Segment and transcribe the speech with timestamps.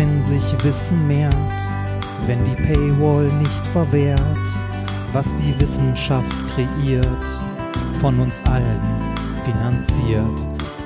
[0.00, 1.36] wenn sich Wissen mehrt,
[2.26, 4.38] wenn die Paywall nicht verwehrt,
[5.12, 7.06] was die Wissenschaft kreiert,
[8.00, 8.80] von uns allen
[9.44, 10.24] finanziert.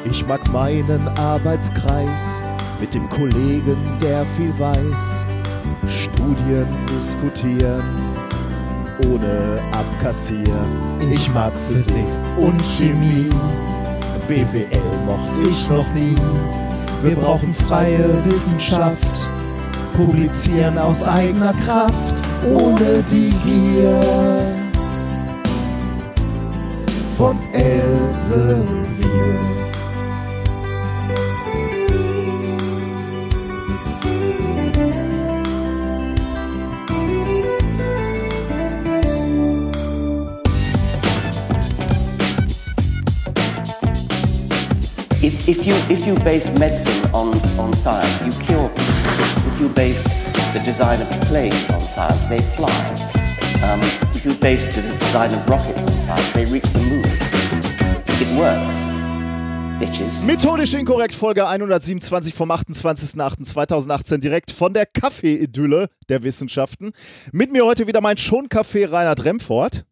[0.04, 2.42] Ich mag meinen Arbeitskreis
[2.80, 5.24] mit dem Kollegen, der viel weiß.
[5.86, 7.84] Studien diskutieren,
[9.06, 10.72] ohne abkassieren.
[11.12, 12.04] Ich mag Physik
[12.36, 13.30] und Chemie.
[14.26, 16.16] BWL mochte ich noch nie.
[17.04, 19.28] Wir brauchen freie Wissenschaft,
[19.94, 24.00] publizieren aus eigener Kraft, ohne die Gier
[27.18, 28.64] von Elsevier.
[45.46, 49.52] If, you, if you base medicine on, on science, you cure people.
[49.52, 50.02] If you base
[50.54, 52.72] the design of planes on science, they fly.
[53.62, 53.78] Um,
[54.14, 57.04] if you base the design of rockets on science, they reach the moon.
[58.22, 58.94] It works.
[59.78, 60.22] Bitches.
[60.22, 66.92] Methodisch inkorrekt, Folge 127 vom 28.08.2018, direkt von der Kaffee-Idylle der Wissenschaften.
[67.32, 69.84] Mit mir heute wieder mein Schonkaffee Reinhard Remfort.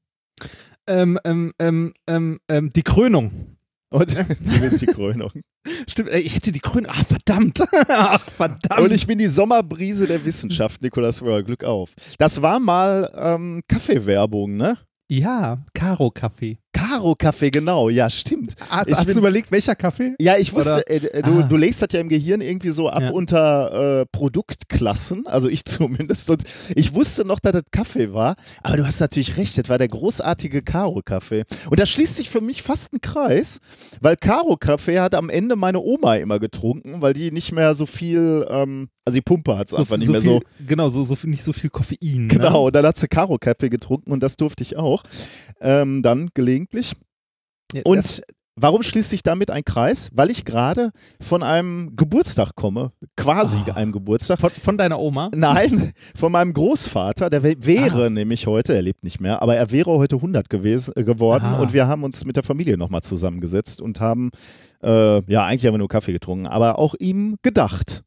[0.86, 3.51] Ähm, ähm, ähm, ähm, ähm, die Krönung.
[3.92, 5.30] Und du bist die Krönung.
[5.88, 6.90] Stimmt, ey, ich hätte die Krönung.
[6.92, 7.62] Ach, verdammt.
[7.88, 8.80] Ach, verdammt.
[8.80, 11.44] Und ich bin die Sommerbrise der Wissenschaft, Nikolas Wörl.
[11.44, 11.94] Glück auf.
[12.18, 14.78] Das war mal ähm, Kaffeewerbung, ne?
[15.12, 16.58] ja, Karo-Kaffee.
[16.72, 17.88] Karo-Kaffee, genau.
[17.88, 18.54] Ja, stimmt.
[18.68, 20.14] Hast, Ich hast bin- du überlegt, welcher Kaffee?
[20.20, 21.42] Ja, ich wusste, äh, du, Ah.
[21.42, 23.10] du legst das ja im Gehirn irgendwie so ab Ja.
[23.10, 25.64] unter äh, Produktklassen, also ich
[26.10, 26.30] zumindest.
[26.30, 29.78] Und ich wusste noch, dass das Kaffee war, aber du hast natürlich recht, das war
[29.78, 31.44] der großartige Karo-Kaffee.
[31.70, 33.58] Und da schließt sich für mich fast ein Kreis,
[34.00, 38.46] weil Karo-Kaffee hat am Ende meine Oma immer getrunken, weil die nicht mehr so viel,
[38.50, 40.40] ähm, also die Pumpe hat es einfach nicht mehr viel, so.
[40.66, 42.28] Genau, so, so nicht so viel Koffein.
[42.28, 42.58] Genau, Ne?
[42.66, 45.02] und dann hat sie Karo-Kaffee getrunken und das durfte ich auch.
[45.60, 46.94] Ähm, dann gelegentlich.
[47.74, 48.22] Ja, Und das-
[48.54, 50.10] warum schließt sich damit ein Kreis?
[50.12, 50.90] Weil ich gerade
[51.20, 53.72] von einem Geburtstag komme, quasi Ah.
[53.76, 54.40] einem Geburtstag.
[54.40, 55.30] von, von deiner Oma?
[55.34, 58.10] Nein, von meinem Großvater, der wä- wäre Ah.
[58.10, 61.62] nämlich heute, er lebt nicht mehr, aber er wäre heute 100 gewesen, äh, geworden Aha.
[61.62, 64.30] und wir haben uns mit der Familie nochmal zusammengesetzt und haben,
[64.82, 68.02] äh, ja, eigentlich haben wir nur Kaffee getrunken, aber auch ihm gedacht.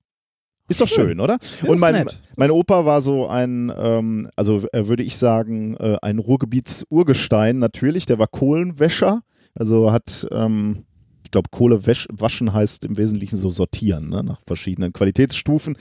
[0.68, 1.20] Ist doch schön, Schön.
[1.20, 1.38] oder?
[1.64, 5.98] Ja, und mein, mein Opa war so ein, ähm, also äh, würde ich sagen, äh,
[6.02, 8.06] ein Ruhrgebiets-Urgestein natürlich.
[8.08, 9.22] Der war Kohlenwäscher,
[9.54, 10.86] also hat, ähm,
[11.24, 14.24] ich glaube, Kohle wäsch- waschen heißt im Wesentlichen so sortieren, ne?
[14.24, 15.78] nach verschiedenen Qualitätsstufen.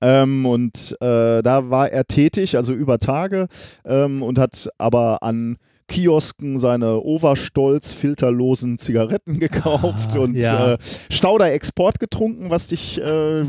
[0.00, 3.48] Ähm, und äh, da war er tätig, also über Tage,
[3.84, 5.56] ähm, und hat aber an
[5.92, 10.72] Kiosken seine Overstolz filterlosen Zigaretten gekauft Ah, und ja.
[10.74, 10.78] äh,
[11.10, 13.42] Stauder Export getrunken, was dich äh,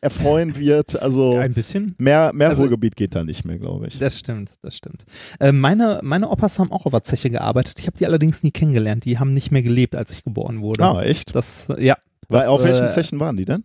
[0.00, 1.00] erfreuen wird.
[1.00, 1.94] Also Ein bisschen.
[1.98, 3.98] mehr, mehr Also- Ruhrgebiet geht da nicht mehr, glaube ich.
[3.98, 5.04] Das stimmt, das stimmt.
[5.40, 7.80] Äh, meine, meine Opas haben auch auf der Zeche gearbeitet.
[7.80, 9.04] Ich habe die allerdings nie kennengelernt.
[9.04, 10.84] Die haben nicht mehr gelebt, als ich geboren wurde.
[10.84, 11.34] Ah, echt?
[11.34, 11.96] Das, äh, ja.
[12.28, 13.64] Das, auf welchen äh, Zechen waren die denn?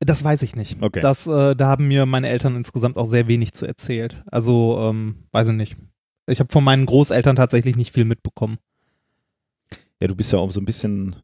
[0.00, 0.82] Das weiß ich nicht.
[0.82, 1.00] Okay.
[1.00, 4.22] Das, äh, da haben mir meine Eltern insgesamt auch sehr wenig zu erzählt.
[4.26, 5.76] Also, ähm, weiß ich nicht.
[6.26, 8.58] Ich habe von meinen Großeltern tatsächlich nicht viel mitbekommen.
[10.00, 11.16] Ja, du bist ja auch so ein bisschen,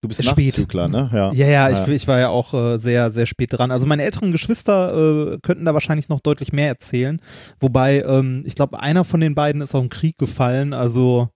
[0.00, 0.24] du bist.
[0.24, 1.10] Nachzügler, ne?
[1.12, 1.32] Ja.
[1.32, 1.86] Ja, ja, Ja.
[1.86, 3.70] Ich, ich war ja auch äh, sehr, sehr spät dran.
[3.70, 7.20] Also meine älteren Geschwister äh, könnten da wahrscheinlich noch deutlich mehr erzählen.
[7.60, 10.74] Wobei, ähm, ich glaube, einer von den beiden ist auch im Krieg gefallen.
[10.74, 11.28] Also,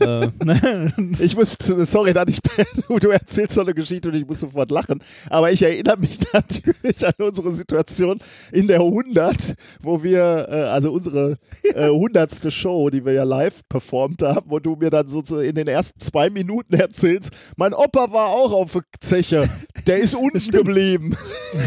[0.00, 0.28] äh?
[1.20, 2.40] Ich muss, sorry, dass ich,
[2.88, 5.00] du, erzählst so eine Geschichte und ich muss sofort lachen,
[5.30, 8.18] aber ich erinnere mich natürlich an unsere Situation
[8.52, 11.38] in der 100, wo wir, äh, also unsere
[11.74, 12.52] äh, 100.
[12.52, 16.00] Show, die wir ja live performt haben, wo du mir dann so in den ersten
[16.00, 19.48] zwei Minuten erzählst, mein Opa war auch auf der Zeche,
[19.86, 20.66] der ist unten Stimmt.
[20.66, 21.16] geblieben.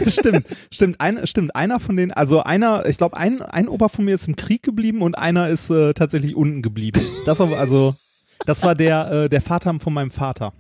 [0.08, 1.56] stimmt, stimmt, ein, stimmt.
[1.56, 4.64] Einer von den, also einer, ich glaube, ein, ein Opa von mir ist im Krieg
[4.64, 7.02] geblieben und einer ist äh, tatsächlich unten geblieben.
[7.26, 7.77] Das war also,
[8.46, 10.54] das war der, äh, der Vater von meinem Vater.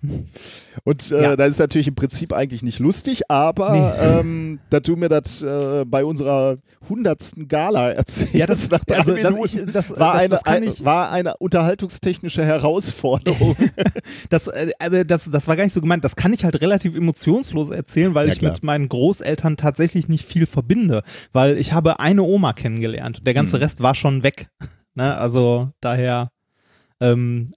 [0.84, 1.36] Und äh, Ja.
[1.36, 4.19] das ist natürlich im Prinzip eigentlich nicht lustig, aber Nee.
[4.19, 6.58] ähm, dass du mir das äh, bei unserer
[6.90, 10.80] hundertsten Gala erzählst, Ja, das, nach drei also, Minuten, ich, das, war, das, eine, das
[10.80, 13.56] ein, war eine unterhaltungstechnische Herausforderung.
[14.30, 16.04] das, äh, aber das, das war gar nicht so gemeint.
[16.04, 18.54] Das kann ich halt relativ emotionslos erzählen, weil Ja, ich klar.
[18.54, 23.22] mit meinen Großeltern tatsächlich nicht viel verbinde, weil ich habe eine Oma kennengelernt.
[23.25, 23.63] Der ganze Hm.
[23.63, 24.48] Rest war schon weg.
[24.96, 25.16] Ne?
[25.16, 26.30] Also daher,
[27.02, 27.52] ähm,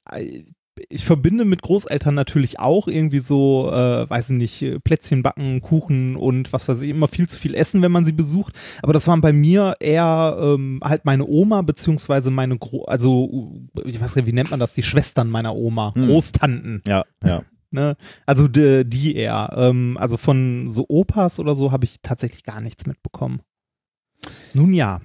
[0.89, 6.17] ich verbinde mit Großeltern natürlich auch irgendwie so, äh, weiß ich nicht, Plätzchen backen, Kuchen
[6.17, 8.55] und was weiß ich, immer viel zu viel essen, wenn man sie besucht.
[8.83, 13.53] Aber das waren bei mir eher ähm, halt meine Oma, beziehungsweise meine, Gro also,
[13.85, 16.07] ich weiß nicht, wie nennt man das, die Schwestern meiner Oma, Hm.
[16.07, 16.83] Großtanten.
[16.87, 17.43] ja, ja.
[17.73, 17.97] Ne?
[18.27, 19.51] Also die, die eher.
[19.57, 23.43] Ähm, also von so Opas oder so habe ich tatsächlich gar nichts mitbekommen.
[24.55, 25.01] Nun ja.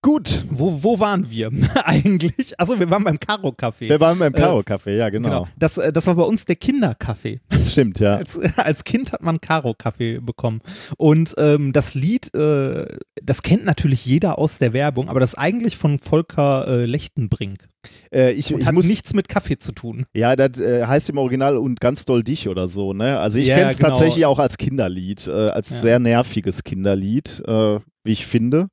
[0.00, 0.44] Gut.
[0.48, 1.50] Wo, wo waren wir
[1.84, 2.58] eigentlich?
[2.60, 3.88] Achso, wir waren beim Karo-Café.
[3.88, 5.48] Wir waren beim Karo-Café, ja, genau.
[5.58, 7.40] Das, äh, das war bei uns der Kinderkaffee.
[7.48, 8.14] Das stimmt, ja.
[8.16, 10.60] Als, als Kind hat man Karo-Kaffee bekommen.
[10.98, 12.86] Und ähm, das Lied, äh,
[13.22, 17.68] das kennt natürlich jeder aus der Werbung, aber das ist eigentlich von Volker äh, Lechtenbrink.
[18.14, 20.04] Äh, ich, ich hat muss, nichts mit Kaffee zu tun.
[20.14, 23.18] ja, das äh, heißt im Original und ganz doll dich oder so, ne?
[23.18, 23.90] Also ich Ja, kenne es genau.
[23.90, 25.76] tatsächlich auch als Kinderlied, äh, als Ja.
[25.76, 28.68] sehr nerviges Kinderlied, äh, wie ich finde.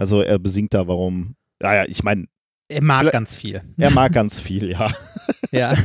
[0.00, 1.34] Also er besingt da, warum.
[1.62, 2.24] Ja, ja, ich meine,
[2.68, 3.60] Er mag ganz viel.
[3.76, 4.88] er mag ganz viel, ja.
[5.52, 5.76] Ja.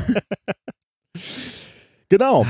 [2.08, 2.46] Genau.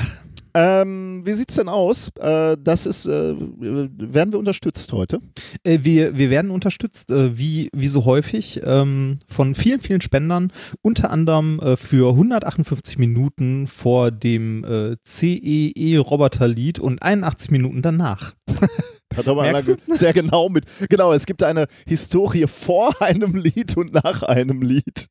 [0.53, 2.11] Ähm, wie sieht's denn aus?
[2.19, 5.21] Äh, das ist, äh, werden wir unterstützt heute?
[5.63, 10.51] Äh, wir, wir werden unterstützt, äh, wie, wie so häufig, ähm, von vielen, vielen Spendern,
[10.81, 18.33] unter anderem äh, für 158 Minuten vor dem äh, CEE-Roboterlied und 81 Minuten danach.
[19.15, 20.65] Hat aber einer sehr genau mit.
[20.89, 25.07] Genau, es gibt eine Historie vor einem Lied und nach einem Lied.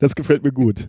[0.00, 0.88] Das gefällt mir gut.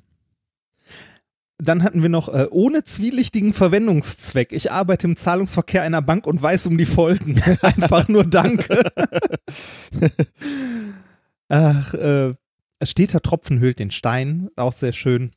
[1.60, 4.54] Dann hatten wir noch äh, ohne zwielichtigen Verwendungszweck.
[4.54, 7.42] Ich arbeite im Zahlungsverkehr einer Bank und weiß um die Folgen.
[7.62, 8.92] Einfach nur Danke.
[11.50, 12.36] Ach, äh,
[12.84, 14.50] steter Tropfen hüllt den Stein.
[14.56, 15.32] Auch sehr schön.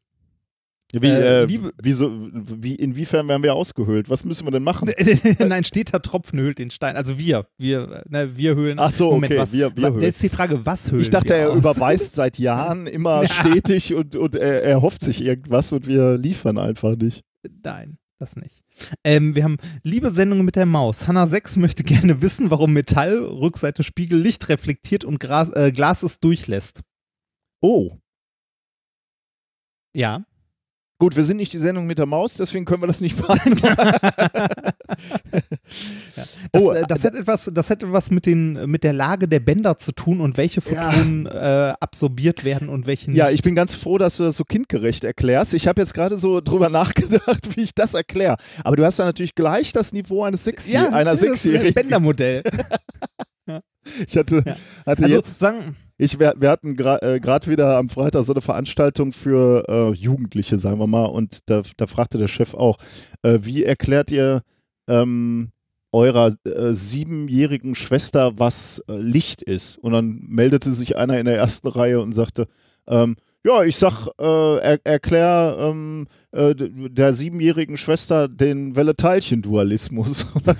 [0.92, 4.10] Wie, Äh, äh, liebe- wieso, wie, inwiefern werden wir ausgehöhlt?
[4.10, 4.90] Was müssen wir denn machen?
[5.38, 6.96] Nein, steter Tropfen hüllt den Stein.
[6.96, 8.78] Also wir, wir, ne, wir höhlen.
[8.81, 10.02] Ach so, Moment, okay, was, wir- wir höhlen.
[10.02, 11.58] Jetzt die Frage, was höhlen Ich dachte, er aus?
[11.58, 13.28] überweist seit Jahren immer Ja.
[13.28, 17.22] stetig und, und er, er hofft sich irgendwas und wir liefern einfach nicht.
[17.62, 18.60] Nein, das nicht.
[19.04, 21.06] Ähm, wir haben liebe Sendung mit der Maus.
[21.06, 26.02] Hanna 6 möchte gerne wissen, warum Metall, Rückseite Spiegel, Licht reflektiert und Gras, äh, Glas
[26.02, 26.81] es durchlässt.
[27.62, 27.98] Oh,
[29.94, 30.25] Ja.
[31.00, 33.61] Gut, wir sind nicht die Sendung mit der Maus, deswegen können wir das nicht beantworten.
[36.52, 39.38] Das, Oh, äh, das, hat etwas, das hat etwas mit, den, mit der Lage der
[39.41, 40.91] Bänder zu tun und welche Ja.
[40.91, 43.19] Photonen äh, absorbiert werden und welche nicht.
[43.19, 45.55] Ja, ich bin ganz froh, dass du das so kindgerecht erklärst.
[45.55, 48.37] Ich habe jetzt gerade so drüber nachgedacht, wie ich das erkläre.
[48.64, 51.73] Aber du hast da natürlich gleich das Niveau eines Sechsjäh ja, einer ein Sechsjährigen.
[51.75, 52.43] Bändermodell.
[54.06, 54.56] Ich hatte, Ja.
[54.87, 58.41] hatte Also jetzt, sagen, ich, wir, wir hatten gerade äh, wieder am Freitag so eine
[58.41, 62.79] Veranstaltung für äh, Jugendliche, sagen wir mal, und da, da fragte der Chef auch,
[63.23, 64.43] äh, wie erklärt ihr
[64.88, 65.50] ähm,
[65.93, 69.77] eurer äh, siebenjährigen Schwester, was äh, Licht ist?
[69.79, 72.47] Und dann meldete sich einer in der ersten Reihe und sagte,
[72.87, 80.27] ähm, ja, ich sag, äh, er, erklär ähm, äh, der siebenjährigen Schwester den Welle-Teilchen-Dualismus.
[80.44, 80.55] da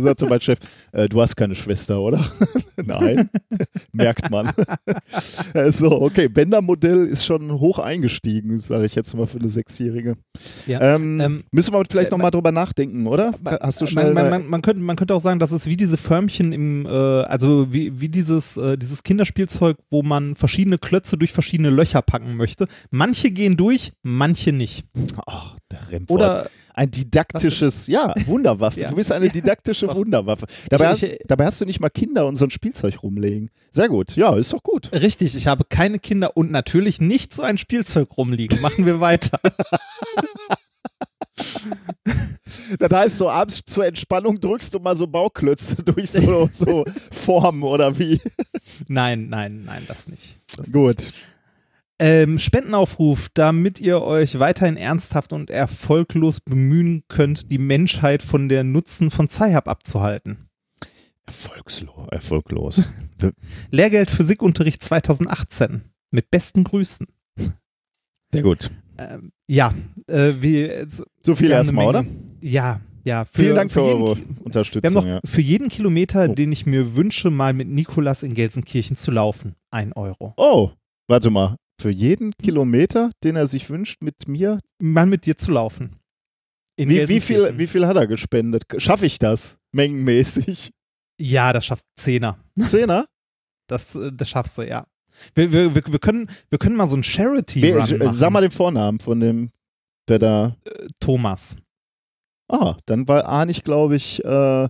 [0.00, 0.58] sagte mein Chef,
[0.92, 2.24] äh, du hast keine Schwester, oder?
[2.76, 3.30] Nein,
[3.92, 4.50] merkt man.
[5.52, 10.16] Äh, so, okay, Bender-Modell ist schon hoch eingestiegen, sage ich jetzt mal für eine Sechsjährige.
[10.66, 13.32] Ja, Ähm, ähm, müssen wir vielleicht äh, nochmal drüber nachdenken, oder?
[13.60, 14.12] Hast du schnell.
[14.12, 16.88] man, man, man, könnte, man könnte auch sagen, das ist wie diese Förmchen im, äh,
[16.88, 22.36] also wie, wie dieses, äh, dieses Kinderspielzeug, wo man verschiedene Klötze durch verschiedene Löcher packen
[22.36, 22.66] möchte.
[22.90, 24.84] Manche gehen durch, manche nicht.
[25.26, 26.10] Ach, der Remford.
[26.10, 28.80] Oder ein didaktisches, ja, Wunderwaffe.
[28.80, 28.88] Ja.
[28.90, 30.46] Du bist eine didaktische Wunderwaffe.
[30.70, 33.50] Dabei, Ich- hast, ich- dabei hast du nicht mal Kinder und so ein Spielzeug rumlegen.
[33.70, 34.14] Sehr gut.
[34.16, 34.92] Ja, ist doch gut.
[34.92, 38.60] richtig, ich habe keine Kinder und natürlich nicht so ein Spielzeug rumliegen.
[38.60, 39.38] Machen wir weiter.
[42.78, 47.62] Das heißt, so abends zur Entspannung drückst du mal so Bauklötze durch so, so Formen
[47.62, 48.20] oder wie?
[48.88, 50.36] nein, nein, nein, das nicht.
[50.56, 51.12] Das Gut.
[52.00, 58.64] Ähm, Spendenaufruf, damit ihr euch weiterhin ernsthaft und erfolglos bemühen könnt, die Menschheit von der
[58.64, 60.48] Nutzen von Sci-Hub abzuhalten.
[61.26, 62.08] Erfolgslos.
[62.10, 62.82] Erfolglos.
[63.70, 65.82] Lehrgeld Physikunterricht 2018.
[66.10, 67.06] Mit besten Grüßen.
[68.32, 68.70] Sehr gut.
[68.98, 69.72] Ähm, ja,
[70.06, 70.86] äh, wir,
[71.22, 72.04] So viel wir erstmal, oder?
[72.40, 73.24] Ja, ja.
[73.24, 74.94] Für, Vielen Dank für, jeden eure Ki- Wir Unterstützung.
[74.94, 75.20] haben noch ja.
[75.24, 76.34] für jeden Kilometer, Oh.
[76.34, 80.34] den ich mir wünsche, mal mit Nikolas in Gelsenkirchen zu laufen, ein Euro.
[80.36, 80.70] Oh,
[81.08, 81.56] warte mal.
[81.80, 84.58] Für jeden Kilometer, den er sich wünscht, mit mir.
[84.80, 85.96] Mal mit dir zu laufen.
[86.76, 88.64] Wie, wie, viel, wie viel hat er gespendet?
[88.78, 89.58] Schaffe ich das?
[89.72, 90.72] Mengenmäßig?
[91.20, 92.38] Ja, das schafft Zehner.
[92.58, 93.06] Zehner?
[93.66, 94.86] Das, äh, das schaffst du, ja.
[95.34, 98.16] Wir, wir, wir, können, wir können mal so ein charity Wer- run äh, machen.
[98.16, 99.52] Sag mal den Vornamen von dem,
[100.06, 100.56] der da.
[101.00, 101.56] Thomas.
[102.46, 104.68] Ah, dann war Arnig, glaube ich, äh,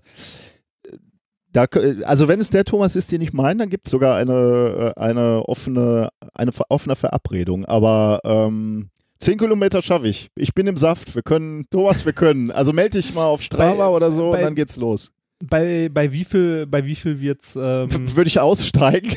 [1.55, 1.65] da,
[2.05, 5.01] also wenn es der Thomas ist, den ich meine, dann gibt es sogar eine, äh,
[5.01, 7.65] eine offene, eine offene Verabredung.
[7.65, 10.29] Aber ähm, 10 Kilometer schaffe ich.
[10.37, 11.15] Ich bin im Saft.
[11.15, 12.51] Wir können, Thomas, wir können.
[12.51, 15.13] Also melde dich mal auf Strava Bei- oder so bei- und dann geht's los.
[15.43, 19.15] Bei, bei wie viel, bei wie viel wird's, ähm, Würde ich aussteigen?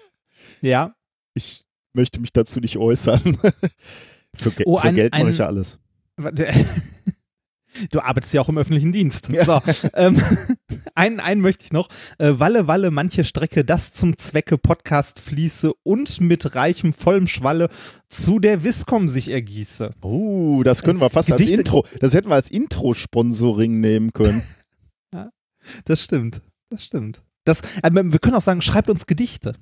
[0.60, 0.94] ja,
[1.34, 3.20] Ich möchte mich dazu nicht äußern.
[4.36, 5.78] Für, Ge Oh, für ein- Geld mache ich ja alles.
[7.90, 9.28] Du arbeitest ja auch im öffentlichen Dienst.
[9.32, 9.44] Ja.
[9.44, 9.60] So,
[9.94, 10.20] ähm,
[10.94, 11.88] einen, einen möchte ich noch.
[12.18, 17.68] Äh, Walle, Walle, manche Strecke, das zum Zwecke Podcast fließe und mit reichem, vollem Schwalle
[18.08, 19.92] zu der Viscom sich ergieße.
[20.02, 24.42] Oh, das können wir fast als Gedichte- Intro, das hätten wir als Intro-Sponsoring nehmen können.
[25.84, 26.40] Das stimmt.
[26.70, 27.22] Das stimmt.
[27.44, 29.54] Das, äh, wir können auch sagen, schreibt uns Gedichte.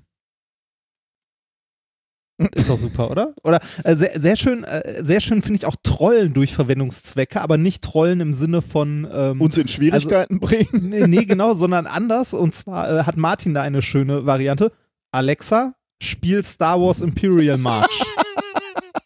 [2.55, 3.35] Ist doch super, oder?
[3.43, 7.57] Oder äh, sehr, sehr schön, äh, sehr schön finde ich auch Trollen durch Verwendungszwecke, aber
[7.57, 10.69] nicht Trollen im Sinne von ähm, Uns in Schwierigkeiten bringen.
[10.89, 12.35] Nee, nee, genau, sondern anders.
[12.35, 14.73] Und zwar äh, hat Martin da eine schöne Variante.
[15.11, 17.91] Alexa, spiel Star Wars Imperial March.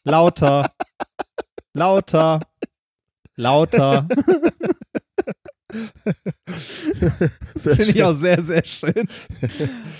[0.05, 0.71] Lauter.
[1.73, 2.41] Lauter.
[3.37, 4.07] Lauter.
[7.57, 9.07] Finde ich auch sehr, sehr schön.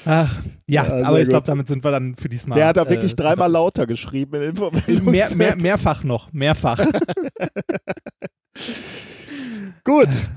[0.05, 2.57] Ach, ja, Ja, aber ich glaube, damit sind wir dann für diesmal.
[2.57, 5.05] Der hat da wirklich äh, dreimal lauter geschrieben in Informationen.
[5.11, 6.79] Mehr, mehr, mehrfach noch, mehrfach.
[9.85, 10.29] Gut.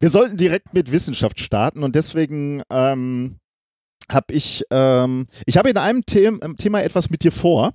[0.00, 3.36] Wir sollten direkt mit Wissenschaft starten und deswegen ähm,
[4.10, 7.74] habe ich, ähm, ich habe in einem The Thema etwas mit dir vor.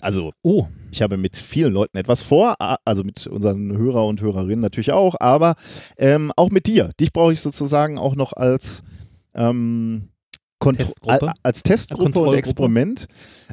[0.00, 4.60] Also Oh, ich habe mit vielen Leuten etwas vor, also mit unseren Hörer und Hörerinnen
[4.60, 5.54] natürlich auch, aber
[5.98, 6.90] ähm, auch mit dir.
[6.98, 8.82] Dich brauche ich sozusagen auch noch als
[9.34, 10.08] ähm,
[10.58, 11.32] Kontro- Testgruppe.
[11.42, 12.34] als Testgruppe und.
[12.34, 13.06] Experiment.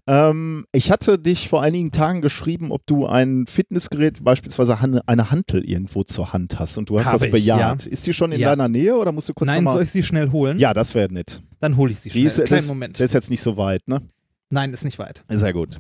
[0.08, 5.66] Ähm, ich hatte dich vor einigen Tagen geschrieben, ob du ein Fitnessgerät, beispielsweise eine Hantel
[5.70, 7.86] irgendwo zur Hand hast und du hast Habe das ich, bejaht.
[7.86, 8.52] Ist die schon in Ja.
[8.52, 10.60] deiner Nähe oder musst du kurz nein, soll ich sie schnell holen?
[10.60, 11.42] Ja, das wäre nett.
[11.60, 12.26] Dann hole ich sie Die schnell.
[12.28, 12.94] ist, Kleinen das, Moment.
[12.96, 14.02] das ist jetzt nicht so weit, ne?
[14.54, 15.24] Nein, ist nicht weit.
[15.28, 15.78] Sehr gut.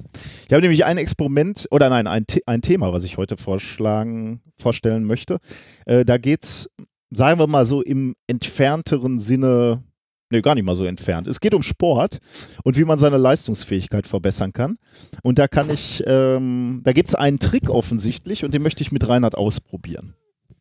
[0.48, 5.06] Ich habe nämlich ein Experiment, oder nein, ein, ein Thema, was ich heute vorschlagen, vorstellen
[5.06, 5.39] möchte.
[5.86, 6.70] Äh, da geht es,
[7.12, 9.84] sagen wir mal so, im entfernteren Sinne,
[10.30, 11.27] nee, gar nicht mal so entfernt.
[11.27, 12.18] Es geht um Sport
[12.63, 14.77] und wie man seine Leistungsfähigkeit verbessern kann.
[15.22, 18.92] Und da kann ich, ähm, da gibt es einen Trick offensichtlich und den möchte ich
[18.92, 20.15] mit Reinhard ausprobieren.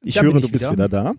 [0.05, 0.73] Ich Da höre, ich du bist wieder.
[0.73, 1.15] wieder da.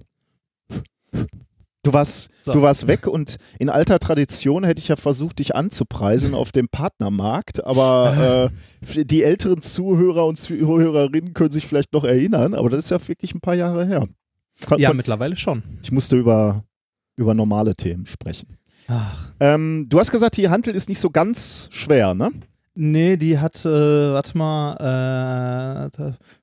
[1.83, 2.53] Du warst, So.
[2.53, 6.69] du warst weg und in alter Tradition hätte ich ja versucht, dich anzupreisen auf dem
[6.69, 8.51] Partnermarkt, aber
[8.95, 13.05] äh, die älteren Zuhörer und Zuhörerinnen können sich vielleicht noch erinnern, aber das ist ja
[13.07, 14.07] wirklich ein paar Jahre her.
[14.65, 15.61] Kon- Ja, mittlerweile schon.
[15.83, 16.63] Ich musste über,
[17.17, 18.57] über normale Themen sprechen.
[18.87, 19.31] Ach.
[19.41, 22.31] Ähm, du hast gesagt, die Hantel ist nicht so ganz schwer, ne?
[22.75, 25.89] Nee, die hat, äh, warte mal,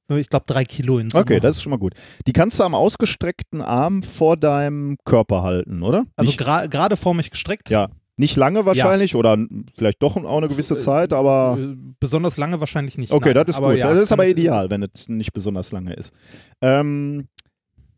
[0.09, 1.23] äh, ich glaube drei Kilo in Summe.
[1.23, 1.95] Okay, das ist schon mal gut.
[2.27, 6.05] Die kannst du am ausgestreckten Arm vor deinem Körper halten, oder?
[6.17, 7.71] Also gra gerade vor mich gestreckt.
[7.71, 7.89] Ja.
[8.17, 12.61] nicht lange wahrscheinlich oder n- vielleicht doch auch eine gewisse Zeit, aber Äh, Besonders lange
[12.61, 13.13] wahrscheinlich nicht.
[13.13, 13.45] Okay, nein.
[13.47, 13.79] das ist aber gut.
[13.79, 16.13] Ja, das ist aber ideal, wenn es nicht besonders lange ist.
[16.61, 17.27] Ähm,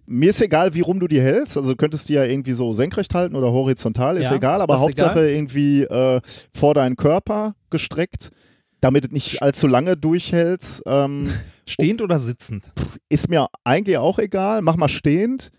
[0.06, 1.56] mir ist egal, wie rum du die hältst.
[1.56, 4.78] Also du könntest die ja irgendwie so senkrecht halten oder horizontal, ist Ja, egal, aber
[4.80, 5.28] Hauptsache egal.
[5.34, 6.20] irgendwie äh,
[6.54, 8.30] vor deinen Körper gestreckt,
[8.80, 10.84] damit es nicht allzu lange durchhältst.
[10.86, 11.32] Ähm,
[11.68, 12.70] Stehend oder sitzend?
[13.08, 14.62] ist mir eigentlich auch egal.
[14.62, 15.50] Mach mal stehend.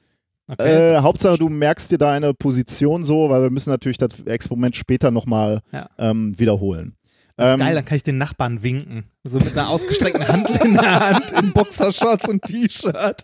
[0.47, 0.95] Okay.
[0.95, 5.09] Äh, Hauptsache, du merkst dir deine Position so, weil wir müssen natürlich das Experiment später
[5.11, 5.87] nochmal Ja.
[5.97, 6.95] ähm, wiederholen.
[7.37, 9.05] das ist ähm, geil, dann kann ich den Nachbarn winken.
[9.23, 13.23] So mit einer ausgestreckten Hand in der Hand, in Boxershorts und T-Shirt.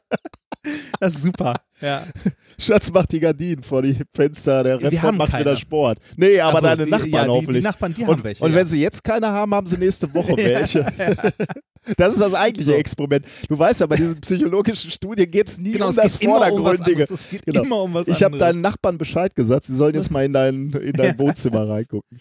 [1.00, 1.54] Das ist super.
[1.82, 2.04] Ja.
[2.60, 5.46] Schatz macht die Gardinen vor die Fenster, der haben macht keine.
[5.46, 6.00] wieder Sport.
[6.18, 7.58] Nee, aber so, deine die, Nachbarn ja, die, hoffentlich.
[7.58, 8.44] Die Nachbarn, die und haben welche.
[8.44, 8.56] und ja.
[8.58, 10.86] wenn sie jetzt keine haben, haben sie nächste Woche welche.
[11.96, 12.78] Das ist das eigentliche So.
[12.78, 13.26] Experiment.
[13.48, 17.04] Du weißt ja, bei diesen psychologischen Studien geht es nie genau, um das um Vordergründige.
[17.04, 17.10] anderes.
[17.12, 17.64] Es geht Genau.
[17.64, 20.72] immer um was ich habe deinen Nachbarn Bescheid gesagt, sie sollen jetzt mal in dein,
[20.74, 22.20] in dein Wohnzimmer reingucken.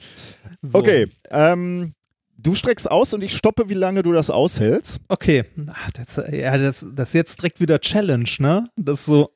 [0.63, 0.79] So.
[0.79, 1.93] Okay, ähm,
[2.39, 4.99] du streckst aus und ich stoppe, wie lange du das aushältst.
[5.09, 5.45] Okay.
[5.73, 8.69] Ach, das, ja, das, das ist jetzt direkt wieder Challenge, ne?
[8.77, 9.29] Das ist so,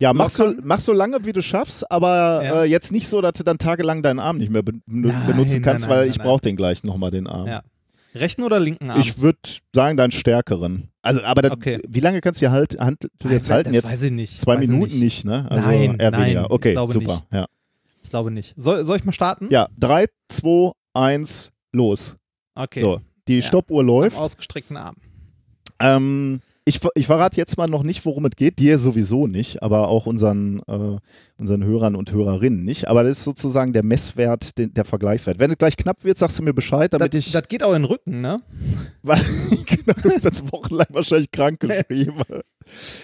[0.00, 2.62] Ja, mach so, mach so lange, wie du schaffst, aber Ja.
[2.62, 5.62] äh, jetzt nicht so, dass du dann tagelang deinen Arm nicht mehr be Nein, benutzen
[5.62, 6.26] kannst, nein, weil nein, ich nein.
[6.26, 7.46] brauche den gleich nochmal, den Arm.
[7.46, 7.62] Ja.
[8.14, 9.00] rechten oder linken Arm?
[9.00, 9.38] Ich würde
[9.74, 10.88] sagen, deinen stärkeren.
[11.02, 11.80] Also, aber das, Okay.
[11.88, 13.70] wie lange kannst du halt, Hand jetzt halten?
[13.72, 14.40] das Jetzt weiß ich nicht.
[14.40, 15.24] zwei weiß ich Minuten nicht.
[15.24, 15.46] ne?
[15.50, 16.44] Also Nein, eher nein, weniger.
[16.44, 16.98] ich Okay, super.
[16.98, 17.22] nicht.
[17.32, 17.46] Ja.
[18.02, 18.54] Ich glaube nicht.
[18.56, 19.48] Soll, soll ich mal starten?
[19.50, 22.16] ja, drei, zwei, eins, los.
[22.54, 22.80] Okay.
[22.80, 23.42] So, die Ja.
[23.42, 24.16] Stoppuhr Am läuft.
[24.16, 24.96] ausgestreckten Arm.
[25.80, 28.58] Ähm, ich, ich verrate jetzt mal noch nicht, worum es geht.
[28.58, 30.96] Dir sowieso nicht, aber auch unseren, äh,
[31.36, 32.88] unseren Hörern und Hörerinnen nicht.
[32.88, 35.38] Aber das ist sozusagen der Messwert, den, der Vergleichswert.
[35.38, 37.32] Wenn es gleich knapp wird, sagst du mir Bescheid, damit das, ich.
[37.32, 38.40] das geht auch in den Rücken, ne?
[39.02, 39.20] Weil,
[39.66, 42.22] genau, du bist jetzt wochenlang wahrscheinlich krank geschrieben.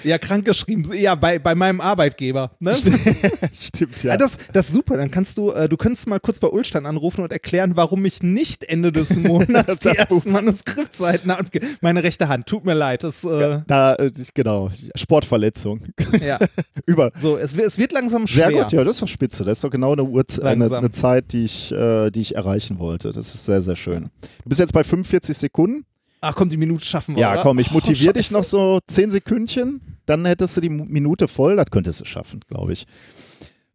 [0.04, 0.90] Ja, krank geschrieben.
[0.94, 2.52] Ja, bei, bei meinem Arbeitgeber.
[2.60, 2.74] Ne?
[3.52, 4.12] Stimmt, Ja.
[4.12, 4.16] ja.
[4.16, 4.96] das, das ist super.
[4.96, 8.22] Dann kannst du, äh, du könntest mal kurz bei Ulstein anrufen und erklären, warum ich
[8.22, 11.60] nicht Ende des Monats die ersten Manuskriptseiten abge...
[11.80, 13.04] Meine rechte Hand, tut mir leid.
[13.04, 15.82] Das, äh, Da, äh, genau, Sportverletzung.
[16.20, 16.38] ja.
[16.86, 17.10] Über.
[17.14, 18.48] So, es, wird- es wird langsam schwer.
[18.50, 19.44] Sehr gut, ja, das ist doch spitze.
[19.44, 22.78] Das ist doch genau eine, Uhrzeit, eine, eine Zeit, die ich, äh, die ich erreichen
[22.78, 23.12] wollte.
[23.12, 24.10] Das ist sehr, sehr schön.
[24.42, 25.84] Du bist jetzt bei 45 Sekunden.
[26.20, 27.22] Ach komm, die Minute schaffen wir.
[27.22, 27.42] Ja, oder?
[27.42, 28.34] komm, ich Oh, motiviere dich Scheiße.
[28.34, 32.72] noch so zehn Sekündchen, dann hättest du die Minute voll, das könntest du schaffen, glaube
[32.74, 32.86] ich.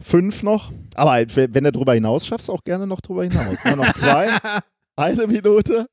[0.01, 3.63] Fünf noch, aber halt, wenn du drüber hinaus schaffst, auch gerne noch drüber hinaus.
[3.65, 4.29] Nur noch zwei,
[4.95, 5.87] eine Minute.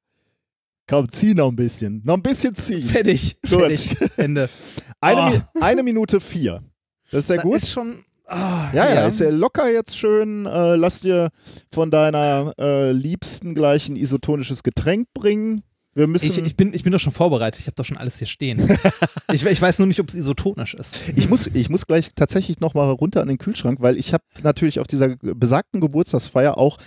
[0.89, 2.03] Komm, zieh noch ein bisschen.
[2.05, 2.81] Noch ein bisschen ziehen.
[2.87, 3.41] Fertig.
[3.43, 3.61] Gut.
[3.61, 3.97] Fertig.
[4.19, 4.51] Ende.
[5.01, 5.61] Eine, Oh.
[5.61, 6.63] Eine Minute vier.
[7.13, 7.57] Das ist Das gut.
[7.57, 8.03] ist schon.
[8.27, 10.45] ah, ja, ja, ist ja locker jetzt schön.
[10.47, 11.31] Äh, lass dir
[11.73, 15.63] von deiner äh, Liebsten gleich ein isotonisches Getränk bringen.
[15.95, 16.31] Wir müssen.
[16.31, 17.61] Ich, ich, bin, ich bin doch schon vorbereitet.
[17.61, 18.79] Ich habe doch schon alles hier stehen.
[19.33, 21.01] ich, ich weiß nur nicht, ob es isotonisch ist.
[21.17, 24.81] Ich muss, ich muss gleich tatsächlich nochmal runter an den Kühlschrank, weil ich habe natürlich
[24.81, 26.79] auf dieser besagten Geburtstagsfeier auch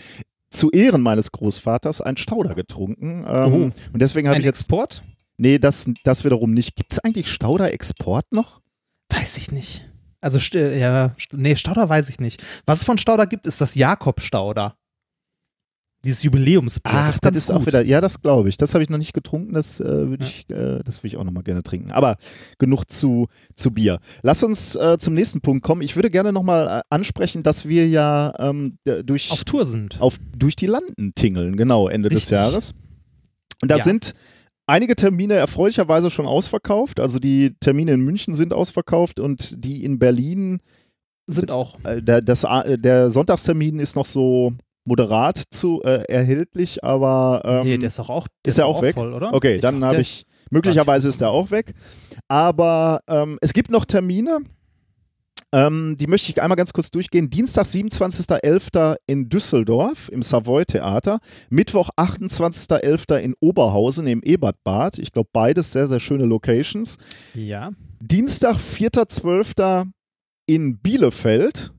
[0.50, 3.26] zu Ehren meines Großvaters einen Stauder getrunken.
[3.28, 3.56] Ähm, Oh.
[3.94, 4.62] Und deswegen habe ich jetzt.
[4.62, 5.04] Export?
[5.38, 6.76] Nee, das, das wiederum nicht.
[6.76, 8.62] Gibt es eigentlich Stauder-Export noch?
[9.10, 9.88] Weiß ich nicht.
[10.22, 12.42] Also, ja, nee, Stauder weiß ich nicht.
[12.66, 14.76] Was es von Stauder gibt, ist das Jakob-Stauder.
[16.06, 16.92] Dieses Jubiläumsbier.
[16.94, 17.68] Ach, das das ist ist auch gut.
[17.68, 17.82] wieder.
[17.84, 18.58] Ja, das glaube ich.
[18.58, 19.54] Das habe ich noch nicht getrunken.
[19.54, 20.30] Das äh, würde Ja.
[20.30, 21.92] ich, äh, das würde ich auch nochmal gerne trinken.
[21.92, 22.18] Aber
[22.60, 24.00] genug zu, zu Bier.
[24.22, 25.82] Lass uns äh, zum nächsten Punkt kommen.
[25.82, 30.00] Ich würde gerne nochmal äh, ansprechen, dass wir ja ähm, durch auf Tour sind.
[30.00, 32.32] auf, durch die Landen tingeln, genau, Ende des Richtig.
[32.34, 32.74] Jahres.
[33.62, 33.84] Und da Ja.
[33.84, 34.14] sind
[34.68, 37.00] einige Termine erfreulicherweise schon ausverkauft.
[37.00, 40.60] Also die Termine in München sind ausverkauft und die in Berlin,
[41.28, 41.78] Sind auch.
[41.84, 44.54] äh, der, das, äh, der Sonntagstermin ist noch so
[44.86, 48.82] moderat zu äh, erhältlich, aber ähm, nee, der ist doch auch, der ist doch auch
[48.82, 48.96] weg?
[48.96, 49.34] voll, oder?
[49.34, 51.74] okay, dann glaub, habe ich, möglicherweise ist der auch weg.
[52.28, 54.42] Aber ähm, es gibt noch Termine,
[55.56, 57.30] ähm, die möchte ich einmal ganz kurz durchgehen.
[57.30, 58.98] Dienstag, 27.11.
[59.08, 61.20] in Düsseldorf im Savoy Theater.
[61.50, 63.18] Mittwoch, 28.11.
[63.20, 65.00] in Oberhausen im Ebertbad.
[65.00, 66.98] Ich glaube, beides sehr, sehr schöne Locations.
[67.34, 69.88] Ja, Dienstag, 4.12.
[70.46, 71.72] in Bielefeld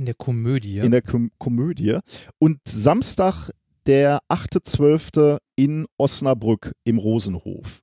[0.00, 0.78] in der Komödie.
[0.78, 1.98] in der Kom Komödie.
[2.38, 3.50] Und Samstag,
[3.86, 5.38] der 8.12.
[5.56, 7.80] in Osnabrück im Rosenhof.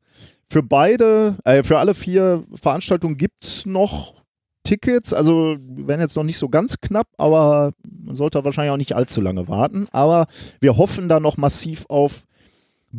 [0.49, 4.15] Für beide, äh, für alle vier Veranstaltungen gibt es noch
[4.63, 5.13] Tickets.
[5.13, 9.21] Also werden jetzt noch nicht so ganz knapp, aber man sollte wahrscheinlich auch nicht allzu
[9.21, 9.87] lange warten.
[9.91, 10.25] Aber
[10.59, 12.23] wir hoffen da noch massiv auf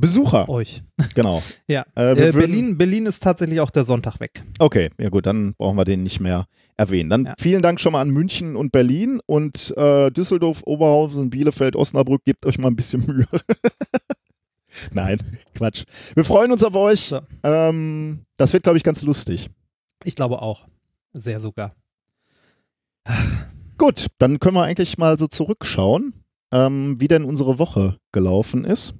[0.00, 0.48] Besucher.
[0.48, 0.82] euch.
[1.14, 1.42] Genau.
[1.68, 1.84] Ja.
[1.96, 4.42] Äh, Äh, Berlin, Berlin ist tatsächlich auch der Sonntag weg.
[4.58, 7.10] Okay, ja gut, dann brauchen wir den nicht mehr erwähnen.
[7.10, 7.34] Dann Ja.
[7.38, 12.46] vielen Dank schon mal an München und Berlin und äh, Düsseldorf, Oberhausen, Bielefeld, Osnabrück, gebt
[12.46, 13.26] euch mal ein bisschen Mühe.
[14.92, 15.18] Nein,
[15.54, 15.84] Quatsch.
[16.14, 17.00] Wir freuen uns auf euch.
[17.08, 17.20] So.
[17.42, 19.50] Ähm, das wird, glaube ich, ganz lustig.
[20.04, 20.66] Ich glaube auch.
[21.14, 21.74] Sehr sogar.
[23.78, 26.12] Gut, dann können wir eigentlich mal so zurückschauen,
[26.52, 28.94] ähm, wie denn unsere Woche gelaufen ist.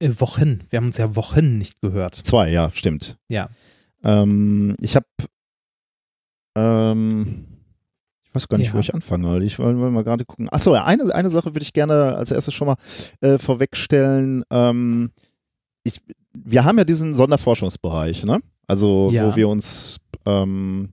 [0.00, 0.64] Äh, Wochen.
[0.70, 2.14] Wir haben uns ja Wochen nicht gehört.
[2.16, 3.16] Zwei, ja, stimmt.
[3.28, 3.48] Ja.
[4.04, 5.06] Ähm, ich habe,
[6.56, 7.46] ähm,
[8.24, 8.74] ich weiß gar nicht, Ja.
[8.74, 9.42] wo ich anfangen soll.
[9.42, 10.48] Ich will, will mal gerade gucken.
[10.50, 12.76] Achso, eine, eine Sache würde ich gerne als erstes schon mal
[13.20, 14.44] äh, vorwegstellen.
[14.50, 15.10] Ähm,
[15.84, 16.00] ich,
[16.34, 18.40] wir haben ja diesen Sonderforschungsbereich, ne?
[18.66, 19.26] Also, Ja.
[19.26, 20.92] wo wir uns ähm,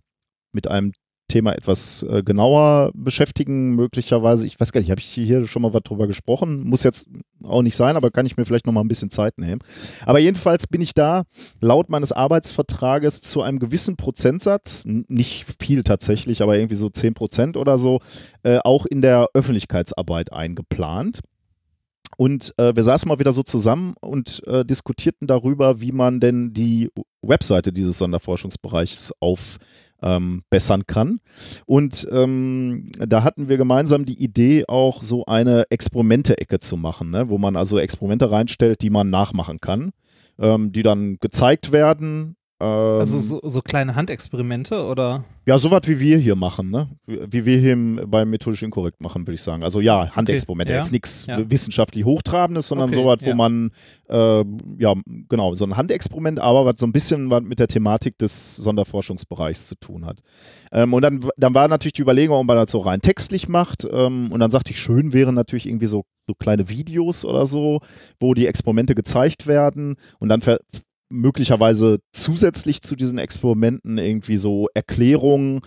[0.54, 0.94] mit einem
[1.28, 4.46] Thema etwas äh, genauer beschäftigen, möglicherweise.
[4.46, 6.64] Ich weiß gar nicht, habe ich hier schon mal was drüber gesprochen?
[6.64, 7.08] Muss jetzt
[7.44, 9.62] auch nicht sein, aber kann ich mir vielleicht noch mal ein bisschen Zeit nehmen.
[10.06, 11.24] Aber jedenfalls bin ich da
[11.62, 17.58] laut meines Arbeitsvertrages zu einem gewissen Prozentsatz, nicht viel tatsächlich, aber irgendwie so 10 Prozent
[17.58, 18.00] oder so,
[18.44, 21.22] äh, auch in der Öffentlichkeitsarbeit eingeplant.
[22.18, 26.54] Und äh, wir saßen mal wieder so zusammen und äh, diskutierten darüber, wie man denn
[26.54, 26.90] die
[27.22, 29.14] Webseite dieses Sonderforschungsbereichs
[30.06, 31.20] aufbessern kann.
[31.66, 37.30] Und ähm, da hatten wir gemeinsam die Idee, auch so eine Experimente-Ecke zu machen, ne?
[37.30, 39.92] wo man also Experimente reinstellt, die man nachmachen kann,
[40.40, 42.36] ähm, die dann gezeigt werden.
[42.62, 42.68] Ähm,
[43.00, 45.26] Also so, so kleine Handexperimente oder?
[45.46, 46.90] ja, sowas wie wir hier machen, ne?
[47.06, 49.62] Wie wir hier im, beim methodisch inkorrekt machen, würde ich sagen.
[49.64, 50.80] Also ja, Handexperimente, ja.
[50.80, 51.38] jetzt nichts Ja.
[51.50, 53.36] wissenschaftlich Hochtrabendes, sondern Okay, sowas, wo ja.
[53.36, 53.72] man,
[54.08, 54.44] äh,
[54.80, 54.94] ja,
[55.28, 59.68] genau, so ein Handexperiment, aber was so ein bisschen was mit der Thematik des Sonderforschungsbereichs
[59.68, 60.20] zu tun hat.
[60.72, 63.86] Ähm, und dann, dann war natürlich die Überlegung, ob man das so rein textlich macht.
[63.92, 67.82] Ähm, und dann sagte ich, schön wären natürlich irgendwie so, so kleine Videos oder so,
[68.20, 70.60] wo die Experimente gezeigt werden und dann ver
[71.10, 75.62] möglicherweise zusätzlich zu diesen Experimenten irgendwie so Erklärungen.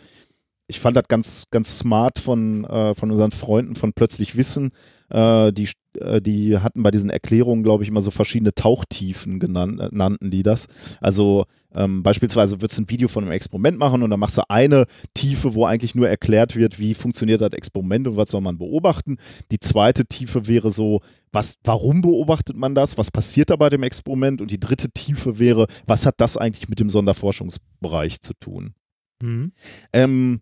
[0.66, 4.70] Ich fand das ganz, ganz smart von, äh, von unseren Freunden von Plötzlich Wissen.
[5.10, 5.68] Äh, die,
[5.98, 10.30] äh, die hatten bei diesen Erklärungen, glaube ich, immer so verschiedene Tauchtiefen genannt, äh, nannten
[10.30, 10.66] die das.
[11.00, 14.42] Also ähm, beispielsweise würdest du ein Video von einem Experiment machen und dann machst du
[14.48, 18.58] eine Tiefe, wo eigentlich nur erklärt wird, wie funktioniert das Experiment und was soll man
[18.58, 19.16] beobachten.
[19.50, 21.00] Die zweite Tiefe wäre so,
[21.32, 22.98] was, warum beobachtet man das?
[22.98, 24.40] Was passiert da bei dem Experiment?
[24.40, 28.74] Und die dritte Tiefe wäre, was hat das eigentlich mit dem Sonderforschungsbereich zu tun?
[29.22, 29.52] Hm.
[29.92, 30.40] Ähm,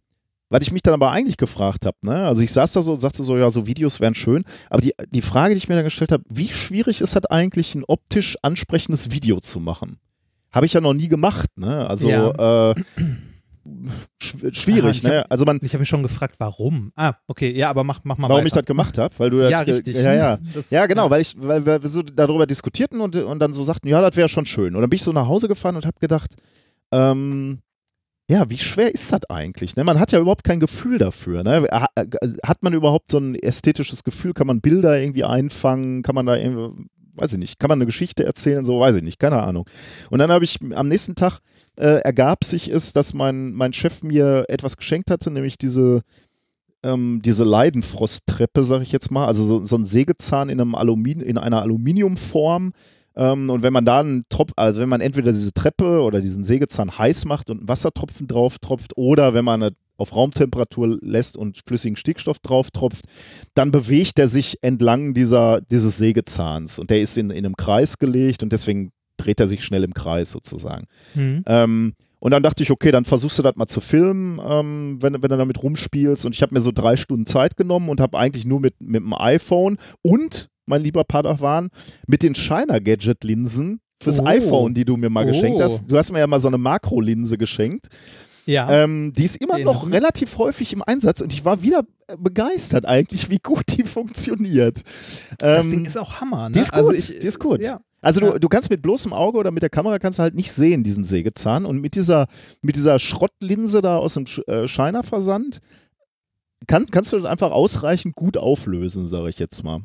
[0.48, 2.26] was ich mich dann aber eigentlich gefragt habe, ne?
[2.26, 4.92] Also ich saß da so und sagte so, ja, so Videos wären schön, aber die,
[5.10, 8.36] die Frage, die ich mir dann gestellt habe, wie schwierig ist das eigentlich, ein optisch
[8.42, 9.98] ansprechendes Video zu machen?
[10.52, 11.88] Habe ich ja noch nie gemacht, ne?
[11.88, 12.70] Also Ja.
[12.70, 12.74] äh,
[14.22, 15.18] schw- schwierig, ich ne?
[15.20, 16.92] hab- Also man, Ich habe mich schon gefragt, warum.
[16.96, 18.46] Ah, okay, ja, aber mach, mach mal warum weiter.
[18.46, 19.96] ich das gemacht habe, weil du Ja, das, richtig.
[19.96, 20.38] Ja, ja.
[20.54, 23.88] Das, Ja, genau, weil ich, weil wir so darüber diskutierten und, und dann so sagten,
[23.88, 24.74] ja, das wäre schon schön.
[24.74, 26.36] Und dann bin ich so nach Hause gefahren und habe gedacht,
[26.92, 27.58] ähm,
[28.28, 29.76] ja, wie schwer ist das eigentlich?
[29.76, 29.84] Ne?
[29.84, 31.44] Man hat ja überhaupt kein Gefühl dafür.
[31.44, 31.68] Ne?
[31.70, 32.06] Ha- äh,
[32.44, 34.32] Hat man überhaupt so ein ästhetisches Gefühl?
[34.32, 36.02] Kann man Bilder irgendwie einfangen?
[36.02, 38.64] Kann man da irgendwie, weiß ich nicht, kann man eine Geschichte erzählen?
[38.64, 39.64] So, weiß ich nicht, keine Ahnung.
[40.10, 41.38] Und dann habe ich am nächsten Tag
[41.76, 46.02] äh, ergab sich es, dass mein, mein Chef mir etwas geschenkt hatte, nämlich diese,
[46.82, 51.20] ähm, diese Leidenfrosttreppe, sag ich jetzt mal, also so, so ein Sägezahn in, einem Alumin
[51.20, 52.72] in einer Aluminiumform.
[53.16, 56.44] Ähm, und wenn man da einen Tropf, also wenn man entweder diese Treppe oder diesen
[56.44, 61.36] Sägezahn heiß macht und einen Wassertropfen drauf tropft, oder wenn man es auf Raumtemperatur lässt
[61.36, 63.06] und flüssigen Stickstoff drauf tropft,
[63.54, 66.78] dann bewegt er sich entlang dieser, dieses Sägezahns.
[66.78, 69.94] Und der ist in, in einem Kreis gelegt und deswegen dreht er sich schnell im
[69.94, 70.86] Kreis sozusagen.
[71.14, 71.42] Hm.
[71.46, 75.14] Ähm, und dann dachte ich, okay, dann versuchst du das mal zu filmen, ähm, wenn,
[75.14, 76.26] wenn du damit rumspielst.
[76.26, 79.02] Und ich habe mir so drei Stunden Zeit genommen und habe eigentlich nur mit, mit
[79.02, 81.68] dem iPhone und, mein lieber Padawan,
[82.06, 84.26] mit den Shiner Gadget Linsen fürs Oh.
[84.26, 85.28] iPhone, die du mir mal Oh.
[85.28, 85.90] geschenkt hast.
[85.90, 87.86] Du hast mir ja mal so eine Makrolinse geschenkt.
[88.44, 88.70] Ja.
[88.70, 91.82] Ähm, die ist immer noch relativ häufig im Einsatz und ich war wieder
[92.18, 94.82] begeistert eigentlich, wie gut die funktioniert.
[95.38, 96.52] das Ähm, Ding ist auch Hammer, ne?
[96.54, 97.60] die ist gut, also ich, die ist gut.
[97.60, 97.80] Ja.
[98.02, 100.52] Also du, du kannst mit bloßem Auge oder mit der Kamera kannst du halt nicht
[100.52, 101.64] sehen, diesen Sägezahn.
[101.64, 102.28] Und mit dieser,
[102.62, 105.58] mit dieser Schrottlinse da aus dem Sch- äh, Shiner-Versand
[106.68, 109.80] kann, kannst du das einfach ausreichend gut auflösen, sage ich jetzt mal.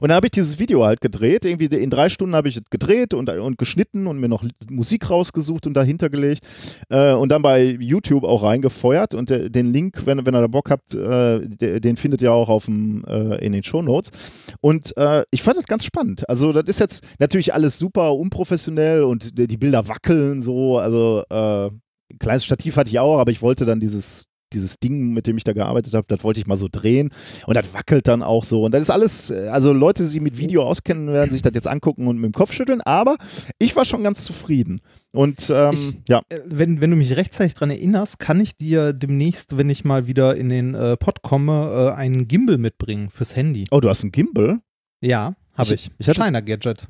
[0.00, 1.44] Und dann habe ich dieses Video halt gedreht.
[1.44, 5.08] Irgendwie in drei Stunden habe ich es gedreht und, und geschnitten und mir noch Musik
[5.08, 6.44] rausgesucht und dahinter gelegt.
[6.88, 9.14] Äh, und dann bei YouTube auch reingefeuert.
[9.14, 12.32] Und der, den Link, wenn, wenn ihr da Bock habt, äh, de- den findet ihr
[12.32, 14.10] auch auf dem, äh, in den Shownotes.
[14.60, 16.28] Und äh, ich fand das ganz spannend.
[16.28, 20.78] Also, das ist jetzt natürlich alles super unprofessionell und die Bilder wackeln so.
[20.78, 21.70] Also, äh,
[22.10, 25.36] ein kleines Stativ hatte ich auch, aber ich wollte dann dieses, dieses Ding, mit dem
[25.36, 27.10] ich da gearbeitet habe, das wollte ich mal so drehen.
[27.46, 28.62] Und das wackelt dann auch so.
[28.64, 31.52] Und das ist alles, äh, also Leute, die sich mit Video auskennen, werden sich das
[31.54, 32.80] jetzt angucken und mit dem Kopf schütteln.
[32.82, 33.16] Aber
[33.58, 34.80] ich war schon ganz zufrieden.
[35.12, 39.56] Und ähm, ja, Äh, Wenn, wenn du mich rechtzeitig dran erinnerst, kann ich dir demnächst,
[39.56, 43.64] wenn ich mal wieder in den äh, Pod komme, äh, einen Gimbal mitbringen fürs Handy.
[43.70, 44.60] oh, du hast einen Gimbal?
[45.00, 46.08] Ja, habe Ich- ich.
[46.08, 46.86] ich Shiner Gadget.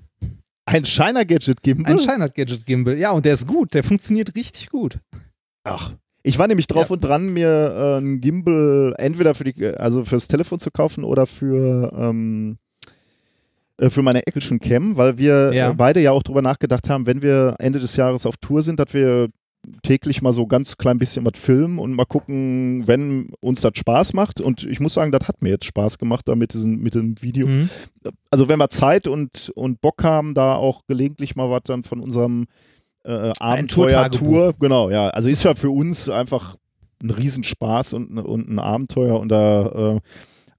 [0.67, 1.93] Ein Shiner Gadget Gimbal?
[1.95, 2.99] Ein Shiner Gadget Gimbal.
[2.99, 3.73] Ja, und der ist gut.
[3.73, 4.99] Der funktioniert richtig gut.
[5.65, 5.95] Ach.
[6.29, 6.93] Ich war nämlich drauf Ja.
[6.95, 11.27] und dran, mir äh, einen Gimbal entweder für die, also fürs Telefon zu kaufen oder
[11.27, 12.59] für, ähm,
[13.79, 15.71] äh, für meine Action Cam, weil wir Ja.
[15.71, 18.79] äh, beide ja auch drüber nachgedacht haben, wenn wir Ende des Jahres auf Tour sind,
[18.79, 19.29] dass wir
[19.83, 24.13] täglich mal so ganz klein bisschen was filmen und mal gucken, wenn uns das Spaß
[24.13, 24.41] macht.
[24.41, 27.21] Und ich muss sagen, das hat mir jetzt Spaß gemacht da mit diesem, mit dem
[27.23, 27.47] Video.
[27.47, 27.71] Mhm.
[28.31, 32.01] Also wenn wir Zeit und, und Bock haben, da auch gelegentlich mal was dann von
[32.01, 32.47] unserem
[33.09, 34.19] äh, Abenteuer-Tour.
[34.19, 34.59] Tourtagebuch.
[34.61, 35.09] Genau, ja.
[35.11, 36.57] Also ist ja für uns einfach
[37.03, 40.01] ein Riesenspaß und, ein- und ein Abenteuer und da äh,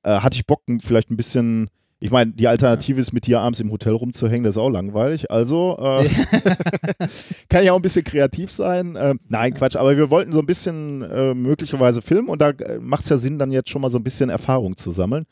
[0.09, 1.69] äh, hatte ich Bock, vielleicht ein bisschen.
[2.01, 5.29] Ich meine, die Alternative ist, mit dir abends im Hotel rumzuhängen, das ist auch langweilig.
[5.29, 6.07] Also äh,
[7.49, 8.95] kann ja auch ein bisschen kreativ sein.
[8.95, 13.03] Äh, nein, Quatsch, aber wir wollten so ein bisschen äh, möglicherweise filmen und da macht
[13.03, 15.25] es ja Sinn, dann jetzt schon mal so ein bisschen Erfahrung zu sammeln.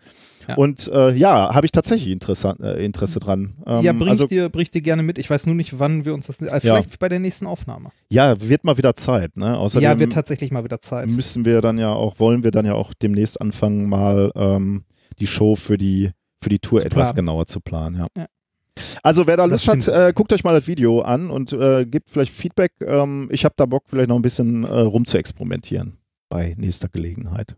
[0.48, 0.56] Ja.
[0.56, 3.56] Und äh, ja, habe ich tatsächlich Interesse, äh, Interesse dran.
[3.66, 5.18] Ähm, ja, bring, also, dir, bring ich dir gerne mit.
[5.18, 6.42] Ich weiß nur nicht, wann wir uns das.
[6.42, 7.92] Äh, vielleicht bei der nächsten Aufnahme.
[8.10, 9.36] ja, wird mal wieder Zeit.
[9.36, 9.58] Ne?
[9.58, 11.10] Außerdem ja, wird tatsächlich mal wieder Zeit.
[11.10, 14.84] müssen wir dann ja auch, wollen wir dann ja auch demnächst anfangen, mal ähm,
[15.20, 17.16] die Show für die, für die Tour Zu etwas planen.
[17.16, 17.96] genauer zu planen.
[17.98, 18.08] Ja.
[18.18, 18.26] Ja.
[19.02, 22.10] Also wer da Lust hat, äh, guckt euch mal das Video an und äh, gebt
[22.12, 22.74] vielleicht Feedback.
[22.82, 25.98] Ähm, ich habe da Bock, vielleicht noch ein bisschen äh, rum zu experimentieren
[26.30, 27.56] bei nächster Gelegenheit.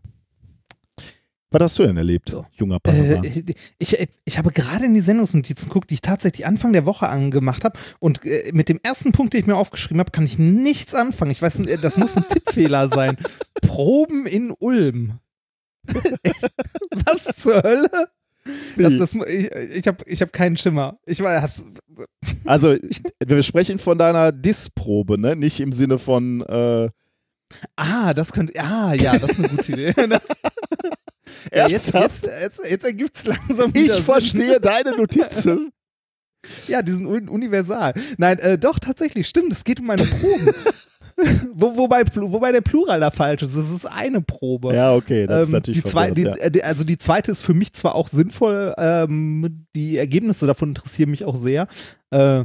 [1.52, 2.46] Was hast du denn erlebt, So.
[2.54, 3.24] junger Padawan?
[3.24, 3.42] Äh,
[3.78, 7.64] ich, ich habe gerade in die Sendungsnotizen geguckt, die ich tatsächlich Anfang der Woche angemacht
[7.64, 7.78] habe.
[7.98, 11.32] Und äh, mit dem ersten Punkt, den ich mir aufgeschrieben habe, kann ich nichts anfangen.
[11.32, 13.16] Ich weiß nicht, äh, das muss ein Tippfehler sein.
[13.62, 15.18] Proben in Ulm.
[17.04, 17.90] Was zur Hölle?
[18.76, 20.98] Das, das, ich ich habe ich hab keinen Schimmer.
[21.04, 21.64] Ich weiß,
[22.46, 22.76] Also,
[23.24, 25.36] wir sprechen von deiner Diss-Probe, ne?
[25.36, 26.88] Nicht im Sinne von äh,
[27.76, 29.94] ah, das könnte, ah, ja, das ist eine gute Idee.
[30.08, 30.22] Das,
[31.54, 34.04] ja, jetzt, jetzt, jetzt, jetzt ergibt es langsam wieder Ich Sinn.
[34.04, 35.70] verstehe deine Notizen.
[36.66, 37.92] Ja, die sind un universal.
[38.18, 40.54] Nein, äh, doch, tatsächlich, stimmt, es geht um meine Proben.
[41.54, 43.54] Wo, wobei, wobei der Plural da falsch ist.
[43.54, 44.74] Es ist eine Probe.
[44.74, 46.34] Ja, okay, das ist Ähm, natürlich die, zwei, die, ja.
[46.62, 51.24] also die zweite ist für mich zwar auch sinnvoll, ähm, die Ergebnisse davon interessieren mich
[51.24, 51.66] auch sehr.
[52.10, 52.44] Äh,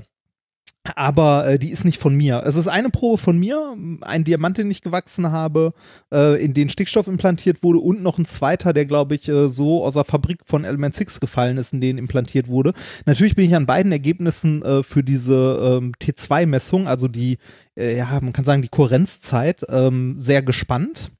[0.96, 2.44] aber äh, die ist nicht von mir.
[2.46, 5.74] Es ist eine Probe von mir, ein Diamant, den ich gewachsen habe,
[6.14, 9.84] äh, in den Stickstoff implantiert wurde und noch ein zweiter, der glaube ich äh, so
[9.84, 12.74] aus der Fabrik von Element 6 gefallen ist, in den implantiert wurde.
[13.06, 17.38] Natürlich bin ich an beiden Ergebnissen äh, für diese ähm, T2-Messung, also die,
[17.76, 21.12] äh, ja, man kann sagen, die Kohärenzzeit, ähm, sehr gespannt.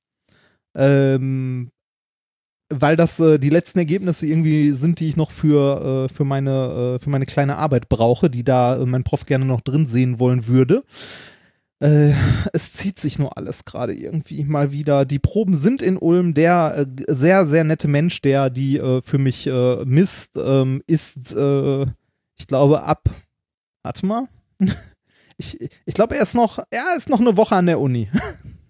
[0.76, 1.72] Ähm,
[2.82, 6.96] weil das äh, die letzten Ergebnisse irgendwie sind, die ich noch für, äh, für, meine,
[6.96, 10.20] äh, für meine kleine Arbeit brauche, die da äh, mein Prof gerne noch drin sehen
[10.20, 10.84] wollen würde.
[11.80, 12.14] Äh,
[12.54, 15.06] es zieht sich nur alles gerade irgendwie mal wieder.
[15.06, 16.34] Die Proben sind in Ulm.
[16.34, 19.50] Der äh, sehr, sehr nette Mensch, der die für mich
[19.86, 21.36] misst, ähm, ist,
[22.38, 23.10] ich glaube, ab.
[23.84, 24.24] Warte mal.
[25.38, 28.10] Ich, ich glaube, er ist noch, er ist noch eine Woche an der Uni.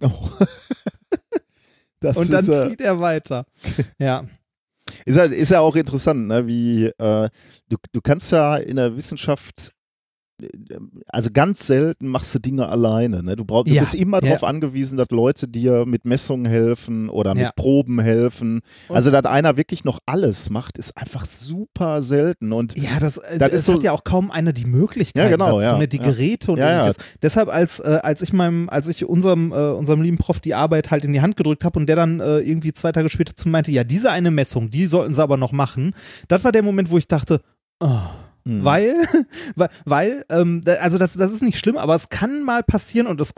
[0.02, 0.30] Oh.
[2.06, 3.46] Das und dann ist, zieht er weiter.
[4.00, 4.26] ja.
[5.06, 6.46] Ist ja, ist ja auch interessant, ne?
[6.46, 7.30] wie äh,
[7.70, 9.72] du, du kannst ja in der Wissenschaft
[11.08, 13.24] also ganz selten machst du Dinge alleine.
[13.24, 13.36] Ne?
[13.36, 14.30] Du, brauch, du ja, bist immer ja.
[14.30, 17.52] darauf angewiesen, dass Leute dir mit Messungen helfen oder mit ja.
[17.56, 18.62] Proben helfen.
[18.90, 22.52] Und also, dass einer wirklich noch alles macht, ist einfach super selten.
[22.52, 25.30] Und ja, das, äh, das ist hat so, ja auch kaum einer die Möglichkeit ja,
[25.30, 25.88] genau, dazu, ne?
[25.88, 26.98] die Geräte und ähnliches.
[27.22, 30.92] Deshalb, als, äh, als ich meinem, als ich unserem, äh, unserem lieben Prof die Arbeit
[30.92, 33.48] halt in die Hand gedrückt habe und der dann äh, irgendwie zwei Tage später zu
[33.48, 35.94] meinte, ja, diese eine Messung, die sollten sie aber noch machen,
[36.28, 37.42] das war der Moment, wo ich dachte,
[37.80, 38.00] oh,
[38.46, 38.64] Mhm.
[38.64, 38.96] Weil,
[39.86, 43.34] weil, ähm, also das, das ist nicht schlimm, aber es kann mal passieren und das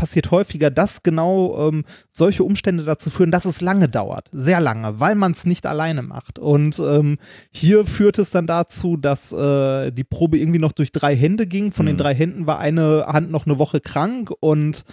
[0.00, 4.98] passiert häufiger, dass genau ähm, solche Umstände dazu führen, dass es lange dauert, sehr lange,
[4.98, 6.38] weil man es nicht alleine macht.
[6.38, 7.18] Und ähm,
[7.50, 11.70] hier führt es dann dazu, dass äh, die Probe irgendwie noch durch drei Hände ging.
[11.70, 11.90] Von mhm.
[11.90, 14.84] den drei Händen war eine Hand noch eine Woche krank und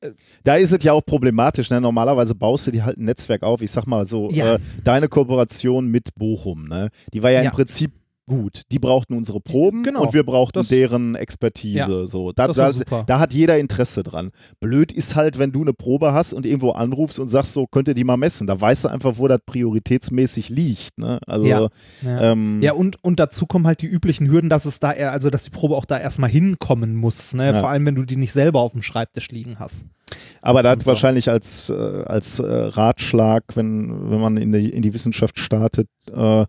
[0.00, 0.10] äh,
[0.42, 1.70] da ist es ja auch problematisch.
[1.70, 1.80] Ne?
[1.80, 3.62] Normalerweise baust du dir halt ein Netzwerk auf.
[3.62, 4.54] Ich sag mal so, ja.
[4.54, 6.88] äh, deine Kooperation mit Bochum, ne?
[7.12, 7.50] die war ja, ja.
[7.50, 7.92] im Prinzip
[8.26, 8.62] gut.
[8.72, 11.78] Die brauchten unsere Proben genau, und wir brauchten das, deren Expertise.
[11.78, 12.32] Ja, so.
[12.32, 12.72] Da, da,
[13.06, 14.30] da, hat jeder Interesse dran.
[14.60, 17.88] Blöd ist halt, wenn du eine Probe hast und irgendwo anrufst und sagst, so könnt
[17.88, 18.46] ihr die mal messen.
[18.46, 20.98] Da weißt du einfach, wo das prioritätsmäßig liegt.
[20.98, 21.18] Ne?
[21.26, 21.68] Also, ja,
[22.02, 22.32] ja.
[22.32, 25.30] Ähm, ja und, und dazu kommen halt die üblichen Hürden, dass es da eher, also
[25.30, 27.32] dass die Probe auch da erstmal hinkommen muss.
[27.34, 27.54] Ne?
[27.54, 29.86] Vor allem, wenn du die nicht selber auf dem Schreibtisch liegen hast.
[30.40, 31.74] Aber da hat wahrscheinlich als, äh,
[32.06, 36.46] als äh, Ratschlag, wenn, wenn man in die, in die Wissenschaft startet, äh,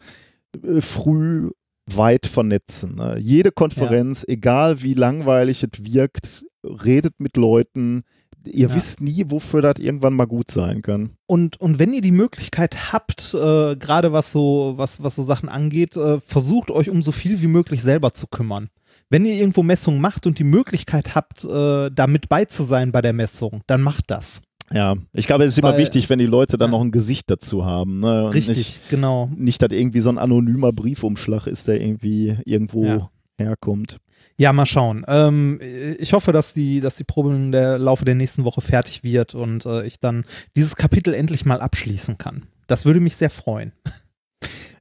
[0.80, 1.50] früh
[1.96, 2.96] weit vernetzen.
[2.96, 3.18] Ne?
[3.20, 4.34] Jede Konferenz, ja.
[4.34, 8.04] egal wie langweilig es wirkt, redet mit Leuten.
[8.46, 8.76] Ihr ja.
[8.76, 11.12] wisst nie, wofür das irgendwann mal gut sein kann.
[11.26, 15.50] Und, und wenn ihr die Möglichkeit habt, äh, gerade was so, was, was so Sachen
[15.50, 18.70] angeht, äh, versucht euch um so viel wie möglich selber zu kümmern.
[19.10, 22.92] Wenn ihr irgendwo Messungen macht und die Möglichkeit habt, äh, da mit bei zu sein
[22.92, 24.42] bei der Messung, dann macht das.
[24.72, 26.78] Ja, ich glaube, es ist Weil, immer wichtig, wenn die Leute dann ja.
[26.78, 28.00] noch ein Gesicht dazu haben.
[28.00, 28.34] Ne?
[28.34, 29.30] Richtig, nicht, genau.
[29.36, 33.10] Nicht, dass irgendwie so ein anonymer Briefumschlag ist, der irgendwie irgendwo ja.
[33.38, 33.98] herkommt.
[34.40, 35.04] Ja, mal schauen.
[35.08, 35.60] Ähm,
[35.98, 39.66] ich hoffe, dass die, dass die Probe im Laufe der nächsten Woche fertig wird und
[39.66, 40.26] äh, ich dann
[40.56, 42.44] dieses Kapitel endlich mal abschließen kann.
[42.68, 43.72] Das würde mich sehr freuen.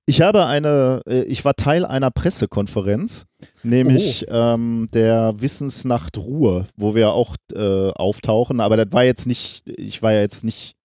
[0.09, 3.27] Ich habe eine, äh, ich war Teil einer Pressekonferenz,
[3.65, 4.33] nämlich oh.
[4.33, 10.03] ähm, der Wissensnacht Ruhe, wo wir auch äh, auftauchen, aber das war jetzt nicht, ich
[10.03, 10.76] war ja jetzt nicht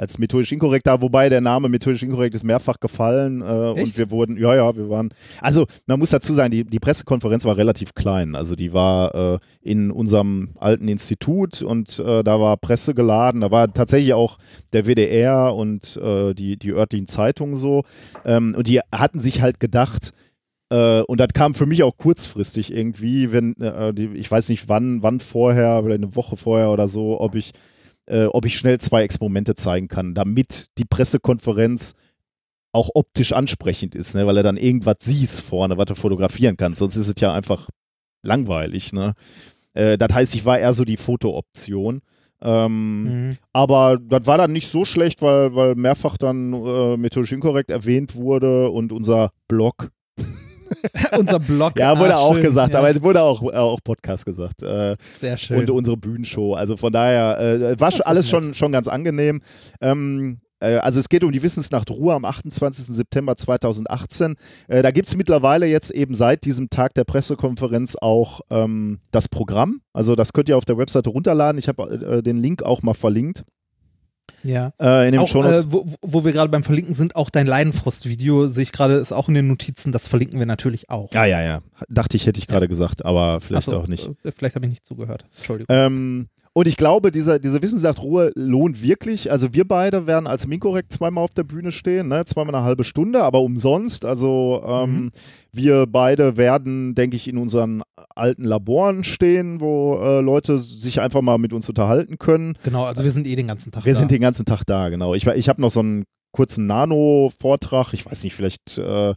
[0.00, 4.10] als methodisch inkorrekt da, wobei der Name methodisch inkorrekt ist mehrfach gefallen äh, und wir
[4.10, 5.10] wurden, ja, ja, wir waren,
[5.42, 9.38] also man muss dazu sagen, die, die Pressekonferenz war relativ klein, also die war äh,
[9.60, 14.38] in unserem alten Institut und äh, da war Presse geladen, da war tatsächlich auch
[14.72, 17.84] der WDR und äh, die, die örtlichen Zeitungen so.
[18.24, 20.14] Ähm, und die hatten sich halt gedacht,
[20.70, 25.02] äh, und das kam für mich auch kurzfristig irgendwie, wenn, äh, ich weiß nicht wann,
[25.02, 27.52] wann vorher, vielleicht eine Woche vorher oder so, ob ich
[28.10, 31.94] äh, ob ich schnell zwei Experimente zeigen kann, damit die Pressekonferenz
[32.72, 34.26] auch optisch ansprechend ist, ne?
[34.26, 36.80] weil er dann irgendwas siehst vorne, was du fotografieren kannst.
[36.80, 37.68] Sonst ist es ja einfach
[38.22, 38.92] langweilig.
[38.92, 39.14] Ne?
[39.74, 42.00] Äh, das heißt, ich war eher so die Fotooption.
[42.42, 43.36] Ähm, mhm.
[43.52, 48.16] Aber das war dann nicht so schlecht, weil, weil mehrfach dann äh, methodisch inkorrekt erwähnt
[48.16, 49.90] wurde und unser Blog
[51.18, 51.78] Unser Blog.
[51.78, 52.80] ja, wurde ah, auch schön, gesagt, ja.
[52.80, 54.62] aber wurde auch, auch Podcast gesagt.
[54.62, 55.58] Äh, Sehr schön.
[55.58, 56.54] Und unsere Bühnenshow.
[56.54, 59.40] Also von daher äh, war alles schon, schon ganz angenehm.
[59.80, 62.86] Ähm, äh, also es geht um die Wissensnacht Ruhe am 28.
[62.86, 64.36] September 2018.
[64.68, 69.28] Äh, da gibt es mittlerweile jetzt eben seit diesem Tag der Pressekonferenz auch ähm, das
[69.28, 69.80] Programm.
[69.92, 71.58] Also das könnt ihr auf der Webseite runterladen.
[71.58, 73.44] Ich habe äh, den Link auch mal verlinkt.
[74.42, 74.72] Ja.
[74.80, 78.46] Äh, in dem auch, äh, wo, wo, wir gerade beim Verlinken sind, auch dein Leidenfrost-Video
[78.46, 81.12] sehe ich gerade, ist auch in den Notizen, das verlinken wir natürlich auch.
[81.12, 81.60] Ja, ja, ja.
[81.88, 82.68] Dachte ich, hätte ich gerade ja.
[82.68, 84.08] gesagt, aber vielleicht so, auch nicht.
[84.24, 85.24] Äh, vielleicht habe ich nicht zugehört.
[85.36, 85.74] Entschuldigung.
[85.74, 89.30] Ähm, Und ich glaube, diese, diese Wissenschaftruhe lohnt wirklich.
[89.30, 92.24] Also wir beide werden als Minkorrekt zweimal auf der Bühne stehen, ne?
[92.24, 94.04] zweimal eine halbe Stunde, aber umsonst.
[94.04, 95.10] Also ähm, Mhm.
[95.52, 97.82] wir beide werden, denke ich, in unseren
[98.16, 102.58] alten Laboren stehen, wo äh, Leute sich einfach mal mit uns unterhalten können.
[102.64, 103.98] Genau, also wir sind eh den ganzen Tag Wir da.
[104.00, 105.14] sind den ganzen Tag da, genau.
[105.14, 107.92] Ich, ich habe noch so einen kurzen Nano-Vortrag.
[107.92, 109.14] Ich weiß nicht, vielleicht äh,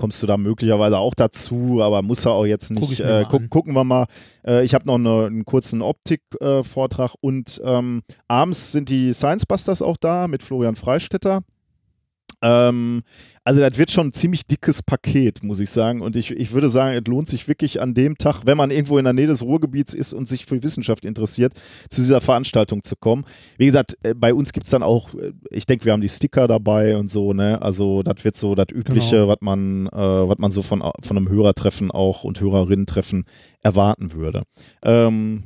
[0.00, 3.00] kommst du da möglicherweise auch dazu, aber muss er auch jetzt nicht.
[3.00, 3.50] Äh, guck, an.
[3.50, 4.06] gucken wir mal.
[4.46, 9.82] Äh, ich habe noch eine, einen kurzen Optik-Vortrag und ähm, abends sind die Science Busters
[9.82, 11.42] auch da mit Florian Freistetter.
[12.42, 13.02] Ähm,
[13.44, 16.00] also das wird schon ein ziemlich dickes Paket, muss ich sagen.
[16.02, 18.98] Und ich, ich würde sagen, es lohnt sich wirklich an dem Tag, wenn man irgendwo
[18.98, 21.54] in der Nähe des Ruhrgebiets ist und sich für Wissenschaft interessiert,
[21.88, 23.24] zu dieser Veranstaltung zu kommen.
[23.58, 26.08] Wie gesagt, äh, bei uns gibt es dann auch, äh, ich denke, wir haben die
[26.08, 27.60] Sticker dabei und so, ne?
[27.60, 29.28] Also das wird so das Übliche, Genau.
[29.28, 29.90] was man, äh,
[30.28, 33.24] was man so von, von einem Hörertreffen auch und Hörerinnen-Treffen
[33.62, 34.42] erwarten würde.
[34.82, 35.44] Ähm.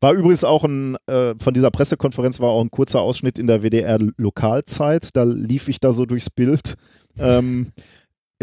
[0.00, 3.62] War übrigens auch ein, äh, von dieser Pressekonferenz war auch ein kurzer Ausschnitt in der
[3.62, 5.10] WDR-Lokalzeit.
[5.14, 6.74] Da lief ich da so durchs Bild.
[7.18, 7.72] Ähm,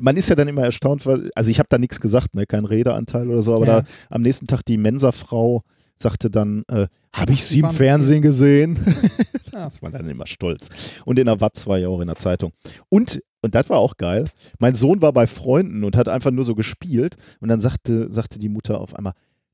[0.02, 2.66] man ist ja dann immer erstaunt, weil, also ich habe da nichts gesagt, ne, kein
[2.66, 3.82] Redeanteil oder so, aber Ja.
[3.82, 5.62] da am nächsten Tag die Mensa-Frau
[6.02, 8.80] sagte dann, äh, habe ich sie im Fernsehen gesehen?
[9.54, 10.70] Das war dann immer stolz.
[11.06, 12.54] Und in der Watz war ja auch in der Zeitung.
[12.89, 14.26] Und, und das war auch geil,
[14.58, 18.39] mein Sohn war bei Freunden und hat einfach nur so gespielt und dann sagte, sagte
[18.39, 19.13] die Mutter auf einmal,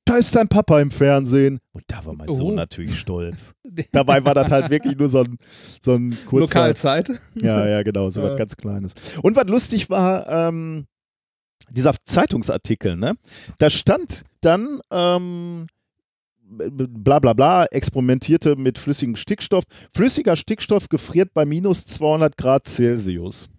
[0.10, 1.60] da ist dein Papa im Fernsehen.
[1.72, 2.56] Und da war mein Sohn Oh.
[2.56, 3.54] natürlich stolz.
[3.92, 5.38] Dabei war das halt wirklich nur so ein,
[5.82, 7.12] so ein kurzer, Lokalzeit.
[7.42, 8.94] ja, ja, genau, so was ganz Kleines.
[9.22, 10.86] Und was lustig war, ähm,
[11.72, 13.16] dieser Zeitungsartikel, ne?
[13.60, 15.68] Da stand dann, ähm,
[16.48, 19.66] bla bla bla, experimentierte mit flüssigem Stickstoff.
[19.96, 23.50] Flüssiger Stickstoff gefriert bei minus 200 Grad Celsius.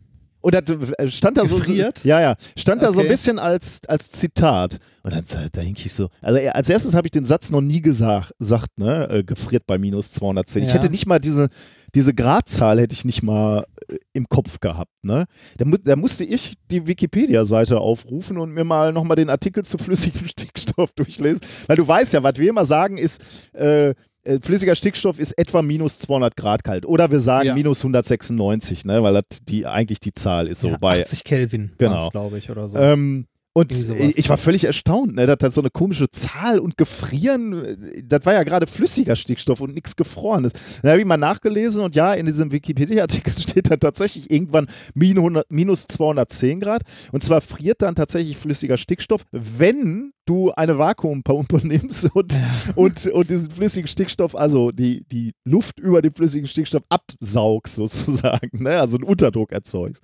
[0.42, 0.62] Und das
[0.98, 1.98] äh, stand da Gefriert?
[1.98, 2.08] so.
[2.08, 2.34] Ja, ja.
[2.56, 4.78] Stand da so ein bisschen als, als Zitat.
[5.02, 6.08] Und dann da denke ich so.
[6.22, 9.08] Also als erstes habe ich den Satz noch nie gesagt, sagt, ne?
[9.10, 10.62] Äh, gefriert bei minus 210.
[10.62, 10.74] Ich Ja.
[10.74, 11.48] hätte nicht mal diese,
[11.94, 14.92] diese Gradzahl hätte ich nicht mal äh, im Kopf gehabt.
[15.02, 15.24] Ne?
[15.58, 19.78] Da, mu da musste ich die Wikipedia-Seite aufrufen und mir mal nochmal den Artikel zu
[19.78, 21.40] flüssigem Stickstoff durchlesen.
[21.66, 23.20] Weil du weißt ja, was wir immer sagen ist,
[23.54, 23.94] äh,
[24.42, 26.84] flüssiger Stickstoff ist etwa minus 200 Grad kalt.
[26.86, 27.54] Oder wir sagen Ja.
[27.54, 29.02] minus 196, ne?
[29.02, 31.00] weil das die, eigentlich die Zahl ist so ja, bei.
[31.02, 32.08] 80 Kelvin, Genau.
[32.10, 32.78] glaube ich, oder so.
[32.78, 33.26] Ähm,
[33.60, 33.72] und
[34.16, 38.24] ich war völlig erstaunt, ne, dass das so eine komische Zahl und Gefrieren, äh, das
[38.24, 40.52] war ja gerade flüssiger Stickstoff und nichts Gefrorenes.
[40.80, 45.18] Dann habe ich mal nachgelesen und ja, in diesem Wikipedia-Artikel steht dann tatsächlich irgendwann min
[45.18, 46.82] 100 minus 210 Grad.
[47.12, 52.40] Und zwar friert dann tatsächlich flüssiger Stickstoff, wenn du eine Vakuumpumpe nimmst und,
[52.76, 58.62] und, und diesen flüssigen Stickstoff, also die, die Luft über den flüssigen Stickstoff absaugst sozusagen,
[58.62, 58.80] ne?
[58.80, 60.02] also einen Unterdruck erzeugst.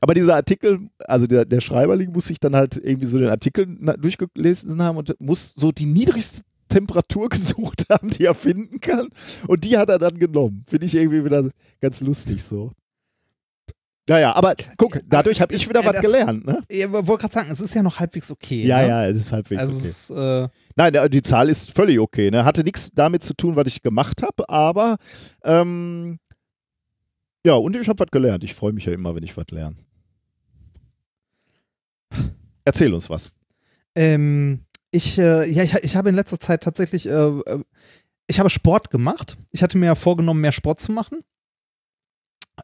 [0.00, 3.66] Aber dieser Artikel, also der, der Schreiberling muss sich dann halt irgendwie so den Artikel
[3.98, 9.08] durchgelesen haben und muss so die niedrigste Temperatur gesucht haben, die er finden kann.
[9.46, 10.64] Und die hat er dann genommen.
[10.68, 11.48] Finde ich irgendwie wieder
[11.80, 12.72] ganz lustig so.
[14.06, 16.62] Naja, aber guck, dadurch habe ich wieder was gelernt, ne?
[16.68, 18.66] ich wollte gerade sagen, es ist ja noch halbwegs okay.
[18.66, 18.88] Ja, ne?
[18.88, 19.86] ja, es ist halbwegs Also okay.
[19.86, 22.30] ist, äh, Nein, die Zahl ist völlig okay.
[22.30, 22.44] Ne?
[22.44, 24.98] Hatte nichts damit zu tun, was ich gemacht habe, aber
[25.42, 26.18] ähm,
[27.44, 28.44] ja, und ich habe was gelernt.
[28.44, 29.76] Ich freue mich ja immer, wenn ich was lerne.
[32.64, 33.32] Erzähl uns was.
[33.94, 37.62] Ähm, ich, äh, ja, ich, ich habe in letzter Zeit tatsächlich, äh, äh,
[38.26, 39.36] ich habe Sport gemacht.
[39.50, 41.18] Ich hatte mir ja vorgenommen, mehr Sport zu machen.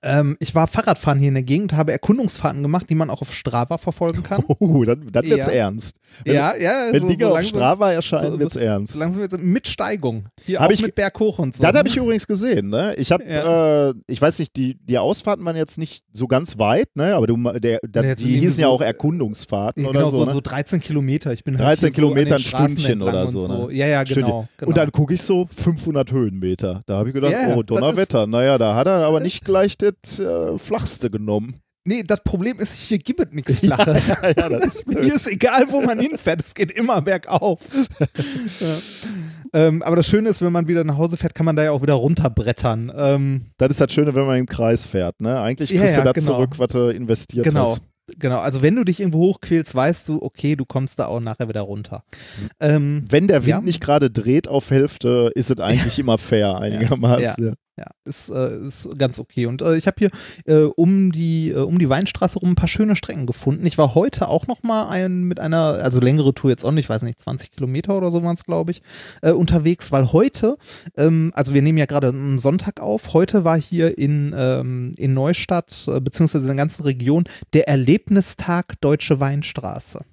[0.02, 3.34] Ähm, ich war Fahrradfahren hier in der Gegend, habe Erkundungsfahrten gemacht, die man auch auf
[3.34, 4.42] Strava verfolgen kann.
[4.58, 5.52] Oh, dann, dann wird's Ja.
[5.52, 5.96] ernst.
[6.24, 8.96] Wenn, ja, ja, wenn so, Dinge so auf langsam, Strava erscheinen, so- wird's ernst.
[8.96, 10.24] langsam jetzt mit Steigung.
[10.44, 11.62] Hier Hab auch ich mit Berg hoch und so.
[11.62, 12.94] Das habe ich übrigens gesehen, ne?
[12.96, 13.90] Ich habe, Ja.
[13.90, 17.14] äh, ich weiß nicht, die, die Ausfahrten waren jetzt nicht so ganz weit, ne?
[17.14, 20.24] Aber du, der, der, jetzt die hießen ja auch Erkundungsfahrten Ja, oder genau, so.
[20.24, 20.30] ne?
[20.30, 21.32] so 13 Kilometer.
[21.32, 23.74] Ich bin halt 13 hier so an Kilometer den ein Stündchen oder so, ne?
[23.74, 24.46] Ja, ja, genau.
[24.56, 24.68] genau.
[24.68, 26.82] Und dann gucke ich so 500 Höhenmeter.
[26.86, 28.26] Da habe ich gedacht, Ja, ja, oh, Donnerwetter.
[28.26, 31.57] Naja, da hat er aber nicht gleich das äh, Flachste genommen.
[31.85, 34.09] nee, das Problem ist, hier gibt es nichts Flaches.
[34.09, 35.05] ja, ja, das ist blöd.
[35.05, 37.61] Hier ist egal, wo man hinfährt, es geht immer bergauf.
[38.61, 38.76] ja.
[39.55, 41.70] ähm, aber das Schöne ist, wenn man wieder nach Hause fährt, kann man da ja
[41.72, 42.92] auch wieder runterbrettern.
[42.94, 45.20] Ähm, Das ist das Schöne, wenn man im Kreis fährt.
[45.20, 45.40] Ne?
[45.40, 46.37] Eigentlich Ja, kriegst ja, du das genau.
[46.38, 47.62] zurück, was du investiert genau.
[47.62, 47.81] hast.
[48.18, 51.48] Genau, also wenn du dich irgendwo hochquälst, weißt du, okay, du kommst da auch nachher
[51.48, 52.03] wieder runter.
[52.59, 53.61] Ähm, Wenn der Wind Ja.
[53.61, 57.44] nicht gerade dreht auf Hälfte, ist es eigentlich immer fair einigermaßen.
[57.46, 57.52] Ja.
[57.81, 59.46] Ja, ist, äh, ist ganz okay.
[59.46, 60.10] Und äh, ich habe hier
[60.44, 63.64] äh, um, die, äh, um die Weinstraße rum ein paar schöne Strecken gefunden.
[63.64, 66.85] Ich war heute auch noch mal ein, mit einer, also längere Tour jetzt auch nicht,
[66.85, 68.83] ich weiß nicht, 20 Kilometer oder so waren es, glaube ich,
[69.22, 70.58] äh, unterwegs, weil heute,
[70.96, 75.14] ähm, also wir nehmen ja gerade einen Sonntag auf, heute war hier in, ähm, in
[75.14, 77.24] Neustadt, äh, beziehungsweise in der ganzen Region,
[77.54, 80.04] der Erlebnistag Deutsche Weinstraße.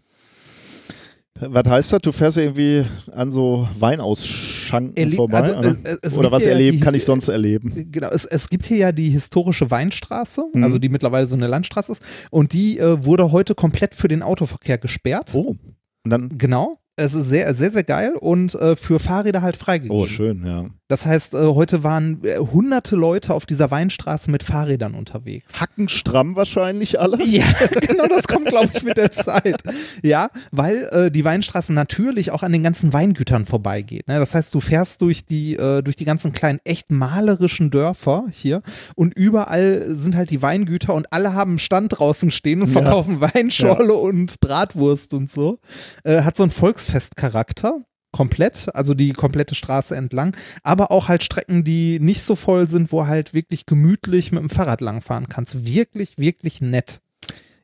[1.39, 2.01] Was heißt das?
[2.01, 5.37] Du fährst irgendwie an so Weinausschanken Erle- vorbei?
[5.39, 7.87] also, oder äh, es oder was erleben die- kann ich sonst erleben?
[7.91, 10.63] Genau, es, es gibt hier ja die historische Weinstraße, Mhm.
[10.63, 12.01] also die mittlerweile so eine Landstraße ist.
[12.31, 15.31] Und die äh, wurde heute komplett für den Autoverkehr gesperrt.
[15.33, 15.55] Oh.
[16.03, 16.75] Und dann, Genau.
[16.99, 19.95] Es ist sehr, sehr, sehr geil und äh, für Fahrräder halt freigegeben.
[19.95, 20.65] oh, schön, ja.
[20.89, 25.59] Das heißt, äh, heute waren äh, hunderte Leute auf dieser Weinstraße mit Fahrrädern unterwegs.
[25.59, 27.21] Hackenstramm wahrscheinlich alle.
[27.25, 27.43] Ja,
[27.81, 29.61] genau, das kommt, glaube ich, mit der Zeit.
[30.01, 34.07] Ja, weil äh, die Weinstraße natürlich auch an den ganzen Weingütern vorbeigeht.
[34.07, 34.17] Ne?
[34.19, 38.61] Das heißt, du fährst durch die, äh, durch die ganzen kleinen, echt malerischen Dörfer hier
[38.95, 42.81] und überall sind halt die Weingüter und alle haben einen Stand draußen stehen und Ja.
[42.81, 45.59] verkaufen Weinschorle und Bratwurst und so.
[46.05, 47.81] Äh, hat so einen Volksfestcharakter.
[48.17, 52.91] Komplett, also die komplette Straße entlang, aber auch halt Strecken, die nicht so voll sind,
[52.91, 55.65] wo halt wirklich gemütlich mit dem Fahrrad langfahren kannst.
[55.65, 56.99] Wirklich, wirklich nett.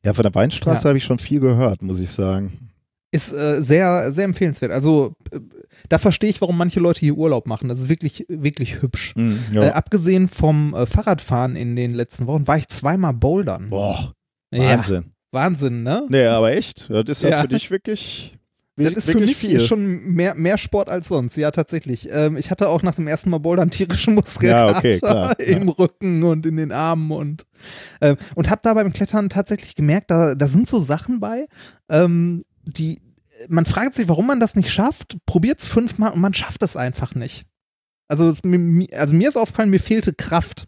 [0.06, 0.90] Ja, von der Weinstraße Ja.
[0.90, 2.70] habe ich schon viel gehört, muss ich sagen.
[3.12, 4.72] Ist äh, sehr, sehr empfehlenswert.
[4.72, 5.40] Also äh,
[5.90, 7.68] da verstehe ich, warum manche Leute hier Urlaub machen.
[7.68, 9.14] Das ist wirklich, wirklich hübsch.
[9.16, 9.64] Mhm, ja.
[9.64, 13.70] Äh, abgesehen vom äh, Fahrradfahren in den letzten Wochen war ich zweimal bouldern.
[13.72, 14.14] Boah,
[14.52, 15.06] Ja, Wahnsinn.
[15.32, 16.06] Wahnsinn, ne?
[16.10, 17.42] Nee, aber echt, das ist ja, Ja.
[17.42, 18.36] für dich wirklich,
[18.76, 19.60] Das ist für mich viel.
[19.60, 22.08] schon mehr, mehr Sport als sonst, ja, tatsächlich.
[22.12, 25.70] Ähm, ich hatte auch nach dem ersten Mal Bouldern tierische Ja, Muskelkater okay, klar, im
[25.70, 27.46] Rücken und in den Armen und,
[28.02, 31.46] ähm, und habe da beim Klettern tatsächlich gemerkt, da, da sind so Sachen bei,
[31.90, 33.02] ähm, die,
[33.48, 36.76] man fragt sich, warum man das nicht schafft, probiert es fünfmal und man schafft es
[36.76, 37.46] einfach nicht.
[38.08, 40.68] Also, es, mir, also mir ist aufgefallen, mir fehlte Kraft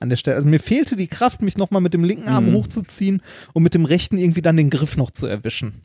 [0.00, 0.36] an der Stelle.
[0.36, 2.54] Also mir fehlte die Kraft, mich nochmal mit dem linken Arm Mhm.
[2.54, 3.22] hochzuziehen
[3.54, 5.82] und mit dem rechten irgendwie dann den Griff noch zu erwischen.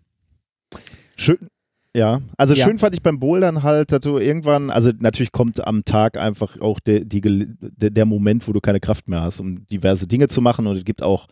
[1.16, 1.48] Schön.
[1.96, 2.66] Ja, also Ja.
[2.66, 6.60] schön fand ich beim Bouldern halt, dass du irgendwann, also natürlich kommt am Tag einfach
[6.62, 10.40] auch der, die, der, Moment, wo du keine Kraft mehr hast, um diverse Dinge zu
[10.40, 11.28] machen und es gibt auch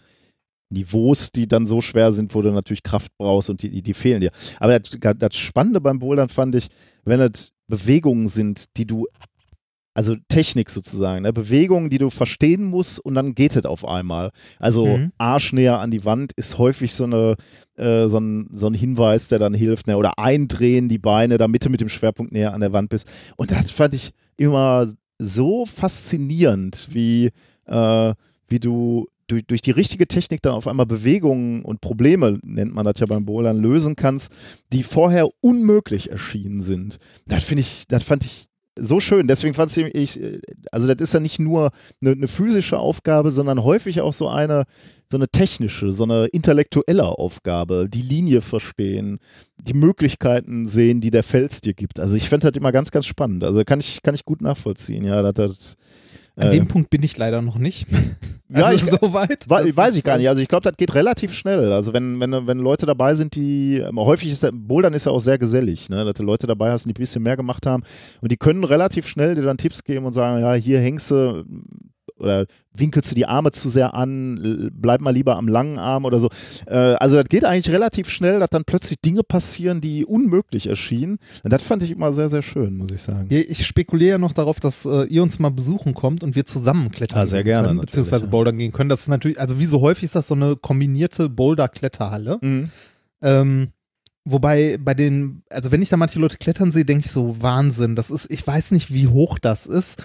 [0.71, 3.93] Niveaus, die dann so schwer sind, wo du natürlich Kraft brauchst und die, die, die
[3.93, 4.31] fehlen dir.
[4.59, 6.67] Aber das, das Spannende beim Bouldern fand ich,
[7.05, 9.07] wenn es Bewegungen sind, die du,
[9.93, 11.33] also Technik sozusagen, ne?
[11.33, 14.31] Bewegungen, die du verstehen musst und dann geht es auf einmal.
[14.59, 15.11] Also Mhm.
[15.17, 17.35] Arsch näher an die Wand ist häufig so eine
[17.75, 19.97] äh, so, ein, so ein Hinweis, der dann hilft, ne?
[19.97, 23.07] oder eindrehen die Beine, damit du mit dem Schwerpunkt näher an der Wand bist.
[23.37, 24.87] Und das fand ich immer
[25.17, 27.31] so faszinierend, wie,
[27.65, 28.13] äh,
[28.47, 32.85] wie du durch, durch die richtige Technik dann auf einmal Bewegungen und Probleme, nennt man
[32.85, 34.31] das ja beim Bowlern, lösen kannst,
[34.73, 36.97] die vorher unmöglich erschienen sind.
[37.27, 38.48] Das finde ich, das fand ich
[38.79, 39.27] so schön.
[39.27, 40.19] Deswegen fand ich,
[40.71, 41.71] also das ist ja nicht nur
[42.01, 44.65] eine, eine physische Aufgabe, sondern häufig auch so eine,
[45.11, 49.19] so eine technische, so eine intellektuelle Aufgabe, die Linie verstehen,
[49.57, 51.99] die Möglichkeiten sehen, die der Fels dir gibt.
[51.99, 53.43] Also ich fände das immer ganz, ganz spannend.
[53.43, 55.77] Also kann ich, kann ich gut nachvollziehen, ja, dass das
[56.39, 57.87] An äh, dem Punkt bin ich leider noch nicht.
[58.49, 59.45] Ja, also ich- so weit.
[59.49, 60.27] Wei- Das weiß ich gar nicht.
[60.29, 61.71] Also ich glaube, das geht relativ schnell.
[61.71, 65.11] Also wenn, wenn, wenn Leute dabei sind, die ähm, häufig ist der Bouldern ist ja
[65.11, 66.03] auch sehr gesellig, ne?
[66.05, 67.83] dass du Leute dabei hast, die ein bisschen mehr gemacht haben
[68.21, 71.43] und die können relativ schnell dir dann Tipps geben und sagen, ja, hier hängst du
[72.19, 76.05] oder winkelst du die Arme zu sehr an, l- bleib mal lieber am langen Arm
[76.05, 76.29] oder so.
[76.67, 81.17] Äh, also das geht eigentlich relativ schnell, dass dann plötzlich Dinge passieren, die unmöglich erschienen.
[81.43, 83.27] Und das fand ich immer sehr, sehr schön, muss ich sagen.
[83.29, 86.91] Ich spekuliere ja noch darauf, dass äh, ihr uns mal besuchen kommt und wir zusammen
[86.91, 88.31] klettern Ah, sehr gerne, können, beziehungsweise ja.
[88.31, 88.89] bouldern gehen können.
[88.89, 92.37] Das ist natürlich, also wie so häufig ist das so eine kombinierte Boulder-Kletterhalle.
[92.41, 92.69] Mhm.
[93.21, 93.69] Ähm,
[94.25, 97.95] wobei bei den, also wenn ich da manche Leute klettern sehe, denke ich so, Wahnsinn,
[97.95, 100.01] das ist, ich weiß nicht, wie hoch das ist.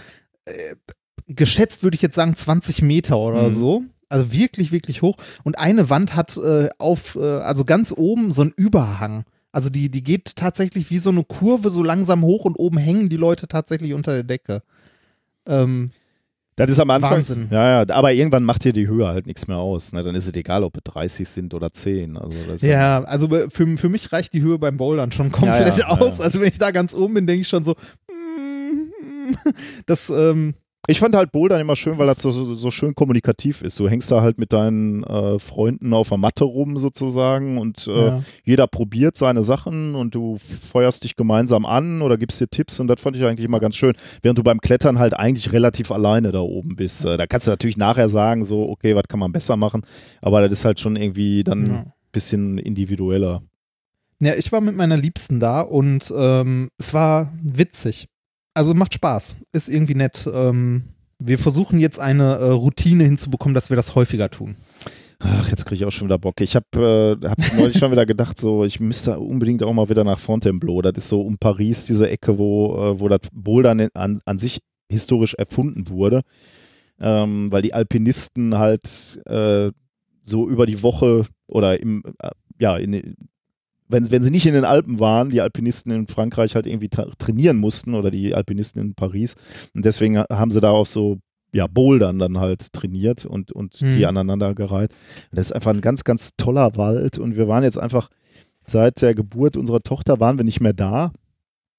[1.27, 3.51] Geschätzt würde ich jetzt sagen 20 Meter oder Mhm.
[3.51, 3.83] so.
[4.09, 5.17] Also wirklich, wirklich hoch.
[5.43, 9.25] Und eine Wand hat äh, auf, äh, also ganz oben so einen Überhang.
[9.51, 13.09] Also die, die geht tatsächlich wie so eine Kurve so langsam hoch und oben hängen
[13.09, 14.63] die Leute tatsächlich unter der Decke.
[15.47, 15.91] Ähm,
[16.57, 17.13] Das ist am Anfang.
[17.19, 17.49] Wahnsinn.
[17.51, 19.93] Ja, ja, aber irgendwann macht dir die Höhe halt nichts mehr aus.
[19.93, 20.03] Ne?
[20.05, 22.17] Dann ist es egal, ob es 30 sind oder 10.
[22.17, 26.01] Also ja, also für, für mich reicht die Höhe beim Bouldern schon komplett Ja, ja,
[26.01, 26.19] aus.
[26.19, 26.25] ja.
[26.25, 27.73] Also wenn ich da ganz oben bin, denke ich schon so,
[28.09, 29.35] mm,
[29.87, 30.55] das, ähm,
[30.87, 33.81] Ich fand halt Bouldern immer schön, weil das so, so, so schön kommunikativ ist.
[33.81, 38.07] Du hängst da halt mit deinen äh, Freunden auf der Matte rum sozusagen und äh,
[38.07, 38.23] ja.
[38.45, 42.89] jeder probiert seine Sachen und du feuerst dich gemeinsam an oder gibst dir Tipps und
[42.89, 43.95] das fand ich eigentlich immer ganz schön.
[44.21, 47.07] Während du beim Klettern halt eigentlich relativ alleine da oben bist.
[47.07, 49.83] Äh, da kannst du natürlich nachher sagen, so, okay, was kann man besser machen,
[50.21, 51.85] aber das ist halt schon irgendwie dann ein Ja.
[52.13, 53.41] bisschen individueller.
[54.21, 58.09] Ja, ich war mit meiner Liebsten da und ähm, es war witzig.
[58.55, 59.37] Also macht Spaß.
[59.53, 60.29] Ist irgendwie nett.
[60.33, 60.85] Ähm,
[61.19, 64.57] wir versuchen jetzt eine äh, Routine hinzubekommen, dass wir das häufiger tun.
[65.19, 66.41] Ach, jetzt kriege ich auch schon wieder Bock.
[66.41, 70.05] Ich habe äh, hab neulich schon wieder gedacht, so ich müsste unbedingt auch mal wieder
[70.05, 70.83] nach Fontainebleau.
[70.83, 74.59] Das ist so um Paris, diese Ecke, wo, äh, wo das Bouldern an, an sich
[74.91, 76.23] historisch erfunden wurde.
[77.01, 79.73] Ähm, weil die Alpinisten halt äh,
[80.21, 82.31] so über die Woche oder im, äh,
[82.61, 83.17] ja, in,
[83.95, 87.57] wenn, wenn sie nicht in den Alpen waren, die Alpinisten in Frankreich halt irgendwie trainieren
[87.57, 89.35] mussten oder die Alpinisten in Paris.
[89.73, 91.19] Und deswegen haben sie da auf so
[91.53, 93.97] ja, Bouldern dann halt trainiert und, und hm.
[93.97, 94.93] die aneinander gereiht.
[95.31, 98.09] Das ist einfach ein ganz, ganz toller Wald und wir waren jetzt einfach
[98.67, 101.13] seit der Geburt unserer Tochter waren wir nicht mehr da.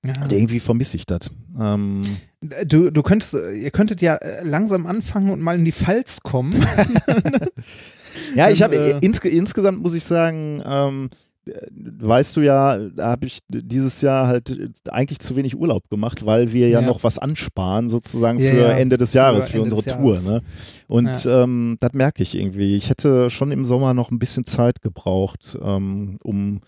[0.05, 0.13] Ja.
[0.23, 1.31] Und irgendwie vermisse ich das.
[1.59, 2.01] Ähm,
[2.41, 6.53] du, du könntest, ihr könntet ja äh, langsam anfangen und mal in die Pfalz kommen.
[8.35, 11.09] ja, ich habe äh, ins, insgesamt muss ich sagen, ähm,
[11.45, 16.51] weißt du ja, da habe ich dieses Jahr halt eigentlich zu wenig Urlaub gemacht, weil
[16.53, 16.87] wir ja, ja.
[16.87, 18.69] noch was ansparen sozusagen ja, für ja.
[18.71, 20.19] Ende des Jahres, für, für unsere Tour.
[20.21, 20.41] Ne?
[20.87, 22.75] Und ähm, das merke ich irgendwie.
[22.75, 26.61] Ich hätte schon im Sommer noch ein bisschen Zeit gebraucht, ähm, um,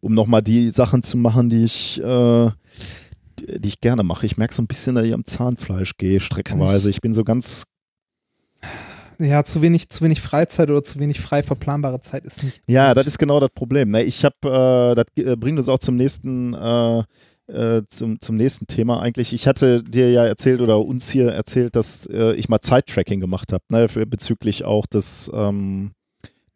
[0.00, 2.50] um nochmal die Sachen zu machen, die ich äh,
[3.40, 4.26] die ich gerne mache.
[4.26, 6.90] Ich merke so ein bisschen, dass ich am Zahnfleisch gehe, streckenweise.
[6.90, 7.64] Ich bin so ganz
[9.24, 12.60] ja, zu wenig, zu wenig Freizeit oder zu wenig frei verplanbare Zeit ist nicht.
[12.66, 12.98] Ja, gut.
[12.98, 13.90] das ist genau das Problem.
[13.90, 14.02] Ne?
[14.02, 17.02] Ich habe, äh, das äh, bringt uns auch zum nächsten, äh,
[17.48, 19.32] äh, zum, zum nächsten Thema eigentlich.
[19.32, 23.52] Ich hatte dir ja erzählt oder uns hier erzählt, dass äh, ich mal Zeittracking gemacht
[23.52, 23.88] habe, ne?
[23.88, 25.92] Für, bezüglich auch des, ähm,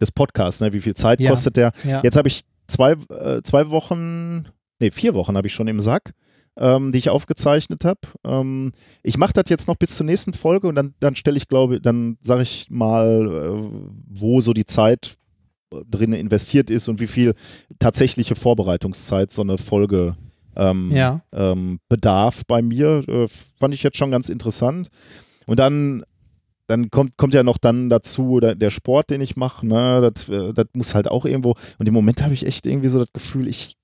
[0.01, 0.73] des Podcasts, ne?
[0.73, 1.31] Wie viel Zeit ja.
[1.31, 1.73] kostet der?
[1.85, 2.01] Ja.
[2.03, 2.97] Jetzt habe ich zwei,
[3.43, 4.49] zwei Wochen,
[4.81, 6.13] nee, vier Wochen habe ich schon im Sack
[6.59, 8.01] ähm, die ich aufgezeichnet habe.
[8.25, 11.49] Ähm, ich mache das jetzt noch bis zur nächsten Folge und dann, dann stelle ich,
[11.49, 13.69] glaube dann sage ich mal, äh,
[14.09, 15.17] wo so die Zeit
[15.91, 17.35] drin investiert ist und wie viel
[17.79, 20.17] tatsächliche Vorbereitungszeit so eine Folge
[20.55, 21.23] ähm, ja.
[21.33, 23.07] ähm, bedarf bei mir.
[23.09, 23.27] Äh,
[23.59, 24.89] fand ich jetzt schon ganz interessant.
[25.47, 26.05] Und dann
[26.69, 30.29] dann kommt, kommt ja noch dann dazu der, der Sport, den ich mache, ne, das,
[30.29, 33.13] äh, das muss halt auch irgendwo, und im Moment habe ich echt irgendwie so das
[33.13, 33.77] Gefühl, ich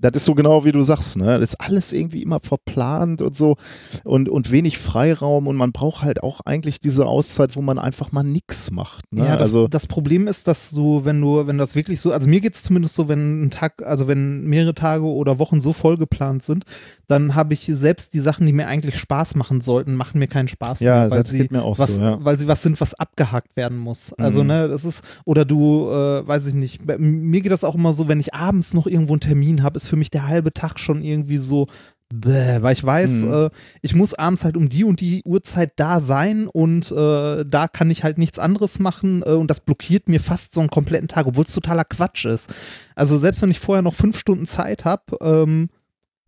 [0.00, 1.38] das ist so genau wie du sagst, ne?
[1.38, 3.56] Das ist alles irgendwie immer verplant und so
[4.04, 8.12] und, und wenig Freiraum und man braucht halt auch eigentlich diese Auszeit, wo man einfach
[8.12, 9.04] mal nichts macht.
[9.12, 9.26] Ne?
[9.26, 12.28] Ja, das, also das Problem ist, dass du, wenn du, wenn das wirklich so, also
[12.28, 15.72] mir geht es zumindest so, wenn ein Tag, also wenn mehrere Tage oder Wochen so
[15.72, 16.64] voll geplant sind,
[17.10, 20.46] dann habe ich selbst die Sachen, die mir eigentlich Spaß machen sollten, machen mir keinen
[20.46, 22.24] Spaß ja, mehr, weil das sie, geht mir auch was, so, ja.
[22.24, 24.12] weil sie was sind, was abgehakt werden muss.
[24.12, 24.48] Also, mhm.
[24.48, 28.06] ne, das ist, oder du, äh, weiß ich nicht, mir geht das auch immer so,
[28.06, 31.02] wenn ich abends noch irgendwo einen Termin habe, ist für mich der halbe Tag schon
[31.02, 31.66] irgendwie so,
[32.12, 33.32] Bäh, weil ich weiß, mhm.
[33.32, 33.50] äh,
[33.82, 37.88] ich muss abends halt um die und die Uhrzeit da sein und äh, da kann
[37.90, 41.26] ich halt nichts anderes machen äh, und das blockiert mir fast so einen kompletten Tag,
[41.26, 42.52] obwohl es totaler Quatsch ist.
[42.96, 45.70] Also selbst wenn ich vorher noch fünf Stunden Zeit habe, ähm,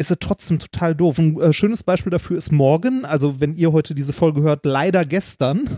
[0.03, 1.19] ist es trotzdem total doof.
[1.19, 5.05] Ein äh, schönes Beispiel dafür ist morgen, also wenn ihr heute diese Folge hört, leider
[5.05, 5.69] gestern.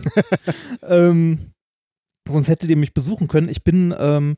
[0.87, 1.51] ähm,
[2.27, 3.49] Sonst hättet ihr mich besuchen können.
[3.49, 4.35] Ich bin ähm,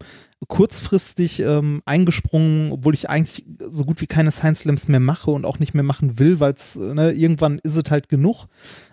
[0.50, 5.46] kurzfristig ähm, eingesprungen, obwohl ich eigentlich so gut wie keine Science Slams mehr mache und
[5.46, 8.48] auch nicht mehr machen will, weil es ne, irgendwann ist es halt genug.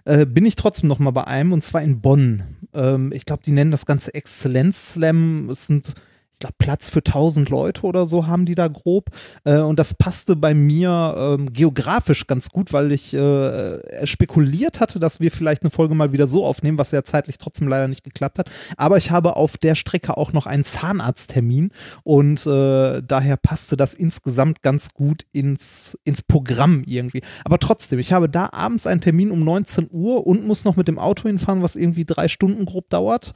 [0.05, 2.45] Äh, bin ich trotzdem noch mal bei einem und zwar in Bonn.
[2.73, 5.51] Ähm, ich glaube, die nennen das Ganze Exzellenz Slam.
[5.51, 5.95] Es sind
[6.35, 9.11] ich glaube, Platz für 1000 Leute oder so haben die da grob.
[9.45, 14.99] Äh, und das passte bei mir ähm, geografisch ganz gut, weil ich äh, spekuliert hatte,
[14.99, 18.03] dass wir vielleicht eine Folge mal wieder so aufnehmen, was ja zeitlich trotzdem leider nicht
[18.03, 18.51] geklappt hat.
[18.77, 21.71] Aber ich habe auf der Strecke auch noch einen Zahnarzttermin
[22.03, 27.23] und äh, daher passte das insgesamt ganz gut ins, ins Programm irgendwie.
[27.45, 30.89] Aber trotzdem, ich habe da abends einen Termin um 19 Uhr und muss noch mit
[30.89, 33.35] dem Auto hinfahren, was irgendwie drei Stunden grob dauert.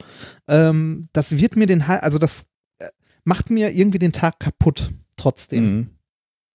[0.49, 2.45] Ähm, das wird mir den, also das
[3.29, 5.63] macht mir irgendwie den Tag kaputt, trotzdem.
[5.63, 5.87] Mhm.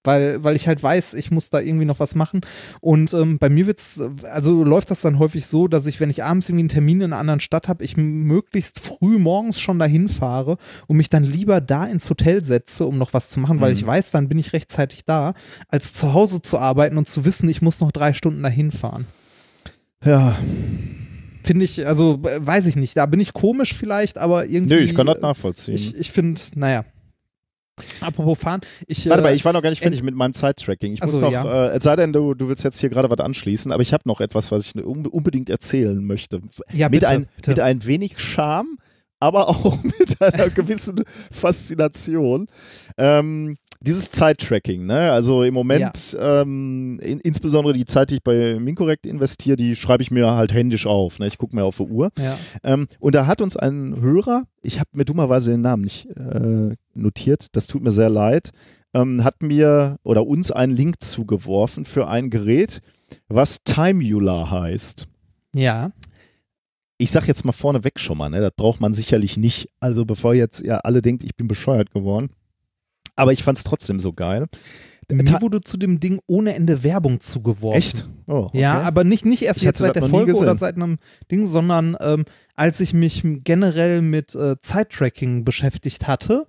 [0.06, 2.42] Weil, weil ich halt weiß, ich muss da irgendwie noch was machen.
[2.82, 6.22] Und ähm, bei mir wird's, also läuft das dann häufig so, dass ich, wenn ich
[6.22, 10.10] abends irgendwie einen Termin in einer anderen Stadt habe, ich möglichst früh morgens schon dahin
[10.10, 10.58] fahre
[10.88, 13.60] und mich dann lieber da ins Hotel setze, um noch was zu machen, mhm.
[13.62, 15.32] weil ich weiß, dann bin ich rechtzeitig da,
[15.68, 19.06] als zu Hause zu arbeiten und zu wissen, ich muss noch drei Stunden dahin fahren.
[20.04, 20.36] Ja
[21.44, 24.74] finde ich, also weiß ich nicht, da bin ich komisch vielleicht, aber irgendwie.
[24.74, 25.74] Nö, ich kann das nachvollziehen.
[25.74, 26.84] Ich, ich finde, naja.
[28.00, 29.08] Apropos fahren, ich.
[29.08, 30.92] Warte mal, äh, ich war noch gar nicht fertig mit meinem Zeittracking.
[30.92, 31.66] Ich muss noch, ja.
[31.66, 34.04] äh, es sei denn, du, du willst jetzt hier gerade was anschließen, aber ich habe
[34.06, 36.40] noch etwas, was ich unbedingt erzählen möchte.
[36.72, 37.50] Ja, mit, bitte, ein, bitte.
[37.50, 38.78] mit ein wenig Scham,
[39.18, 42.46] aber auch mit einer gewissen Faszination.
[42.96, 45.12] Ähm, dieses Zeittracking, ne?
[45.12, 46.42] Also im Moment, ja.
[46.42, 50.52] ähm, in, insbesondere die Zeit, die ich bei Mincorrect investiere, die schreibe ich mir halt
[50.52, 51.18] händisch auf.
[51.18, 51.26] Ne?
[51.26, 52.10] Ich gucke mir auf die Uhr.
[52.18, 52.38] Ja.
[52.62, 56.74] Ähm, und da hat uns ein Hörer, ich habe mir dummerweise den Namen nicht äh,
[56.94, 58.50] notiert, das tut mir sehr leid,
[58.94, 62.80] ähm, hat mir oder uns einen Link zugeworfen für ein Gerät,
[63.28, 65.06] was Timeular heißt.
[65.54, 65.92] Ja
[66.96, 69.68] ich sag jetzt mal vorneweg schon mal, ne, das braucht man sicherlich nicht.
[69.80, 72.30] Also bevor jetzt ja alle denkt, ich bin bescheuert geworden.
[73.16, 74.46] Aber ich fand es trotzdem so geil.
[75.12, 77.76] Mir wurde zu dem Ding ohne Ende Werbung zugeworfen.
[77.76, 78.08] Echt?
[78.26, 78.60] Oh, okay.
[78.60, 80.98] Ja, aber nicht, nicht erst jetzt seit der Folge oder seit einem
[81.30, 82.24] Ding, sondern ähm,
[82.56, 86.46] als ich mich generell mit äh, Zeittracking beschäftigt hatte,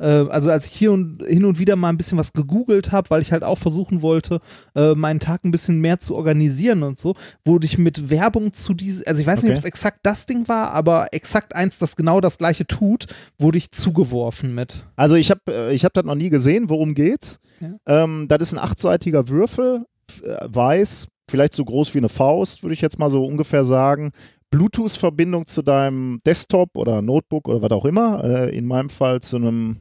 [0.00, 3.22] also als ich hier und hin und wieder mal ein bisschen was gegoogelt habe, weil
[3.22, 4.40] ich halt auch versuchen wollte,
[4.74, 7.14] äh, meinen Tag ein bisschen mehr zu organisieren und so,
[7.44, 9.58] wurde ich mit Werbung zu diesem, also ich weiß nicht, Okay.
[9.58, 13.06] ob es exakt das Ding war, aber exakt eins, das genau das gleiche tut,
[13.38, 14.84] wurde ich zugeworfen mit.
[14.96, 16.70] Also ich habe äh, ich hab das noch nie gesehen.
[16.70, 17.38] Worum geht's?
[17.60, 18.04] Ja.
[18.04, 19.84] Ähm, das ist ein achtseitiger Würfel,
[20.22, 24.12] äh, weiß, vielleicht so groß wie eine Faust, würde ich jetzt mal so ungefähr sagen.
[24.50, 28.22] Bluetooth-Verbindung zu deinem Desktop oder Notebook oder was auch immer.
[28.24, 29.78] Äh, in meinem Fall zu einem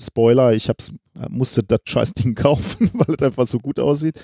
[0.00, 4.20] Spoiler, ich hab's, äh, musste das Scheißding kaufen, weil es einfach so gut aussieht.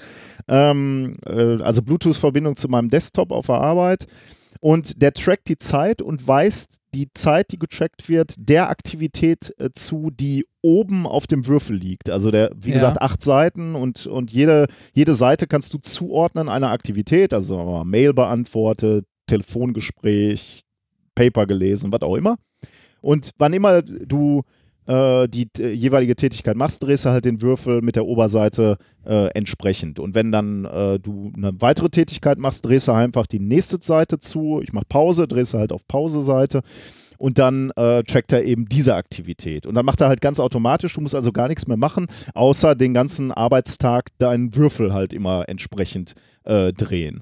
[0.49, 4.07] Ähm, äh, also Bluetooth-Verbindung zu meinem Desktop auf der Arbeit.
[4.63, 9.71] Und der trackt die Zeit und weist die Zeit, die getrackt wird, der Aktivität äh,
[9.73, 12.11] zu, die oben auf dem Würfel liegt.
[12.11, 12.75] Also der, wie Ja.
[12.75, 18.13] gesagt, acht Seiten und, und jede, jede Seite kannst du zuordnen einer Aktivität, also Mail
[18.13, 20.65] beantwortet, Telefongespräch,
[21.15, 22.37] Paper gelesen, was auch immer.
[23.01, 24.43] Und wann immer du
[24.87, 28.77] äh, die äh, jeweilige Tätigkeit machst, drehst du halt den Würfel mit der Oberseite
[29.07, 30.01] äh, entsprechend.
[30.01, 34.19] Und wenn dann äh, du eine weitere Tätigkeit machst, drehst du einfach die nächste Seite
[34.19, 34.61] zu.
[34.63, 36.63] Ich mache Pause, drehst du halt auf Pause-Seite.
[37.19, 39.67] Und dann äh, trackt er eben diese Aktivität.
[39.67, 42.75] Und dann macht er halt ganz automatisch, du musst also gar nichts mehr machen, außer
[42.75, 46.15] den ganzen Arbeitstag deinen Würfel halt immer entsprechend
[46.45, 47.21] äh, drehen.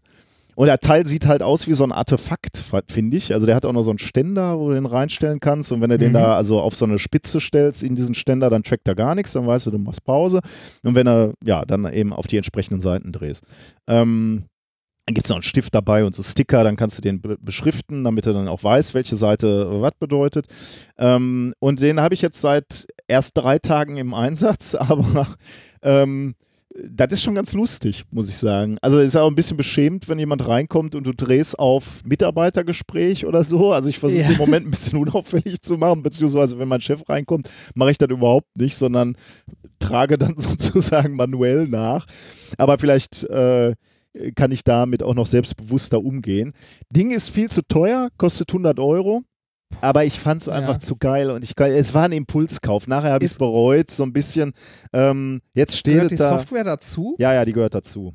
[0.59, 3.33] Und der Teil sieht halt aus wie so ein Artefakt, finde ich.
[3.33, 5.71] Also der hat auch noch so einen Ständer, wo du den reinstellen kannst.
[5.71, 6.15] Und wenn du den Mhm.
[6.15, 9.35] da also auf so eine Spitze stellst in diesen Ständer, dann trackt er gar nichts.
[9.35, 10.41] Dann weißt du, du machst Pause.
[10.83, 13.45] Und wenn er, ja, dann eben auf die entsprechenden Seiten drehst.
[13.87, 14.47] Ähm,
[15.07, 17.39] dann gibt es noch einen Stift dabei und so Sticker, dann kannst du den be
[17.41, 20.47] beschriften, damit er dann auch weiß, welche Seite was bedeutet.
[20.99, 25.29] Ähm, und den habe ich jetzt seit erst drei Tagen im Einsatz, aber
[25.83, 26.35] ähm,
[26.87, 28.79] das ist schon ganz lustig, muss ich sagen.
[28.83, 33.43] Also ist auch ein bisschen beschämt, wenn jemand reinkommt und du drehst auf Mitarbeitergespräch oder
[33.43, 33.73] so.
[33.73, 34.35] Also ich versuche es Ja.
[34.35, 38.09] im Moment ein bisschen unauffällig zu machen, beziehungsweise wenn mein Chef reinkommt, mache ich das
[38.11, 39.17] überhaupt nicht, sondern
[39.79, 42.07] trage dann sozusagen manuell nach.
[42.57, 43.75] Aber vielleicht äh,
[44.35, 46.53] kann ich damit auch noch selbstbewusster umgehen.
[46.91, 49.23] Ding ist viel zu teuer, kostet 100 Euro.
[49.81, 50.79] Aber ich fand es einfach Ja.
[50.81, 52.87] zu geil und ich, es war ein Impulskauf.
[52.89, 54.53] Nachher habe ich es bereut, so ein bisschen.
[54.93, 56.29] Ähm, jetzt steht Gehört die da.
[56.29, 57.15] Software dazu?
[57.19, 58.15] Ja, ja, die gehört dazu.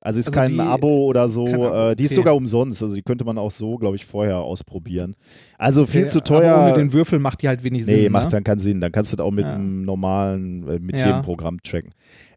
[0.00, 1.44] Also ist Also kein die- Abo oder so.
[1.46, 2.16] Abo, äh, die ist okay.
[2.20, 2.82] sogar umsonst.
[2.82, 5.14] Also die könnte man auch so, glaube ich, vorher ausprobieren.
[5.58, 6.62] Also viel Okay, zu Aber teuer.
[6.64, 7.96] ohne den Würfel macht die halt wenig Sinn.
[8.02, 8.30] Nee, macht ne?
[8.32, 8.80] dann keinen Sinn.
[8.80, 9.54] Dann kannst du das auch mit Ja.
[9.54, 11.06] einem normalen, äh, mit Ja.
[11.06, 11.92] jedem Programm tracken.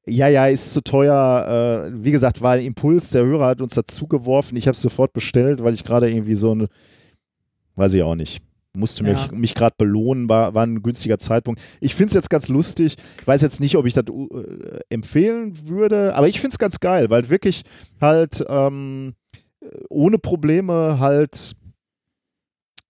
[0.08, 1.88] Ja, ja, ist zu teuer.
[1.94, 3.12] Äh, wie gesagt, war ein Impuls.
[3.12, 4.58] Der Hörer hat uns dazu geworfen.
[4.58, 6.68] Ich habe es sofort bestellt, weil ich gerade irgendwie so eine,
[7.76, 8.42] weiß ich auch nicht,
[8.74, 9.32] musste mich, Ja.
[9.32, 11.62] mich gerade belohnen, war, war ein günstiger Zeitpunkt.
[11.80, 12.96] Ich finde es jetzt ganz lustig.
[13.20, 16.80] Ich weiß jetzt nicht, ob ich das äh, empfehlen würde, aber ich finde es ganz
[16.80, 17.64] geil, weil wirklich
[18.00, 19.14] halt ähm,
[19.90, 21.54] ohne Probleme halt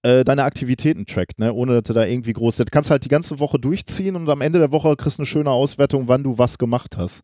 [0.04, 1.54] äh, deine Aktivitäten trackt, ne?
[1.54, 2.58] ohne dass du da irgendwie groß.
[2.58, 5.28] Das kannst halt die ganze Woche durchziehen und am Ende der Woche kriegst du eine
[5.28, 7.22] schöne Auswertung, wann du was gemacht hast.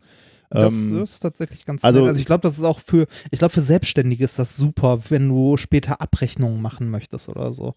[0.50, 2.08] Das Ähm, ist tatsächlich ganz also- nett.
[2.10, 5.28] Also ich glaube, das ist auch für, ich glaube, für Selbstständige ist das super, wenn
[5.30, 7.74] du später Abrechnungen machen möchtest oder so.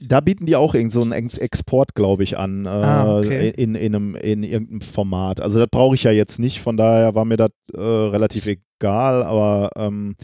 [0.00, 3.50] da bieten die auch irgend so einen Ex Export, glaube ich, an äh, Ah, okay.
[3.54, 5.42] in, in, einem, in irgendeinem Format.
[5.42, 9.22] Also das brauche ich ja jetzt nicht, von daher war mir das äh, relativ egal,
[9.22, 10.16] aber ähm,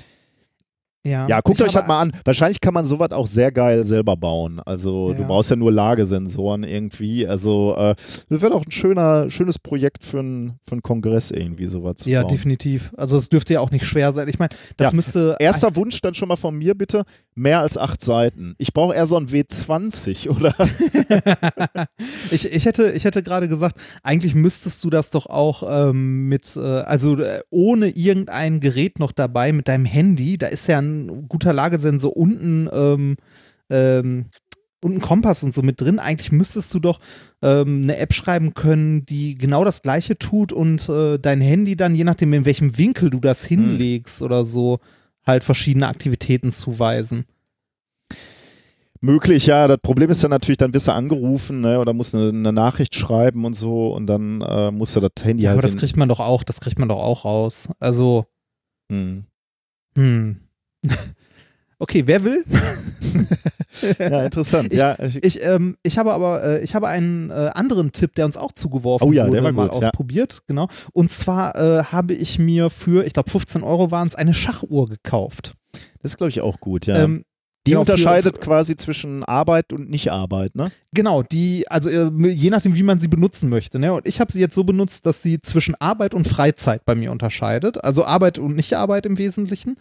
[1.06, 2.12] Ja, Ja, guckt Ich euch das mal an.
[2.24, 4.60] Wahrscheinlich kann man sowas auch sehr geil selber bauen.
[4.66, 5.26] Also du Ja.
[5.28, 7.26] brauchst ja nur Lagesensoren irgendwie.
[7.26, 7.94] Also äh,
[8.28, 12.20] das wäre doch ein schöner, schönes Projekt für einen für Kongress irgendwie sowas zu Ja,
[12.22, 12.30] bauen.
[12.32, 12.92] definitiv.
[12.98, 14.28] Also es dürfte ja auch nicht schwer sein.
[14.28, 14.96] Ich meine, das Ja.
[14.96, 15.36] müsste.
[15.40, 18.54] Erster Wunsch dann schon mal von mir bitte, mehr als acht Seiten.
[18.58, 20.54] Ich brauche eher so ein W20 oder
[22.30, 26.56] ich, ich hätte, ich hätte gerade gesagt, eigentlich müsstest du das doch auch ähm, mit,
[26.56, 30.89] äh, also äh, ohne irgendein Gerät noch dabei, mit deinem Handy, da ist ja ein
[31.28, 33.16] guter Lagesensor unten, ähm,
[33.70, 34.26] ähm,
[34.82, 35.98] und ein Kompass und so mit drin.
[35.98, 37.00] Eigentlich müsstest du doch
[37.42, 41.94] ähm, eine App schreiben können, die genau das gleiche tut und äh, dein Handy dann,
[41.94, 44.78] je nachdem, in welchem Winkel du das hinlegst oder so,
[45.26, 47.26] halt verschiedene Aktivitäten zuweisen.
[49.02, 49.68] möglich, ja.
[49.68, 52.94] Das Problem ist dann natürlich, dann wirst du angerufen ne, oder musst eine, eine Nachricht
[52.94, 55.98] schreiben und so und dann äh, musst du das Handy Ja, halt aber das kriegt
[55.98, 57.68] man doch auch, das kriegt man doch auch raus.
[57.80, 58.24] Also,
[58.90, 59.24] Hm.
[59.96, 60.40] Hm.
[61.82, 62.44] Okay, wer will?
[63.98, 64.72] Ja, interessant.
[64.72, 68.14] Ich- ja, ich, Ich, ähm, ich habe aber, äh, ich habe einen äh, anderen Tipp,
[68.14, 69.88] der uns auch zugeworfen Oh ja, wurde, der war mal gut, ja.
[69.88, 70.68] ausprobiert, genau.
[70.92, 74.88] Und zwar äh, habe ich mir für, ich glaube 15 Euro waren es, eine Schachuhr
[74.88, 75.54] gekauft.
[76.02, 76.96] das ist, glaube ich, auch gut, ja.
[77.04, 77.24] Ähm,
[77.66, 80.70] Die genau, unterscheidet für- quasi zwischen Arbeit und Nicht-Arbeit, ne?
[80.92, 83.78] Genau, die, also äh, je nachdem, wie man sie benutzen möchte.
[83.78, 83.92] Ne?
[83.92, 87.12] Und ich habe sie jetzt so benutzt, dass sie zwischen Arbeit und Freizeit bei mir
[87.12, 87.82] unterscheidet.
[87.84, 89.76] Also Arbeit und Nicht-Arbeit im Wesentlichen.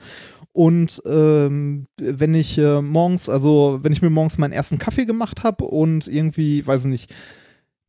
[0.52, 5.44] Und ähm, wenn ich äh, morgens, also wenn ich mir morgens meinen ersten Kaffee gemacht
[5.44, 7.14] habe und irgendwie, weiß ich nicht,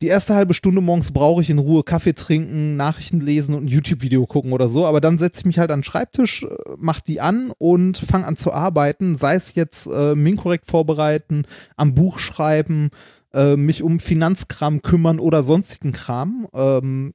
[0.01, 3.67] die erste halbe Stunde morgens brauche ich in Ruhe Kaffee trinken, Nachrichten lesen und ein
[3.67, 4.87] YouTube-Video gucken oder so.
[4.87, 6.47] Aber dann setze ich mich halt an den Schreibtisch, äh,
[6.77, 9.15] mach die an und fange an zu arbeiten.
[9.15, 11.43] Sei es jetzt äh, Minkorrekt vorbereiten,
[11.77, 12.89] am Buch schreiben,
[13.33, 16.47] äh, mich um Finanzkram kümmern oder sonstigen Kram.
[16.53, 17.13] Ähm,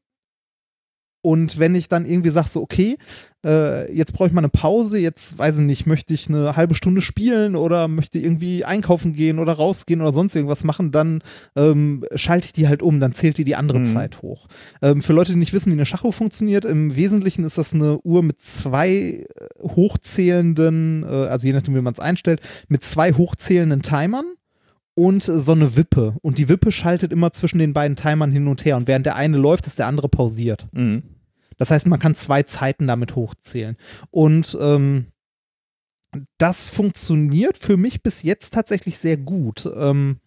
[1.22, 2.98] und wenn ich dann irgendwie sage, so, okay,
[3.46, 6.74] äh, jetzt brauche ich mal eine Pause, jetzt weiß ich nicht, möchte ich eine halbe
[6.74, 11.22] Stunde spielen oder möchte irgendwie einkaufen gehen oder rausgehen oder sonst irgendwas machen, dann
[11.54, 13.84] ähm, schalte ich die halt um, dann zählt die die andere mhm.
[13.84, 14.48] Zeit hoch.
[14.82, 17.98] Ähm, für Leute, die nicht wissen, wie eine Schachuhr funktioniert, im Wesentlichen ist das eine
[18.00, 19.24] Uhr mit zwei äh,
[19.62, 24.26] hochzählenden, äh, also je nachdem, wie man es einstellt, mit zwei hochzählenden Timern
[24.94, 26.16] und so eine Wippe.
[26.22, 28.76] Und die Wippe schaltet immer zwischen den beiden Timern hin und her.
[28.76, 30.66] Und während der eine läuft, ist der andere pausiert.
[30.72, 31.02] Mhm.
[31.58, 33.76] Das heißt, man kann zwei Zeiten damit hochzählen.
[34.10, 35.06] Und ähm,
[36.38, 39.68] das funktioniert für mich bis jetzt tatsächlich sehr gut.
[39.74, 40.18] Ähm,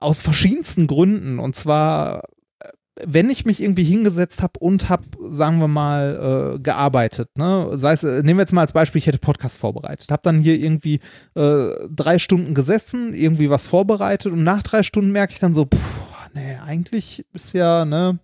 [0.00, 1.38] aus verschiedensten Gründen.
[1.38, 2.24] Und zwar,
[2.60, 2.68] äh,
[3.04, 7.70] wenn ich mich irgendwie hingesetzt habe und habe, sagen wir mal, äh, gearbeitet, ne?
[7.74, 10.40] sei es, äh, nehmen wir jetzt mal als Beispiel, ich hätte Podcast vorbereitet, habe dann
[10.40, 11.00] hier irgendwie
[11.34, 15.66] äh, drei Stunden gesessen, irgendwie was vorbereitet und nach drei Stunden merke ich dann so,
[15.66, 16.02] pff,
[16.34, 18.18] nee, eigentlich ist ja, ne,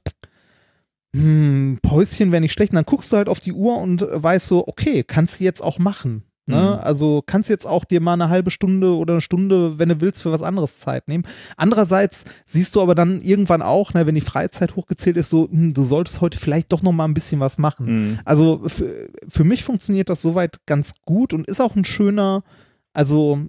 [1.14, 2.72] hm, Päuschen wäre nicht schlecht.
[2.72, 5.62] Und dann guckst du halt auf die Uhr und weißt so, okay, kannst du jetzt
[5.62, 6.24] auch machen.
[6.48, 6.56] Ne?
[6.56, 6.84] Mhm.
[6.84, 10.22] Also kannst jetzt auch dir mal eine halbe Stunde oder eine Stunde, wenn du willst,
[10.22, 11.24] für was anderes Zeit nehmen.
[11.56, 15.74] Andererseits siehst du aber dann irgendwann auch, ne, wenn die Freizeit hochgezählt ist, so, hm,
[15.74, 17.86] du solltest heute vielleicht doch noch mal ein bisschen was machen.
[17.86, 18.18] Mhm.
[18.24, 22.44] Also für, für mich funktioniert das soweit ganz gut und ist auch ein schöner,
[22.92, 23.40] also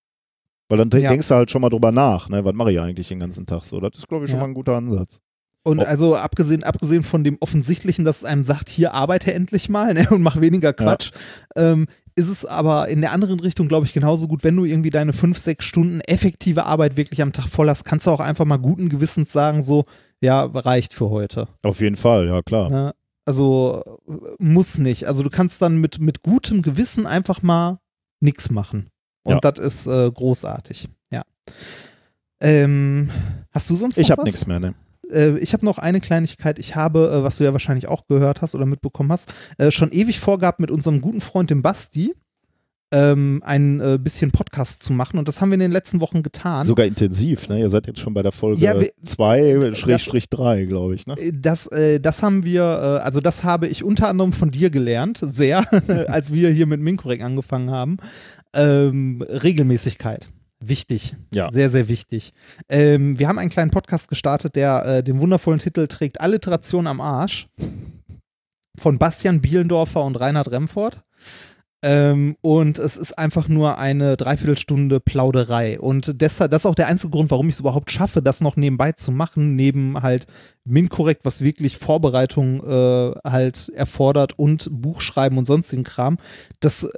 [0.68, 1.10] Weil dann ja.
[1.10, 2.44] denkst du halt schon mal drüber nach, ne?
[2.44, 3.78] was mache ich eigentlich den ganzen Tag so.
[3.78, 4.44] Das ist, glaube ich, schon ja.
[4.44, 5.20] mal ein guter Ansatz.
[5.64, 5.82] Und oh.
[5.82, 10.08] also abgesehen, abgesehen von dem Offensichtlichen, dass es einem sagt, hier arbeite endlich mal ne,
[10.10, 11.12] und mach weniger Quatsch,
[11.56, 11.72] ja.
[11.72, 14.90] ähm, ist es aber in der anderen Richtung, glaube ich, genauso gut, wenn du irgendwie
[14.90, 18.44] deine fünf, sechs Stunden effektive Arbeit wirklich am Tag voll hast, kannst du auch einfach
[18.44, 19.84] mal guten Gewissens sagen, so,
[20.20, 21.48] ja, reicht für heute.
[21.62, 22.70] Auf jeden Fall, ja klar.
[22.70, 22.92] Ja,
[23.24, 23.82] also
[24.38, 25.06] muss nicht.
[25.06, 27.78] Also du kannst dann mit, mit gutem Gewissen einfach mal
[28.20, 28.90] nichts machen.
[29.24, 29.50] Und ja.
[29.50, 31.22] das ist äh, großartig, ja.
[32.40, 33.10] Ähm,
[33.52, 34.74] hast du sonst noch Ich habe nichts mehr, ne?
[35.12, 36.58] Äh, ich habe noch eine Kleinigkeit.
[36.58, 39.92] Ich habe, äh, was du ja wahrscheinlich auch gehört hast oder mitbekommen hast, äh, schon
[39.92, 42.14] ewig vorgehabt, mit unserem guten Freund dem Basti
[42.92, 46.22] ähm, ein äh, bisschen Podcast zu machen und das haben wir in den letzten Wochen
[46.22, 46.64] getan.
[46.64, 47.58] Sogar intensiv, ne?
[47.58, 48.60] Ihr seid jetzt schon bei der Folge
[49.02, 51.14] 2-3, glaube ich, ne?
[51.18, 55.18] Äh, das, äh, das haben wir, also das habe ich unter anderem von dir gelernt,
[55.22, 55.64] sehr,
[56.08, 57.96] als wir hier mit Minkorek angefangen haben.
[58.54, 60.28] Ähm, Regelmäßigkeit.
[60.62, 61.16] Wichtig.
[61.34, 61.50] Ja.
[61.50, 62.32] Sehr, sehr wichtig.
[62.68, 67.00] Ähm, wir haben einen kleinen Podcast gestartet, der äh, den wundervollen Titel trägt Alliteration am
[67.00, 67.48] Arsch.
[68.78, 71.02] Von Bastian Bielendorfer und Reinhard Remford.
[71.84, 75.80] Ähm, und es ist einfach nur eine Dreiviertelstunde Plauderei.
[75.80, 78.54] Und deshalb, das ist auch der einzige Grund, warum ich es überhaupt schaffe, das noch
[78.54, 80.26] nebenbei zu machen, neben halt
[80.64, 86.18] Minkorrekt, was wirklich Vorbereitung äh, halt erfordert und Buchschreiben und sonstigen Kram.
[86.60, 86.88] Das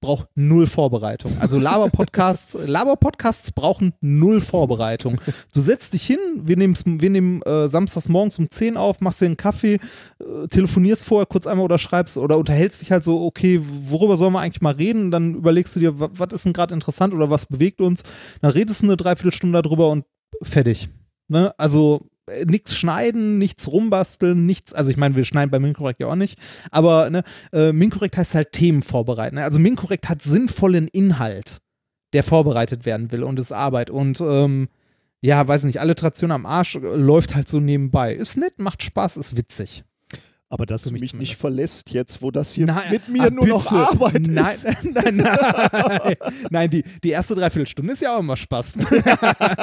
[0.00, 1.32] braucht null Vorbereitung.
[1.40, 5.20] Also Laber-Podcasts, Laber-Podcasts brauchen null Vorbereitung.
[5.52, 9.26] Du setzt dich hin, wir, wir nehmen äh, samstags morgens um 10 auf, machst dir
[9.26, 9.74] einen Kaffee,
[10.20, 14.34] äh, telefonierst vorher kurz einmal oder schreibst oder unterhältst dich halt so, okay, worüber sollen
[14.34, 15.10] wir eigentlich mal reden?
[15.10, 18.02] Dann überlegst du dir, was ist denn gerade interessant oder was bewegt uns?
[18.40, 20.04] Dann redest du eine Dreiviertelstunde darüber und
[20.42, 20.90] fertig.
[21.28, 21.54] Ne?
[21.58, 26.08] Also äh, nichts schneiden, nichts rumbasteln, nichts, also ich meine, wir schneiden bei Minkorrekt ja
[26.08, 26.38] auch nicht,
[26.70, 27.22] aber ne,
[27.52, 29.36] äh, Minkorrekt heißt halt Themen vorbereiten.
[29.36, 29.44] Ne?
[29.44, 31.58] Also Minkorrekt hat sinnvollen Inhalt.
[32.12, 33.90] der vorbereitet werden will und ist Arbeit.
[33.90, 34.68] Und ähm,
[35.22, 38.14] ja, weiß nicht, Alliteration am Arsch äh, läuft halt so nebenbei.
[38.14, 39.84] Ist nett, macht Spaß, ist witzig.
[40.52, 43.30] Aber dass du mich mich nicht verlässt jetzt, wo das hier Nein, mit mir ah,
[43.30, 43.88] nur noch bitte.
[43.88, 44.64] Arbeit nein, ist.
[44.82, 46.14] Nein, nein,
[46.50, 48.74] nein, die, die erste Dreiviertelstunde ist ja auch immer Spaß.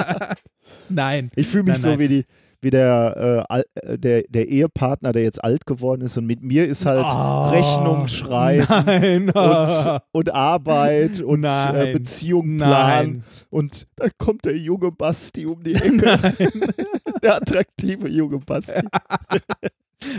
[0.90, 1.30] nein.
[1.36, 2.26] Ich fühle mich Nein, so wie die
[2.62, 6.66] wie der, äh, äh, der, der Ehepartner, der jetzt alt geworden ist und mit mir
[6.66, 9.30] ist halt Oh, Rechnung schreiben Nein.
[9.30, 11.93] und, und Arbeit und äh, Nein.
[11.93, 13.24] Beziehung planen.
[13.49, 16.34] Und da kommt der junge Basti um die Ecke.
[17.24, 18.82] der attraktive junge Basti.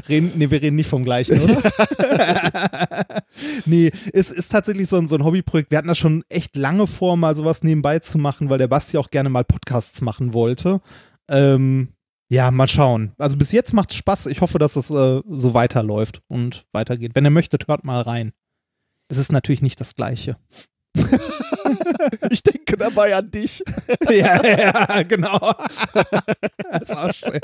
[0.08, 1.62] Reden, nee, wir reden nicht vom gleichen, oder?
[3.64, 5.70] nee, es ist tatsächlich so ein, so ein Hobbyprojekt.
[5.70, 8.98] Wir hatten das schon echt lange vor, mal sowas nebenbei zu machen, weil der Basti
[8.98, 10.82] auch gerne mal Podcasts machen wollte.
[11.28, 11.88] Ähm,
[12.30, 13.12] ja, mal schauen.
[13.18, 14.26] Also bis jetzt macht es Spaß.
[14.26, 17.12] Ich hoffe, dass es äh, so weiterläuft und weitergeht.
[17.14, 18.32] Wenn ihr möchtet, hört mal rein.
[19.08, 20.36] Es ist natürlich nicht das Gleiche.
[22.30, 23.62] Ich denke dabei an dich.
[24.08, 25.38] ja, ja, genau.
[25.92, 27.40] das ist auch schön.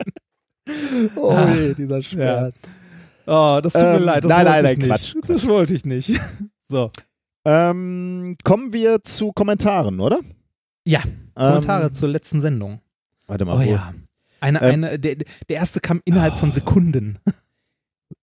[1.16, 2.56] Oh je, dieser Schmerz.
[3.26, 4.24] Oh, das tut mir Ähm, leid.
[4.24, 4.88] Das nein, nein, nein, nicht.
[4.88, 6.18] Quatsch, Das wollte ich nicht.
[6.68, 6.90] So.
[7.44, 10.20] Ähm, kommen wir zu Kommentaren, oder?
[10.86, 11.02] Ja,
[11.34, 12.80] Kommentare Ähm, zur letzten Sendung.
[13.26, 13.92] warte mal, Oh ja.
[14.40, 17.18] Eine, Ähm, eine, der, der erste kam innerhalb von Sekunden.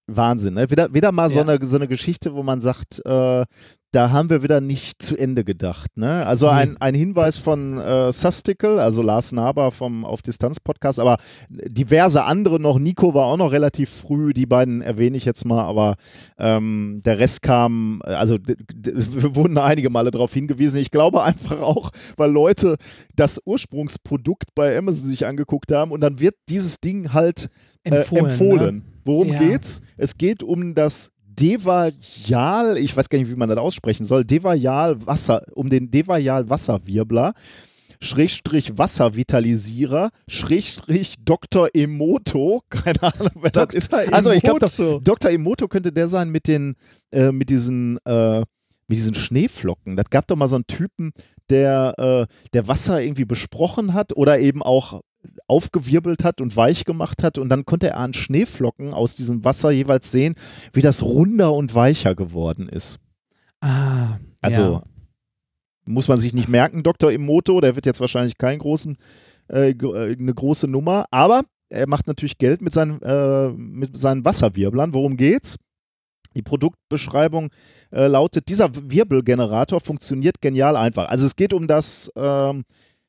[0.08, 0.70] Wahnsinn, ne?
[0.70, 1.48] Wieder, wieder mal so, Ja.
[1.48, 3.46] eine, so eine Geschichte, wo man sagt, äh,
[3.94, 5.96] da haben wir wieder nicht zu Ende gedacht.
[5.96, 6.26] Ne?
[6.26, 11.18] Also ein, ein Hinweis von äh, Sustical, also Lars Naber vom Auf Distanz Podcast, aber
[11.50, 12.80] diverse andere noch.
[12.80, 15.96] Nico war auch noch relativ früh, die beiden erwähne ich jetzt mal, aber
[16.40, 20.80] ähm, der Rest kam, äh, also wir wurden einige Male darauf hingewiesen.
[20.82, 22.78] Ich glaube einfach auch, weil Leute
[23.16, 27.50] das Ursprungsprodukt bei Amazon sich angeguckt haben und dann wird dieses Ding halt
[27.84, 28.26] Empfohlen.
[28.26, 28.76] äh, empfohlen.
[28.78, 28.82] Ne?
[29.06, 29.40] Worum Ja.
[29.40, 29.82] geht's?
[29.98, 35.06] Es geht um das Devajal, ich weiß gar nicht, wie man das aussprechen soll, Devajal
[35.06, 37.34] Wasser, um den Devajal Wasserwirbler.
[38.00, 41.70] Schrägstrich Wasservitalisierer, Schrägstrich Dr.
[41.74, 43.94] Emoto, keine Ahnung, wer das ist.
[43.94, 44.60] Also ich glaube.
[45.02, 45.32] Dr.
[45.32, 46.76] Emoto könnte der sein mit den,
[47.12, 49.96] äh, mit diesen, äh, mit diesen Schneeflocken.
[49.96, 51.14] Das gab doch mal so einen Typen,
[51.50, 55.00] der, äh, der Wasser irgendwie besprochen hat oder eben auch
[55.48, 59.72] aufgewirbelt hat und weich gemacht hat und dann konnte er an Schneeflocken aus diesem Wasser
[59.72, 60.36] jeweils sehen,
[60.74, 63.00] wie das runder und weicher geworden ist.
[63.62, 64.84] Ah, Also ja.
[65.86, 67.12] muss man sich nicht merken, Dr.
[67.12, 68.98] Emoto, der wird jetzt wahrscheinlich kein großen,
[69.52, 74.24] äh, äh, eine große Nummer, aber er macht natürlich Geld mit seinen, äh, mit seinen
[74.26, 74.94] Wasserwirblern.
[74.94, 75.58] Worum geht's?
[76.36, 77.50] Die Produktbeschreibung
[77.92, 81.08] äh, lautet, dieser Wirbelgenerator funktioniert genial einfach.
[81.10, 82.64] Also es geht um das, ähm,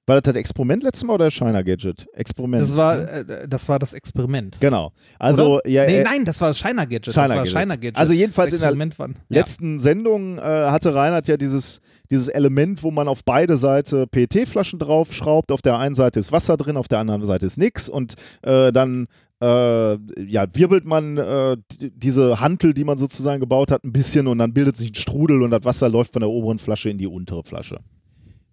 [0.07, 2.07] war das das Experiment letztes Mal oder Shiner Gadget?
[2.13, 2.63] Experiment.
[2.63, 3.27] Das war, ne?
[3.29, 4.59] äh, das war das Experiment.
[4.61, 4.93] Genau.
[5.19, 7.09] Also, ja, nee, äh, nein, das war das Shiner Gadget.
[7.09, 7.53] das Shiner war Gadget.
[7.53, 7.97] Shiner Gadget.
[7.97, 9.15] Also jedenfalls in der Experiment war, ja.
[9.29, 11.81] letzten Sendung äh, hatte Reinhard ja dieses,
[12.11, 15.51] dieses Element, wo man auf beide Seiten PET-Flaschen draufschraubt.
[15.51, 17.89] Auf der einen Seite ist Wasser drin, auf der anderen Seite ist nix.
[17.89, 19.07] Und äh, dann
[19.41, 24.39] äh, ja, wirbelt man äh, diese Hantel, die man sozusagen gebaut hat, ein bisschen und
[24.39, 27.07] dann bildet sich ein Strudel und das Wasser läuft von der oberen Flasche in die
[27.07, 27.79] untere Flasche.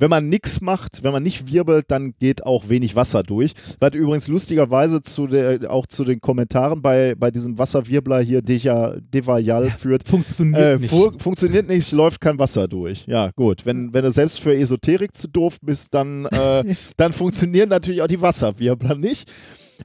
[0.01, 3.51] Wenn man nichts macht, wenn man nicht wirbelt, dann geht auch wenig Wasser durch.
[3.79, 8.95] Was übrigens lustigerweise zu der, auch zu den Kommentaren bei, bei diesem Wasserwirbler hier Deja,
[8.99, 10.07] Devayal führt.
[10.07, 10.89] Funktioniert Äh, nicht.
[10.89, 13.05] fu funktioniert nicht, läuft kein Wasser durch.
[13.05, 13.63] Ja, gut.
[13.67, 16.63] Wenn, wenn du selbst für Esoterik zu doof bist, dann, äh,
[16.97, 19.31] dann funktionieren natürlich auch die Wasserwirbler nicht.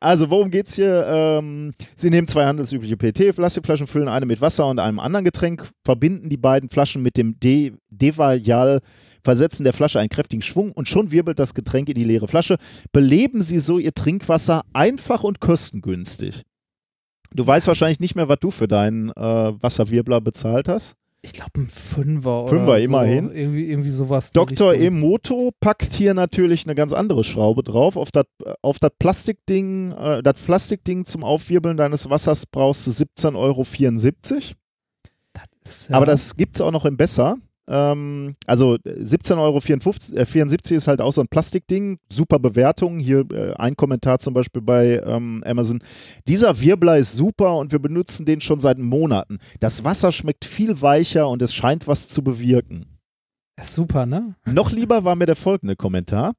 [0.00, 1.06] Also, worum geht's hier?
[1.06, 6.28] Ähm, sie nehmen zwei handelsübliche PET-Plastikflaschen, füllen eine mit Wasser und einem anderen Getränk, verbinden
[6.30, 8.80] die beiden Flaschen mit dem De Devayal,
[9.26, 12.56] versetzen der Flasche einen kräftigen Schwung und schon wirbelt das Getränk in die leere Flasche.
[12.92, 16.44] Beleben sie so ihr Trinkwasser einfach und kostengünstig.
[17.32, 19.14] Du weißt wahrscheinlich nicht mehr, was du für deinen äh,
[19.62, 20.94] Wasserwirbler bezahlt hast.
[21.22, 22.84] Ich glaube, ein Fünfer oder Fünfer, so.
[22.84, 23.32] immerhin.
[23.32, 24.30] Irgendwie, irgendwie sowas.
[24.30, 24.74] Dr.
[24.74, 27.96] Emoto packt hier natürlich eine ganz andere Schraube drauf.
[27.96, 28.26] Auf das
[28.62, 33.62] auf Plastikding, äh, das Plastikding zum Aufwirbeln deines Wassers brauchst du 17,74 Euro.
[35.64, 37.36] Ist ja- Aber das gibt es auch noch im Besser.
[37.68, 41.98] Ähm, also 17,54 Euro äh, 74 ist halt auch so ein Plastikding.
[42.10, 42.98] Super Bewertung.
[42.98, 45.82] Hier äh, ein Kommentar zum Beispiel bei ähm, Amazon.
[46.28, 49.38] Dieser Wirbler ist super und wir benutzen den schon seit Monaten.
[49.60, 52.86] Das Wasser schmeckt viel weicher und es scheint was zu bewirken.
[53.62, 54.34] super, ne?
[54.44, 56.34] Noch lieber war mir der folgende Kommentar.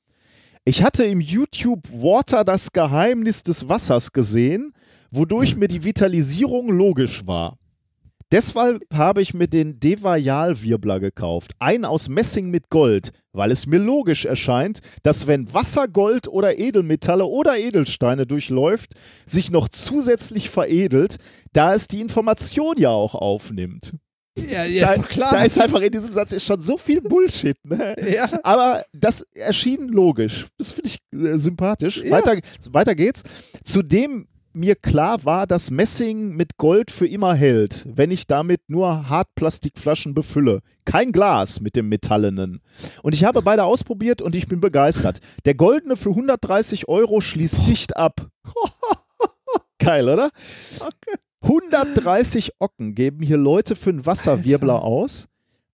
[0.65, 4.73] Ich hatte im YouTube Water das Geheimnis des Wassers gesehen,
[5.11, 7.57] wodurch mir die Vitalisierung logisch war.
[8.31, 13.79] Deshalb habe ich mir den Devayal-Wirbler gekauft, einen aus Messing mit Gold, weil es mir
[13.79, 21.17] logisch erscheint, dass wenn Wasser Gold oder Edelmetalle oder Edelsteine durchläuft, sich noch zusätzlich veredelt,
[21.53, 23.93] da es die Information ja auch aufnimmt.
[24.37, 25.31] Ja, ja da, ist klar.
[25.31, 27.57] da ist einfach in diesem Satz ist schon so viel Bullshit.
[27.63, 27.95] Ne?
[28.13, 28.27] ja.
[28.43, 30.45] Aber das erschien logisch.
[30.57, 32.03] Das finde ich äh, sympathisch.
[32.03, 32.11] Ja.
[32.11, 32.39] Weiter,
[32.71, 33.23] weiter geht's.
[33.63, 34.27] Zudem
[34.57, 40.13] mir klar war, dass Messing mit Gold für immer hält, wenn ich damit nur Hartplastikflaschen
[40.13, 40.61] befülle.
[40.85, 42.61] Kein Glas mit dem Metallenen.
[43.03, 45.19] Und ich habe beide ausprobiert und ich bin begeistert.
[45.45, 48.27] Der goldene für 130 Euro schließt dicht ab.
[49.79, 50.31] Geil, oder?
[51.41, 54.85] 130 Ocken geben hier Leute für einen Wasserwirbler Alter.
[54.85, 55.27] aus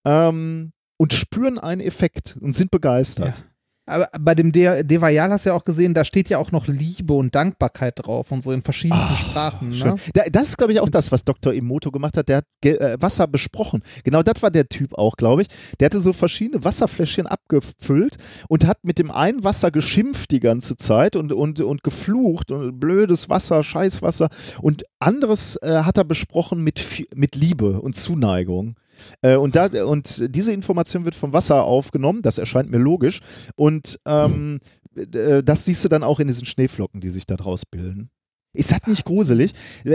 [0.06, 3.46] ähm, und spüren einen Effekt und sind begeistert.
[3.86, 6.68] Aber bei dem De Devayal hast du ja auch gesehen, da steht ja auch noch
[6.68, 9.72] Liebe und Dankbarkeit drauf und so in verschiedensten Sprachen.
[9.72, 9.96] Ne?
[10.14, 11.54] Das ist, glaube ich, auch das, was Dr.
[11.54, 12.30] Emoto gemacht hat.
[12.30, 13.84] Der hat äh, Wasser besprochen.
[14.06, 15.48] Genau das war der Typ auch, glaube ich.
[15.80, 18.16] Der hatte so verschiedene Wasserfläschchen abgefüllt
[18.48, 22.80] und hat mit dem einen Wasser geschimpft die ganze Zeit und, und, und geflucht und
[22.80, 24.30] blödes Wasser, Scheißwasser.
[24.62, 28.76] Und anderes äh, hat er besprochen mit, mit Liebe und Zuneigung.
[29.22, 33.20] Äh, und, da, und diese Information wird vom Wasser aufgenommen, das erscheint mir logisch.
[33.56, 34.60] Und ähm,
[34.96, 38.10] äh, das siehst du dann auch in diesen Schneeflocken, die sich da draus bilden.
[38.56, 39.52] Ist das nicht gruselig?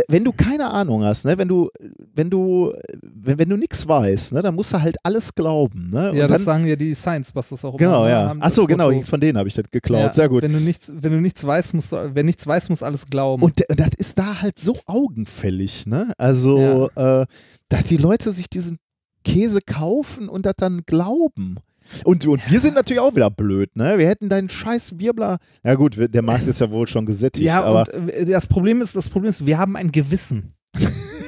[0.08, 1.70] Wenn du keine Ahnung hast, ne, wenn du,
[2.12, 6.10] wenn du, wenn, wenn du nichts weißt, ne, dann musst du halt alles glauben, ne?
[6.10, 8.04] Und Ja, dann, das sagen ja die Science Busters auch genau, immer.
[8.06, 8.10] ne?
[8.10, 8.28] ja.
[8.30, 10.00] Haben Ach das so, genau, von denen habe ich das geklaut.
[10.00, 10.42] Ja, Sehr gut.
[10.42, 13.44] Wenn du nichts, wenn du nichts weißt, musst du, wer nichts weiß, muss alles glauben.
[13.44, 16.12] Und das ist da halt so augenfällig, ne?
[16.18, 17.26] Also, äh,
[17.68, 18.78] dass die Leute sich diesen
[19.28, 21.58] Käse kaufen und das dann glauben.
[22.04, 23.96] Und, und wir sind natürlich auch wieder blöd, ne?
[23.98, 25.38] Wir hätten deinen scheiß Wirbler.
[25.64, 28.82] Ja gut, der Markt ist ja wohl schon gesättigt, ja, aber und äh, das Problem
[28.82, 30.52] ist, das Problem ist, wir haben ein Gewissen.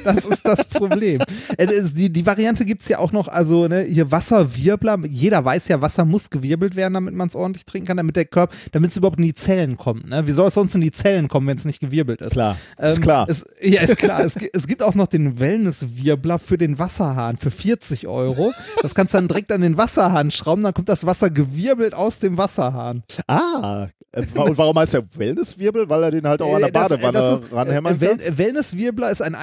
[0.04, 1.20] Das ist das Problem.
[1.58, 4.98] Äh, die, die Variante gibt es ja auch noch, also ne, hier Wasserwirbler.
[5.08, 8.24] Jeder weiß ja, Wasser muss gewirbelt werden, damit man es ordentlich trinken kann, damit der
[8.24, 10.08] Körper, damit es überhaupt in die Zellen kommt.
[10.08, 10.26] Ne?
[10.26, 12.32] Wie soll es sonst in die Zellen kommen, wenn es nicht gewirbelt ist?
[12.32, 13.26] klar, ist Ähm, klar.
[13.28, 14.20] Es, ja, ist klar.
[14.24, 18.52] es, es gibt auch noch den Wellness-Wirbler für den Wasserhahn für 40 Euro.
[18.82, 22.18] Das kannst du dann direkt an den Wasserhahn schrauben, dann kommt das Wasser gewirbelt aus
[22.18, 23.02] dem Wasserhahn.
[23.26, 25.88] Ah, äh, und warum heißt der Wellnesswirbel?
[25.88, 28.06] Weil er den halt auch an der Äh, das- äh, Badewanne das ist- ranhämmern äh,
[28.06, 28.18] kann?
[28.20, 29.34] äh, Wellness-Wirbler ist ein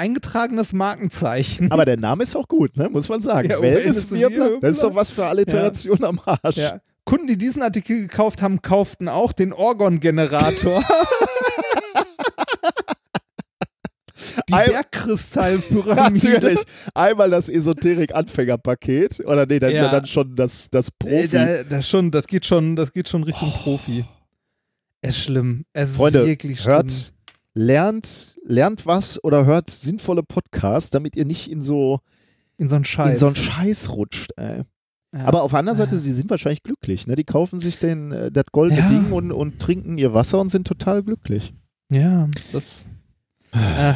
[0.47, 1.71] eingetragenes Markenzeichen.
[1.71, 2.89] Aber der Name ist auch gut, ne?
[2.89, 3.49] muss man sagen.
[3.49, 6.57] Ja, Wellnesswirbler, das ist doch was für Alliteration am Arsch.
[6.57, 6.79] Ja.
[7.05, 10.83] Kunden, die diesen Artikel gekauft haben, kauften auch den Orgon-Generator.
[14.49, 16.29] Die Ein- Bergkristallpyramide.
[16.33, 16.59] Natürlich.
[16.93, 19.19] Einmal das Esoterik-Anfängerpaket.
[19.25, 19.91] Oder nee, das ist ja Ja.
[19.91, 21.27] dann schon das, das Äh, Profi.
[21.29, 24.05] da, das, schon, das, geht schon, das geht schon Richtung Profi.
[25.01, 25.65] Es ist schlimm.
[25.73, 26.73] Es Freunde, ist wirklich schlimm.
[26.75, 27.13] hört,
[27.57, 31.99] lernt, lernt was oder hört sinnvolle Podcasts, damit ihr nicht in so,
[32.57, 33.09] in so einen Scheiß.
[33.11, 34.31] in so einen Scheiß rutscht.
[34.37, 34.61] Ey.
[35.13, 35.25] ja.
[35.25, 36.01] Aber auf der anderen Seite, Ja.
[36.01, 37.07] sie sind wahrscheinlich glücklich.
[37.07, 37.15] Ne?
[37.15, 38.89] Die kaufen sich den, äh, das goldene Ja.
[38.89, 41.53] Ding und, und trinken ihr Wasser und sind total glücklich.
[41.89, 42.87] Ja, das.
[43.53, 43.93] Äh,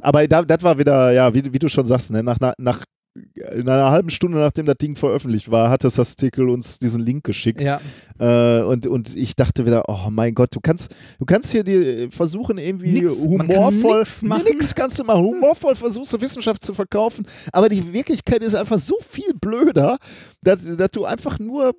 [0.00, 2.22] Aber da, das war wieder, ja, wie, wie du schon sagst, ne?
[2.22, 2.82] nach, nach, nach
[3.14, 7.22] in einer halben Stunde, nachdem das Ding veröffentlicht war, hat das Artikel uns diesen Link
[7.24, 7.60] geschickt.
[7.60, 7.80] ja.
[8.18, 12.08] Äh, und, und ich dachte wieder, oh mein Gott, du kannst, du kannst hier die,
[12.10, 14.44] versuchen, irgendwie Nix, humorvoll, nix machen.
[14.44, 18.78] nix kannst du mal humorvoll versuchst du Wissenschaft zu verkaufen, aber die Wirklichkeit ist einfach
[18.78, 19.98] so viel blöder,
[20.42, 21.74] dass, dass du einfach nur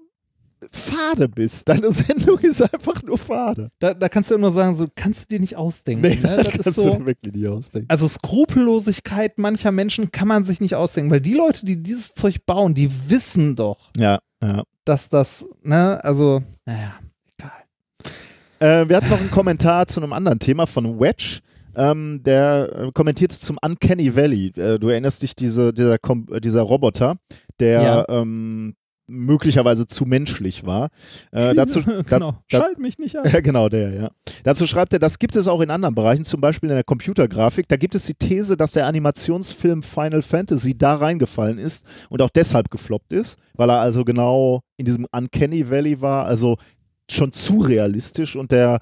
[0.72, 1.68] fade bist.
[1.70, 3.70] Deine Sendung ist einfach nur fade.
[3.80, 6.02] Da, da kannst du immer sagen, so kannst du dir nicht ausdenken.
[6.02, 6.38] Nee, ne?
[6.38, 6.90] das kannst ist du so.
[6.92, 7.90] dir wirklich nicht ausdenken.
[7.90, 12.46] Also Skrupellosigkeit mancher Menschen kann man sich nicht ausdenken, weil die Leute, die dieses Zeug
[12.46, 14.64] bauen, die wissen doch, Ja, ja.
[14.86, 16.94] dass das, ne, also, naja,
[17.38, 17.52] egal.
[18.84, 21.40] Äh, wir hatten noch einen Kommentar zu einem anderen Thema von Wedge.
[21.78, 24.48] Ähm, der äh, kommentiert zum Uncanny Valley.
[24.56, 27.18] Äh, du erinnerst dich, diese, dieser, Kom dieser Roboter,
[27.60, 28.06] der Ja.
[28.08, 28.76] ähm,
[29.08, 30.90] möglicherweise zu menschlich war.
[31.32, 32.04] Äh, dazu, genau.
[32.10, 33.26] da- Schalt mich nicht an.
[33.32, 34.10] ja, genau, der, ja.
[34.44, 37.68] Dazu schreibt er, das gibt es auch in anderen Bereichen, zum Beispiel in der Computergrafik.
[37.68, 42.30] Da gibt es die These, dass der Animationsfilm Final Fantasy da reingefallen ist und auch
[42.30, 46.58] deshalb gefloppt ist, weil er also genau in diesem Uncanny Valley war, also
[47.10, 48.80] schon zu realistisch und der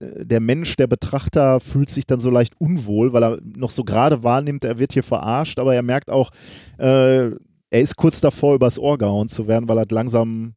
[0.00, 3.84] äh, der Mensch, der Betrachter fühlt sich dann so leicht unwohl, weil er noch so
[3.84, 6.30] gerade wahrnimmt, er wird hier verarscht, aber er merkt auch,
[6.78, 7.30] äh,
[7.70, 10.54] er ist kurz davor, übers Ohr gehauen zu werden, weil er langsam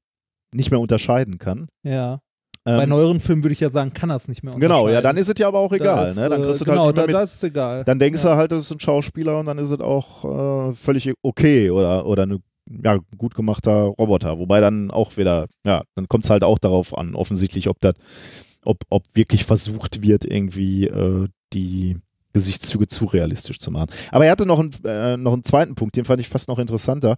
[0.54, 1.68] nicht mehr unterscheiden kann.
[1.84, 2.20] Ja.
[2.66, 5.02] Ähm, Bei neueren Filmen würde ich ja sagen, kann er es nicht mehr Genau, ja,
[5.02, 5.18] dann unterscheiden.
[5.18, 6.06] ist es ja aber auch egal.
[6.06, 6.30] Das, ne?
[6.30, 7.30] Dann äh, kriegst du genau, halt da, nicht mehr da mit.
[7.30, 7.84] ist es egal.
[7.84, 8.32] Dann denkst ja.
[8.32, 12.06] du halt, das ist ein Schauspieler und dann ist es auch äh, völlig okay oder,
[12.06, 12.40] oder eine
[12.70, 14.40] ja, gut gemachter Roboter.
[14.40, 17.96] Wobei dann auch wieder, ja, dann kommt es halt auch darauf an, offensichtlich, ob das,
[18.64, 21.98] ob, ob wirklich versucht wird, irgendwie äh, die,
[22.34, 23.90] Gesichtszüge zu realistisch zu machen.
[24.12, 26.60] Aber er hatte noch einen, äh, noch einen zweiten Punkt, den fand ich fast noch
[26.60, 27.16] interessanter.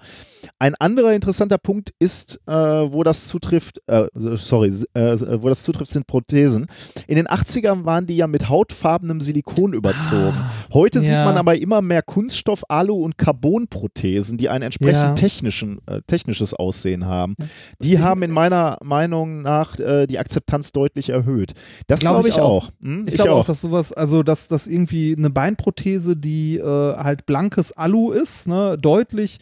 [0.59, 5.91] Ein anderer interessanter Punkt ist, äh, wo das zutrifft, äh, sorry, äh, wo das zutrifft,
[5.91, 6.67] sind Prothesen.
[7.07, 10.35] In den 80ern waren die ja mit hautfarbenem Silikon überzogen.
[10.37, 11.25] Ah, Heute sieht ja.
[11.25, 15.13] man aber immer mehr Kunststoff, Alu und Carbonprothesen, die ein entsprechend Ja.
[15.13, 17.35] technischen, äh, technisches Aussehen haben.
[17.79, 21.53] Die haben in meiner Meinung nach äh, die Akzeptanz deutlich erhöht.
[21.87, 22.67] Das Glaub glaube ich ich auch.
[22.67, 22.71] auch.
[22.81, 23.05] Hm?
[23.07, 26.63] Ich glaube auch, dass sowas, also dass das irgendwie eine Beinprothese, die äh,
[26.97, 29.39] halt blankes Alu ist, ne, deutlich.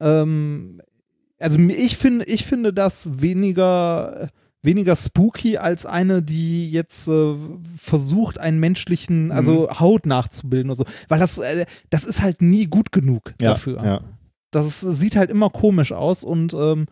[0.00, 0.80] Ähm,
[1.38, 4.28] also ich finde, ich finde das weniger
[4.64, 7.34] weniger spooky als eine, die jetzt äh,
[7.76, 12.66] versucht, einen menschlichen, also Haut nachzubilden oder so, weil das, äh, das ist halt nie
[12.68, 13.84] gut genug ja, dafür.
[13.84, 14.00] Ja.
[14.52, 16.86] Das sieht halt immer komisch aus und ähm,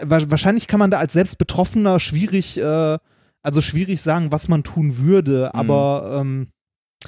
[0.00, 2.98] wa- wahrscheinlich kann man da als selbst Betroffener schwierig, äh,
[3.42, 5.58] also schwierig sagen, was man tun würde, Mhm.
[5.60, 6.48] aber ähm,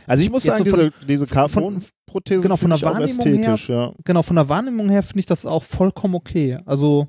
[0.07, 3.55] Also ich muss Jetzt sagen, so von- diese, diese Carbonprothese genau, von der Wahrnehmung her-
[3.55, 3.93] ästhetisch, ja.
[4.05, 6.59] genau, von der Wahrnehmung her finde ich das auch vollkommen okay.
[6.65, 7.09] Also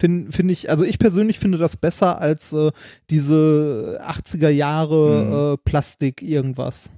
[0.00, 2.70] finde find ich, also ich persönlich finde das besser als äh,
[3.10, 6.90] diese 80er Jahre äh, Plastik irgendwas.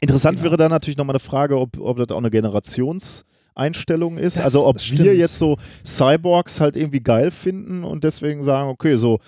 [0.00, 0.44] Interessant Genau.
[0.44, 4.38] wäre da natürlich nochmal eine Frage, ob, ob das auch eine Generationseinstellung ist.
[4.38, 8.96] Das also ob wir jetzt so Cyborgs halt irgendwie geil finden und deswegen sagen, okay,
[8.96, 9.18] so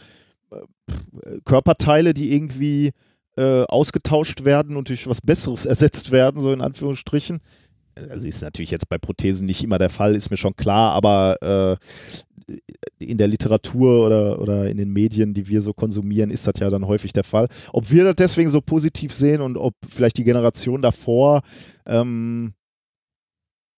[0.50, 0.56] äh,
[0.90, 2.92] pff, Körperteile, die irgendwie
[3.36, 7.40] äh, ausgetauscht werden und durch was Besseres ersetzt werden, so in Anführungsstrichen.
[7.94, 11.42] Also ist natürlich jetzt bei Prothesen nicht immer der Fall, ist mir schon klar, aber
[11.42, 11.76] äh,
[12.98, 16.70] in der Literatur oder, oder in den Medien, die wir so konsumieren, ist das ja
[16.70, 17.48] dann häufig der Fall.
[17.72, 21.42] Ob wir das deswegen so positiv sehen und ob vielleicht die Generation davor
[21.86, 22.54] ähm,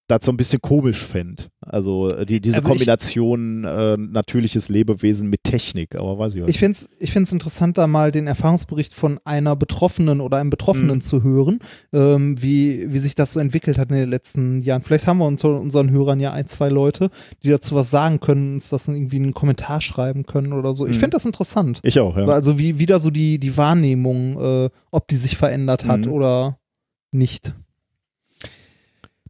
[0.07, 1.45] das so ein bisschen komisch fände.
[1.61, 6.43] Also äh, die, diese Also ich- Kombination äh, natürliches Lebewesen mit Technik, aber weiß ich
[6.43, 10.37] auch Ich finde es ich find's interessant, da mal den Erfahrungsbericht von einer Betroffenen oder
[10.37, 11.01] einem Betroffenen Mhm.
[11.01, 11.59] zu hören,
[11.95, 14.83] ähm, wie, wie sich das so entwickelt hat in den letzten Jahren.
[14.83, 17.09] Vielleicht haben wir unter unseren Hörern ja ein, zwei Leute,
[17.43, 20.85] die dazu was sagen können, uns das irgendwie in einen Kommentar schreiben können oder so.
[20.87, 21.01] Ich Mhm.
[21.01, 21.81] finde das interessant.
[21.83, 22.27] Ich auch, ja.
[22.27, 26.13] Also wie wieder so die, die Wahrnehmung, äh, ob die sich verändert hat Mhm.
[26.13, 26.59] oder
[27.11, 27.55] nicht.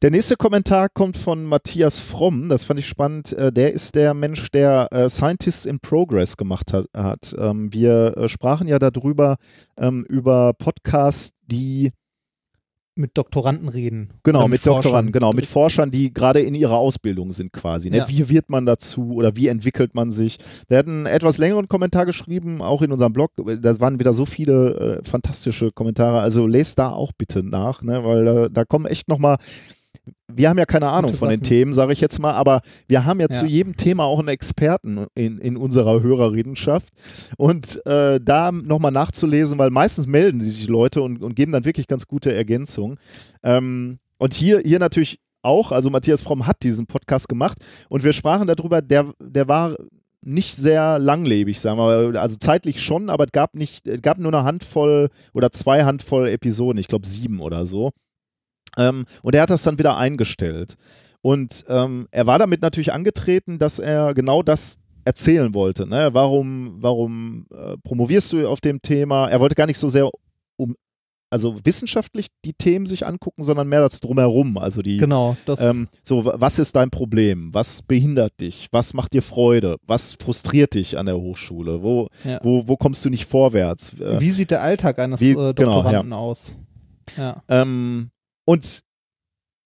[0.02, 2.48] Der nächste Kommentar kommt von Matthias Fromm.
[2.48, 3.32] Das fand ich spannend.
[3.32, 7.34] Äh, Der ist der Mensch, der äh, Scientists in Progress gemacht hat.
[7.38, 9.36] Ähm, Wir äh, sprachen ja darüber,
[9.78, 11.92] ähm, über Podcasts, die
[12.96, 14.12] Mit Doktoranden reden.
[14.24, 14.82] Genau, mit, Forschern.
[14.82, 17.88] Doktoranden, genau, mit Forschern, die gerade in ihrer Ausbildung sind quasi.
[17.88, 17.98] Ne?
[17.98, 18.08] Ja.
[18.08, 20.38] Wie wird man dazu oder wie entwickelt man sich?
[20.68, 23.30] Der hat einen etwas längeren Kommentar geschrieben, auch in unserem Blog.
[23.36, 26.20] Da waren wieder so viele äh, fantastische Kommentare.
[26.20, 28.04] Also lest da auch bitte nach, ne?
[28.04, 29.38] weil da, da kommen echt nochmal.
[30.32, 31.42] Wir haben ja keine Ahnung Gute von den.
[31.42, 33.50] Themen, sage ich jetzt mal, aber wir haben ja, zu Ja.
[33.50, 36.88] jedem Thema auch einen Experten in, in unserer Hörerinnenschaft.
[37.36, 41.86] Und äh, da nochmal nachzulesen, weil meistens melden sich Leute und, und geben dann wirklich
[41.88, 42.98] ganz gute Ergänzungen.
[43.42, 47.58] Ähm, und hier, hier natürlich auch, also Matthias Fromm hat diesen Podcast gemacht
[47.90, 49.76] und wir sprachen darüber, der, der war
[50.22, 52.16] nicht sehr langlebig, sagen wir mal.
[52.16, 56.28] Also zeitlich schon, aber es gab nicht, es gab nur eine Handvoll oder zwei Handvoll
[56.28, 57.90] Episoden, ich glaube sieben oder so.
[58.76, 60.74] Ähm, und er hat das dann wieder eingestellt.
[61.22, 65.86] Und ähm, er war damit natürlich angetreten, dass er genau das erzählen wollte.
[65.86, 66.10] Ne?
[66.12, 69.28] Warum, warum äh, promovierst du auf dem Thema?
[69.28, 70.08] Er wollte gar nicht so sehr
[70.56, 70.74] um,
[71.30, 74.56] also wissenschaftlich die Themen sich angucken, sondern mehr das drumherum.
[74.58, 77.52] Also die, Genau, das ähm, so, wa- was ist dein Problem?
[77.52, 78.68] Was behindert dich?
[78.70, 79.76] Was macht dir Freude?
[79.86, 81.82] Was frustriert dich an der Hochschule?
[81.82, 82.38] Wo, Ja.
[82.42, 83.98] wo, wo kommst du nicht vorwärts?
[83.98, 86.54] Äh, wie sieht der Alltag eines wie- äh, genau, Doktoranden aus?
[87.18, 87.42] Ja.
[87.48, 88.10] Ähm,
[88.44, 88.80] und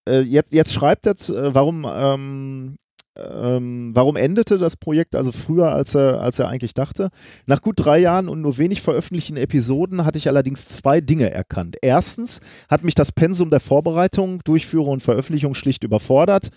[0.09, 2.76] äh, jetzt, jetzt schreibt er, äh, warum, ähm,
[3.16, 7.11] ähm, warum endete das Projekt also früher, als er, als er eigentlich dachte?
[7.47, 11.76] Nach gut drei Jahren und nur wenig veröffentlichten Episoden hatte ich allerdings zwei Dinge erkannt.
[11.83, 16.51] Erstens hat mich das Pensum der Vorbereitung, Durchführung und Veröffentlichung schlicht überfordert.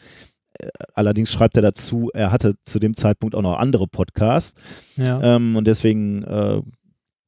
[0.60, 4.60] Äh, Allerdings schreibt er dazu, er hatte zu dem Zeitpunkt auch noch andere Podcasts.
[4.98, 5.36] ja.
[5.36, 6.62] Ähm, und deswegen äh,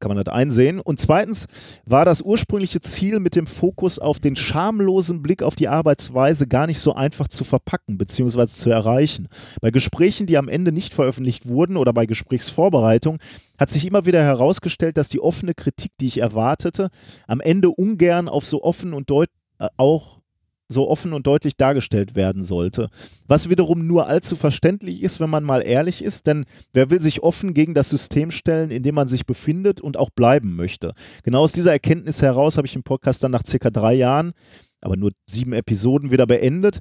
[0.04, 0.82] kann man das einsehen.
[0.82, 1.48] Und zweitens
[1.86, 6.68] war das ursprüngliche Ziel mit dem Fokus auf den schamlosen Blick auf die Arbeitsweise gar
[6.68, 8.48] nicht so einfach zu verpacken bzw.
[8.48, 9.30] zu erreichen.
[9.62, 13.20] Bei Gesprächen, die am Ende nicht veröffentlicht wurden oder bei Gesprächsvorbereitung,
[13.58, 16.90] hat sich immer wieder herausgestellt, dass die offene Kritik, die ich erwartete,
[17.26, 20.20] am Ende ungern auf so offen und deut äh, auch
[20.74, 22.90] so offen und deutlich dargestellt werden sollte.
[23.28, 27.24] Was wiederum nur allzu verständlich ist, wenn man mal ehrlich ist, denn wer will sich
[27.24, 30.94] offen gegen das System stellen, in dem man sich befindet und auch bleiben möchte?
[31.24, 34.34] Genau aus dieser Erkenntnis heraus habe ich im Podcast dann nach circa drei Jahren
[34.84, 36.80] aber nur sieben Episoden wieder beendet.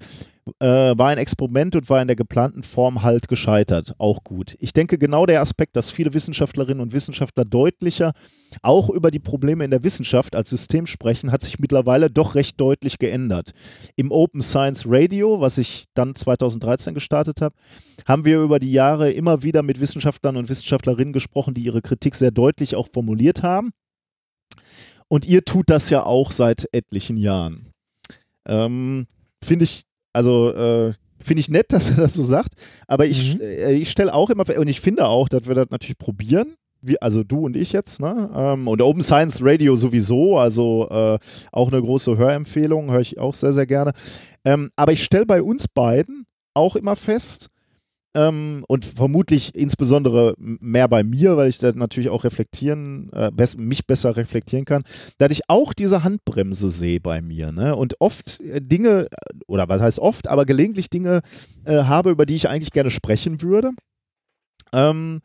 [0.59, 3.95] Äh, war ein Experiment und war in der geplanten Form halt gescheitert.
[3.99, 4.57] Auch gut.
[4.59, 8.13] Ich denke, genau der Aspekt, dass viele Wissenschaftlerinnen und Wissenschaftler deutlicher
[8.61, 12.61] auch über die Probleme in der Wissenschaft als System sprechen, hat sich mittlerweile doch recht
[12.61, 13.53] deutlich geändert.
[13.95, 17.55] Im Open Science Radio, was ich dann 2013 gestartet habe,
[18.05, 22.17] haben wir über die Jahre immer wieder mit Wissenschaftlern und Wissenschaftlerinnen gesprochen, die ihre Kritik
[22.17, 23.71] sehr deutlich auch formuliert haben.
[25.09, 27.72] Und ihr tut das ja auch seit etlichen Jahren.
[28.47, 29.07] Ähm,
[29.45, 29.83] Finde ich,
[30.13, 32.55] also äh, finde ich nett, dass er das so sagt.
[32.87, 33.41] Aber ich, Mhm.
[33.41, 36.55] äh, ich stelle auch immer, und ich finde auch, dass wir das natürlich probieren.
[36.85, 38.29] Wie, also du und ich jetzt, ne?
[38.35, 41.19] Ähm, und Open Science Radio sowieso, also äh,
[41.53, 43.93] auch eine große Hörempfehlung, höre ich auch sehr, sehr gerne.
[44.45, 47.51] Ähm, aber ich stelle bei uns beiden auch immer fest,
[48.15, 53.87] ähm, und vermutlich insbesondere mehr bei mir, weil ich da natürlich auch reflektieren, äh, mich
[53.87, 54.85] besser reflektieren kann,
[55.19, 57.53] dass ich auch diese Handbremse sehe bei mir.
[57.53, 57.75] Ne?
[57.75, 59.09] Und oft äh, Dinge,
[59.47, 61.21] oder was heißt oft, aber gelegentlich Dinge
[61.65, 63.71] äh, habe, über die ich eigentlich gerne sprechen würde.
[64.73, 65.21] Ähm,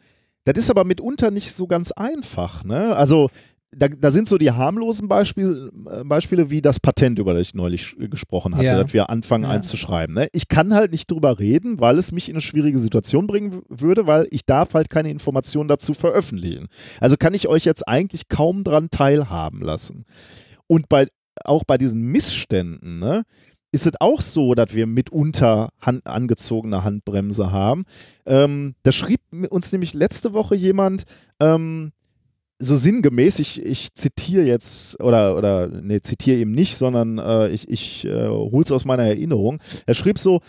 [0.46, 2.64] das ist aber mitunter nicht so ganz einfach.
[2.64, 2.96] Ne?
[2.96, 3.30] Also
[3.76, 7.54] da, da sind so die harmlosen Beispiele, äh, Beispiele wie das Patent, über das ich
[7.54, 8.82] neulich äh, gesprochen hatte, Ja.
[8.82, 9.50] dass wir anfangen, Ja.
[9.52, 10.14] eins zu schreiben.
[10.14, 10.28] Ne?
[10.32, 14.08] Ich kann halt nicht drüber reden, weil es mich in eine schwierige Situation bringen würde,
[14.08, 16.68] weil ich darf halt keine Informationen dazu veröffentlichen.
[17.02, 20.06] Also kann ich euch jetzt eigentlich kaum dran teilhaben lassen.
[20.68, 21.08] Und bei,
[21.44, 23.24] auch bei diesen Missständen, ne,
[23.74, 27.84] ist es auch so, dass wir mitunter hand, angezogene Handbremse haben.
[28.26, 29.20] Ähm, da schrieb
[29.50, 31.04] uns nämlich letzte Woche jemand,
[31.42, 31.92] ähm,
[32.60, 37.70] so sinngemäß, ich, ich zitiere jetzt, oder, oder nee, zitiere eben nicht, sondern äh, ich,
[37.70, 39.60] ich äh, hole es aus meiner Erinnerung.
[39.86, 40.42] Er schrieb so,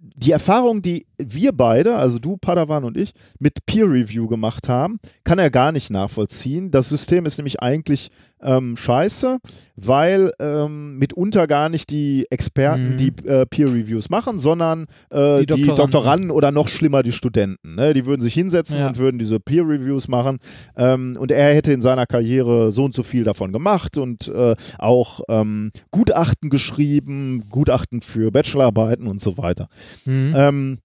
[0.00, 5.00] die Erfahrung, die wir beide, also du, Padawan und ich, mit Peer Review gemacht haben,
[5.24, 6.70] kann er gar nicht nachvollziehen.
[6.70, 8.10] Das System ist nämlich eigentlich
[8.42, 9.38] ähm, scheiße,
[9.76, 12.96] weil ähm, mitunter gar nicht die Experten Mhm.
[12.98, 15.76] die äh, Peer Reviews machen, sondern äh, die, Die Doktoranden.
[15.76, 16.30] Doktoranden.
[16.30, 17.74] oder noch schlimmer die Studenten.
[17.74, 17.94] Ne?
[17.94, 18.88] Die würden sich hinsetzen Ja.
[18.88, 20.38] und würden diese Peer Reviews machen.
[20.76, 24.54] Ähm, und er hätte in seiner Karriere so und so viel davon gemacht und äh,
[24.78, 29.68] auch ähm, Gutachten geschrieben, Gutachten für Bachelorarbeiten und so weiter.
[30.04, 30.32] Mhm.
[30.36, 30.78] Ähm,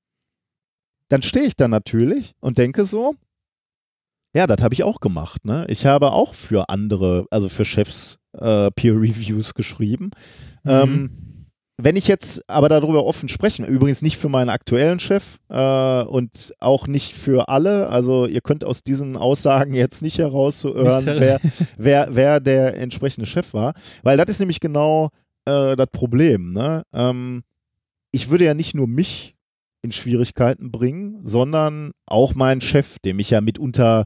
[1.10, 3.14] dann stehe ich da natürlich und denke so,
[4.34, 5.46] ja, das habe ich auch gemacht.
[5.46, 5.66] Ne?
[5.70, 10.12] Ich habe auch für andere, also für Chefs äh, Peer Reviews geschrieben.
[10.66, 11.10] Ähm,
[11.78, 16.54] wenn ich jetzt aber darüber offen sprechen, übrigens nicht für meinen aktuellen Chef äh, und
[16.60, 21.40] auch nicht für alle, also ihr könnt aus diesen Aussagen jetzt nicht heraushören, wer,
[21.78, 23.74] wer, wer der entsprechende Chef war,
[24.04, 25.10] weil das ist nämlich genau
[25.46, 26.54] äh, das Problem.
[26.54, 26.84] Ne?
[26.94, 27.44] Ähm,
[28.12, 29.33] ich würde ja nicht nur mich
[29.84, 34.06] in Schwierigkeiten bringen, sondern auch meinen Chef, dem ich ja mitunter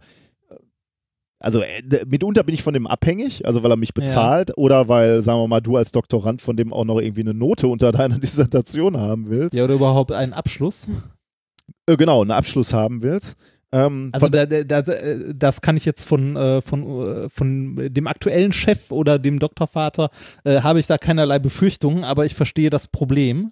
[1.39, 4.01] also äh, mitunter bin ich von dem abhängig, also weil er mich Ja.
[4.01, 7.35] bezahlt oder weil, sagen wir mal, du als Doktorand von dem auch noch irgendwie eine
[7.35, 9.55] Note unter deiner Dissertation haben willst.
[9.55, 10.87] ja, oder überhaupt einen Abschluss.
[11.85, 13.35] Äh, genau, einen Abschluss haben willst.
[13.71, 18.91] Ähm, Also da, da, äh, das kann ich jetzt von, von, von dem aktuellen Chef
[18.91, 20.09] oder dem Doktorvater,
[20.43, 23.51] äh, habe ich da keinerlei Befürchtungen, aber ich verstehe das Problem.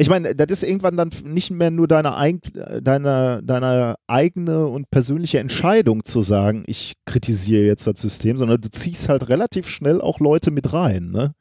[0.00, 2.40] Ich meine, das ist irgendwann dann nicht mehr nur deine, eig
[2.80, 8.70] deine, deine eigene und persönliche Entscheidung zu sagen, ich kritisiere jetzt das System, sondern du
[8.70, 11.10] ziehst halt relativ schnell auch Leute mit rein.
[11.10, 11.32] Ne?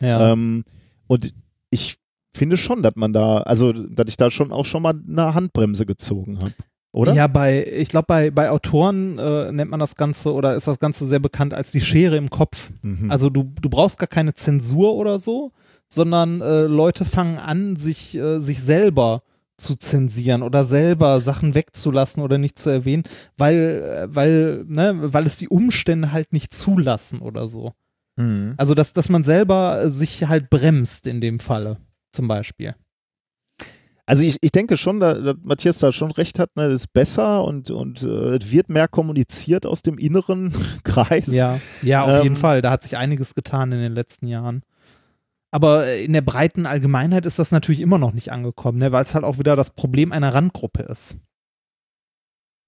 [0.00, 0.32] Ja.
[0.32, 0.64] Ähm,
[1.06, 1.32] und
[1.70, 1.98] ich
[2.34, 5.86] finde schon, dass man da, also dass ich da schon auch schon mal eine Handbremse
[5.86, 6.54] gezogen habe.
[6.92, 7.14] Oder?
[7.14, 10.80] Ja, bei, ich glaube, bei, bei Autoren äh, nennt man das Ganze oder ist das
[10.80, 12.70] Ganze sehr bekannt als die Schere im Kopf.
[12.82, 13.08] Mhm.
[13.08, 15.52] Also du, du brauchst gar keine Zensur oder so,
[15.92, 19.20] sondern äh, Leute fangen an, sich, äh, sich selber
[19.56, 23.02] zu zensieren oder selber Sachen wegzulassen oder nicht zu erwähnen,
[23.36, 27.72] weil, äh, weil, ne, weil es die Umstände halt nicht zulassen oder so.
[28.16, 28.54] Mhm.
[28.56, 31.78] Also dass, dass man selber sich halt bremst in dem Falle,
[32.12, 32.74] zum Beispiel.
[34.06, 36.92] Also ich, ich denke schon, da, dass Matthias da schon recht hat, ne, das ist
[36.92, 40.52] besser und, und äh, es wird mehr kommuniziert aus dem inneren
[40.84, 41.28] Kreis.
[41.28, 42.60] Ja, ja, auf Ähm, jeden Fall.
[42.60, 44.62] Da hat sich einiges getan in den letzten Jahren.
[45.52, 48.92] Aber äh, in der breiten Allgemeinheit ist das natürlich immer noch nicht angekommen, ne?
[48.92, 51.24] weil es halt auch wieder das Problem einer Randgruppe ist.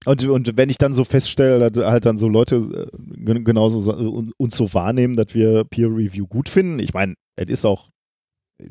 [0.05, 3.89] Und, und wenn ich dann so feststelle, dass halt dann so Leute äh, gen- genauso
[3.93, 7.89] un- uns so wahrnehmen, dass wir Peer Review gut finden, ich meine, es ist auch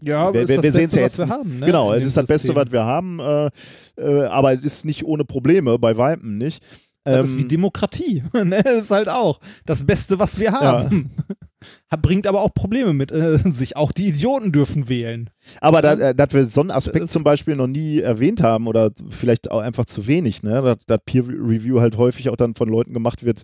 [0.02, 1.28] Ja, wir, wir, das wir sehen es Beste, ja was jetzt.
[1.28, 2.56] wir haben, ne, genau, es ist das Beste, System.
[2.66, 3.50] was wir haben, äh,
[3.96, 6.62] äh, aber es ist nicht ohne Probleme, bei Weitem nicht.
[7.04, 8.22] Das ist Ähm, wie Demokratie.
[8.44, 8.62] ne?
[8.62, 11.10] Das ist halt auch das Beste, was wir haben.
[11.90, 13.76] Hat- Bringt aber auch Probleme mit äh, sich.
[13.76, 15.30] Auch die Idioten dürfen wählen.
[15.60, 18.66] Aber da, äh, dass wir so einen Aspekt Das- zum Beispiel noch nie erwähnt haben
[18.66, 20.62] oder vielleicht auch einfach zu wenig, ne?
[20.62, 23.42] dass, dass Peer Review halt häufig auch dann von Leuten gemacht wird,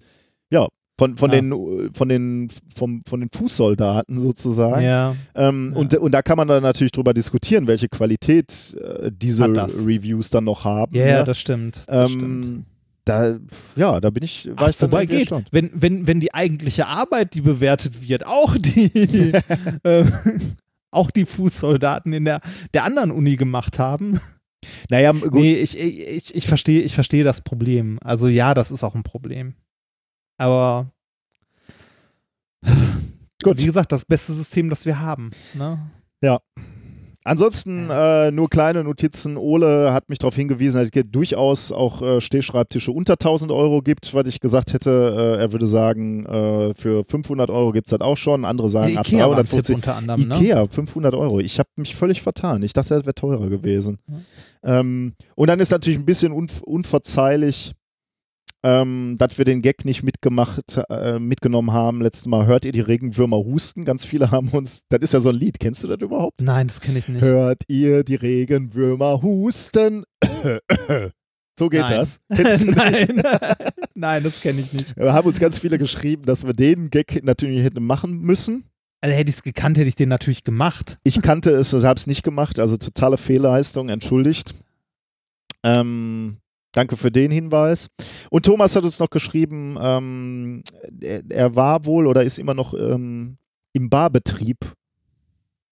[0.51, 0.67] ja,
[0.99, 1.37] Von, von Ja.
[1.41, 4.83] den, von den, vom, von den Fußsoldaten sozusagen.
[4.83, 5.15] Ja.
[5.37, 5.79] Ähm, Ja.
[5.81, 9.45] und, und da kann man dann natürlich drüber diskutieren, welche Qualität äh, diese.
[9.47, 10.97] Reviews dann noch haben.
[10.97, 11.25] Ja, ja, ne?
[11.25, 11.83] das stimmt.
[11.87, 12.65] Das stimmt.
[13.09, 13.39] Da,
[13.77, 15.49] ja, da bin ich, war Ach, ich dann wobei irgendwie geht, erstaunt.
[15.51, 19.33] wenn, wenn, wenn die eigentliche Arbeit, die bewertet wird, auch die,
[19.83, 20.05] äh,
[20.91, 22.41] auch die Fußsoldaten in der,
[22.75, 24.21] der anderen Uni gemacht haben.
[24.91, 27.99] Naja, gut, Nee, ich, ich, ich verstehe ich verstehe das Problem.
[28.03, 29.55] Also ja, das ist auch ein Problem.
[30.37, 30.93] Aber
[33.43, 33.59] Gut.
[33.59, 35.31] wie gesagt, das beste System, das wir haben.
[35.55, 35.79] Ne?
[37.25, 39.37] Ansonsten äh, nur kleine Notizen.
[39.37, 44.15] Ole hat mich darauf hingewiesen, dass es durchaus auch äh, Stehschreibtische unter 1000 Euro gibt,
[44.15, 45.37] was ich gesagt hätte.
[45.37, 48.45] Äh, er würde sagen, äh, für 500 Euro gibt es das auch schon.
[48.45, 49.75] Andere sagen, ab ein Tipp 350.
[49.75, 50.29] unter anderem.
[50.29, 50.37] Ne?
[50.37, 51.41] Ikea, 500 Euro.
[51.41, 52.63] Ich habe mich völlig vertan.
[52.63, 53.99] Ich dachte, das wäre teurer gewesen.
[54.63, 57.73] Ähm, und dann ist natürlich ein bisschen unv unverzeihlich,
[58.65, 62.01] ähm, dass wir den Gag nicht mitgemacht, äh, mitgenommen haben.
[62.01, 63.85] Letztes Mal hört ihr die Regenwürmer husten.
[63.85, 65.61] Ganz viele haben uns, das ist ja so ein Lied.
[65.61, 66.41] Kennst du das überhaupt?
[66.41, 67.23] Nein, das kenne ich nicht.
[67.23, 70.05] Hört ihr die Regenwürmer husten?
[71.59, 71.91] so geht Nein.
[71.91, 72.21] das.
[72.29, 73.23] Nein.
[73.95, 74.97] Nein, das kenne ich nicht.
[74.97, 78.65] Wir haben uns ganz viele geschrieben, dass wir den Gag natürlich hätten machen müssen.
[79.01, 80.99] Also hätte ich es gekannt, hätte ich den natürlich gemacht.
[81.05, 84.57] Ich kannte es, habe es nicht gemacht, also totale Fehlleistung, entschuldigt.
[85.63, 86.39] Ähm,
[86.79, 87.89] danke für den Hinweis.
[88.31, 90.63] Und Thomas hat uns noch geschrieben, ähm,
[91.01, 93.37] er, er war wohl oder ist immer noch ähm,
[93.73, 94.59] im Barbetrieb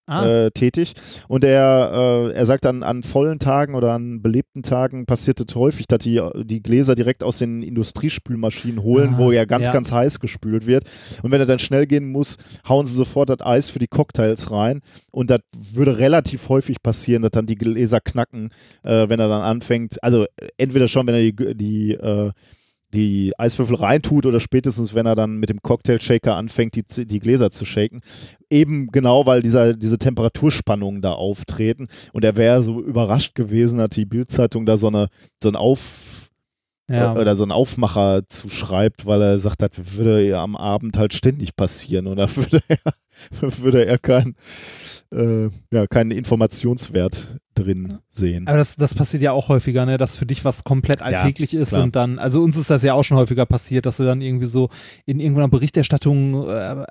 [0.09, 0.93] Ah, äh, tätig.
[1.27, 5.53] Und er, äh, er sagt dann, an vollen Tagen oder an belebten Tagen passiert es
[5.53, 9.73] häufig, dass die, die Gläser direkt aus den Industriespülmaschinen holen, Ah, wo ja ganz, ja.
[9.73, 10.85] ganz heiß gespült wird.
[11.23, 14.49] Und wenn er dann schnell gehen muss, hauen sie sofort das Eis für die Cocktails
[14.49, 14.81] rein.
[15.11, 15.41] Und das
[15.73, 18.51] würde relativ häufig passieren, dass dann die Gläser knacken,
[18.83, 20.01] äh, wenn er dann anfängt.
[20.01, 20.25] Also
[20.57, 22.31] entweder schon, wenn er die, die äh,
[22.97, 27.51] die Eiswürfel reintut oder spätestens, wenn er dann mit dem Cocktail-Shaker anfängt, die, die Gläser
[27.51, 28.01] zu shaken.
[28.49, 31.89] Eben genau, weil dieser, diese Temperaturspannungen da auftreten.
[32.11, 35.09] Und er wäre so überrascht gewesen, hat die Bildzeitung da so, eine,
[35.41, 36.26] so ein Auf,
[36.89, 37.13] ja.
[37.13, 41.55] oder so einen Aufmacher zuschreibt, weil er sagt, das würde ja am Abend halt ständig
[41.55, 42.77] passieren und da würde er,
[43.61, 44.35] würde er kein,
[45.11, 48.47] äh, ja, keinen Informationswert drin sehen.
[48.47, 51.69] Aber das, das passiert ja auch häufiger, ne, dass für dich was komplett alltäglich ist
[51.69, 51.83] klar.
[51.83, 54.47] und dann, also uns ist das ja auch schon häufiger passiert, dass du dann irgendwie
[54.47, 54.69] so
[55.05, 56.85] in irgendeiner Berichterstattung, äh,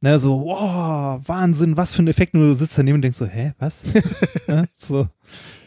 [0.00, 3.26] ne, so, wow, Wahnsinn, was für ein Effekt, und du sitzt daneben und denkst so,
[3.26, 3.84] hä, was?
[4.48, 5.06] ne, so,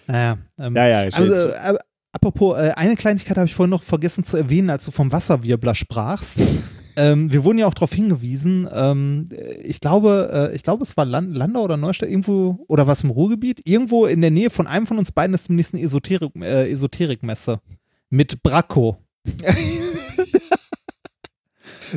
[0.08, 0.38] naja.
[0.58, 1.78] Ähm, Ja, ja, ich also, weiß.
[2.12, 5.12] Äh, apropos, äh, eine Kleinigkeit habe ich vorhin noch vergessen zu erwähnen, als du vom
[5.12, 6.40] Wasserwirbler sprachst.
[6.96, 9.30] ähm, wir wurden ja auch darauf hingewiesen, ähm,
[9.62, 13.10] ich glaube, äh, ich glaube, es war Land, Landau oder Neustadt, irgendwo, oder was im
[13.10, 16.70] Ruhrgebiet, irgendwo in der Nähe von einem von uns beiden ist demnächst eine Esoterik, äh,
[16.70, 17.60] Esoterikmesse
[18.10, 18.98] mit Bracco.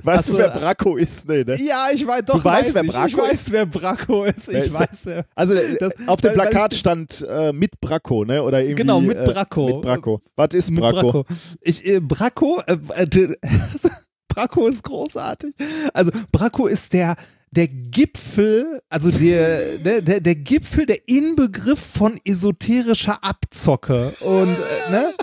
[0.02, 1.28] weißt also, du, wer Bracco ist?
[1.28, 1.60] Nee, ne?
[1.62, 2.38] Ja, ich weiß doch.
[2.38, 3.52] Du weißt, wer ich, Bracco ich weiß, ist?
[3.52, 4.48] wer Bracco ist.
[4.48, 5.26] Wer Ich ist weiß, wer.
[5.34, 8.42] Also äh, Das- auf dem Plakat ich- stand äh, mit Bracco, ne?
[8.42, 9.66] Oder irgendwie, Genau, mit äh, Bracco.
[9.66, 10.20] Mit Bracco.
[10.36, 11.12] Was ist Mit Bracco?
[11.12, 11.26] Bracco.
[11.60, 13.36] Ich, äh, Bracco, äh, äh,
[14.28, 15.54] Bracco ist großartig.
[15.92, 17.16] Also Bracco ist der,
[17.50, 24.12] der Gipfel, also der, der, der, der Gipfel, der Inbegriff von esoterischer Abzocke.
[24.20, 25.14] Und, äh, ne?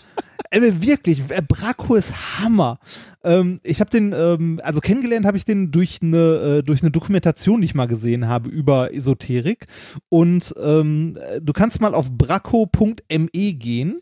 [0.52, 2.80] Äh, wirklich, äh, Bracco ist Hammer.
[3.24, 6.18] Ähm, ich habe den, ähm, also kennengelernt habe ich den durch eine,
[6.58, 9.68] äh, durch eine Dokumentation, die ich mal gesehen habe über Esoterik.
[10.10, 14.02] Und ähm, äh, du kannst mal auf bracco.me gehen.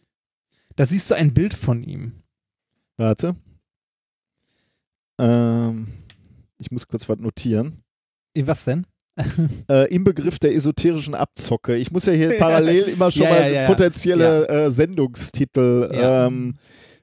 [0.76, 2.24] Da siehst du ein Bild von ihm.
[2.98, 3.36] Warte.
[5.20, 5.88] Ähm,
[6.60, 7.84] ich muss kurz was notieren.
[8.36, 8.86] Eh, Was denn?
[9.70, 11.76] Äh, Im Begriff der esoterischen Abzocke.
[11.76, 16.56] Ich muss ja hier parallel immer schon Ja, mal ja, ja, potenzielle Äh, Sendungstitel ähm,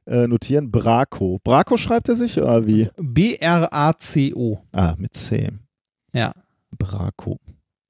[0.07, 0.70] äh, notieren.
[0.70, 1.41] Braco.
[1.45, 2.89] Braco schreibt er sich oder wie?
[2.99, 4.59] B-R-A-C-O.
[4.73, 5.49] Ah, mit C.
[6.12, 6.32] Ja.
[6.78, 7.36] Braco.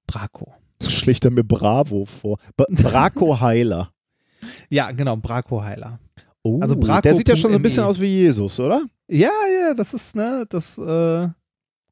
[0.06, 0.52] Bracco.
[0.82, 2.38] So schlägt er mir Bravo vor.
[2.56, 3.90] Braco Heiler.
[4.68, 5.98] Ja, genau, Bracco-Heiler.
[6.42, 7.88] Oh, Also Braco der sieht ja schon so ein bisschen ME.
[7.88, 8.82] aus wie Jesus, oder?
[9.08, 9.30] Ja,
[9.60, 11.28] ja, das ist, ne, das, äh,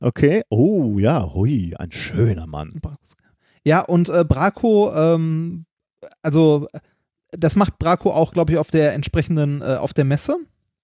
[0.03, 0.43] Okay.
[0.49, 2.81] Oh, ja, hui, ein schöner Mann.
[3.65, 5.65] Ja, und äh, Braco, ähm,
[6.23, 6.67] also
[7.31, 10.37] das macht Braco auch, glaube ich, auf der entsprechenden, äh, auf der Messe.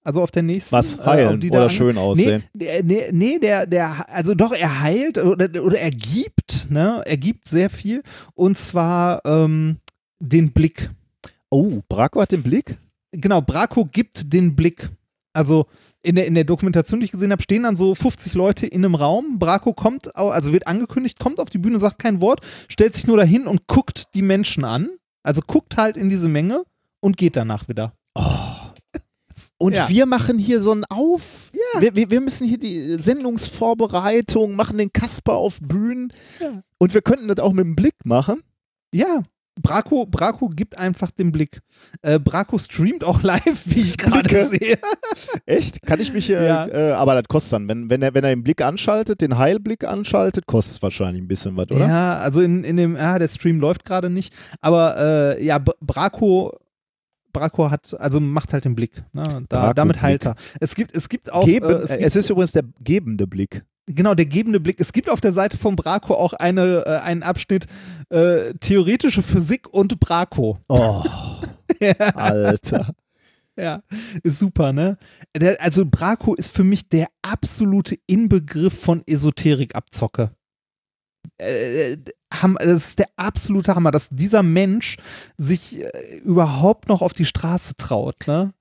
[0.04, 0.72] Also auf der nächsten.
[0.72, 2.44] Was äh, heilen da oder schön aussehen?
[2.54, 7.02] Nee, der, nee, nee, der, der, also doch, er heilt oder, oder er gibt, ne?
[7.04, 8.02] Er gibt sehr viel.
[8.34, 9.78] Und zwar ähm,
[10.20, 10.90] den Blick.
[11.50, 12.78] Oh, Braco hat den Blick?
[13.10, 14.88] Genau, Braco gibt den Blick.
[15.32, 15.66] Also
[16.02, 18.84] in der, in der Dokumentation, die ich gesehen habe, stehen dann so 50 Leute in
[18.84, 19.38] einem Raum.
[19.38, 23.16] Braco kommt, also wird angekündigt, kommt auf die Bühne, sagt kein Wort, stellt sich nur
[23.16, 24.88] dahin und guckt die Menschen an.
[25.22, 26.62] Also guckt halt in diese Menge
[27.00, 27.92] und geht danach wieder.
[29.58, 29.88] Und Ja.
[29.88, 31.50] wir machen hier so einen Auf,
[31.80, 36.12] wir, wir, wir müssen hier die Sendungsvorbereitung machen, den Kasper auf Bühnen.
[36.40, 36.62] Ja.
[36.78, 38.40] Und wir könnten das auch mit dem Blick machen.
[38.92, 39.22] Ja,
[39.60, 41.60] Braco, Braco gibt einfach den Blick.
[42.02, 44.78] Äh, Braco streamt auch live, wie ich gerade sehe.
[45.46, 45.82] Echt?
[45.82, 46.66] Kann ich mich hier, Ja.
[46.68, 49.84] äh, aber das kostet dann, wenn, wenn, er, wenn er den Blick anschaltet, den Heilblick
[49.84, 51.86] anschaltet, kostet es wahrscheinlich ein bisschen was, oder?
[51.86, 54.32] Ja, also in, in dem, ja, der Stream läuft gerade nicht.
[54.60, 54.96] Aber
[55.36, 56.56] äh, ja, Braco,
[57.32, 59.02] Braco hat, also macht halt den Blick.
[59.12, 59.44] Ne?
[59.48, 60.34] Da, damit heilt er.
[60.60, 63.64] Es gibt, es gibt auch, Geben, äh, es gibt, es ist übrigens der gebende Blick.
[63.88, 64.80] Genau, der gebende Blick.
[64.80, 67.66] Es gibt auf der Seite von Braco auch eine, äh, einen Abschnitt
[68.10, 70.58] äh, theoretische Physik und Braco.
[70.68, 71.02] Oh,
[72.14, 72.94] Alter.
[73.58, 73.82] Ja,
[74.22, 74.98] ist super, ne?
[75.36, 80.30] Der, also Braco ist für mich der absolute Inbegriff von Esoterik-Abzocke.
[81.38, 81.96] Äh,
[82.32, 84.96] Ham- das ist der absolute Hammer, dass dieser Mensch
[85.36, 88.52] sich äh, überhaupt noch auf die Straße traut, ne?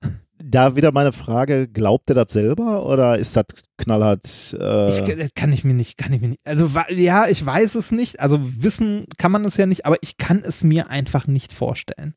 [0.42, 3.46] Da wieder meine Frage, glaubt er das selber oder ist das
[3.76, 4.56] knallhart?
[4.58, 6.40] Äh, Ich, äh, kann ich mir nicht, kann ich mir nicht.
[6.44, 8.20] Also ja, ich weiß es nicht.
[8.20, 12.14] Also wissen kann man es ja nicht, aber ich kann es mir einfach nicht vorstellen.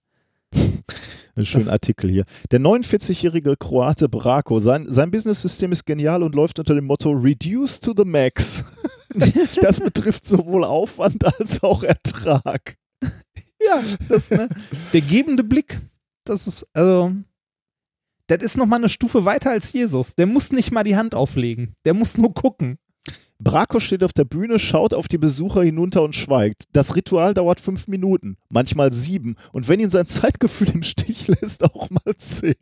[1.35, 2.25] Ein schöner Artikel hier.
[2.51, 7.79] Der 49-jährige Kroate Brako, sein, sein Business-System ist genial und läuft unter dem Motto Reduce
[7.79, 8.65] to the Max.
[9.61, 12.75] das betrifft sowohl Aufwand als auch Ertrag.
[13.65, 14.49] Ja, das, ne?
[14.91, 15.79] Der gebende Blick,
[16.25, 17.13] das ist, also,
[18.31, 20.15] das ist nochmal eine Stufe weiter als Jesus.
[20.15, 21.75] Der muss nicht mal die Hand auflegen.
[21.83, 22.77] Der muss nur gucken.
[23.39, 26.63] Brako steht auf der Bühne, schaut auf die Besucher hinunter und schweigt.
[26.71, 29.35] Das Ritual dauert fünf Minuten, manchmal sieben.
[29.51, 32.53] Und wenn ihn sein Zeitgefühl im Stich lässt, auch mal zehn.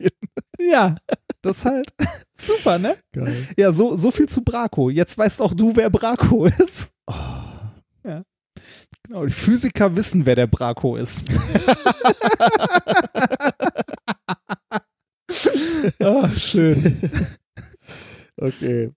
[0.58, 0.96] Ja,
[1.42, 1.92] das halt
[2.36, 2.96] super, ne?
[3.12, 3.46] Geil.
[3.56, 4.90] Ja, so, so viel zu Braco.
[4.90, 6.92] Jetzt weißt auch du, wer Braco ist.
[8.02, 8.24] Ja.
[9.02, 11.24] Genau, die Physiker wissen, wer der Braco ist.
[16.02, 16.96] Ah, schön.
[18.42, 18.90] Okay.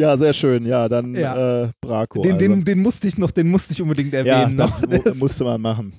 [0.00, 0.64] Ja, sehr schön.
[0.64, 1.64] Ja, dann Ja.
[1.64, 2.22] Äh, Brako.
[2.22, 2.46] Den, also.
[2.46, 4.56] den, den musste ich noch, den musste ich unbedingt ja, erwähnen.
[4.56, 5.14] das noch.
[5.16, 5.92] musste man machen.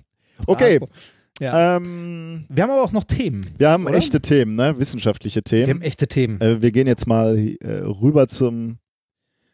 [0.47, 0.79] Okay.
[0.79, 0.91] Braco.
[1.39, 1.77] Ja.
[1.77, 3.41] Ähm, Wir haben aber auch noch Themen.
[3.59, 3.95] wir haben Oder?
[3.95, 4.77] echte Themen, ne?
[4.79, 5.69] wissenschaftliche Wir Themen.
[5.69, 6.41] haben echte Themen.
[6.41, 8.79] Äh, wir gehen jetzt mal äh, rüber zum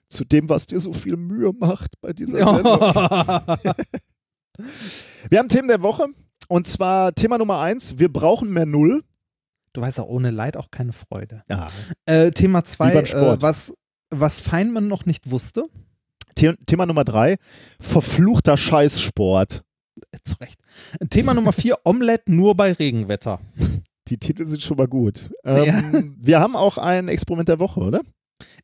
[0.07, 2.80] zu dem, was dir so viel Mühe macht bei dieser Sendung.
[5.30, 6.07] Wir haben Themen der Woche
[6.47, 9.03] und zwar Thema Nummer eins, wir brauchen mehr Null.
[9.76, 11.43] Du weißt auch, ohne Leid auch keine Freude.
[11.49, 11.68] Ja.
[12.06, 13.41] Äh, Thema Wie zwei, beim äh, Sport.
[13.41, 13.73] was,
[14.10, 15.65] was Feynman noch nicht wusste.
[16.38, 17.35] The Thema Nummer drei,
[17.80, 19.64] verfluchter Scheißsport.
[20.11, 20.60] Äh, zu Recht.
[21.10, 23.39] Thema Nummer vier, Omelette nur bei Regenwetter.
[24.07, 25.30] Die Titel sind schon mal gut.
[25.43, 28.02] Ähm, Wir haben auch ein Experiment der Woche, oder?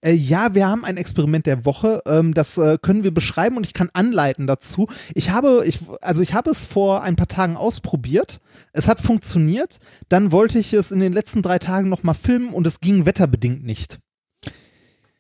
[0.02, 2.02] Äh, ja, wir haben ein Experiment der Woche.
[2.06, 4.88] Ähm, das äh, können wir beschreiben und ich kann anleiten dazu.
[5.14, 8.42] Ich habe, ich, also ich habe es vor ein paar Tagen ausprobiert.
[8.74, 9.80] Es hat funktioniert.
[10.10, 13.64] Dann wollte ich es in den letzten drei Tagen nochmal filmen und es ging wetterbedingt
[13.64, 14.00] nicht.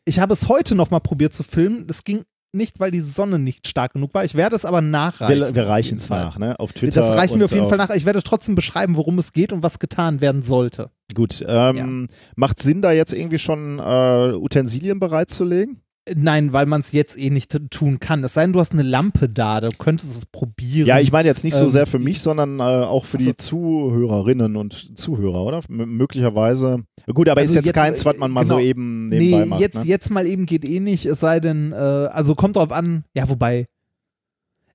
[0.03, 1.87] Ich habe es heute nochmal probiert zu filmen.
[1.87, 2.23] Das ging
[2.53, 4.23] nicht, weil die Sonne nicht stark genug war.
[4.23, 5.39] Ich werde es aber nachreichen.
[5.39, 6.59] Wir, wir reichen es nach, ne?
[6.59, 7.01] Auf Twitter.
[7.01, 7.89] Das reichen wir auf jeden Fall nach.
[7.91, 10.91] Ich werde trotzdem beschreiben, worum es geht und was getan werden sollte.
[11.13, 11.43] Gut.
[11.47, 15.81] Ähm, Macht Sinn, da jetzt irgendwie schon äh, Utensilien bereitzulegen?
[16.15, 18.23] Nein, weil man es jetzt eh nicht tun kann.
[18.23, 20.87] Es sei denn, du hast eine Lampe da, du könntest es probieren.
[20.87, 23.21] Ja, ich meine jetzt nicht so Ähm, sehr für mich, sondern äh, auch für Ach
[23.21, 23.29] so.
[23.29, 25.61] die Zuhörerinnen und Zuhörer, oder?
[25.69, 26.83] M möglicherweise.
[27.13, 28.67] Gut, aber Also ist jetzt, jetzt, keins, was man mal so genau.
[28.67, 29.61] eben nebenbei nee, macht.
[29.61, 29.85] jetzt, ne?
[29.85, 33.29] jetzt mal eben geht eh nicht, es sei denn, äh, also kommt drauf an, ja,
[33.29, 33.67] wobei,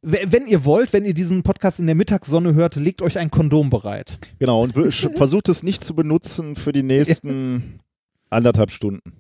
[0.03, 3.71] wenn ihr wollt, wenn ihr diesen Podcast in der Mittagssonne hört, legt euch ein Kondom
[3.71, 4.19] bereit.
[4.39, 4.73] Genau, und
[5.17, 7.81] versucht es nicht zu benutzen für die nächsten
[8.31, 9.13] anderthalb Stunden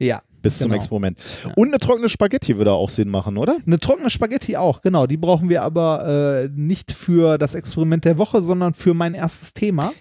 [0.00, 0.22] Ja.
[0.42, 0.76] Bis zum Genau.
[0.76, 1.18] Experiment.
[1.44, 1.52] Ja.
[1.56, 3.56] Und eine trockene Spaghetti würde auch Sinn machen, oder?
[3.66, 5.06] Eine trockene Spaghetti auch, genau.
[5.06, 9.54] Die brauchen wir aber äh, nicht für das Experiment der Woche, sondern für mein erstes
[9.54, 9.92] Thema.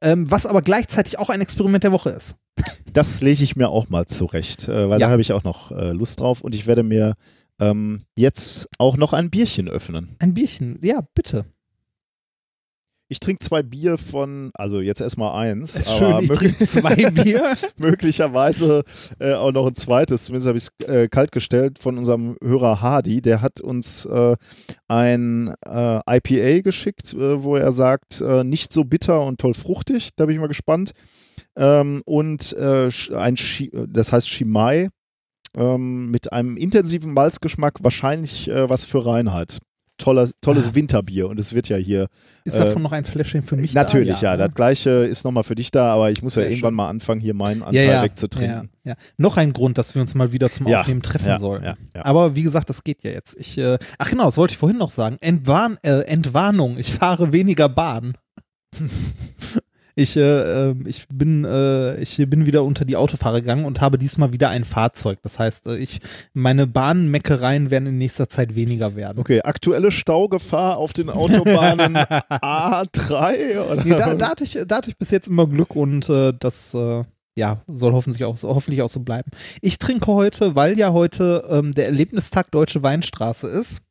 [0.00, 2.36] Ähm, was aber gleichzeitig auch ein Experiment der Woche ist.
[2.94, 5.06] Das lege ich mir auch mal zurecht, äh, weil Ja.
[5.06, 7.14] da habe ich auch noch äh, Lust drauf und ich werde mir
[7.60, 10.16] ähm, jetzt auch noch ein Bierchen öffnen.
[10.20, 11.44] Ein Bierchen, ja, bitte.
[13.10, 15.76] Ich trinke zwei Bier von, also jetzt erstmal eins.
[15.76, 17.54] Ist aber schön, ich trinke zwei Bier.
[17.78, 18.84] möglicherweise
[19.18, 22.82] äh, auch noch ein zweites, zumindest habe ich es äh, kalt gestellt von unserem Hörer
[22.82, 23.22] Hardy.
[23.22, 24.36] Der hat uns äh,
[24.88, 30.10] ein äh, IPA geschickt, äh, wo er sagt, äh, nicht so bitter und toll fruchtig.
[30.16, 30.92] Da bin ich mal gespannt.
[31.56, 34.90] Ähm, und sch- ein, Shi das heißt Shimai
[35.56, 39.58] ähm, mit einem intensiven Malzgeschmack, wahrscheinlich was für Reinheit.
[39.98, 40.74] Toller, tolles Ah.
[40.74, 42.06] Winterbier und es wird ja hier
[42.44, 44.30] Ist Äh, davon noch ein Fläschchen für mich natürlich, da?
[44.32, 44.46] ja, ne?
[44.46, 46.76] das gleiche ist nochmal für dich da, aber ich muss ja Sehr irgendwann schön.
[46.76, 48.70] mal anfangen, hier meinen ja, Anteil ja, wegzutrinken.
[48.84, 48.94] Ja, ja.
[49.16, 51.64] Noch ein Grund, dass wir uns mal wieder zum Ja, Aufnehmen treffen Ja, sollen.
[51.64, 52.04] ja, ja.
[52.04, 53.36] Aber wie gesagt, das geht ja jetzt.
[53.38, 55.16] Ich, äh, ach genau, das wollte ich vorhin noch sagen.
[55.20, 58.14] Entwarn, äh, Entwarnung, ich fahre weniger Bahn.
[59.98, 60.20] Ich, äh,
[60.70, 64.48] ähm, ich, bin, äh, ich bin wieder unter die Autofahrer gegangen und habe diesmal wieder
[64.48, 65.18] ein Fahrzeug.
[65.24, 65.98] Das heißt, äh, ich,
[66.34, 69.18] meine Bahnmeckereien werden in nächster Zeit weniger werden.
[69.18, 73.58] Okay, aktuelle Staugefahr auf den Autobahnen A3?
[73.58, 73.84] Oder?
[73.84, 76.74] Nee, da, da, hatte ich, da hatte ich bis jetzt immer Glück und äh, das
[76.74, 77.02] äh,
[77.34, 79.32] ja, soll hoffentlich auch, hoffentlich auch so bleiben.
[79.62, 83.82] Ich trinke heute, weil ja heute ähm, der Erlebnistag Deutsche Weinstraße ist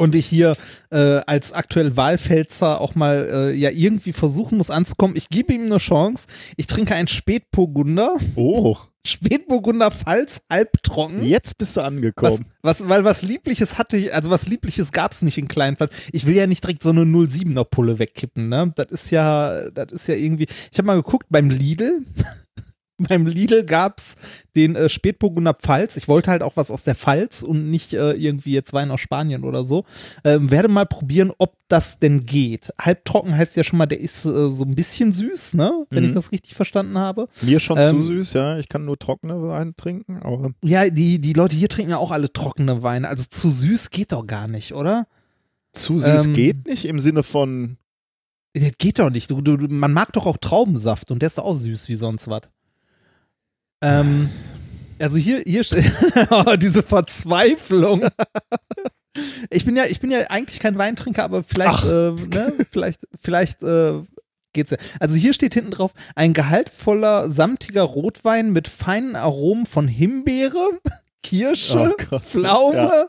[0.00, 0.56] und ich hier
[0.90, 5.14] äh, als aktuell Wahlfelzer auch mal äh, ja irgendwie versuchen muss anzukommen.
[5.14, 6.26] Ich gebe ihm eine Chance.
[6.56, 8.16] Ich trinke ein Spätburgunder.
[8.34, 8.76] Oh.
[9.06, 11.24] Spätburgunder Pfalz, halbtrocken.
[11.24, 12.46] Jetzt bist du angekommen.
[12.62, 15.90] Was, was, weil was Liebliches hatte ich, also was Liebliches gab es nicht in Kleinfeld.
[16.12, 18.72] Ich will ja nicht direkt so eine 07er Pulle wegkippen, ne?
[18.76, 20.46] Das ist ja, das ist ja irgendwie.
[20.72, 22.00] Ich habe mal geguckt beim Lidl.
[23.08, 24.16] beim Lidl gab's
[24.56, 25.96] den äh, Spätburgunder Pfalz.
[25.96, 29.00] Ich wollte halt auch was aus der Pfalz und nicht äh, irgendwie jetzt Wein aus
[29.00, 29.84] Spanien oder so.
[30.24, 32.72] Ähm, werde mal probieren, ob das denn geht.
[32.80, 35.86] Halbtrocken heißt ja schon mal, der ist äh, so ein bisschen süß, ne?
[35.90, 36.08] Wenn Mhm.
[36.10, 37.28] ich das richtig verstanden habe.
[37.42, 38.58] Mir schon Ähm, zu süß, ja.
[38.58, 42.10] Ich kann nur trockene Wein trinken, aber Ja, die, die Leute hier trinken ja auch
[42.10, 43.08] alle trockene Weine.
[43.08, 45.06] Also zu süß geht doch gar nicht, oder?
[45.72, 47.76] zu süß Ähm, geht nicht im Sinne von.
[48.54, 49.30] Das geht doch nicht.
[49.30, 52.42] Du, du, man mag doch auch Traubensaft und der ist auch süß wie sonst was.
[53.82, 54.30] Ähm,
[54.98, 55.90] also hier, hier steht
[56.30, 58.08] oh, diese Verzweiflung.
[59.50, 63.62] Ich bin ja, ich bin ja eigentlich kein Weintrinker, aber vielleicht, äh, ne, vielleicht, vielleicht
[63.62, 64.02] äh,
[64.52, 64.78] geht's ja.
[65.00, 70.80] Also hier steht hinten drauf ein gehaltvoller, samtiger Rotwein mit feinen Aromen von Himbeere,
[71.22, 72.22] Kirsche, Oh Gott.
[72.22, 73.08] Pflaume Ja,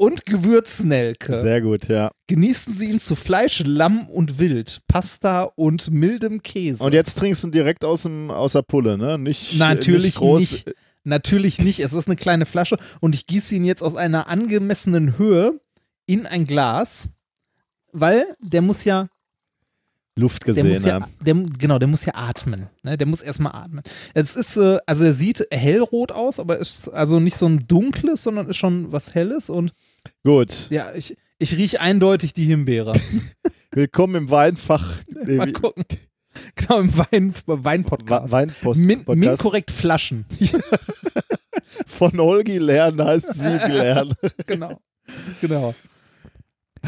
[0.00, 1.36] und Gewürznelke.
[1.36, 2.10] sehr gut, ja.
[2.26, 6.82] Genießen Sie ihn zu Fleisch, Lamm und Wild, Pasta und mildem Käse.
[6.82, 9.18] Und jetzt trinkst du direkt aus, dem, aus der Pulle, ne?
[9.18, 10.40] Nicht, Natürlich nicht groß.
[10.40, 10.74] nicht.
[11.04, 11.80] Natürlich nicht.
[11.80, 15.60] Es ist eine kleine Flasche und ich gieße ihn jetzt aus einer angemessenen Höhe
[16.06, 17.10] in ein Glas,
[17.92, 19.06] weil der muss ja,
[20.16, 21.12] Luft der gesehen ja, haben.
[21.20, 22.68] der, genau, der muss ja atmen.
[22.82, 22.96] Ne?
[22.96, 23.82] Der muss erstmal atmen.
[24.14, 28.22] Es ist, äh, also er sieht hellrot aus, aber ist also nicht so ein dunkles,
[28.22, 29.72] sondern ist schon was Helles und
[30.24, 30.68] Gut.
[30.70, 32.92] ja, ich, ich rieche eindeutig die Himbeere.
[33.72, 34.96] Willkommen im Weinfach.
[35.26, 35.84] Mal gucken.
[36.54, 38.32] Genau, im Wein, Wein-Podcast.
[38.32, 38.84] Weinpost.
[38.84, 39.18] Min, Podcast.
[39.18, 40.26] minkorrekt Flaschen.
[41.86, 44.14] Von Holgi lernen heißt Sieg lernen.
[44.46, 44.80] genau.
[45.40, 45.74] Genau.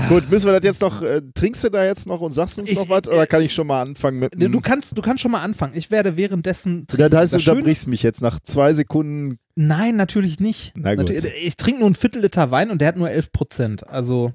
[0.08, 2.70] Gut, müssen wir das jetzt noch, äh, trinkst du da jetzt noch und sagst uns
[2.70, 5.20] Ich- noch was oder kann ich schon mal anfangen mit Du dem- kannst, du kannst
[5.20, 5.76] schon mal anfangen.
[5.76, 7.10] Ich werde währenddessen trinken.
[7.10, 9.38] Das heißt, du Das unterbrichst mich jetzt nach zwei Sekunden.
[9.54, 10.72] Nein, natürlich nicht.
[10.76, 11.08] Na gut.
[11.08, 13.86] Natürlich, ich trinke nur ein Viertel Liter Wein und der hat nur 11 Prozent.
[13.86, 14.32] Also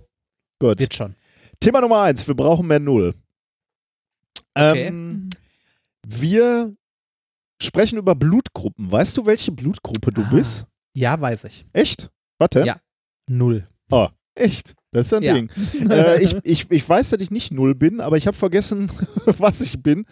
[0.59, 0.79] Gut.
[0.79, 1.15] wird schon.
[1.59, 3.15] Thema Nummer eins, wir brauchen mehr Null.
[4.53, 4.87] Okay.
[4.87, 5.29] Ähm,
[6.05, 6.75] wir
[7.61, 8.91] sprechen über Blutgruppen.
[8.91, 10.29] Weißt du, welche Blutgruppe du Ah.
[10.31, 10.65] bist?
[10.95, 11.65] Ja, weiß ich.
[11.73, 12.09] Echt?
[12.39, 12.63] Warte.
[12.65, 12.79] Ja.
[13.27, 13.67] Null.
[13.91, 14.75] Oh, echt?
[14.97, 15.33] Das ist ein Ja.
[15.33, 15.49] Ding.
[15.89, 18.91] äh, ich, ich, ich weiß, dass ich nicht Null bin, aber ich habe vergessen,
[19.25, 20.05] was ich bin.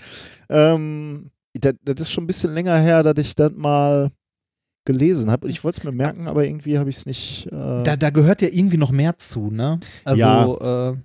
[0.50, 4.12] Ähm, das, das ist schon ein bisschen länger her, dass ich das mal
[4.86, 5.48] gelesen habe.
[5.48, 7.48] Und ich wollte es mir merken, aber irgendwie habe ich es nicht.
[7.48, 9.80] Äh, Da, da gehört ja irgendwie noch mehr zu, ne?
[10.04, 10.22] Also,
[10.62, 10.96] äh,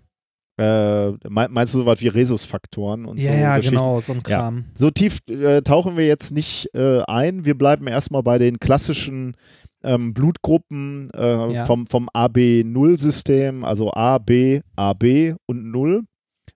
[0.61, 3.39] äh, mein- meinst du sowas wie Rhesusfaktoren und ja, so?
[3.39, 4.39] ja, genau, so ein Ja.
[4.39, 4.65] Kram.
[4.75, 7.45] So tief äh, tauchen wir jetzt nicht äh, ein.
[7.45, 9.37] Wir bleiben erstmal bei den klassischen
[9.83, 11.65] ähm, Blutgruppen äh, Ja.
[11.65, 16.03] vom, vom AB0-System, also A, B, AB und 0,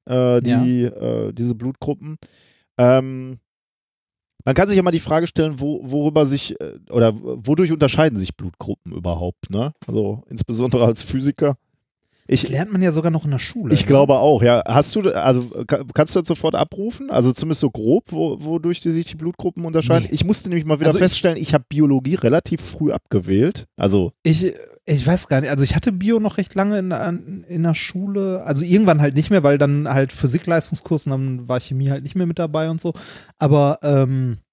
[0.06, 2.16] äh, die, äh, diese Blutgruppen.
[2.78, 3.38] Ähm,
[4.44, 6.54] man kann sich ja mal die Frage stellen, wo, worüber sich
[6.90, 9.72] oder wodurch unterscheiden sich Blutgruppen überhaupt, ne?
[9.86, 11.56] Also insbesondere als Physiker.
[12.26, 13.74] Das Ich, lernt man ja sogar noch in der Schule.
[13.74, 13.86] ich ne?
[13.86, 14.62] glaube auch, ja.
[14.66, 17.10] Hast du, also ka- kannst du das sofort abrufen?
[17.10, 20.06] Also zumindest so grob, wo, wodurch die sich die Blutgruppen unterscheiden?
[20.08, 20.14] Nee.
[20.14, 23.66] Ich musste nämlich mal wieder Also ich- feststellen, ich, habe Biologie relativ früh abgewählt.
[23.76, 24.52] Also, Ich,
[24.86, 25.50] ich weiß gar nicht.
[25.50, 27.08] Also ich hatte Bio noch recht lange in, der-
[27.48, 28.42] in der Schule.
[28.44, 32.14] Also irgendwann halt nicht mehr, weil dann halt Physikleistungskurs und dann war Chemie halt nicht
[32.16, 32.94] mehr mit dabei und so.
[33.38, 34.43] Aber ähm, ich,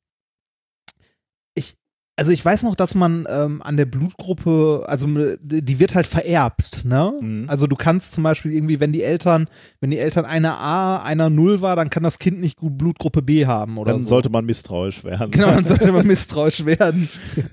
[2.22, 5.08] also ich weiß noch, dass man ähm, an der Blutgruppe, also
[5.42, 7.14] die wird halt vererbt, ne?
[7.20, 7.46] Mhm.
[7.50, 9.48] Also du kannst zum Beispiel irgendwie, wenn die Eltern,
[9.80, 13.24] wenn die Eltern einer A, einer Null war, dann kann das Kind nicht gut Blutgruppe
[13.24, 14.10] B haben oder dann so.
[14.10, 15.32] sollte man misstrauisch werden.
[15.32, 17.10] Genau, dann sollte man misstrauisch werden.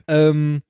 [0.07, 0.61] ähm,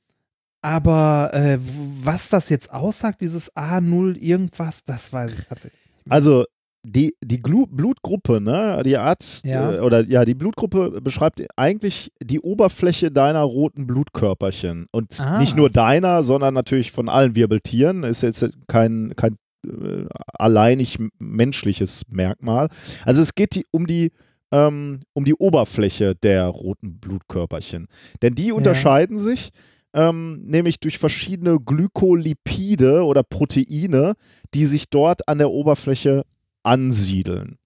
[0.63, 5.81] aber äh, was das jetzt aussagt, dieses A0 irgendwas, das weiß ich tatsächlich.
[6.09, 6.45] Also
[6.83, 9.75] die, die Glu Blutgruppe, ne, die Art, Ja.
[9.75, 14.87] äh, oder ja, die Blutgruppe beschreibt eigentlich die Oberfläche deiner roten Blutkörperchen.
[14.93, 15.39] Und Ah.
[15.39, 18.05] nicht nur deiner, sondern natürlich von allen Wirbeltieren.
[18.05, 19.37] Ist jetzt kein, kein
[19.67, 20.07] äh,
[20.39, 22.69] alleinig menschliches Merkmal.
[23.05, 24.13] Also es geht die, um die
[24.51, 27.87] ähm, um die Oberfläche der roten Blutkörperchen.
[28.23, 29.51] Denn die unterscheiden sich
[29.93, 34.15] ähm, nämlich durch verschiedene Glykolipide oder Proteine,
[34.55, 36.23] die sich dort an der Oberfläche
[36.69, 37.59] ansiedeln.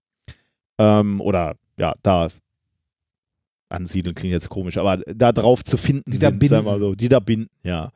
[0.78, 2.28] Ähm, oder ja, da
[3.68, 6.78] ansiedeln klingt jetzt komisch, aber da drauf zu finden Die da sind, wir binden.
[6.78, 7.90] so, die da binden, ja.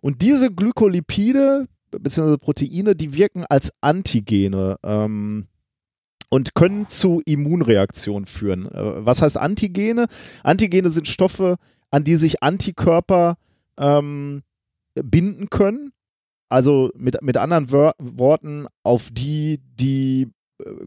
[0.00, 2.36] Und diese Glykolipide bzw.
[2.38, 5.46] Proteine, die wirken als Antigene ähm,
[6.30, 8.66] und können zu Immunreaktionen führen.
[8.66, 10.06] Äh, was heißt Antigene?
[10.42, 11.56] Antigene sind Stoffe,
[11.90, 13.36] an die sich Antikörper
[13.78, 14.42] ähm,
[14.94, 15.92] binden können.
[16.50, 20.28] Also mit, mit anderen Wör Worten, auf die die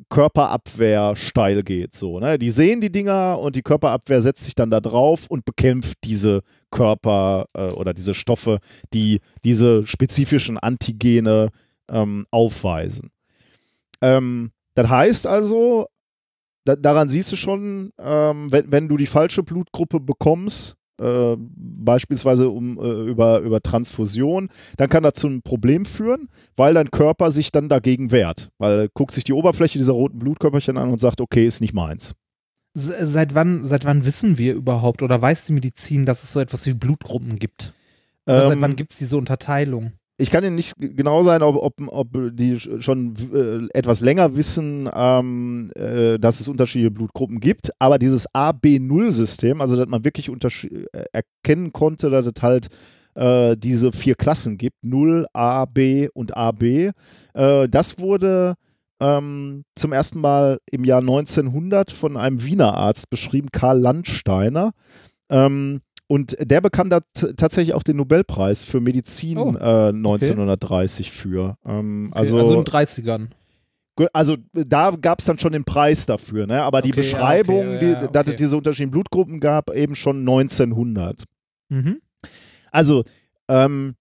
[0.09, 1.95] Körperabwehr steil geht.
[1.95, 2.37] So, ne?
[2.37, 6.41] Die sehen die Dinger und die Körperabwehr setzt sich dann da drauf und bekämpft diese
[6.71, 8.59] Körper äh, oder diese Stoffe,
[8.93, 11.49] die diese spezifischen Antigene
[11.89, 13.11] ähm, aufweisen.
[14.01, 15.87] Ähm, das heißt also,
[16.65, 22.49] da, daran siehst du schon, ähm, wenn, wenn du die falsche Blutgruppe bekommst, äh, beispielsweise
[22.49, 27.31] um, äh, über, über Transfusion, dann kann das zu einem Problem führen, weil dein Körper
[27.31, 28.49] sich dann dagegen wehrt.
[28.57, 31.73] Weil er guckt sich die Oberfläche dieser roten Blutkörperchen an und sagt, okay, ist nicht
[31.73, 32.13] meins.
[32.77, 36.39] S- Seit wann, seit wann wissen wir überhaupt oder weiß die Medizin, dass es so
[36.39, 37.73] etwas wie Blutgruppen gibt?
[38.27, 39.93] Oder seit Ähm, wann gibt es diese Unterteilung?
[40.21, 44.35] Ich kann Ihnen nicht genau sein, ob, ob, ob die sch- schon äh, etwas länger
[44.35, 50.29] wissen, ähm, äh, dass es unterschiedliche Blutgruppen gibt, aber dieses AB0-System, also dass man wirklich
[50.29, 52.67] äh, erkennen konnte, dass es halt
[53.15, 56.91] äh, diese vier Klassen gibt, 0, A, B und AB, äh,
[57.69, 58.55] das wurde
[59.01, 64.71] ähm, zum ersten Mal im Jahr 1900 von einem Wiener Arzt beschrieben, Karl Landsteiner.
[65.29, 65.81] Ähm,
[66.11, 66.99] und der bekam da
[67.37, 71.55] tatsächlich auch den Nobelpreis für Medizin Oh, äh, 1930 für.
[71.65, 73.27] Ähm, Okay, also, also in den 30ern.
[73.95, 76.63] Gu- also da gab es dann schon den Preis dafür, ne?
[76.63, 78.35] aber die Okay, ja, Beschreibung, okay, ja, die, dass es okay.
[78.43, 81.23] diese unterschiedlichen Blutgruppen gab, eben schon 1900.
[81.69, 82.01] Mhm.
[82.71, 83.03] Also,
[83.47, 83.95] ähm,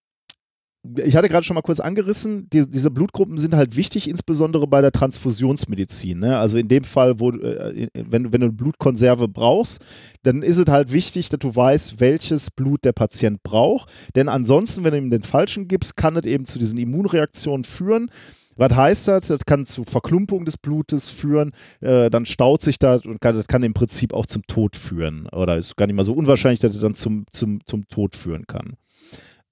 [0.97, 4.81] ich hatte gerade schon mal kurz angerissen, die, diese Blutgruppen sind halt wichtig, insbesondere bei
[4.81, 6.19] der Transfusionsmedizin.
[6.21, 6.39] Ne?
[6.39, 9.81] Also in dem Fall, wo, äh, wenn, du- wenn du eine Blutkonserve brauchst,
[10.23, 13.91] dann ist es halt wichtig, dass du weißt, welches Blut der Patient braucht.
[14.17, 18.11] Denn ansonsten, wenn du ihm den falschen gibst, kann es eben zu diesen Immunreaktionen führen.
[18.57, 19.27] Was heißt das?
[19.29, 23.47] Das kann zu Verklumpung des Blutes führen, äh, dann staut sich das und kann, das
[23.47, 25.29] kann im Prinzip auch zum Tod führen.
[25.29, 28.47] Oder ist gar nicht mal so unwahrscheinlich, dass es dann zum, zum, zum Tod führen
[28.47, 28.75] kann.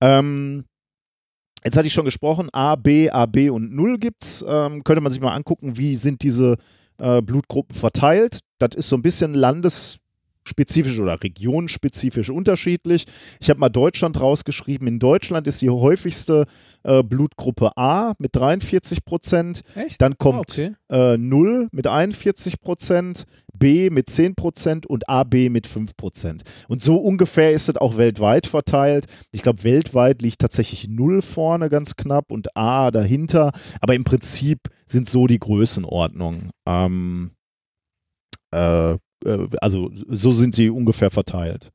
[0.01, 0.65] Ähm,
[1.65, 4.45] jetzt hatte ich schon gesprochen, A, B, AB und 0 gibt's.
[4.47, 6.57] Ähm, könnte man sich mal angucken, wie sind diese
[6.99, 8.41] äh, Blutgruppen verteilt.
[8.59, 9.35] Das ist so ein bisschen
[10.49, 13.05] landesspezifisch oder regionspezifisch unterschiedlich.
[13.41, 14.87] Ich habe mal Deutschland rausgeschrieben.
[14.89, 16.47] In Deutschland ist die häufigste
[16.85, 19.63] äh, Blutgruppe A mit 43 Prozent.
[19.75, 20.01] Echt?
[20.01, 20.73] Dann Ah, kommt okay.
[20.91, 26.43] äh, 0 mit 41 Prozent, B mit 10 Prozent und AB mit 5 Prozent.
[26.69, 29.07] Und so ungefähr ist es auch weltweit verteilt.
[29.33, 33.53] Ich glaube, weltweit liegt tatsächlich 0 vorne ganz knapp und A dahinter.
[33.81, 36.51] Aber im Prinzip sind so die Größenordnungen.
[36.67, 37.33] Ähm,
[38.53, 38.99] äh, äh,
[39.61, 41.71] also so sind sie ungefähr verteilt.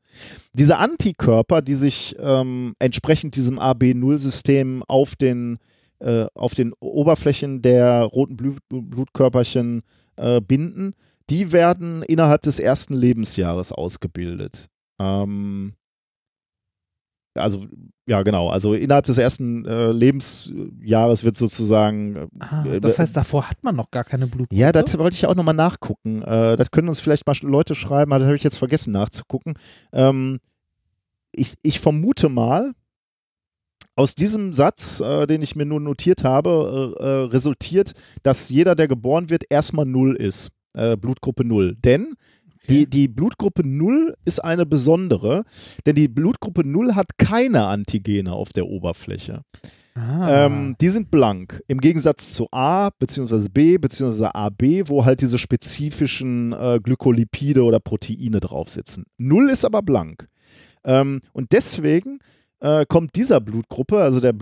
[0.54, 5.58] Diese Antikörper, die sich ähm, entsprechend diesem AB0-System auf den
[6.00, 9.84] äh, auf den Oberflächen der roten Blut Blutkörperchen
[10.16, 10.94] äh, binden,
[11.30, 14.68] die werden innerhalb des ersten Lebensjahres ausgebildet.
[15.00, 15.74] Ähm,
[17.36, 17.66] also,
[18.06, 18.50] ja, genau.
[18.50, 22.16] Also innerhalb des ersten äh, Lebensjahres wird sozusagen.
[22.16, 24.56] äh, Ah, äh, das heißt, davor hat man noch gar keine Blutgruppe?
[24.56, 26.22] ja, das wollte ich auch nochmal nachgucken.
[26.22, 29.56] Äh, das können uns vielleicht mal Leute schreiben, aber das habe ich jetzt vergessen nachzugucken.
[29.92, 30.40] Ähm,
[31.32, 32.74] ich, ich vermute mal,
[33.96, 37.94] aus diesem Satz, äh, den ich mir nur notiert habe, äh, äh, resultiert,
[38.24, 40.50] dass jeder, der geboren wird, erstmal Null ist.
[40.74, 41.76] Äh, Blutgruppe Null.
[41.76, 42.16] Denn
[42.70, 45.44] die, die Blutgruppe 0 ist eine besondere,
[45.86, 49.42] denn die Blutgruppe 0 hat keine Antigene auf der Oberfläche.
[49.96, 50.46] Ah.
[50.46, 51.62] Ähm, die sind blank.
[51.68, 53.48] Im Gegensatz zu A bzw.
[53.50, 54.26] B bzw.
[54.26, 59.06] AB, wo halt diese spezifischen äh, Glykolipide oder Proteine drauf sitzen.
[59.18, 60.28] Null ist aber blank.
[60.84, 62.20] Ähm, und deswegen
[62.60, 64.34] äh, kommt dieser Blutgruppe, also der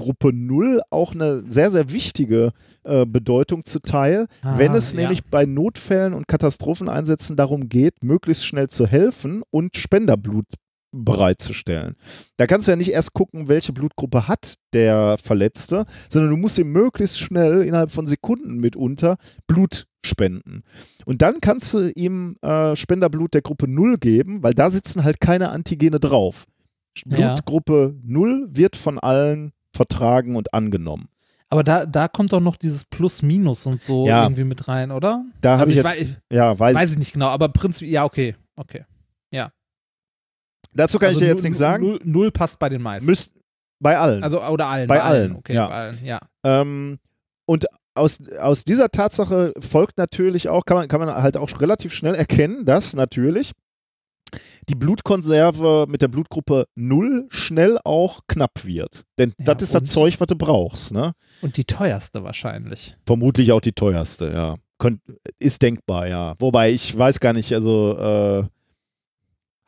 [0.00, 2.52] Blutgruppe 0, auch eine sehr, sehr wichtige
[2.84, 5.00] äh, Bedeutung zuteil, Ah, wenn es ja.
[5.00, 10.46] nämlich bei Notfällen und Katastropheneinsätzen darum geht, möglichst schnell zu helfen und Spenderblut
[10.92, 11.94] bereitzustellen.
[12.36, 16.58] Da kannst du ja nicht erst gucken, welche Blutgruppe hat der Verletzte, sondern du musst
[16.58, 19.16] ihm möglichst schnell innerhalb von Sekunden mitunter
[19.46, 20.62] Blut spenden.
[21.04, 25.20] Und dann kannst du ihm äh, Spenderblut der Gruppe 0 geben, weil da sitzen halt
[25.20, 26.46] keine Antigene drauf.
[27.06, 27.34] Ja.
[27.34, 31.08] Blutgruppe 0 wird von allen vertragen und angenommen.
[31.48, 34.24] Aber da, da kommt doch noch dieses Plus-Minus und so Ja.
[34.24, 35.24] irgendwie mit rein, oder?
[35.40, 35.98] Da habe Also ich ich, jetzt,
[36.30, 38.36] wei- ja, weiß, weiß ich nicht genau, aber prinzipiell, ja, okay.
[38.56, 38.84] okay.
[40.72, 41.82] dazu kann also ich dir jetzt nichts sagen.
[41.84, 43.08] Null, null passt bei den meisten.
[43.10, 43.32] Müsst,
[43.80, 44.22] bei allen.
[44.22, 44.86] also, oder allen.
[44.86, 45.66] Bei allen, Okay, ja.
[45.66, 46.20] bei allen, ja.
[46.44, 46.98] Ähm,
[47.46, 51.92] und aus, aus dieser Tatsache folgt natürlich auch, kann man, kann man halt auch relativ
[51.92, 53.50] schnell erkennen, dass natürlich
[54.68, 59.04] die Blutkonserve mit der Blutgruppe 0 schnell auch knapp wird.
[59.18, 60.92] Denn Ja, das ist das Zeug, was du brauchst.
[60.92, 61.12] Ne?
[61.42, 62.96] Und die teuerste wahrscheinlich.
[63.06, 64.56] Vermutlich auch die teuerste, ja.
[64.78, 65.00] Könnt,
[65.38, 66.34] ist denkbar, ja.
[66.38, 68.44] Wobei ich weiß gar nicht, also äh,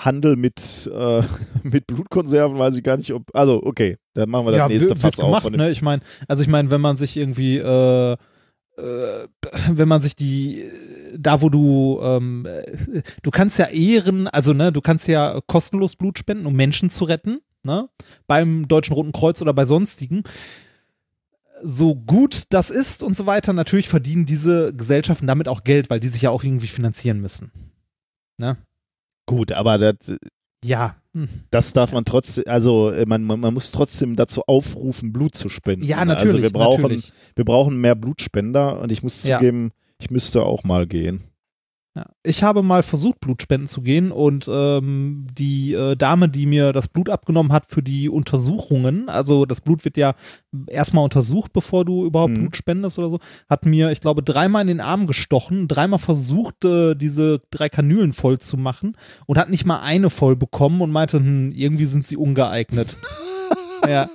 [0.00, 1.22] Handel mit, äh,
[1.62, 3.22] mit Blutkonserven weiß ich gar nicht, ob.
[3.34, 5.26] Also, okay, dann machen wir das nächste wird- Fass auf.
[5.26, 5.70] gemacht, dem, ne?
[5.70, 8.16] Ich meine, also ich meine, wenn man sich irgendwie, äh, äh,
[9.70, 10.64] wenn man sich die,
[11.16, 15.96] da wo du, ähm, äh, du kannst ja Ehren, also ne, du kannst ja kostenlos
[15.96, 17.88] Blut spenden, um Menschen zu retten, ne?
[18.26, 20.22] Beim Deutschen Roten Kreuz oder bei sonstigen.
[21.62, 26.00] So gut das ist und so weiter, natürlich verdienen diese Gesellschaften damit auch Geld, weil
[26.00, 27.52] die sich ja auch irgendwie finanzieren müssen.
[29.26, 30.16] Gut, aber das,
[30.64, 31.28] Ja, hm.
[31.50, 35.84] das darf man trotzdem, also man, man, man muss trotzdem dazu aufrufen, Blut zu spenden.
[35.84, 36.34] ja, natürlich.
[36.34, 37.12] Also wir brauchen, natürlich.
[37.36, 39.38] wir brauchen mehr Blutspender und ich muss Ja.
[40.02, 41.22] Ich müsste auch mal gehen.
[41.94, 42.06] Ja.
[42.22, 46.88] Ich habe mal versucht, Blutspenden zu gehen und ähm, die äh, Dame, die mir das
[46.88, 50.14] Blut abgenommen hat für die Untersuchungen, also das Blut wird ja
[50.68, 52.40] erstmal untersucht, bevor du überhaupt Mhm.
[52.40, 53.18] Blut spendest oder so,
[53.50, 58.14] hat mir, ich glaube, dreimal in den Arm gestochen, dreimal versucht, äh, diese drei Kanülen
[58.14, 58.96] voll zu machen
[59.26, 62.96] und hat nicht mal eine voll bekommen und meinte, hm, irgendwie sind sie ungeeignet.
[63.86, 64.08] ja.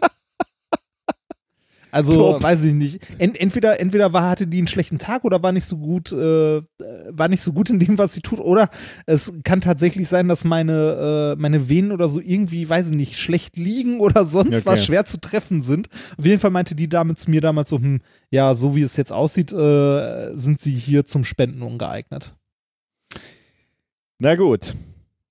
[1.98, 2.44] Also, Top.
[2.44, 3.00] weiß ich nicht.
[3.18, 6.62] Ent, entweder, entweder war, hatte die einen schlechten Tag oder war nicht so gut, äh,
[7.10, 8.70] war nicht so gut in dem, was sie tut, oder
[9.06, 13.18] es kann tatsächlich sein, dass meine, äh, meine Venen oder so irgendwie, weiß ich nicht,
[13.20, 14.62] schlecht liegen oder sonst Okay.
[14.66, 15.90] was schwer zu treffen sind.
[16.18, 18.02] Auf jeden Fall meinte die Dame zu mir damals so, hm,
[18.32, 22.34] ja, so wie es jetzt aussieht, äh, sind sie hier zum Spenden ungeeignet.
[24.20, 24.74] Na gut.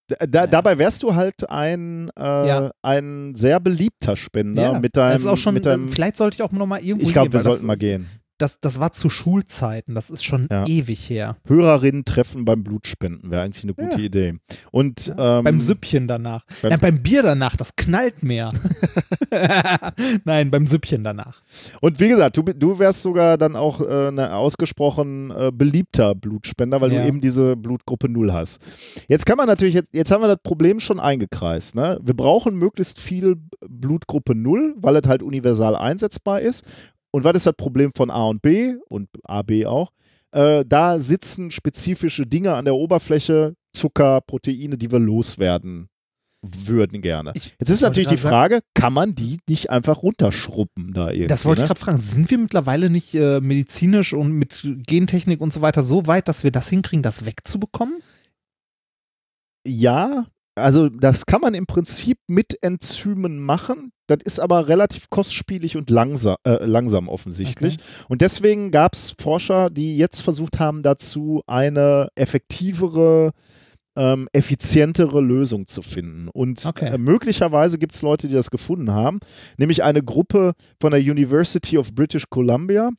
[0.08, 2.70] Da, da, Dabei wärst du halt ein, äh, Ja.
[2.82, 5.12] ein sehr beliebter Spender mit deinem.
[5.14, 7.12] das ist auch schon, mit deinem äh, vielleicht sollte ich auch noch mal irgendwo ich
[7.12, 8.08] glaube, wir sollten mal gehen.
[8.38, 10.66] Das, das war zu Schulzeiten, das ist schon Ja.
[10.66, 11.36] ewig her.
[11.46, 14.06] Hörerinnen treffen beim Blutspenden wäre eigentlich eine gute Ja.
[14.06, 14.34] Idee.
[14.70, 16.44] Und Ja, ähm, beim Süppchen danach.
[16.60, 18.50] beim- Nein, beim Bier danach, das knallt mehr.
[20.24, 21.42] Nein, beim Süppchen danach.
[21.80, 26.80] Und wie gesagt, du, du wärst sogar dann auch äh, ein ausgesprochen äh, beliebter Blutspender,
[26.80, 28.60] weil du eben diese Blutgruppe 0 hast.
[29.08, 31.74] Jetzt kann man natürlich, jetzt, jetzt haben wir das Problem schon eingekreist.
[31.74, 31.98] Ne?
[32.02, 33.36] Wir brauchen möglichst viel
[33.68, 36.64] Blutgruppe 0, weil es halt universal einsetzbar ist.
[37.16, 39.90] Und was ist das Problem von A und B und AB auch?
[40.32, 45.88] Äh, da sitzen spezifische Dinge an der Oberfläche, Zucker, Proteine, die wir loswerden
[46.42, 47.32] würden gerne.
[47.34, 51.08] Ich Jetzt ist natürlich die gerade sagen- Frage, kann man die nicht einfach runterschruppen da
[51.08, 51.28] irgendwie?
[51.28, 51.64] Das wollte ne?
[51.64, 51.96] ich gerade fragen.
[51.96, 56.44] Sind wir mittlerweile nicht äh, medizinisch und mit Gentechnik und so weiter so weit, dass
[56.44, 58.02] wir das hinkriegen, das wegzubekommen?
[59.66, 63.92] Ja, also das kann man im Prinzip mit Enzymen machen.
[64.06, 67.76] Das ist aber relativ kostspielig und langsam, äh, langsam offensichtlich.
[68.08, 73.32] Und deswegen gab es Forscher, die jetzt versucht haben, dazu eine effektivere,
[73.96, 76.28] ähm, effizientere Lösung zu finden.
[76.28, 76.94] Und Okay.
[76.94, 79.20] äh, möglicherweise gibt es Leute, die das gefunden haben,
[79.58, 82.90] nämlich eine Gruppe von der University of British Columbia.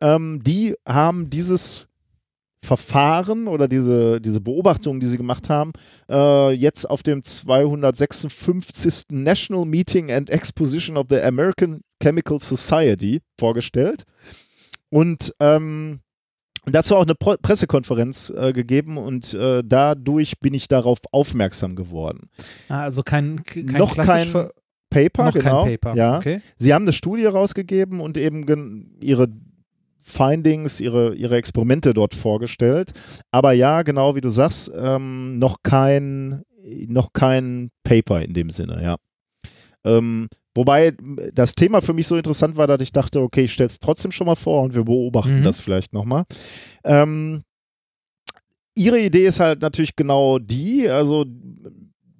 [0.00, 1.87] Ähm, die haben dieses
[2.62, 5.72] Verfahren oder diese, diese Beobachtungen, die sie gemacht haben,
[6.10, 9.04] äh, jetzt auf dem 256.
[9.10, 14.04] National Meeting and Exposition of the American Chemical Society vorgestellt
[14.90, 16.00] und ähm,
[16.66, 22.28] dazu auch eine Pro Pressekonferenz äh, gegeben und äh, dadurch bin ich darauf aufmerksam geworden.
[22.68, 24.50] Ah, also kein, kein Noch kein
[24.90, 25.64] Paper, noch genau.
[25.64, 25.96] kein Paper.
[25.96, 26.16] Ja.
[26.16, 26.40] Okay.
[26.56, 29.28] Sie haben eine Studie rausgegeben und eben ihre
[30.08, 32.92] Findings, ihre, ihre Experimente dort vorgestellt.
[33.30, 36.42] Aber ja, genau wie du sagst, ähm, noch kein,
[36.88, 38.96] noch kein Paper in dem Sinne, ja.
[39.84, 40.92] Ähm, wobei
[41.32, 44.10] das Thema für mich so interessant war, dass ich dachte, okay, ich stelle es trotzdem
[44.10, 45.44] schon mal vor und wir beobachten Mhm.
[45.44, 46.24] das vielleicht nochmal.
[46.84, 47.42] Ähm,
[48.74, 51.24] ihre Idee ist halt natürlich genau die, also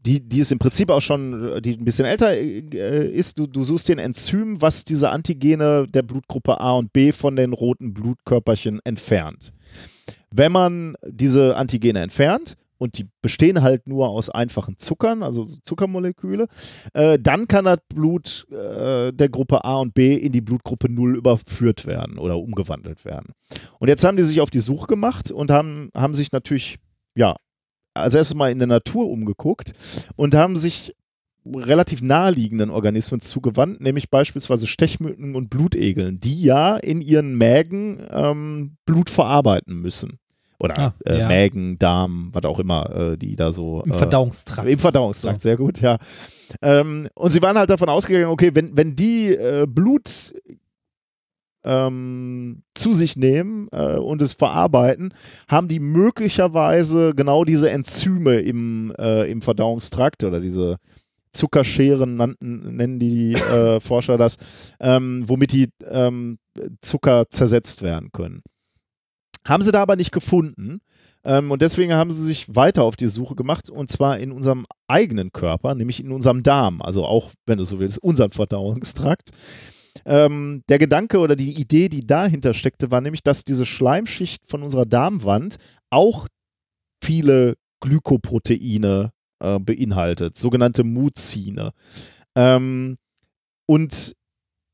[0.09, 3.63] die, die ist im Prinzip auch schon, die ein bisschen älter äh, ist, du, du
[3.63, 7.93] suchst dir ein Enzym, was diese Antigene der Blutgruppe A und B von den roten
[7.93, 9.53] Blutkörperchen entfernt.
[10.31, 16.47] Wenn man diese Antigene entfernt, und die bestehen halt nur aus einfachen Zuckern, also Zuckermoleküle,
[16.95, 21.17] äh, dann kann das Blut äh, der Gruppe A und B in die Blutgruppe 0
[21.17, 23.33] überführt werden oder umgewandelt werden.
[23.81, 26.79] Und jetzt haben die sich auf die Suche gemacht und haben, haben sich natürlich,
[27.17, 27.35] ja,
[28.01, 29.73] als erstes mal in der Natur umgeguckt
[30.17, 30.95] und haben sich
[31.47, 38.77] relativ naheliegenden Organismen zugewandt, nämlich beispielsweise Stechmücken und Blutegeln, die ja in ihren Mägen ähm,
[38.85, 40.19] Blut verarbeiten müssen.
[40.61, 41.29] Oder Ah, äh, ja.
[41.29, 43.83] Mägen, Darm, was auch immer, äh, die da so.
[43.85, 44.69] Im äh, Verdauungstrakt.
[44.69, 45.99] Im Verdauungstrakt, sehr gut, ja.
[46.61, 50.35] Ähm, und sie waren halt davon ausgegangen, okay, wenn, wenn die äh, Blut
[51.65, 55.13] ähm, zu sich nehmen äh, und es verarbeiten,
[55.49, 60.77] haben die möglicherweise genau diese Enzyme im, äh, im Verdauungstrakt oder diese
[61.33, 64.37] Zuckerscheren nannten, nennen die äh, Forscher das,
[64.81, 66.39] ähm, womit die ähm,
[66.81, 68.43] Zucker zersetzt werden können.
[69.47, 70.81] Haben sie da aber nicht gefunden.
[71.25, 74.67] Ähm, und deswegen haben sie sich weiter auf die Suche gemacht und zwar in unserem
[74.87, 79.31] eigenen Körper, nämlich in unserem Darm, also auch, wenn du so willst, unseren Verdauungstrakt.
[80.05, 84.63] Ähm, der Gedanke oder die Idee, die dahinter steckte, war nämlich, dass diese Schleimschicht von
[84.63, 85.57] unserer Darmwand
[85.91, 86.29] auch
[87.03, 91.73] viele Glykoproteine äh, beinhaltet, sogenannte Muzine.
[92.35, 92.99] Ähm,
[93.67, 94.15] und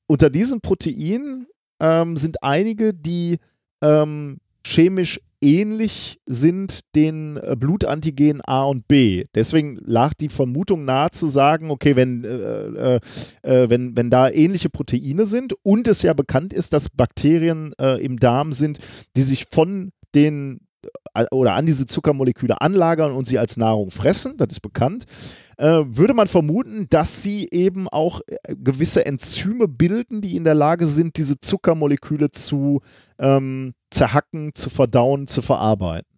[0.06, 1.46] unter diesen Proteinen
[1.80, 3.38] ähm, sind einige, die
[3.82, 9.26] ähm, chemisch ähnlich sind den äh, Blutantigenen A und B.
[9.34, 13.00] Deswegen lag die Vermutung nahe zu sagen, okay, wenn, äh, äh,
[13.42, 18.02] äh, wenn, wenn da ähnliche Proteine sind und es ja bekannt ist, dass Bakterien äh,
[18.02, 18.78] im Darm sind,
[19.16, 20.60] die sich von den
[21.14, 25.04] äh, oder an diese Zuckermoleküle anlagern und sie als Nahrung fressen, das ist bekannt,
[25.56, 31.16] würde man vermuten, dass sie eben auch gewisse Enzyme bilden, die in der Lage sind,
[31.16, 32.80] diese Zuckermoleküle zu
[33.20, 36.08] ähm, zerhacken, zu verdauen, zu verarbeiten.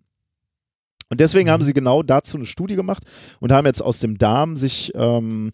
[1.09, 1.53] Und deswegen mhm.
[1.53, 3.05] haben sie genau dazu eine Studie gemacht
[3.41, 5.53] und haben jetzt aus dem Darm sich ähm,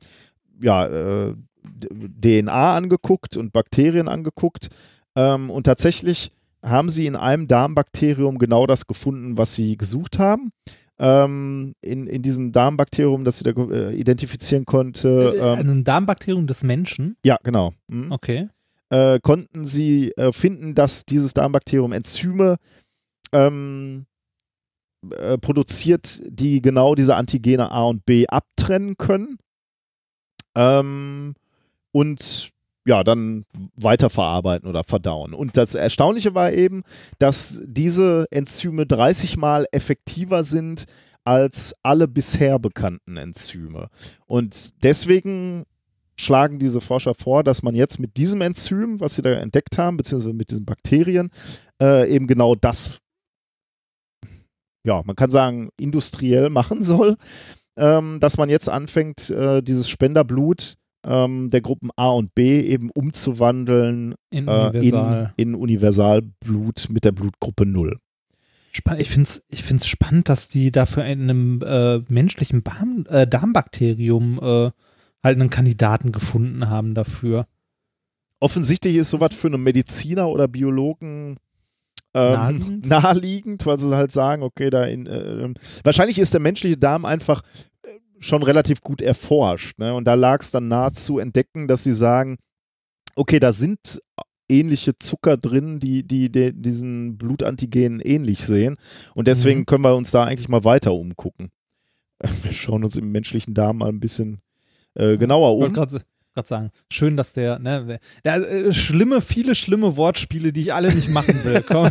[0.61, 1.35] ja, äh,
[1.90, 4.69] DNA angeguckt und Bakterien angeguckt.
[5.15, 6.32] Ähm, und tatsächlich
[6.65, 10.53] haben sie in einem Darmbakterium genau das gefunden, was sie gesucht haben
[10.99, 15.35] ähm, in, in diesem Darmbakterium, das sie da äh, identifizieren konnte.
[15.35, 17.16] Äh, äh, ähm, Ein Darmbakterium des Menschen?
[17.24, 17.73] Ja, genau.
[17.89, 18.12] Mhm.
[18.12, 18.49] Okay.
[18.93, 22.56] Äh, konnten sie äh, finden, dass dieses Darmbakterium Enzyme
[23.32, 24.05] ähm,
[25.16, 29.39] äh, produziert, die genau diese Antigene A und B abtrennen können.
[30.55, 31.32] Ähm,
[31.90, 32.51] und
[32.85, 33.47] ja, dann
[33.77, 35.32] weiterverarbeiten oder verdauen.
[35.32, 36.82] Und das Erstaunliche war eben,
[37.19, 40.85] dass diese Enzyme 30 mal effektiver sind
[41.24, 43.89] als alle bisher bekannten Enzyme.
[44.27, 45.64] Und deswegen
[46.23, 49.97] schlagen diese Forscher vor, dass man jetzt mit diesem Enzym, was sie da entdeckt haben,
[49.97, 51.31] beziehungsweise mit diesen Bakterien,
[51.81, 52.99] äh, eben genau das,
[54.85, 57.16] ja, man kann sagen, industriell machen soll,
[57.77, 62.90] ähm, dass man jetzt anfängt, äh, dieses Spenderblut ähm, der Gruppen A und B eben
[62.90, 65.35] umzuwandeln in, äh, Universal.
[65.36, 67.99] in, in Universalblut mit der Blutgruppe 0.
[68.73, 74.40] Ich finde es ich find's spannend, dass die dafür einem äh, menschlichen Darm, äh, Darmbakterium
[74.43, 74.70] äh,
[75.23, 77.47] halt einen Kandidaten gefunden haben dafür.
[78.40, 81.36] Offensichtlich ist sowas für einen Mediziner oder Biologen
[82.15, 82.86] ähm, naheliegend?
[82.86, 85.55] naheliegend, weil sie halt sagen, okay, da in, äh,
[85.85, 87.43] wahrscheinlich ist der menschliche Darm einfach
[88.23, 89.78] schon relativ gut erforscht.
[89.78, 89.94] Ne?
[89.94, 92.39] Und da lag es dann nahe zu entdecken, dass sie sagen,
[93.16, 94.01] okay, da sind
[94.49, 98.77] ähnliche Zucker drin, die, die, die diesen Blutantigenen ähnlich sehen.
[99.15, 99.66] Und deswegen mhm.
[99.66, 101.51] können wir uns da eigentlich mal weiter umgucken.
[102.43, 104.40] Wir schauen uns im menschlichen Darm mal ein bisschen
[104.94, 105.70] äh, genauer um.
[105.70, 106.05] Ich wollte
[106.35, 110.94] gerade sagen, schön, dass der, ne, der äh, schlimme, viele schlimme Wortspiele, die ich alle
[110.94, 111.62] nicht machen will.
[111.69, 111.90] Komm,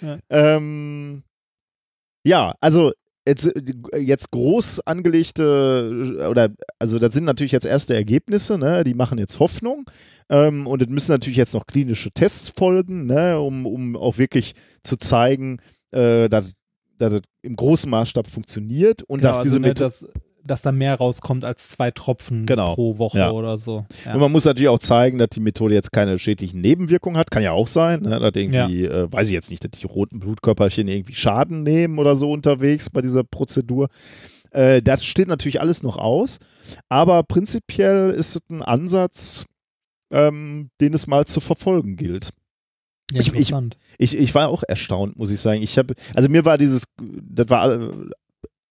[0.00, 0.18] ja.
[0.30, 1.22] Ähm,
[2.24, 2.92] ja, also
[3.26, 3.52] jetzt,
[3.98, 8.84] jetzt groß angelegte, oder also das sind natürlich jetzt erste Ergebnisse, ne?
[8.84, 9.84] die machen jetzt Hoffnung.
[10.28, 13.40] Ähm, und es müssen natürlich jetzt noch klinische Tests folgen, ne?
[13.40, 15.58] um, um auch wirklich zu zeigen,
[15.90, 16.52] äh, dass,
[16.98, 20.06] dass das im großen Maßstab funktioniert und genau, dass diese also, ne, das,
[20.44, 22.74] dass da mehr rauskommt als zwei Tropfen genau.
[22.74, 23.30] pro Woche ja.
[23.30, 23.86] oder so.
[24.04, 24.14] Ja.
[24.14, 27.30] Und man muss natürlich auch zeigen, dass die Methode jetzt keine schädlichen Nebenwirkungen hat.
[27.30, 28.18] Kann ja auch sein, ne?
[28.18, 28.90] dass irgendwie, ja.
[28.90, 32.90] äh, weiß ich jetzt nicht, dass die roten Blutkörperchen irgendwie Schaden nehmen oder so unterwegs
[32.90, 33.88] bei dieser Prozedur.
[34.50, 36.38] Äh, das steht natürlich alles noch aus.
[36.88, 39.46] Aber prinzipiell ist es ein Ansatz,
[40.12, 42.30] ähm, den es mal zu verfolgen gilt.
[43.12, 43.52] Ja, ich, ich,
[43.98, 45.62] ich, ich, war auch erstaunt, muss ich sagen.
[45.62, 47.90] Ich habe, also mir war dieses, das war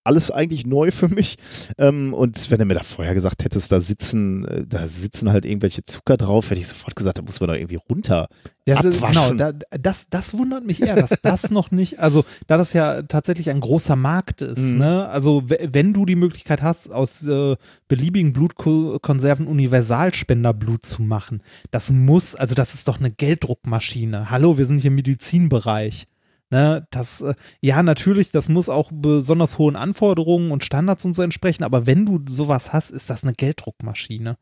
[0.03, 1.35] alles eigentlich neu für mich.
[1.77, 5.45] Ähm, und wenn du mir da vorher gesagt hättest, da sitzen, äh, da sitzen halt
[5.45, 8.27] irgendwelche Zucker drauf, hätte ich sofort gesagt, da muss man doch irgendwie runter.
[8.67, 12.73] Ja, genau, da, das, das wundert mich eher, dass das noch nicht, also da das
[12.73, 14.77] ja tatsächlich ein großer Markt ist, mhm.
[14.77, 15.09] ne?
[15.09, 17.55] Also wenn du die Möglichkeit hast, aus äh,
[17.87, 24.29] beliebigen Blutkonserven Universalspenderblut zu machen, das muss, also das ist doch eine Gelddruckmaschine.
[24.29, 26.07] Hallo, wir sind hier im Medizinbereich.
[26.51, 31.21] Ne, das, äh, ja, natürlich, das muss auch besonders hohen Anforderungen und Standards und so
[31.21, 34.35] entsprechen, aber wenn du sowas hast, ist das eine Gelddruckmaschine.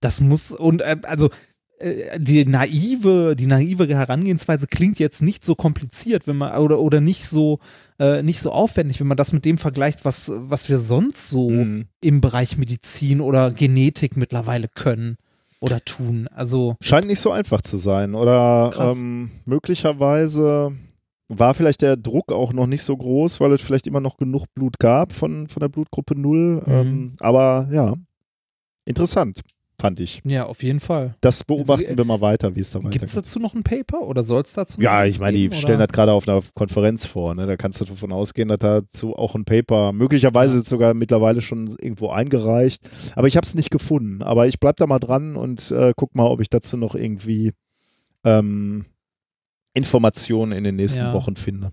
[0.00, 1.30] Das muss, und äh, also
[1.80, 7.00] äh, die naive, die naive Herangehensweise klingt jetzt nicht so kompliziert, wenn man, oder, oder
[7.00, 7.58] nicht so,
[7.98, 11.50] äh, nicht so aufwendig, wenn man das mit dem vergleicht, was, was wir sonst so
[11.50, 11.86] mhm.
[12.00, 15.16] im Bereich Medizin oder Genetik mittlerweile können.
[15.60, 16.28] oder tun.
[16.32, 18.14] Also Scheint nicht so einfach zu sein.
[18.14, 20.72] Oder ähm, möglicherweise
[21.28, 24.46] war vielleicht der Druck auch noch nicht so groß, weil es vielleicht immer noch genug
[24.54, 26.38] Blut gab von, von der Blutgruppe 0.
[26.38, 26.62] Mhm.
[26.66, 27.94] Ähm, aber ja,
[28.84, 29.42] interessant,
[29.80, 30.20] fand ich.
[30.24, 31.14] ja, auf jeden Fall.
[31.20, 33.16] Das beobachten wir mal weiter, wie es da Gibt es weitergeht.
[33.16, 35.78] dazu noch ein Paper oder soll es dazu noch Ja, ich meine, die geben, stellen
[35.78, 37.34] das gerade auf einer Konferenz vor.
[37.34, 37.46] Ne?
[37.46, 40.64] Da kannst du davon ausgehen, dass dazu auch ein Paper, möglicherweise Ja.
[40.64, 42.88] sogar mittlerweile schon irgendwo eingereicht.
[43.14, 44.22] Aber ich habe es nicht gefunden.
[44.22, 47.52] Aber ich bleib da mal dran und äh, guck mal, ob ich dazu noch irgendwie
[48.24, 48.86] ähm,
[49.74, 51.12] Informationen in den nächsten Ja.
[51.12, 51.72] Wochen finde.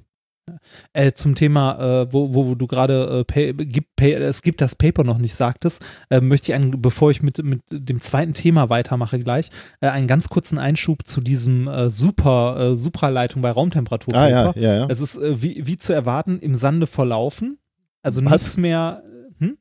[0.93, 5.03] Äh, zum Thema, äh, wo, wo, wo du gerade, äh, gibt, es gibt das Paper
[5.03, 9.17] noch nicht sagtest, äh, möchte ich, einen, bevor ich mit, mit dem zweiten Thema weitermache
[9.19, 9.49] gleich,
[9.81, 14.75] äh, einen ganz kurzen Einschub zu diesem äh, Super, Supraleitung bei Raumtemperatur Ah ja, ja,
[14.75, 14.87] ja.
[14.87, 17.57] Es ist wie, wie zu erwarten im Sande verlaufen.
[18.03, 18.43] Also Was?
[18.43, 19.01] nichts mehr.
[19.39, 19.57] Hm?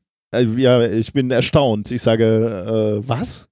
[0.59, 1.91] Ja, ich bin erstaunt.
[1.93, 3.49] Ich sage, äh, was?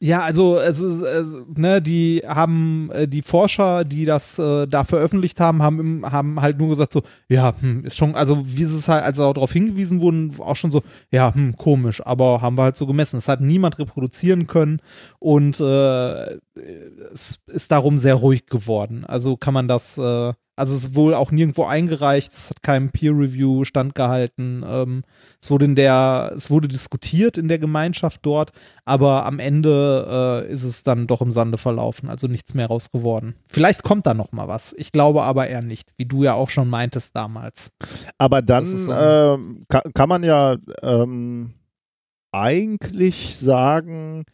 [0.00, 4.84] Ja, also es ist, es, ne, die haben äh, die Forscher, die das äh, da
[4.84, 8.78] veröffentlicht haben, haben, haben halt nur gesagt so, ja, hm, ist schon, also wie sie
[8.78, 12.64] es halt, als darauf hingewiesen wurden, auch schon so, ja, hm, komisch, aber haben wir
[12.64, 13.16] halt so gemessen.
[13.18, 14.80] Es hat niemand reproduzieren können
[15.20, 19.04] und äh, es ist darum sehr ruhig geworden.
[19.04, 22.90] Also kann man das, äh, also es ist wohl auch nirgendwo eingereicht, es hat keinem
[22.90, 24.64] Peer-Review standgehalten.
[24.66, 25.02] Ähm,
[25.42, 28.52] es wurde in der, es wurde diskutiert in der Gemeinschaft dort,
[28.84, 32.92] aber am Ende äh, ist es dann doch im Sande verlaufen, also nichts mehr raus
[32.92, 33.34] geworden.
[33.48, 34.72] Vielleicht kommt da noch mal was.
[34.78, 37.72] Ich glaube aber eher nicht, wie du ja auch schon meintest damals.
[38.18, 41.54] Aber dann ist ähm, kann, kann man ja ähm,
[42.30, 44.24] eigentlich sagen,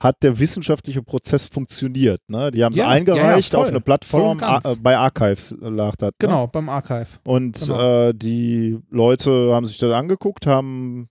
[0.00, 2.20] hat der wissenschaftliche Prozess funktioniert.
[2.28, 2.50] Ne?
[2.50, 6.08] Die haben es Ja, eingereicht ja, ja, auf eine Plattform, äh, bei Archives lag das.
[6.08, 6.14] Ne?
[6.18, 7.06] Genau, beim Archive.
[7.24, 8.08] Und Genau.
[8.08, 11.10] äh, die Leute haben sich das angeguckt, haben,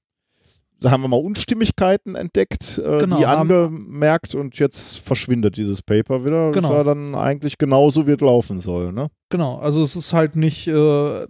[0.84, 6.52] haben wir mal Unstimmigkeiten entdeckt, äh, Genau, die angemerkt und jetzt verschwindet dieses Paper wieder.
[6.52, 6.70] Genau.
[6.70, 8.92] Das war dann eigentlich genauso, wie es laufen soll.
[8.92, 9.10] Ne?
[9.30, 11.28] Genau, also es ist halt nicht, äh,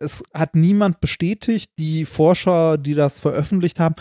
[0.00, 1.70] es hat niemand bestätigt.
[1.78, 3.94] Die Forscher, die das veröffentlicht haben,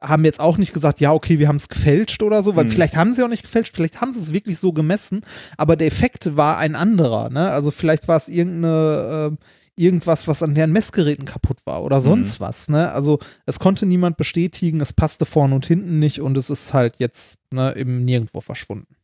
[0.00, 2.70] haben jetzt auch nicht gesagt, ja, okay, wir haben es gefälscht oder so, weil Hm.
[2.70, 5.22] vielleicht haben sie auch nicht gefälscht, vielleicht haben sie es wirklich so gemessen,
[5.56, 7.50] aber der Effekt war ein anderer, ne?
[7.50, 9.44] Also vielleicht war es irgendeine, äh,
[9.74, 12.92] irgendwas, was an deren Messgeräten kaputt war oder sonst was, ne?
[12.92, 16.96] Also es konnte niemand bestätigen, es passte vorne und hinten nicht und es ist halt
[16.98, 18.94] jetzt ne, eben nirgendwo verschwunden.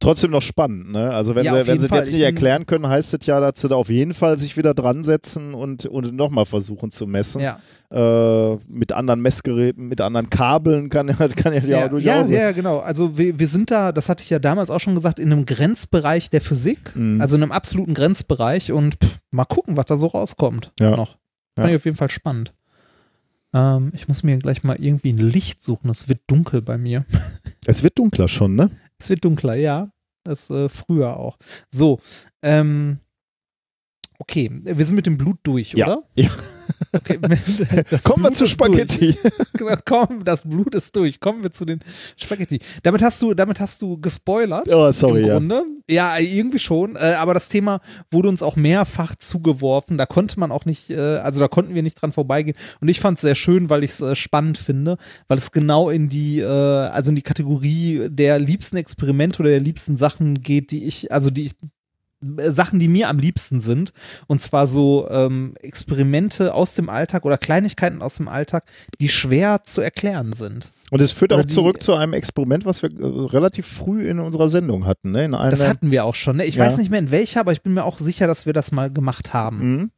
[0.00, 1.10] Trotzdem noch spannend, ne?
[1.12, 1.98] Also wenn Ja, sie, wenn sie das Fall.
[1.98, 4.72] jetzt nicht erklären können, heißt es ja, dass sie da auf jeden Fall sich wieder
[4.72, 7.40] dran setzen und, und nochmal versuchen zu messen.
[7.40, 7.58] Ja.
[7.90, 12.28] Äh, mit anderen Messgeräten, mit anderen Kabeln kann, kann ja, ja, Ja, durchaus.
[12.28, 12.78] ja, ja, genau.
[12.78, 15.46] Also wir, wir sind da, das hatte ich ja damals auch schon gesagt, in einem
[15.46, 17.20] Grenzbereich der Physik, Mhm.
[17.20, 20.70] also in einem absoluten Grenzbereich und pff, mal gucken, was da so rauskommt.
[20.78, 20.96] Ja.
[20.96, 21.16] Noch.
[21.56, 22.54] Fand ich auf jeden Fall spannend.
[23.52, 25.90] Ähm, ich muss mir gleich mal irgendwie ein Licht suchen.
[25.90, 27.04] Es wird dunkel bei mir.
[27.66, 28.70] Es wird dunkler schon, ne?
[29.00, 29.90] Es wird dunkler, ja.
[30.24, 31.38] Das äh, früher auch.
[31.70, 32.00] So,
[32.42, 32.98] ähm,
[34.18, 35.86] okay, wir sind mit dem Blut durch, Ja.
[35.86, 36.02] oder?
[36.16, 36.30] Ja.
[36.92, 37.18] Okay,
[38.04, 38.72] Kommen wir zu ist durch.
[38.72, 39.16] Spaghetti.
[39.54, 41.20] Genau, Komm, das Blut ist durch.
[41.20, 41.80] Kommen wir zu den
[42.16, 42.60] Spaghetti.
[42.82, 44.68] Damit hast du, damit hast du gespoilert.
[44.72, 45.32] Oh, sorry, im ja.
[45.34, 45.64] Grunde.
[45.88, 46.96] Ja, irgendwie schon.
[46.96, 47.80] Äh, aber das Thema
[48.10, 49.98] wurde uns auch mehrfach zugeworfen.
[49.98, 52.56] Da konnte man auch nicht, äh, also da konnten wir nicht dran vorbeigehen.
[52.80, 54.96] Und ich fand es sehr schön, weil ich es äh, spannend finde,
[55.28, 59.96] weil es genau in die, also in die Kategorie der liebsten Experimente oder der liebsten
[59.96, 61.52] Sachen geht, die ich, also die ich
[62.20, 63.92] Sachen, die mir am liebsten sind.
[64.26, 68.64] Und zwar so ähm, Experimente aus dem Alltag oder Kleinigkeiten aus dem Alltag,
[69.00, 70.70] die schwer zu erklären sind.
[70.90, 74.08] Und es führt Oder auch die- zurück zu einem Experiment, was wir äh, relativ früh
[74.08, 75.12] in unserer Sendung hatten.
[75.12, 75.26] Ne?
[75.26, 76.38] In einer, Das hatten wir auch schon.
[76.38, 76.44] Ne?
[76.46, 76.66] Ich Ja.
[76.66, 78.90] weiß nicht mehr in welcher, aber ich bin mir auch sicher, dass wir das mal
[78.92, 79.58] gemacht haben.
[79.58, 79.90] Mhm.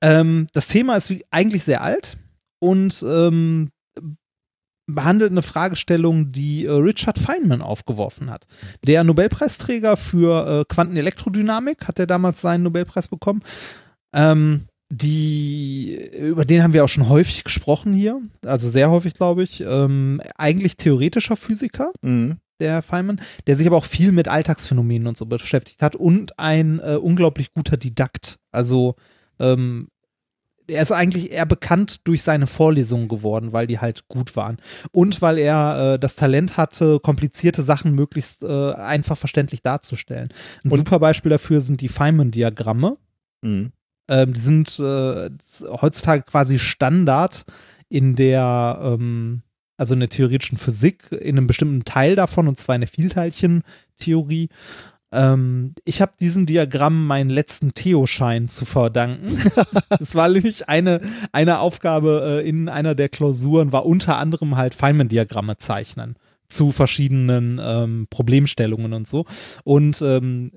[0.00, 2.16] Ähm, das Thema ist wie, eigentlich sehr alt
[2.60, 3.70] und ähm,
[4.88, 8.46] behandelt eine Fragestellung, die äh, Richard Feynman aufgeworfen hat.
[8.86, 13.42] Der Nobelpreisträger für äh, Quantenelektrodynamik hat er damals seinen Nobelpreis bekommen.
[14.12, 19.42] Ähm, die, über den haben wir auch schon häufig gesprochen hier, also sehr häufig, glaube
[19.42, 19.60] ich.
[19.60, 22.38] Ähm, eigentlich theoretischer Physiker, Mhm.
[22.60, 26.80] der Feynman, der sich aber auch viel mit Alltagsphänomenen und so beschäftigt hat und ein
[26.80, 28.38] äh, unglaublich guter Didakt.
[28.50, 28.96] Also
[29.38, 29.88] ähm,
[30.68, 34.58] er ist eigentlich eher bekannt durch seine Vorlesungen geworden, weil die halt gut waren.
[34.92, 40.28] Und weil er äh, das Talent hatte, komplizierte Sachen möglichst äh, einfach verständlich darzustellen.
[40.64, 42.98] Ein Und- super Beispiel dafür sind die Feynman-Diagramme.
[43.42, 43.72] Mhm.
[44.10, 45.30] Ähm, die sind äh,
[45.82, 47.44] heutzutage quasi Standard
[47.88, 49.42] in der, ähm,
[49.76, 54.48] also in der theoretischen Physik, in einem bestimmten Teil davon, und zwar in der Vielteilchentheorie.
[55.10, 59.42] Ähm, ich habe diesen Diagramm meinen letzten Theo-Schein zu verdanken.
[60.00, 61.00] Es war nämlich eine,
[61.32, 66.16] eine Aufgabe äh, in einer der Klausuren, war unter anderem halt Feynman-Diagramme zeichnen.
[66.48, 69.26] zu verschiedenen ähm, Problemstellungen und so.
[69.64, 70.52] Und ähm,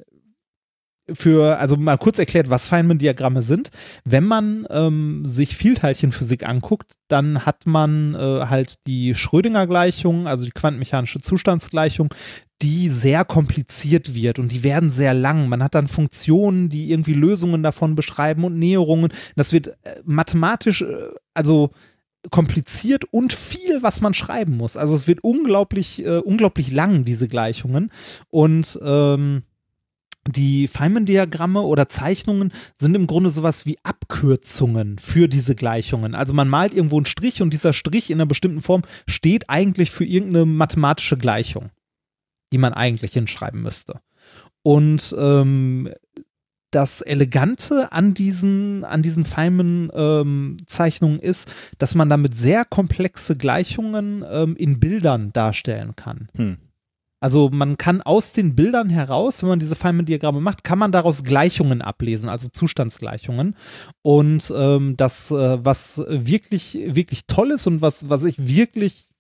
[1.14, 3.70] für, also mal kurz erklärt, was Feynman-Diagramme sind.
[4.06, 10.52] Wenn man ähm, sich Vielteilchenphysik anguckt, dann hat man äh, halt die Schrödinger-Gleichung, also die
[10.52, 12.14] quantenmechanische Zustandsgleichung,
[12.62, 15.50] die sehr kompliziert wird und die werden sehr lang.
[15.50, 19.12] Man hat dann Funktionen, die irgendwie Lösungen davon beschreiben und Näherungen.
[19.36, 21.72] Das wird äh, mathematisch, äh, also
[22.30, 24.78] kompliziert und viel, was man schreiben muss.
[24.78, 27.92] Also es wird unglaublich, äh, unglaublich lang, diese Gleichungen.
[28.30, 29.44] Und ähm,
[30.28, 36.14] die Feynman-Diagramme oder Zeichnungen sind im Grunde sowas wie Abkürzungen für diese Gleichungen.
[36.14, 39.90] Also man malt irgendwo einen Strich und dieser Strich in einer bestimmten Form steht eigentlich
[39.90, 41.72] für irgendeine mathematische Gleichung,
[42.52, 44.02] die man eigentlich hinschreiben müsste.
[44.64, 45.90] Und ähm,
[46.72, 54.26] das Elegante an diesen, an diesen Feynman-Zeichnungen ähm, ist, dass man damit sehr komplexe Gleichungen
[54.30, 56.30] ähm, in Bildern darstellen kann.
[56.36, 56.58] Hm.
[57.20, 61.24] Also man kann aus den Bildern heraus, wenn man diese Feynman-Diagramme macht, kann man daraus
[61.24, 63.56] Gleichungen ablesen, also Zustandsgleichungen.
[64.02, 69.11] Und ähm, das, äh, was wirklich, wirklich toll ist und was, was ich wirklich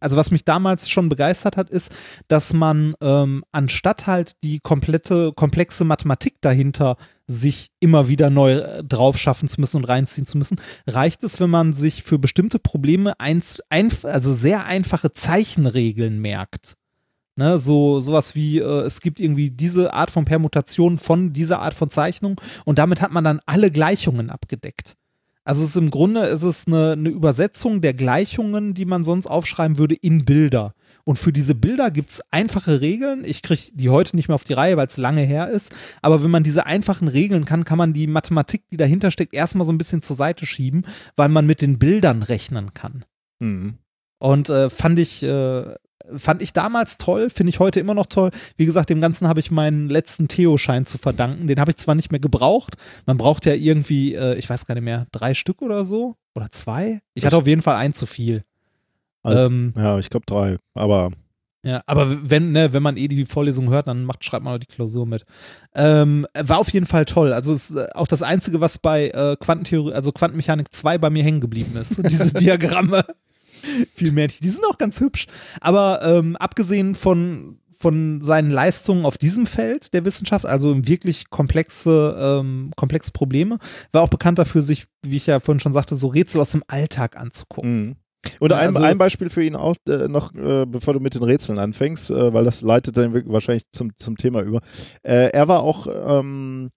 [0.00, 1.92] also was mich damals schon begeistert hat, ist,
[2.28, 6.96] dass man ähm, anstatt halt die komplette, komplexe Mathematik dahinter
[7.26, 11.38] sich immer wieder neu äh, drauf schaffen zu müssen und reinziehen zu müssen, reicht es,
[11.38, 16.76] wenn man sich für bestimmte Probleme eins, ein, also sehr einfache Zeichenregeln merkt.
[17.36, 21.74] Ne, so sowas wie, äh, es gibt irgendwie diese Art von Permutation von dieser Art
[21.74, 24.96] von Zeichnung und damit hat man dann alle Gleichungen abgedeckt.
[25.44, 29.26] Also es ist im Grunde ist es eine, eine Übersetzung der Gleichungen, die man sonst
[29.26, 30.74] aufschreiben würde, in Bilder.
[31.04, 33.24] Und für diese Bilder gibt es einfache Regeln.
[33.24, 35.72] Ich kriege die heute nicht mehr auf die Reihe, weil es lange her ist.
[36.02, 39.64] Aber wenn man diese einfachen Regeln kann, kann man die Mathematik, die dahinter steckt, erstmal
[39.64, 40.84] so ein bisschen zur Seite schieben,
[41.16, 43.04] weil man mit den Bildern rechnen kann.
[43.38, 43.78] Mhm.
[44.18, 45.74] Und äh, fand ich äh,
[46.16, 48.30] fand ich damals toll, finde ich heute immer noch toll.
[48.56, 51.46] Wie gesagt, dem Ganzen habe ich meinen letzten Theo-Schein zu verdanken.
[51.46, 52.76] Den habe ich zwar nicht mehr gebraucht.
[53.06, 56.50] Man braucht ja irgendwie, äh, ich weiß gar nicht mehr, drei Stück oder so oder
[56.50, 57.00] zwei.
[57.14, 58.44] Ich hatte auf jeden Fall ein zu viel.
[59.22, 61.10] Also, ähm, ja, ich glaube drei, aber.
[61.62, 64.58] Ja, aber wenn, ne, wenn man eh die Vorlesung hört, dann macht, schreibt man auch
[64.58, 65.26] die Klausur mit.
[65.74, 67.34] Ähm, war auf jeden Fall toll.
[67.34, 71.22] Also ist äh, auch das Einzige, was bei äh, Quantentheorie, also Quantenmechanik 2 bei mir
[71.22, 72.00] hängen geblieben ist.
[72.08, 73.04] diese Diagramme.
[73.94, 74.44] Viel nicht.
[74.44, 75.26] Die sind auch ganz hübsch.
[75.60, 82.16] Aber ähm, abgesehen von, von seinen Leistungen auf diesem Feld der Wissenschaft, also wirklich komplexe,
[82.18, 83.58] ähm, komplexe Probleme,
[83.92, 86.62] war auch bekannt dafür, sich, wie ich ja vorhin schon sagte, so Rätsel aus dem
[86.68, 87.86] Alltag anzugucken.
[87.86, 87.96] Mhm.
[88.38, 91.22] Und ein, also, ein Beispiel für ihn auch äh, noch, äh, bevor du mit den
[91.22, 94.60] Rätseln anfängst, äh, weil das leitet dann wahrscheinlich zum, zum Thema über.
[95.02, 96.70] Äh, er war auch ähm,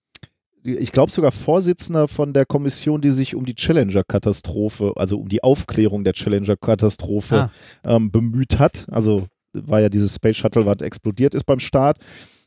[0.64, 5.44] ich glaube sogar Vorsitzender von der Kommission, die sich um die Challenger-Katastrophe, also um die
[5.44, 7.50] Aufklärung der Challenger-Katastrophe
[7.84, 7.96] ah.
[7.96, 8.88] ähm, bemüht hat.
[8.90, 11.98] Also war ja dieses Space Shuttle, was explodiert ist beim Start.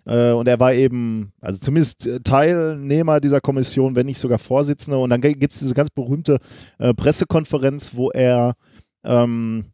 [0.07, 5.01] Äh, und er war eben, also zumindest Teilnehmer dieser Kommission, wenn nicht sogar Vorsitzender.
[5.01, 6.39] Und dann gibt es diese ganz berühmte
[6.79, 8.55] äh, Pressekonferenz, wo er
[9.05, 9.67] ähm,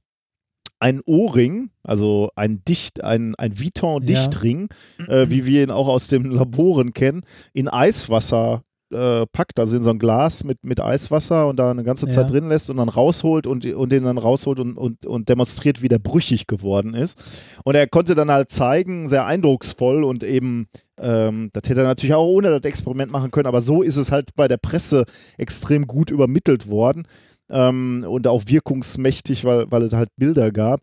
[0.83, 4.69] ein Ohrring, also ein Dicht, ein, ein Vuitton-Dichtring,
[4.99, 5.07] ja.
[5.07, 7.23] äh, wie wir ihn auch aus den Laboren kennen,
[7.53, 11.85] in Eiswasser äh, packt, also in so ein Glas mit, mit Eiswasser und da eine
[11.85, 12.31] ganze Zeit ja.
[12.31, 15.89] drin lässt und dann rausholt und, und den dann rausholt und, und, und demonstriert, wie
[15.89, 17.17] der brüchig geworden ist.
[17.63, 20.67] Und er konnte dann halt zeigen, sehr eindrucksvoll und eben
[20.99, 24.13] ähm, das hätte er natürlich auch ohne das Experiment machen können, aber so ist es
[24.13, 25.05] halt bei der Presse
[25.39, 27.07] extrem gut übermittelt worden
[27.53, 30.81] ähm, und auch wirkungsmächtig, weil, weil es halt Bilder gab.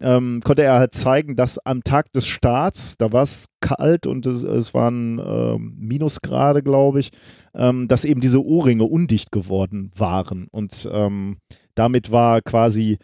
[0.00, 4.26] Ähm, konnte er halt zeigen, dass am Tag des Starts, da war es kalt und
[4.26, 7.10] es, es waren äh, Minusgrade, glaube ich,
[7.54, 10.46] ähm, dass eben diese Ohrringe undicht geworden waren.
[10.52, 11.38] Und ähm,
[11.74, 12.98] damit war quasi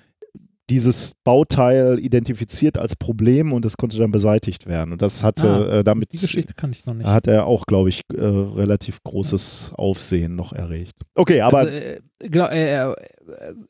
[0.70, 4.92] dieses Bauteil identifiziert als Problem und es konnte dann beseitigt werden.
[4.92, 6.12] Und das hatte ah, äh, damit.
[6.12, 7.06] Die Geschichte kann ich noch nicht.
[7.06, 10.94] Hat er auch, glaube ich, äh, relativ großes Aufsehen noch erregt.
[11.14, 11.58] Okay, aber.
[11.58, 12.96] Also, äh, genau, er,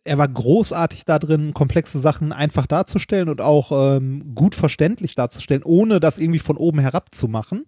[0.05, 5.63] er, war großartig da drin, komplexe Sachen einfach darzustellen und auch ähm, gut verständlich darzustellen,
[5.65, 7.65] ohne das irgendwie von oben herab zu machen.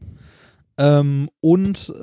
[0.79, 2.03] Ähm, und äh,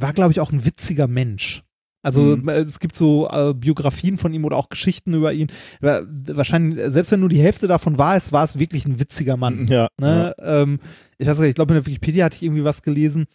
[0.00, 1.63] war, glaube ich, auch ein witziger Mensch.
[2.04, 2.48] Also mhm.
[2.48, 5.48] es gibt so äh, Biografien von ihm oder auch Geschichten über ihn.
[5.80, 9.66] Wahrscheinlich, selbst wenn nur die Hälfte davon war, es war es wirklich ein witziger Mann.
[9.66, 9.88] Ja.
[9.98, 10.34] Ne?
[10.38, 10.62] ja.
[10.62, 10.78] Ähm,
[11.18, 13.26] ich weiß nicht, ich glaube in der Wikipedia hatte ich irgendwie was gelesen.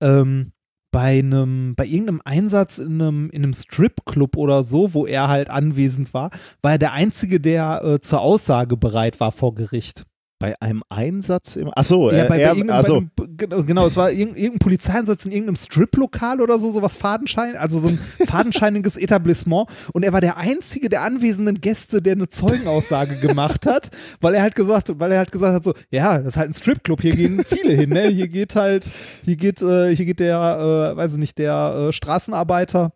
[0.00, 0.52] Ähm,
[0.90, 5.50] bei einem, bei irgendeinem Einsatz in einem, in einem Stripclub oder so, wo er halt
[5.50, 6.30] anwesend war,
[6.62, 10.04] war er der Einzige, der äh, zur Aussage bereit war vor Gericht.
[10.38, 11.70] Bei einem Einsatz im.
[11.74, 15.32] Achso, ja, bei, er, bei, also, einem Genau, genau, es war irgendein, irgendein Polizeieinsatz in
[15.32, 19.68] irgendeinem Strip-Lokal oder so, sowas Fadenschein, also so ein fadenscheiniges Etablissement.
[19.92, 23.90] Und er war der einzige der anwesenden Gäste, der eine Zeugenaussage gemacht hat,
[24.20, 26.54] weil er halt gesagt, weil er halt gesagt hat, so, ja, das ist halt ein
[26.54, 28.08] Stripclub, hier gehen viele hin, ne?
[28.08, 28.88] Hier geht halt,
[29.24, 32.92] hier geht, äh, hier geht der, äh, weiß ich nicht, der äh, Straßenarbeiter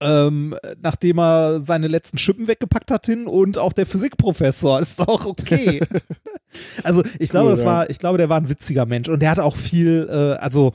[0.00, 5.26] ähm, nachdem er seine letzten Schippen weggepackt hat hin und auch der Physikprofessor ist auch
[5.26, 5.80] okay.
[6.84, 7.66] also ich glaube, Cool, das ja.
[7.66, 10.72] war, ich glaube, der war ein witziger Mensch und der hat auch viel, äh, also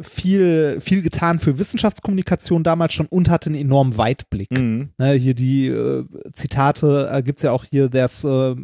[0.00, 4.50] viel, viel getan für Wissenschaftskommunikation damals schon und hatte einen enormen Weitblick.
[4.56, 4.90] Mhm.
[4.98, 8.54] Ne, hier die äh, Zitate äh, gibt es ja auch hier, there's äh,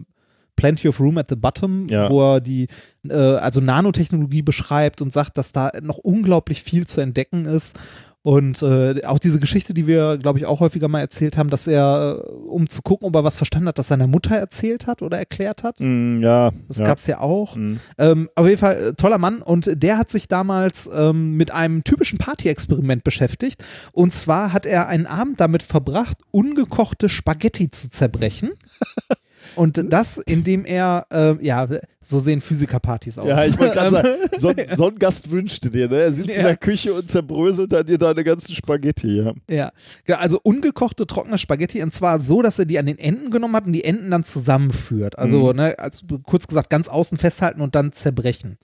[0.56, 2.08] plenty of room at the bottom, Ja.
[2.08, 2.68] wo er die,
[3.08, 7.76] äh, also Nanotechnologie beschreibt und sagt, dass da noch unglaublich viel zu entdecken ist.
[8.24, 11.66] Und äh, auch diese Geschichte, die wir, glaube ich, auch häufiger mal erzählt haben, dass
[11.66, 15.02] er, äh, um zu gucken, ob er was verstanden hat, das seiner Mutter erzählt hat
[15.02, 15.78] oder erklärt hat.
[15.78, 16.50] Mhm, ja.
[16.66, 16.86] Das ja.
[16.86, 17.54] gab es ja auch.
[17.54, 17.80] Mhm.
[17.98, 21.84] Ähm, auf jeden Fall äh, toller Mann und der hat sich damals ähm, mit einem
[21.84, 23.62] typischen Party-Experiment beschäftigt.
[23.92, 28.52] Und zwar hat er einen Abend damit verbracht, ungekochte Spaghetti zu zerbrechen.
[29.56, 31.66] Und das, indem er, äh, ja,
[32.00, 33.28] so sehen Physikerpartys aus.
[33.28, 34.08] Ja, ich wollte gerade sagen,
[34.38, 35.96] so, so ein Gast wünschte dir, ne?
[36.02, 36.48] Er sitzt in Ja.
[36.48, 39.32] der Küche und zerbröselt dann dir deine ganzen Spaghetti, ja.
[39.48, 39.72] Ja,
[40.04, 43.54] Genau, also ungekochte trockene Spaghetti und zwar so, dass er die an den Enden genommen
[43.56, 45.18] hat und die Enden dann zusammenführt.
[45.18, 45.56] Also, Mhm.
[45.56, 48.58] ne, als, kurz gesagt, ganz außen festhalten und dann zerbrechen.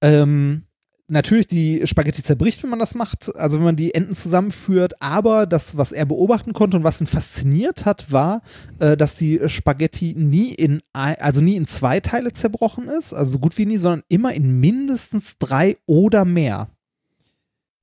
[0.00, 0.64] Ähm,
[1.12, 5.46] natürlich, die Spaghetti zerbricht, wenn man das macht, also wenn man die Enden zusammenführt, aber
[5.46, 8.42] das, was er beobachten konnte und was ihn fasziniert hat, war,
[8.80, 13.34] äh, dass die Spaghetti nie in, ein, also nie in zwei Teile zerbrochen ist, also
[13.34, 16.68] so gut wie nie, sondern immer in mindestens drei oder mehr.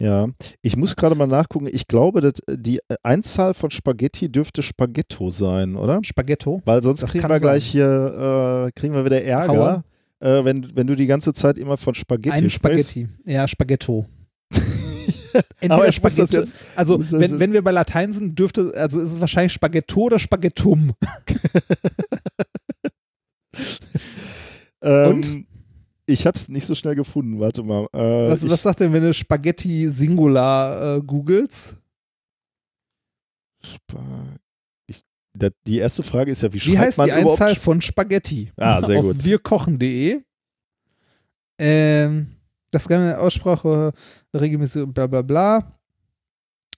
[0.01, 0.27] Ja,
[0.61, 1.67] ich muss gerade mal nachgucken.
[1.69, 5.99] Ich glaube, dass die Einzahl von Spaghetti dürfte Spaghetto sein, oder?
[6.03, 6.61] Spaghetto.
[6.63, 7.41] Weil sonst Das kriegen wir sein.
[7.41, 9.83] gleich hier, äh, kriegen wir wieder Ärger, Hauer.
[10.19, 12.91] Äh, wenn, wenn du die ganze Zeit immer von Spaghetti Ein sprichst.
[12.91, 13.07] Spaghetti.
[13.25, 14.05] Ja, Spaghetto.
[15.61, 18.37] Entweder Aber muss das Spaghetti- jetzt- also muss das wenn, wenn wir bei Latein sind,
[18.39, 20.93] dürfte, also ist es wahrscheinlich Spaghetto oder Spaghettum.
[24.81, 25.45] Ähm, Und?
[26.05, 27.39] Ich habe es nicht so schnell gefunden.
[27.39, 27.85] Warte mal.
[27.93, 31.75] Äh, Was, ich, was sagt denn, wenn du Spaghetti Singular äh, googelst?
[33.61, 34.48] Spa- ich, da,
[35.33, 38.51] die erste Frage ist ja, wie, Wie schreibt heißt man die Einzahl von Spaghetti?
[38.57, 39.23] Ah, sehr Auf gut.
[39.23, 40.21] wirkochen.de.
[41.59, 42.27] Ähm,
[42.71, 43.91] das ganze Aussprache
[44.35, 45.71] regelmäßig bla bla bla.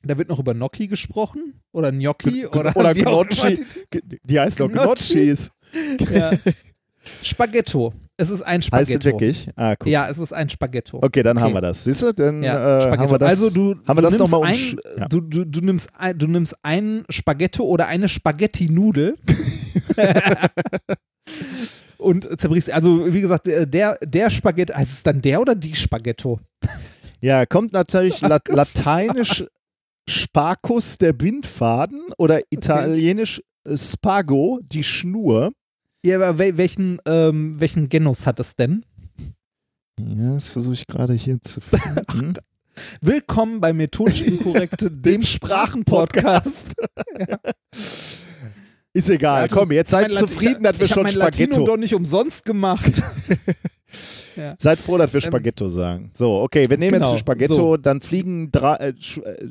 [0.04, 3.64] Da wird noch über Gnocchi gesprochen oder Gnocchi G- oder, oder wie Gnocchi.
[3.92, 5.14] G- Die heißt doch Gnocchi.
[5.14, 5.52] Gnocchis.
[6.00, 6.32] die- Ja.
[7.24, 7.94] Spaghetto.
[8.22, 9.06] Es ist ein Heißt Spaghetto.
[9.06, 9.50] wirklich?
[9.56, 9.90] Ah, guck.
[9.90, 11.00] Ja, es ist ein Spaghetto.
[11.02, 11.56] Okay, dann haben Okay.
[11.56, 11.86] wir das.
[11.86, 12.14] Siehst du?
[12.14, 13.02] Dann Ja, äh, Spaghetto.
[13.02, 13.30] haben wir das.
[13.30, 15.08] also du, haben wir das nimmst nochmal ein, ja.
[15.08, 19.16] du, du, du, nimmst ein, du nimmst ein Spaghetto oder eine Spaghetti-Nudel
[21.98, 22.70] und zerbrichst.
[22.72, 26.40] Also wie gesagt, der, der, Spaghetti, heißt es dann der oder die Spaghetto?
[27.22, 29.46] Ja, kommt natürlich la lateinisch
[30.08, 33.42] Sparkus, der Bindfaden, oder italienisch
[33.76, 35.52] Spago, die Schnur.
[36.04, 38.84] Ja, aber wel, welchen, ähm, welchen Genus hat es denn?
[40.00, 42.34] Ja, das versuche ich gerade hier zu finden.
[43.02, 46.74] Willkommen bei Methodisch Inkorrekt, dem Sprachenpodcast.
[48.94, 51.52] Ist egal, Also, komm, jetzt seid Mein zufrieden, dass wir ich hab schon mein Latinum
[51.52, 51.72] Spaghetto.
[51.72, 53.04] doch nicht umsonst gemacht.
[54.58, 56.12] Seid froh, dass wir Ähm, Spaghetto sagen.
[56.14, 57.78] So, okay, wir nehmen jetzt Genau, ein Spaghetto, so.
[57.78, 58.94] dann fliegen drei, äh, äh,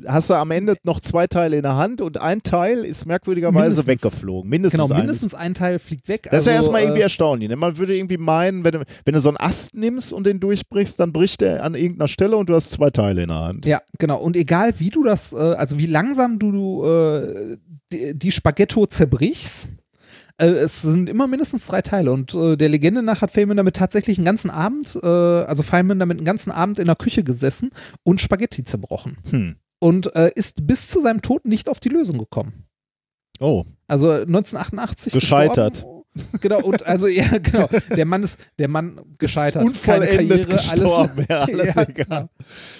[0.07, 3.59] hast du am Ende noch zwei Teile in der Hand und ein Teil ist merkwürdigerweise
[3.83, 3.87] Mindestens.
[3.87, 4.49] weggeflogen.
[4.49, 6.27] Mindestens, genau, mindestens ein Teil fliegt weg.
[6.31, 7.49] Das ist ja also, erstmal irgendwie äh, erstaunlich.
[7.49, 7.55] Ne?
[7.55, 10.99] Man würde irgendwie meinen, wenn du, wenn du so einen Ast nimmst und den durchbrichst,
[10.99, 13.65] dann bricht der an irgendeiner Stelle und du hast zwei Teile in der Hand.
[13.65, 14.19] Ja, genau.
[14.19, 17.57] Und egal wie du das, äh, also wie langsam du äh,
[17.91, 19.69] die, die Spaghetto zerbrichst,
[20.47, 22.11] es sind immer mindestens drei Teile.
[22.11, 25.99] Und äh, der Legende nach hat Feynman damit tatsächlich einen ganzen Abend, äh, also Feynman
[25.99, 27.71] damit einen ganzen Abend in der Küche gesessen
[28.03, 29.17] und Spaghetti zerbrochen.
[29.29, 29.55] Hm.
[29.79, 32.65] Und äh, ist bis zu seinem Tod nicht auf die Lösung gekommen.
[33.39, 35.73] Oh, Also 1988 Gescheitert.
[35.73, 36.00] gestorben.
[36.41, 37.69] Genau, und also ja, genau.
[37.95, 39.63] Der Mann ist, der Mann gescheitert.
[39.63, 41.25] Unvollendet keine Karriere, gestorben.
[41.29, 41.93] Ja, alles ja, egal.
[42.05, 42.29] genau.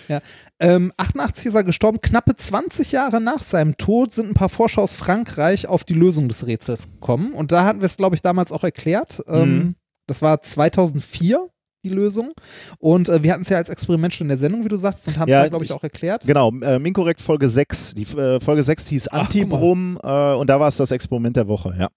[0.10, 0.22] Ja.
[0.60, 2.02] Ähm, 88 ist er gestorben.
[2.02, 6.28] Knappe 20 Jahre nach seinem Tod sind ein paar Forscher aus Frankreich auf die Lösung
[6.28, 7.34] des Rätsels gekommen.
[7.34, 9.22] Und da hatten wir es, glaube ich, damals auch erklärt.
[9.28, 9.76] Ähm, Mhm.
[10.08, 11.48] Das war 2004
[11.84, 12.34] die Lösung.
[12.80, 15.08] Und äh, wir hatten es ja als Experiment schon in der Sendung, wie du sagst,
[15.08, 16.28] und haben es Ja, glaube ich, auch erklärt.
[16.28, 17.94] Genau, äh, Minkorrekt Folge 6.
[17.96, 19.08] Die äh, Folge 6 hieß.
[19.08, 21.88] Antibrum äh, und da war es das Experiment der Woche, ja.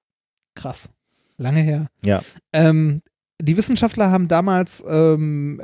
[0.55, 0.89] Krass.
[1.36, 1.86] Lange her.
[2.05, 2.23] Ja.
[2.52, 3.02] Ähm,
[3.40, 5.61] die Wissenschaftler haben damals ähm,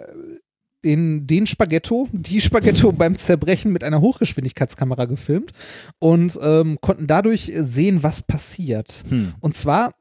[0.85, 5.53] den, den Spaghetto, die Spaghetto beim Zerbrechen mit einer Hochgeschwindigkeitskamera gefilmt
[5.99, 9.05] und ähm, konnten dadurch sehen, was passiert.
[9.09, 9.35] Hm.
[9.41, 9.95] Und zwar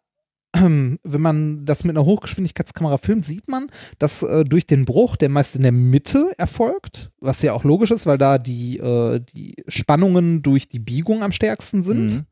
[0.53, 3.67] wenn man das mit einer Hochgeschwindigkeitskamera filmt, sieht man,
[3.99, 7.91] dass äh, durch den Bruch, der meist in der Mitte erfolgt, was ja auch logisch
[7.91, 12.25] ist, weil da die, äh, die Spannungen durch die Biegung am stärksten sind, Mhm.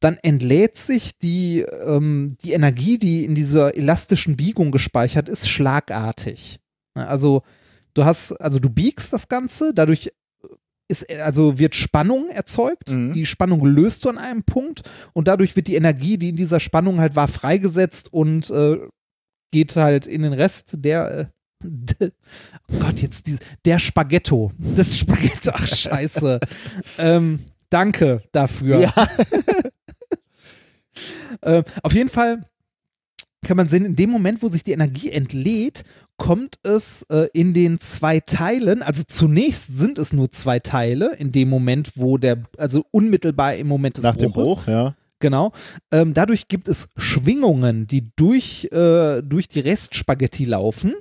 [0.00, 6.60] Dann entlädt sich die, ähm, die Energie, die in dieser elastischen Biegung gespeichert ist, schlagartig.
[6.96, 7.42] Ja, Also
[7.94, 10.12] du hast, also du biegst das Ganze, dadurch
[10.88, 12.90] ist, also wird Spannung erzeugt.
[12.90, 13.12] Mhm.
[13.12, 14.82] Die Spannung löst du an einem Punkt
[15.12, 18.78] und dadurch wird die Energie, die in dieser Spannung halt war, freigesetzt und äh,
[19.50, 21.30] geht halt in den Rest der.
[21.62, 22.10] Äh,
[22.72, 24.52] oh Gott, jetzt dieses, der Spaghetto.
[24.58, 26.40] Das Spaghetto, ach scheiße.
[26.98, 27.38] ähm,
[27.74, 28.80] danke dafür.
[28.80, 28.92] Ja.
[31.40, 32.44] Äh, auf jeden Fall
[33.44, 35.82] kann man sehen, in dem Moment, wo sich die Energie entlädt,
[36.16, 41.32] kommt es äh, in den zwei Teilen, also zunächst sind es nur zwei Teile, in
[41.32, 44.94] dem Moment, wo der, also unmittelbar im Moment des Nach dem Bruches, Bruch, ja.
[45.18, 45.52] Genau.
[45.90, 50.94] Ähm, dadurch gibt es Schwingungen, die durch, äh, durch die Restspaghetti laufen.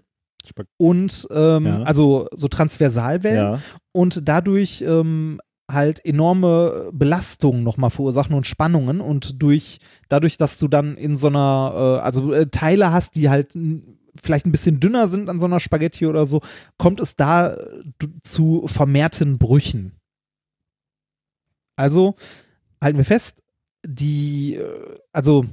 [0.46, 1.84] Spag- Und ähm, Ja.
[1.84, 3.60] also so Transversalwellen ja.
[3.92, 5.40] und dadurch ähm,
[5.72, 9.80] halt enorme Belastungen nochmal verursachen und Spannungen und durch
[10.10, 13.58] dadurch, dass du dann in so einer, äh, also äh, Teile hast, die halt
[14.22, 16.42] vielleicht ein bisschen dünner sind an so einer Spaghetti oder so,
[16.78, 17.58] kommt es da
[18.22, 19.94] zu vermehrten Brüchen.
[21.76, 22.16] Also
[22.84, 23.42] halten wir fest,
[23.86, 25.46] die, äh, also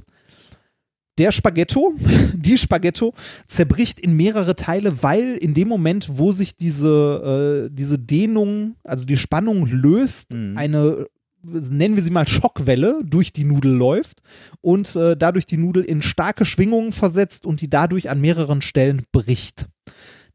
[1.21, 1.93] der Spaghetto,
[2.33, 3.13] die Spaghetto
[3.47, 9.05] zerbricht in mehrere Teile, weil in dem Moment, wo sich diese, äh, diese Dehnung, also
[9.05, 10.57] die Spannung löst, Mhm.
[10.57, 11.05] eine,
[11.43, 14.21] nennen wir sie mal Schockwelle, durch die Nudel läuft
[14.61, 19.03] und äh, dadurch die Nudel in starke Schwingungen versetzt und die dadurch an mehreren Stellen
[19.11, 19.65] bricht.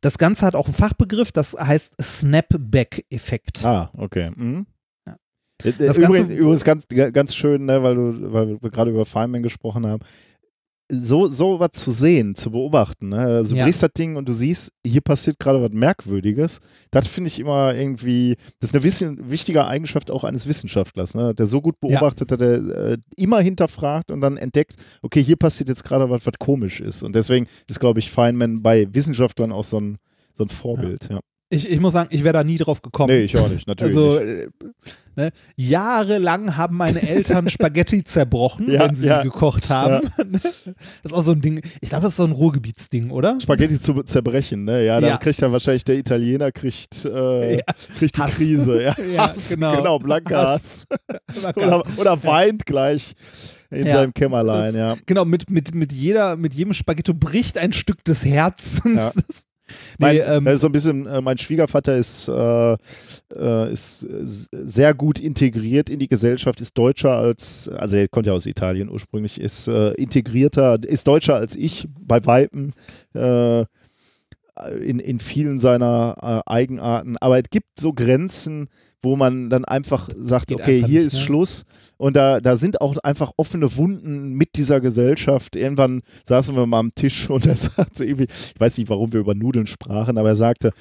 [0.00, 3.64] Das Ganze hat auch einen Fachbegriff, das heißt Snapback-Effekt.
[3.64, 4.30] Ah, okay.
[4.34, 4.66] Mhm.
[5.06, 5.16] Ja.
[5.64, 9.42] Äh, Das übrigens, übrigens ganz, ganz schön, ne, weil, du, weil wir gerade über Feynman
[9.42, 10.02] gesprochen haben.
[10.88, 13.08] So, so was zu sehen, zu beobachten.
[13.08, 13.18] Ne?
[13.18, 13.64] Also du Ja.
[13.64, 16.60] brichst das Ding und du siehst, hier passiert gerade was Merkwürdiges.
[16.92, 21.34] Das finde ich immer irgendwie, das ist eine wichtige Eigenschaft auch eines Wissenschaftlers, ne?
[21.34, 21.88] der so gut Ja.
[21.88, 26.24] beobachtet, dass er äh, immer hinterfragt und dann entdeckt, okay, hier passiert jetzt gerade was,
[26.24, 27.02] was komisch ist.
[27.02, 29.98] Und deswegen ist, glaube ich, Feynman bei Wissenschaftlern auch so ein,
[30.32, 31.08] so ein Vorbild.
[31.10, 31.18] Ja.
[31.48, 33.12] Ich, ich muss sagen, ich wäre da nie drauf gekommen.
[33.14, 33.94] Nee, ich auch nicht, natürlich.
[33.94, 34.28] Also nicht.
[34.30, 34.48] äh,
[35.14, 39.18] ne, jahrelang haben meine Eltern Spaghetti zerbrochen, Ja, wenn sie ja.
[39.22, 40.08] sie gekocht haben.
[40.32, 40.54] das
[41.04, 41.62] ist auch so ein Ding.
[41.80, 43.38] Ich glaube, das ist so ein Ruhrgebietsding, oder?
[43.40, 44.84] Spaghetti zu zerbrechen, ne?
[44.84, 45.16] Ja, dann Ja.
[45.18, 47.62] kriegt er wahrscheinlich der Italiener kriegt, äh, Ja.
[47.98, 48.34] kriegt die Hass.
[48.34, 48.82] Krise.
[48.82, 49.76] Ja, Ja, Hass, genau.
[49.76, 50.86] genau, blanker Hass.
[51.32, 51.56] Hass.
[51.56, 53.12] Oder, oder weint gleich
[53.70, 53.92] in Ja.
[53.92, 54.96] seinem Kämmerlein, Das- ja.
[55.06, 59.14] Genau, mit, mit, mit, jeder, mit jedem Spaghetto bricht ein Stück des Herzens.
[59.98, 62.76] Mein, nee, ähm, ist so ein bisschen, äh, mein Schwiegervater ist, äh,
[63.34, 68.26] äh, ist äh, sehr gut integriert in die Gesellschaft, ist deutscher als, also er kommt
[68.26, 72.72] ja aus Italien ursprünglich, ist äh, integrierter, ist deutscher als ich bei Weitem.
[73.14, 73.64] Äh,
[74.82, 76.16] in, in vielen seiner
[76.46, 77.18] äh, Eigenarten.
[77.18, 78.68] Aber es gibt so Grenzen,
[79.02, 81.20] wo man dann einfach sagt, Geht okay, einfach hier nicht, ist ne?
[81.20, 81.64] Schluss.
[81.98, 85.56] Und da, da sind auch einfach offene Wunden mit dieser Gesellschaft.
[85.56, 89.20] Irgendwann saßen wir mal am Tisch und er sagte irgendwie, ich weiß nicht, warum wir
[89.20, 90.72] über Nudeln sprachen, aber er sagte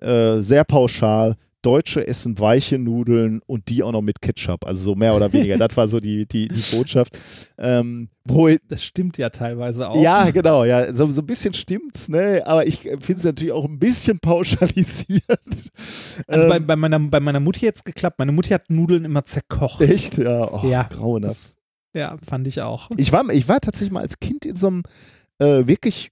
[0.00, 4.64] äh, sehr pauschal, Deutsche essen weiche Nudeln und die auch noch mit Ketchup.
[4.66, 5.58] Also so mehr oder weniger.
[5.58, 7.18] das war so die, die, die Botschaft.
[7.58, 10.00] Ähm, wo das stimmt ja teilweise auch.
[10.00, 10.92] ja, genau, ja.
[10.94, 12.42] So, so ein bisschen stimmt's, ne?
[12.46, 15.22] Aber ich finde es natürlich auch ein bisschen pauschalisiert.
[16.26, 18.18] Also Ähm, bei, bei, meiner, bei meiner Mutti jetzt geklappt.
[18.18, 19.80] Meine Mutti hat Nudeln immer zerkocht.
[19.80, 20.18] Echt?
[20.18, 21.54] Ja, oh, Ja, grauenhaft.
[21.94, 22.90] Ja, fand ich auch.
[22.96, 24.82] Ich war, ich war tatsächlich mal als Kind in so einem
[25.38, 26.10] äh, wirklich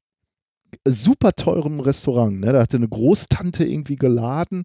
[0.88, 2.40] super teuren Restaurant.
[2.40, 2.52] Ne?
[2.52, 4.64] Da hatte eine Großtante irgendwie geladen.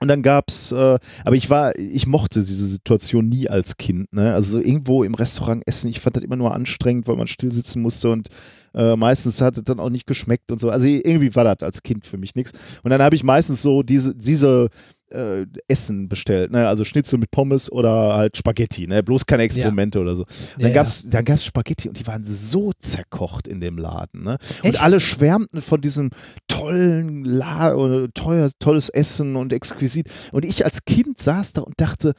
[0.00, 4.10] Und dann gab's, äh, aber ich war, ich mochte diese Situation nie als Kind.
[4.12, 4.32] Ne?
[4.32, 7.52] Also so irgendwo im Restaurant essen, ich fand das immer nur anstrengend, weil man still
[7.52, 8.28] sitzen musste und
[8.74, 10.70] äh, meistens hat es dann auch nicht geschmeckt und so.
[10.70, 12.52] Also irgendwie war das als Kind für mich nichts.
[12.82, 14.68] Und dann habe ich meistens so diese, diese
[15.10, 16.68] äh, Essen bestellt, ne?
[16.68, 19.02] also Schnitzel mit Pommes oder halt Spaghetti, ne?
[19.02, 20.22] bloß keine Experimente oder so.
[20.22, 20.28] Und
[20.58, 24.38] dann Ja, gab's, dann gab's Spaghetti und die waren so zerkocht in dem Laden, ne?
[24.62, 24.82] Und Echt?
[24.82, 26.10] alle schwärmten von diesem
[26.48, 30.08] tollen La oder teuer, tolles Essen und exquisit.
[30.32, 32.12] Und ich als Kind saß da und dachte,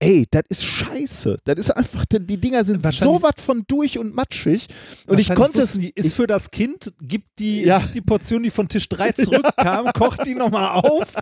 [0.00, 1.38] ey, das ist scheiße.
[1.44, 4.68] Das ist einfach, die Dinger sind so was von durch und matschig.
[5.08, 5.72] Und ich konnte es.
[5.72, 7.80] Die, ist für das Kind, gibt die, Ja.
[7.80, 11.12] gibt die Portion, die von Tisch 3 zurückkam, kocht die nochmal auf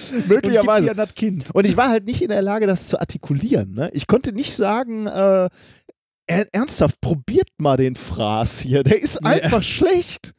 [0.28, 0.90] Möglicherweise.
[0.90, 1.50] an das Kind.
[1.54, 3.72] Und ich war halt nicht in der Lage, das zu artikulieren.
[3.74, 3.90] Ne?
[3.92, 5.48] Ich konnte nicht sagen, äh,
[6.26, 8.82] er- ernsthaft, probiert mal den Fraß hier.
[8.82, 10.32] Der ist einfach schlecht.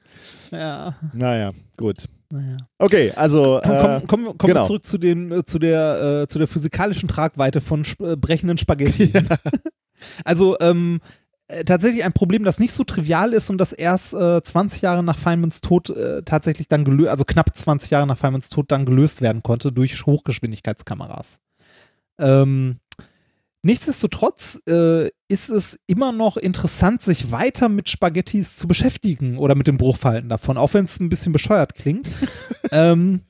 [0.51, 2.05] Ja, Naja, gut.
[2.29, 2.57] naja.
[2.77, 3.59] Okay, also.
[3.63, 4.61] Komm, Äh, komm, kommen wir- kommen genau.
[4.61, 8.15] wir zurück zu, den, äh, zu, der, äh, zu der physikalischen Tragweite von sp äh,
[8.15, 9.11] brechenden Spaghetti.
[10.25, 11.22] Also, ähm, äh,
[11.65, 15.17] tatsächlich ein Problem, das nicht so trivial ist und das erst äh, 20 Jahre nach
[15.17, 19.21] Feynmans Tod äh, tatsächlich dann gelöst, also knapp 20 Jahre nach Feynmans Tod dann gelöst
[19.21, 21.39] werden konnte durch Hochgeschwindigkeitskameras.
[22.19, 22.79] Ähm,
[23.61, 29.67] nichtsdestotrotz äh, ist es immer noch interessant, sich weiter mit Spaghettis zu beschäftigen oder mit
[29.67, 32.07] dem Bruchverhalten davon, auch wenn es ein bisschen bescheuert klingt.
[32.71, 33.21] ähm,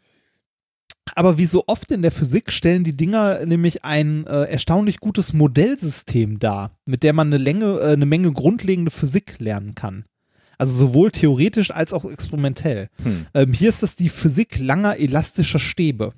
[1.16, 5.34] aber wie so oft in der Physik stellen die Dinger nämlich ein äh, erstaunlich gutes
[5.34, 10.06] Modellsystem dar, mit der man eine, Länge, äh, eine Menge grundlegende Physik lernen kann.
[10.58, 12.90] Also sowohl theoretisch als auch experimentell.
[13.04, 13.26] Hm.
[13.34, 16.14] Ähm, hier ist das die Physik langer elastischer Stäbe.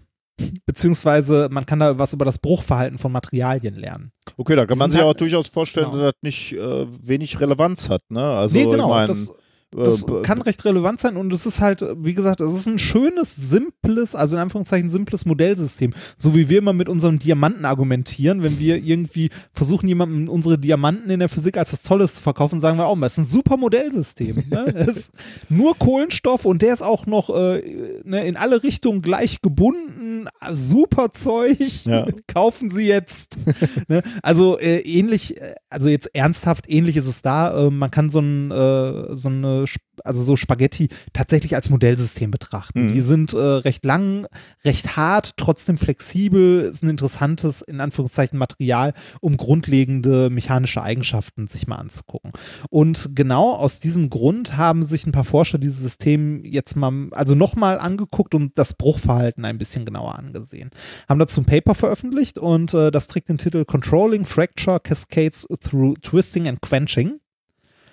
[0.66, 4.12] Beziehungsweise man kann da was über das Bruchverhalten von Materialien lernen.
[4.38, 6.04] Okay, da kann man sich halt- auch durchaus vorstellen, Genau.
[6.04, 8.02] dass das nicht äh, wenig Relevanz hat.
[8.10, 8.22] Ne?
[8.22, 8.84] Also, nee, genau.
[8.86, 9.34] ich mein, das,
[9.76, 12.80] das äh, kann recht relevant sein und es ist halt, wie gesagt, es ist ein
[12.80, 15.94] schönes, simples, also in Anführungszeichen simples Modellsystem.
[16.18, 21.10] So wie wir immer mit unseren Diamanten argumentieren, wenn wir irgendwie versuchen, jemandem unsere Diamanten
[21.10, 23.58] in der Physik als was Tolles zu verkaufen, sagen wir auch, das ist ein super
[23.58, 24.44] Modellsystem.
[24.50, 24.66] Ne?
[24.86, 25.12] Es ist
[25.50, 30.28] nur Kohlenstoff und der ist auch noch äh, ne, in alle Richtungen gleich gebunden.
[30.52, 31.86] Super Zeug.
[31.86, 32.08] Ja.
[32.28, 33.38] Kaufen Sie jetzt.
[33.88, 34.04] ne?
[34.22, 37.68] Also äh, ähnlich, äh, also jetzt ernsthaft ähnlich ist es da.
[37.68, 39.65] Äh, man kann so, ein, äh, so eine,
[40.04, 42.84] Also so Spaghetti tatsächlich als Modellsystem betrachten.
[42.84, 42.94] Mhm.
[42.94, 44.28] Die sind äh, recht lang,
[44.64, 51.68] recht hart, trotzdem flexibel, ist ein interessantes, in Anführungszeichen, Material, um grundlegende mechanische Eigenschaften sich
[51.68, 52.32] mal anzugucken.
[52.70, 57.36] Und genau aus diesem Grund haben sich ein paar Forscher dieses System jetzt mal, also
[57.36, 60.70] nochmal angeguckt und das Bruchverhalten ein bisschen genauer angesehen.
[61.08, 65.96] Haben dazu ein Paper veröffentlicht und äh, das trägt den Titel Controlling Fracture Cascades Through
[66.02, 67.20] Twisting and Quenching.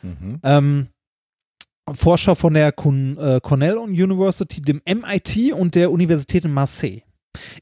[0.02, 0.40] mhm.
[0.42, 0.88] Ähm,
[1.92, 7.02] Forscher von der äh, Cornell University, dem MIT und der Universität in Marseille.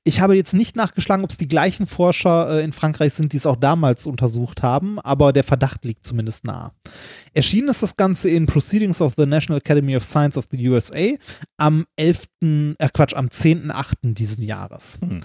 [0.05, 3.37] Ich habe jetzt nicht nachgeschlagen, ob es die gleichen Forscher äh, in Frankreich sind, die
[3.37, 6.73] es auch damals untersucht haben, aber der Verdacht liegt zumindest nahe.
[7.33, 11.15] Erschienen ist das Ganze in Proceedings of the National Academy of Science of the USA
[11.57, 14.15] am 11., äh Quatsch, am 10.8.
[14.15, 14.99] diesen Jahres.
[15.01, 15.21] Hm.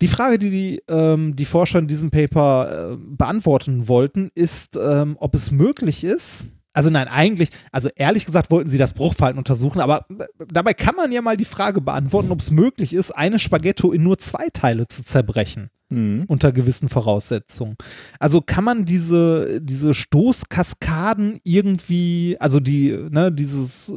[0.00, 5.16] Die Frage, die die, ähm, die Forscher in diesem Paper äh, beantworten wollten, ist, ähm,
[5.18, 6.46] ob es möglich ist,
[6.78, 10.94] also nein, eigentlich, also ehrlich gesagt wollten sie das Bruchverhalten untersuchen, aber äh, dabei kann
[10.94, 14.48] man ja mal die Frage beantworten, ob es möglich ist, eine Spaghetto in nur zwei
[14.52, 16.24] Teile zu zerbrechen Mhm.
[16.28, 17.76] unter gewissen Voraussetzungen.
[18.20, 23.94] Also kann man diese, diese Stoßkaskaden irgendwie, also die, ne, dieses äh,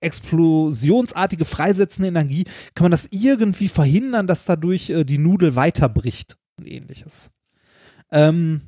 [0.00, 2.44] explosionsartige freisetzende Energie,
[2.74, 7.30] kann man das irgendwie verhindern, dass dadurch äh, die Nudel weiterbricht und ähnliches.
[8.12, 8.62] Ähm,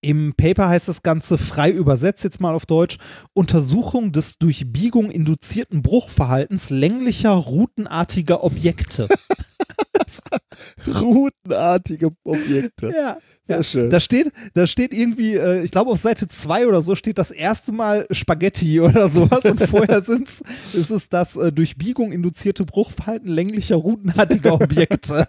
[0.00, 2.98] Im Paper heißt das Ganze frei übersetzt jetzt mal auf Deutsch
[3.32, 9.08] Untersuchung des durch Biegung induzierten Bruchverhaltens länglicher routenartiger Objekte.
[10.86, 12.92] Routenartige Objekte.
[12.94, 13.62] ja, Sehr ja.
[13.62, 13.90] schön.
[13.90, 17.30] Da steht, da steht irgendwie, äh, ich glaube auf Seite 2 oder so steht das
[17.30, 20.42] erste Mal Spaghetti oder sowas und vorher sind's,
[20.72, 25.28] ist es das äh, durch Biegung induzierte Bruchverhalten länglicher routenartiger Objekte.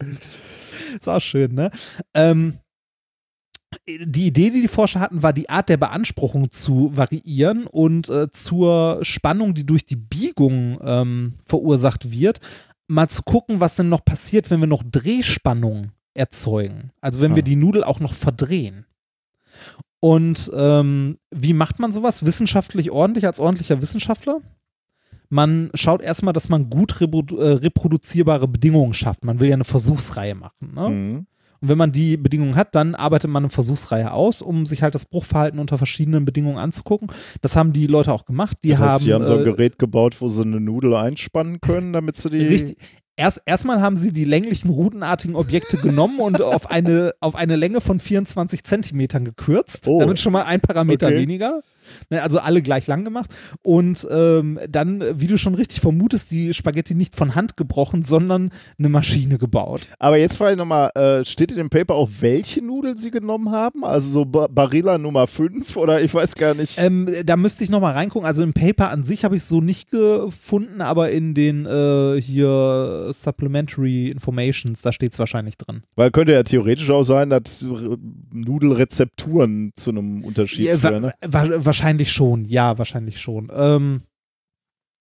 [0.00, 1.70] ist auch schön, ne?
[2.14, 2.58] Ähm,
[3.86, 8.30] die Idee, die die Forscher hatten, war die Art der Beanspruchung zu variieren und äh,
[8.30, 12.40] zur Spannung, die durch die Biegung ähm, verursacht wird,
[12.86, 16.90] mal zu gucken, was denn noch passiert, wenn wir noch Drehspannung erzeugen.
[17.00, 17.46] Also wenn wir Ah.
[17.46, 18.86] die Nudel auch noch verdrehen.
[20.00, 22.24] Und ähm, wie macht man sowas?
[22.24, 24.38] Wissenschaftlich ordentlich als ordentlicher Wissenschaftler?
[25.28, 29.24] Man schaut erstmal, dass man gut reprodu äh, reproduzierbare Bedingungen schafft.
[29.24, 30.72] Man will ja eine Versuchsreihe machen.
[30.74, 30.88] Ne?
[30.88, 31.26] Mhm.
[31.60, 34.94] Und wenn man die Bedingungen hat, dann arbeitet man eine Versuchsreihe aus, um sich halt
[34.94, 37.08] das Bruchverhalten unter verschiedenen Bedingungen anzugucken.
[37.40, 38.58] Das haben die Leute auch gemacht.
[38.64, 40.94] Die Das heißt, haben, sie haben so ein äh, Gerät gebaut, wo sie eine Nudel
[40.94, 42.38] einspannen können, damit sie die.
[42.38, 42.78] Richtig.
[43.16, 47.80] Erst, erstmal haben sie die länglichen routenartigen Objekte genommen und auf eine, auf eine Länge
[47.80, 49.88] von 24 Zentimetern gekürzt.
[49.88, 49.98] Oh.
[49.98, 51.16] Damit schon mal ein Parameter Okay.
[51.16, 51.60] weniger.
[52.10, 53.34] Ne, Also alle gleich lang gemacht.
[53.62, 58.50] Und ähm, dann, wie du schon richtig vermutest, die Spaghetti nicht von Hand gebrochen, sondern
[58.78, 59.82] eine Maschine gebaut.
[59.98, 63.50] Aber jetzt frage ich nochmal, äh, steht in dem Paper auch, welche Nudeln sie genommen
[63.50, 63.84] haben?
[63.84, 66.78] Also so ba Barilla Nummer 5 oder ich weiß gar nicht.
[66.78, 68.26] Ähm, da müsste ich nochmal reingucken.
[68.26, 72.20] Also im Paper an sich habe ich es so nicht gefunden, aber in den äh,
[72.20, 75.82] hier Supplementary Informations, da steht es wahrscheinlich drin.
[75.96, 77.64] Weil könnte ja theoretisch auch sein, dass
[78.32, 81.02] Nudelrezepturen zu einem Unterschied Ja, wa führen.
[81.02, 81.12] Ne?
[81.26, 83.50] wa wahrscheinlich schon, ja, wahrscheinlich schon.
[83.54, 84.02] Ähm,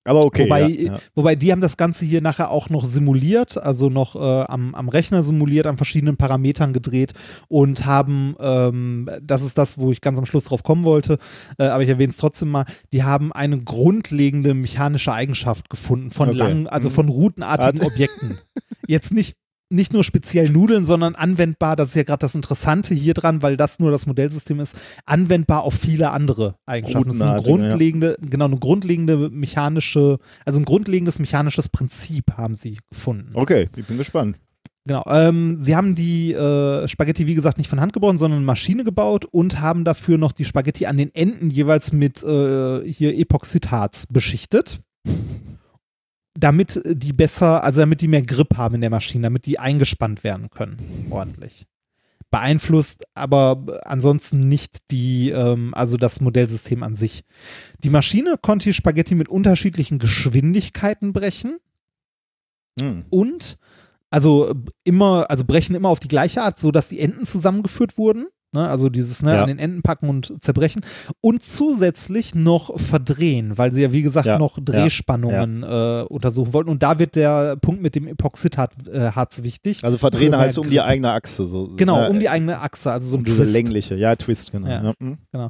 [0.05, 0.43] Aber okay.
[0.45, 0.99] wobei, ja, ja.
[1.15, 4.87] wobei die haben das Ganze hier nachher auch noch simuliert, also noch äh, am, am
[4.89, 7.13] Rechner simuliert, an verschiedenen Parametern gedreht
[7.49, 11.17] und haben, ähm, das ist das, wo ich ganz am Schluss drauf kommen wollte,
[11.57, 16.29] äh, aber ich erwähne es trotzdem mal, die haben eine grundlegende mechanische Eigenschaft gefunden von
[16.29, 16.37] Okay.
[16.37, 16.93] langen, also Mhm.
[16.93, 17.85] von routenartigen.
[17.85, 18.37] Objekten.
[18.87, 19.35] Jetzt nicht
[19.69, 23.57] nicht nur speziell Nudeln, sondern anwendbar, das ist ja gerade das Interessante hier dran, weil
[23.57, 24.75] das nur das Modellsystem ist,
[25.05, 27.09] anwendbar auf viele andere Eigenschaften.
[27.09, 28.27] Das ist eine grundlegende, ja.
[28.29, 33.31] genau, eine grundlegende mechanische, also ein grundlegendes mechanisches Prinzip haben sie gefunden.
[33.33, 34.37] Okay, ich bin gespannt.
[34.85, 35.03] Genau.
[35.07, 38.85] Ähm, sie haben die äh, Spaghetti, wie gesagt, nicht von Hand gebrochen, sondern eine Maschine
[38.85, 44.07] gebaut und haben dafür noch die Spaghetti an den Enden jeweils mit äh, hier Epoxidharz
[44.09, 44.79] beschichtet
[46.37, 50.23] damit die besser, also damit die mehr Grip haben in der Maschine, damit die eingespannt
[50.23, 51.65] werden können, ordentlich.
[52.29, 57.23] Beeinflusst aber ansonsten nicht die, ähm, also das Modellsystem an sich.
[57.83, 61.57] Die Maschine konnte die Spaghetti mit unterschiedlichen Geschwindigkeiten brechen
[62.79, 63.05] hm.
[63.09, 63.57] und
[64.09, 64.53] also
[64.83, 68.27] immer, also brechen immer auf die gleiche Art, so dass die Enden zusammengeführt wurden.
[68.57, 69.41] Ne, also dieses ne, ja.
[69.43, 70.81] an den Enden packen und zerbrechen
[71.21, 74.39] und zusätzlich noch verdrehen, weil sie ja wie gesagt ja.
[74.39, 76.01] noch Drehspannungen ja.
[76.01, 78.73] äh, untersuchen wollten und da wird der Punkt mit dem Epoxidharz
[79.39, 79.83] äh, wichtig.
[79.83, 81.67] Also verdrehen heißt um die eigene Achse so.
[81.77, 83.39] Genau, um die eigene Achse, also so ein um Twist.
[83.41, 84.93] Diese längliche, ja Twist genau.
[84.99, 85.19] Mhm.
[85.31, 85.49] genau.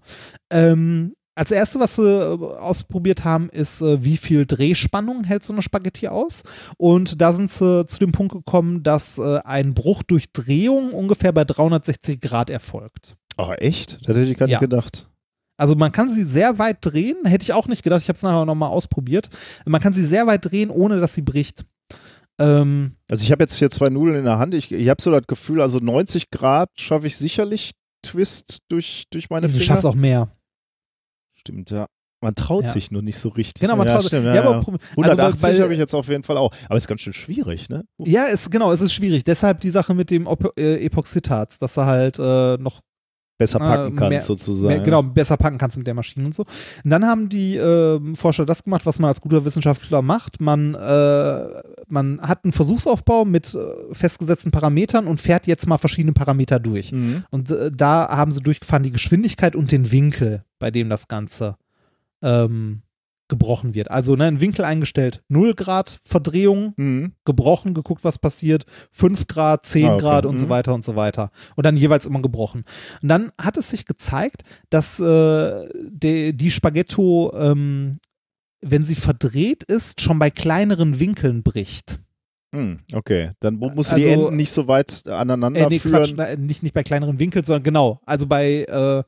[0.51, 5.53] Ähm, als erste, was sie äh, ausprobiert haben, ist, äh, wie viel Drehspannung hält so
[5.53, 6.43] eine Spaghetti aus.
[6.77, 11.31] Und da sind sie zu dem Punkt gekommen, dass äh, ein Bruch durch Drehung ungefähr
[11.31, 13.17] bei 360 Grad erfolgt.
[13.37, 13.99] Oh, echt?
[14.07, 14.59] Das hätte ich gar nicht ja.
[14.59, 15.07] gedacht.
[15.57, 18.23] Also man kann sie sehr weit drehen, hätte ich auch nicht gedacht, ich habe es
[18.23, 19.29] nachher nochmal ausprobiert.
[19.65, 21.65] Man kann sie sehr weit drehen, ohne dass sie bricht.
[22.39, 24.55] Ähm, also ich habe jetzt hier zwei Nudeln in der Hand.
[24.55, 29.29] Ich, ich habe so das Gefühl, also 90 Grad schaffe ich sicherlich Twist durch, durch
[29.29, 29.59] meine Finger.
[29.59, 30.31] Du schaffst auch mehr
[31.37, 31.87] stimmt, ja.
[32.21, 32.69] Man traut ja.
[32.71, 33.61] sich nur nicht so richtig.
[33.61, 34.13] Genau, man ja, traut sich.
[34.13, 36.51] Ja, ja, aber, 180 also habe ich jetzt auf jeden Fall auch.
[36.65, 37.83] Aber es ist ganz schön schwierig, ne?
[37.99, 39.23] Ja, ist, genau, es ist schwierig.
[39.23, 40.27] Deshalb die Sache mit dem
[40.57, 42.81] äh, Epoxidat, dass er halt äh, noch
[43.37, 44.73] besser packen kannst, mehr, sozusagen.
[44.73, 46.43] Mehr, genau, besser packen kannst mit der Maschine und so.
[46.83, 50.41] Und dann haben die äh, Forscher das gemacht, was man als guter Wissenschaftler macht.
[50.41, 51.47] Man, äh,
[51.87, 56.91] man hat einen Versuchsaufbau mit äh, festgesetzten Parametern und fährt jetzt mal verschiedene Parameter durch.
[56.91, 57.23] Mhm.
[57.29, 61.57] Und äh, da haben sie durchgefahren die Geschwindigkeit und den Winkel bei dem das Ganze
[62.21, 62.81] ähm,
[63.27, 63.91] gebrochen wird.
[63.91, 67.13] Also ne, ein Winkel eingestellt, 0 Grad Verdrehung, mhm.
[67.25, 70.01] gebrochen, geguckt, was passiert, 5 Grad, 10 ah, okay.
[70.01, 70.39] Grad und mhm.
[70.39, 71.31] so weiter und so weiter.
[71.55, 72.63] Und dann jeweils immer gebrochen.
[73.01, 77.99] Und dann hat es sich gezeigt, dass äh, de, die Spaghetto, ähm,
[78.61, 81.99] wenn sie verdreht ist, schon bei kleineren Winkeln bricht.
[82.55, 86.15] Hm, okay, dann musst du also, die Enden nicht so weit aneinander äh, nee, führen.
[86.15, 89.03] Quatsch, nicht, nicht bei kleineren Winkeln, sondern genau, also bei äh,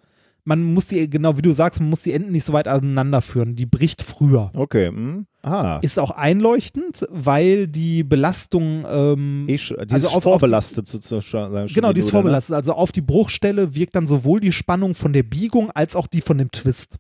[0.50, 3.56] man muss die, genau wie du sagst, man muss die Enden nicht so weit auseinanderführen.
[3.56, 4.52] Die bricht früher.
[4.56, 4.88] Okay.
[4.88, 5.28] Hm.
[5.44, 5.80] Ah.
[5.82, 11.68] Ist auch einleuchtend, weil die Belastung ähm, die also ist auf, vorbelastet auf die, sozusagen.
[11.68, 12.12] Genau, die ist ne?
[12.12, 12.52] vorbelastet.
[12.52, 12.58] Ne?
[12.58, 16.22] Also auf die Bruchstelle wirkt dann sowohl die Spannung von der Biegung als auch die
[16.22, 16.98] von dem Twist.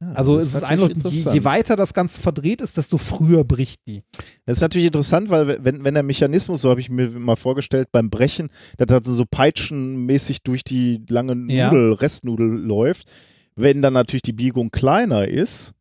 [0.00, 3.80] Ja, also es ist einleuchtend, je, je, weiter das Ganze verdreht ist, desto früher bricht
[3.88, 4.02] die.
[4.44, 7.88] Das ist natürlich interessant, weil wenn, wenn der Mechanismus, so habe ich mir mal vorgestellt,
[7.92, 11.94] beim Brechen, das hat so peitschenmäßig durch die lange Nudel, ja.
[11.94, 13.08] Restnudel läuft,
[13.54, 15.72] wenn dann natürlich die Biegung kleiner ist,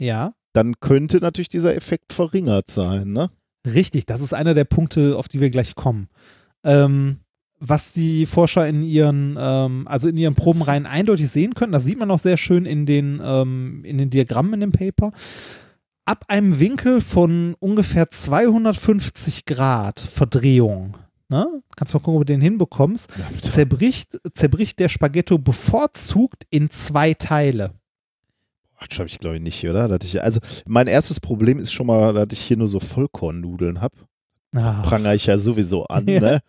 [0.00, 0.34] ja.
[0.52, 3.30] dann könnte natürlich dieser Effekt verringert sein, ne?
[3.64, 6.08] Richtig, das ist einer der Punkte, auf die wir gleich kommen.
[6.64, 7.20] Ähm,
[7.60, 11.98] was die Forscher in ihren, ähm, also in ihren Probenreihen eindeutig sehen können, das sieht
[11.98, 15.12] man auch sehr schön in den, ähm, in den Diagrammen in dem Paper.
[16.04, 20.96] Ab einem Winkel von ungefähr 250 Grad Verdrehung,
[21.28, 21.62] ne?
[21.76, 27.14] kannst mal gucken, ob du den hinbekommst, ja, zerbricht, zerbricht der Spaghetto bevorzugt in zwei
[27.14, 27.70] Teile.
[28.90, 29.98] Das habe ich glaube ich nicht, oder?
[30.02, 33.96] Ich, also mein erstes Problem ist schon mal, dass ich hier nur so Vollkornnudeln habe.
[34.82, 36.20] Pranger ich ja sowieso an, ja.
[36.20, 36.40] ne?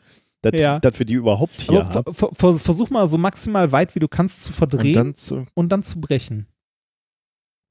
[0.46, 0.80] Dass, ja.
[0.80, 2.60] dass wir die überhaupt hier Aber haben.
[2.60, 5.84] Versuch mal so maximal weit, wie du kannst, zu verdrehen und dann zu, und dann
[5.84, 6.48] zu brechen.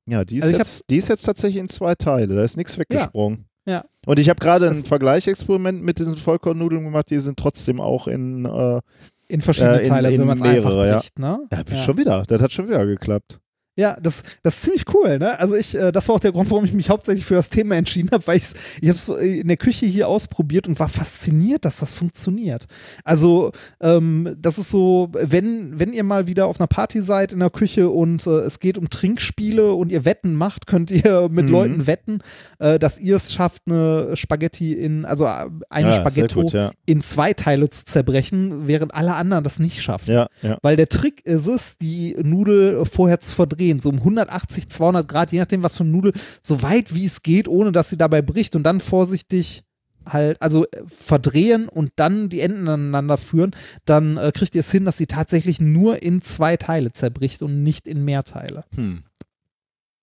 [0.06, 2.34] Ja, die ist, also jetzt, die ist jetzt tatsächlich in zwei Teile.
[2.34, 3.46] Da ist nichts weggesprungen.
[3.66, 3.72] Ja.
[3.72, 3.84] ja.
[4.06, 8.44] Und ich habe gerade ein Vergleichsexperiment mit den Vollkornnudeln gemacht, die sind trotzdem auch in
[8.44, 8.80] äh,
[9.28, 11.38] in verschiedene äh, in, Teile, in wenn man es einfach bricht, ja.
[11.38, 11.48] ne?
[11.50, 12.24] Ja, schon wieder.
[12.26, 13.40] Das hat schon wieder geklappt.
[13.76, 15.36] Ja, das, das ist ziemlich cool, ne?
[15.40, 17.74] Also ich, äh, das war auch der Grund, warum ich mich hauptsächlich für das Thema
[17.74, 21.64] entschieden habe, weil ich's, ich habe es in der Küche hier ausprobiert und war fasziniert,
[21.64, 22.66] dass das funktioniert.
[23.02, 27.40] Also ähm, das ist so, wenn, wenn ihr mal wieder auf einer Party seid in
[27.40, 31.46] der Küche und äh, es geht um Trinkspiele und ihr Wetten macht, könnt ihr mit
[31.46, 31.50] mhm.
[31.52, 32.20] Leuten wetten,
[32.60, 36.70] äh, dass ihr es schafft, eine Spaghetti in, also äh, eine ja, Spaghetto gut, ja.
[36.86, 40.12] in zwei Teile zu zerbrechen, während alle anderen das nicht schaffen.
[40.12, 40.58] Ja, ja.
[40.62, 45.08] Weil der Trick ist es, die Nudel vorher zu verdrehen drehen, so um 180, 200
[45.08, 47.96] Grad, je nachdem, was für eine Nudel, so weit wie es geht, ohne dass sie
[47.96, 49.64] dabei bricht und dann vorsichtig
[50.06, 53.52] halt, also äh, verdrehen und dann die Enden aneinander führen,
[53.84, 57.62] dann äh, kriegt ihr es hin, dass sie tatsächlich nur in zwei Teile zerbricht und
[57.62, 58.64] nicht in mehr Teile.
[58.74, 59.04] Hm.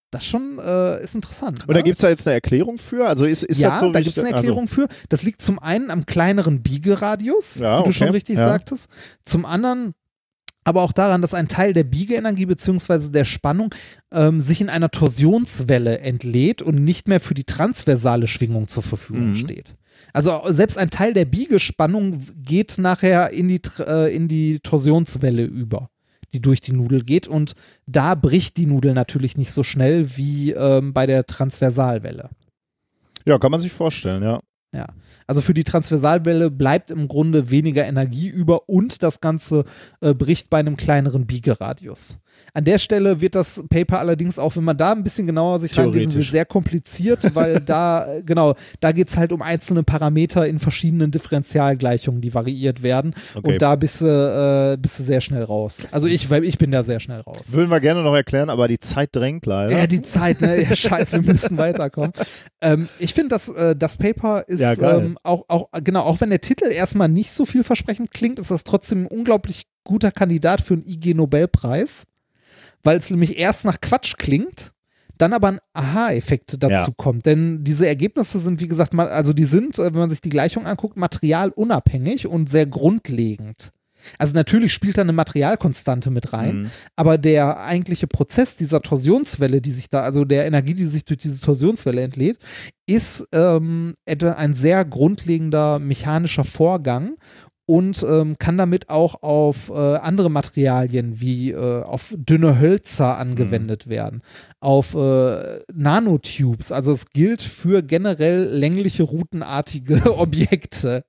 [0.09, 1.63] Das schon äh, ist interessant.
[1.69, 1.83] Oder ne?
[1.83, 3.07] gibt es da jetzt eine Erklärung für?
[3.07, 4.87] Also ist, ist ja, das so da gibt es eine also- Erklärung für.
[5.07, 8.43] Das liegt zum einen am kleineren Biegeradius, Ja, wie du okay, schon richtig ja.
[8.43, 8.89] sagtest.
[9.23, 9.93] Zum anderen
[10.63, 13.09] aber auch daran, dass ein Teil der Biegeenergie bzw.
[13.11, 13.73] der Spannung
[14.11, 19.31] ähm, sich in einer Torsionswelle entlädt und nicht mehr für die transversale Schwingung zur Verfügung
[19.31, 19.35] Mhm.
[19.35, 19.75] steht.
[20.13, 25.89] Also selbst ein Teil der Biegespannung geht nachher in die, äh, in die Torsionswelle über,
[26.33, 27.53] die durch die Nudel geht und
[27.87, 32.29] da bricht die Nudel natürlich nicht so schnell wie ähm, bei der Transversalwelle.
[33.25, 34.39] Ja, kann man sich vorstellen, ja.
[35.27, 39.65] Also für die Transversalwelle bleibt im Grunde weniger Energie über und das Ganze
[40.01, 42.19] äh, bricht bei einem kleineren Biegeradius.
[42.53, 45.77] An der Stelle wird das Paper allerdings auch, wenn man da ein bisschen genauer sich
[45.77, 50.45] reinlesen will, sehr kompliziert, weil da, äh, genau, da geht es halt um einzelne Parameter
[50.45, 53.13] in verschiedenen Differentialgleichungen, die variiert werden.
[53.33, 53.53] Okay.
[53.53, 55.87] Und da bist du, äh, bist du sehr schnell raus.
[55.91, 57.39] Also ich, weil ich bin da sehr schnell raus.
[57.51, 59.77] Würden wir gerne noch erklären, aber die Zeit drängt leider.
[59.77, 60.61] Ja, die Zeit, ne?
[60.61, 62.11] Ja, scheiße, wir müssen weiterkommen.
[62.61, 66.29] Ähm, ich finde, dass äh, das Paper ist Ja, ähm, auch, auch, genau, auch wenn
[66.29, 70.75] der Titel erstmal nicht so vielversprechend klingt, ist das trotzdem ein unglaublich guter Kandidat für
[70.75, 72.05] einen IG-Nobelpreis,
[72.83, 74.71] weil es nämlich erst nach Quatsch klingt,
[75.17, 76.93] dann aber ein Aha-Effekt dazu Ja.
[76.97, 77.25] kommt.
[77.27, 80.65] Denn diese Ergebnisse sind, wie gesagt, also die sind, äh, wenn man sich die Gleichung
[80.65, 83.71] anguckt, materialunabhängig und sehr grundlegend.
[84.17, 86.71] Also natürlich spielt da eine Materialkonstante mit rein, Mhm.
[86.95, 91.19] aber der eigentliche Prozess dieser Torsionswelle, die sich da, also der Energie, die sich durch
[91.19, 92.39] diese Torsionswelle entlädt,
[92.87, 97.11] ist ähm, ein sehr grundlegender mechanischer Vorgang
[97.65, 103.87] und ähm, kann damit auch auf äh, andere Materialien wie äh, auf dünne Hölzer angewendet
[103.87, 104.21] werden,
[104.59, 106.71] auf äh, Nanotubes.
[106.71, 111.03] Also es gilt für generell längliche, routenartige Objekte.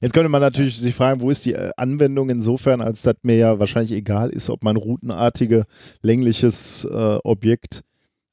[0.00, 3.36] Jetzt könnte man natürlich sich fragen, wo ist die äh, Anwendung insofern, als das mir
[3.36, 5.64] ja wahrscheinlich egal ist, ob mein routenartige,
[6.02, 7.82] längliches äh, Objekt,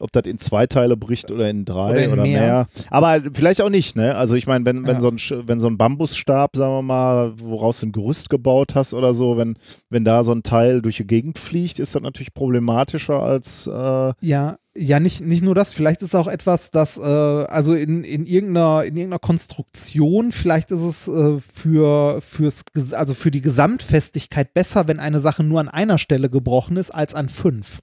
[0.05, 2.41] ob das in zwei Teile bricht oder in drei Oder oder, in mehr.
[2.41, 2.67] mehr.
[2.89, 4.15] Aber vielleicht auch nicht, ne?
[4.15, 4.99] Also ich meine, wenn, wenn, Ja.
[5.01, 5.17] so ein,
[5.47, 9.35] wenn so ein Bambusstab, sagen wir mal, woraus du ein Gerüst gebaut hast oder so,
[9.37, 9.57] wenn,
[9.89, 14.13] wenn da so ein Teil durch die Gegend fliegt, ist das natürlich problematischer als äh,
[14.21, 18.25] Ja, ja, nicht, nicht nur das, vielleicht ist auch etwas, das, äh, also in, in,
[18.25, 24.87] irgendeiner, in irgendeiner Konstruktion, vielleicht ist es äh, für, fürs, also für die Gesamtfestigkeit besser,
[24.89, 27.79] wenn eine Sache nur an einer Stelle gebrochen ist, als an fünf.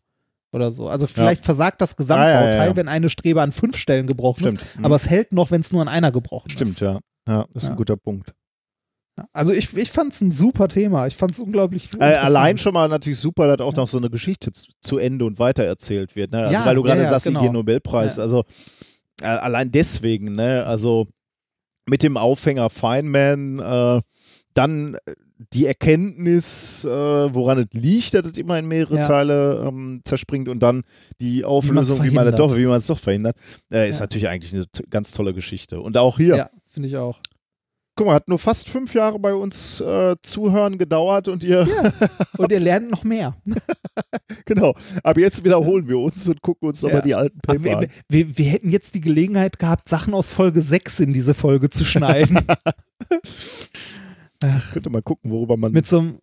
[0.52, 0.88] Oder so.
[0.88, 2.76] Also vielleicht versagt das Gesamtbauteil, Ah, ja, ja, ja.
[2.76, 4.60] wenn eine Strebe an fünf Stellen gebrochen Stimmt.
[4.62, 4.84] ist, Mhm.
[4.84, 6.80] aber es hält noch, wenn es nur an einer gebrochen Stimmt, ist.
[6.80, 6.98] ja.
[7.26, 7.70] Ja, das ist Ja.
[7.70, 8.32] ein guter Punkt.
[9.16, 9.26] Ja.
[9.32, 11.06] Also ich, ich fand es ein super Thema.
[11.06, 14.10] Ich fand es unglaublich Äh, allein schon mal natürlich super, dass auch noch so eine
[14.10, 16.32] Geschichte zu, zu Ende und weiter erzählt wird.
[16.32, 16.40] Ne?
[16.42, 17.50] Also Ja, weil du gerade ja, ja, sagst, genau.
[17.52, 18.16] Nobelpreis.
[18.16, 18.22] Ja.
[18.22, 18.44] Also
[19.22, 20.64] äh, allein deswegen, ne?
[20.66, 21.08] Also
[21.88, 24.00] mit dem Aufhänger Feynman, äh,
[24.54, 25.14] dann äh,
[25.52, 29.06] die Erkenntnis, äh, woran es liegt, dass es immer in mehrere Ja.
[29.06, 30.82] Teile ähm, zerspringt und dann
[31.20, 33.36] die Auflösung, wie man es doch, wie man es doch verhindert,
[33.72, 34.04] äh, ist Ja.
[34.04, 35.80] natürlich eigentlich eine ganz tolle Geschichte.
[35.80, 37.20] Und auch hier, Ja, finde ich auch.
[37.94, 41.66] guck mal, hat nur fast fünf Jahre bei uns äh, Zuhören gedauert und ihr
[42.38, 43.36] Und ihr lernt noch mehr.
[44.46, 44.74] Genau.
[45.04, 46.88] Aber jetzt wiederholen wir uns und gucken uns Ja.
[46.88, 47.86] nochmal die alten Paper wir, an.
[48.08, 51.84] wir, wir hätten jetzt die Gelegenheit gehabt, Sachen aus Folge 6 in diese Folge zu
[51.84, 52.38] schneiden.
[54.72, 55.72] Könnte mal gucken, worüber man.
[55.72, 56.18] Mit so einem.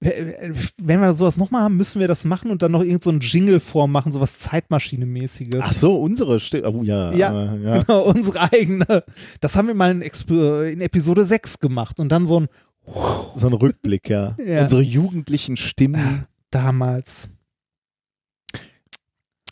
[0.00, 3.58] Wenn wir sowas nochmal haben, müssen wir das machen und dann noch irgend so Jingle
[3.58, 5.60] vormachen, sowas Zeitmaschine-mäßiges.
[5.62, 6.68] Ach so, unsere Stimme.
[6.70, 7.10] Oh ja.
[7.14, 7.54] Ja.
[7.54, 7.82] Äh, ja.
[7.82, 9.04] Genau, unsere eigene.
[9.40, 12.48] Das haben wir mal in, in Episode 6 gemacht und dann so ein
[13.36, 14.36] So ein Rückblick, ja.
[14.44, 14.62] Ja.
[14.64, 16.26] Unsere jugendlichen Stimmen.
[16.50, 17.30] damals.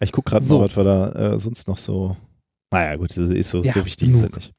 [0.01, 0.59] Ich gucke gerade So.
[0.59, 2.17] mal, was wir da äh, sonst noch so.
[2.73, 4.33] Naja, gut, das ist so, Ja, so wichtig ist genug.
[4.35, 4.55] das nicht.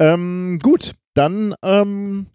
[0.00, 2.26] Ähm, gut, dann ähm,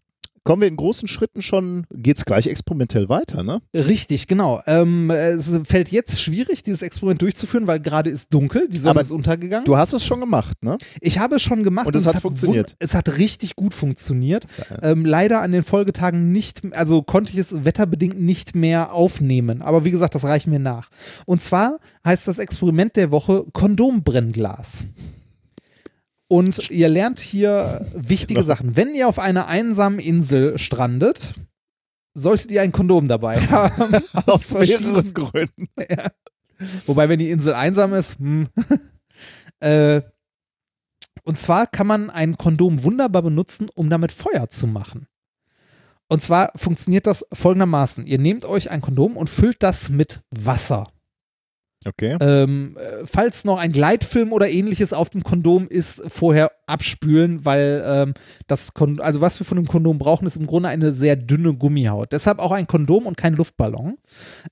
[0.44, 1.86] kommen wir in großen Schritten schon.
[1.94, 3.62] Geht's gleich experimentell weiter, ne?
[3.74, 4.62] Richtig, genau.
[4.66, 9.02] Ähm, es fällt jetzt schwierig, dieses Experiment durchzuführen, weil gerade ist dunkel, die Sonne Aber
[9.02, 9.66] ist untergegangen.
[9.66, 10.78] Du hast es schon gemacht, ne?
[11.02, 12.76] Ich habe es schon gemacht Und es hat wund- funktioniert.
[12.80, 14.46] Es hat richtig gut funktioniert.
[14.82, 19.62] Ähm, leider an den Folgetagen nicht, also konnte ich es wetterbedingt nicht mehr aufnehmen.
[19.62, 20.90] Aber wie gesagt, das reichen wir nach.
[21.26, 24.86] Und zwar heißt das Experiment der Woche Kondombrennglas.
[26.32, 28.76] Und ihr lernt hier wichtige Sachen.
[28.76, 31.34] Wenn ihr auf einer einsamen Insel strandet,
[32.14, 33.96] solltet ihr ein Kondom dabei haben.
[34.28, 35.68] Aus verschiedenen- mehreren Gründen.
[35.90, 36.12] ja.
[36.86, 38.48] Wobei, wenn die Insel einsam ist, hm.
[39.60, 40.02] äh,
[41.24, 45.08] und zwar kann man ein Kondom wunderbar benutzen, um damit Feuer zu machen.
[46.10, 48.06] Und zwar funktioniert das folgendermaßen.
[48.06, 50.92] Ihr nehmt euch ein Kondom und füllt das mit Wasser.
[51.86, 52.18] Okay.
[52.20, 57.82] Ähm, äh, falls noch ein Gleitfilm oder ähnliches auf dem Kondom ist, vorher abspülen, weil
[57.86, 58.14] ähm,
[58.48, 61.54] das Kon also was wir von dem Kondom brauchen, ist im Grunde eine sehr dünne
[61.54, 62.12] Gummihaut.
[62.12, 63.98] Deshalb auch ein Kondom und kein Luftballon.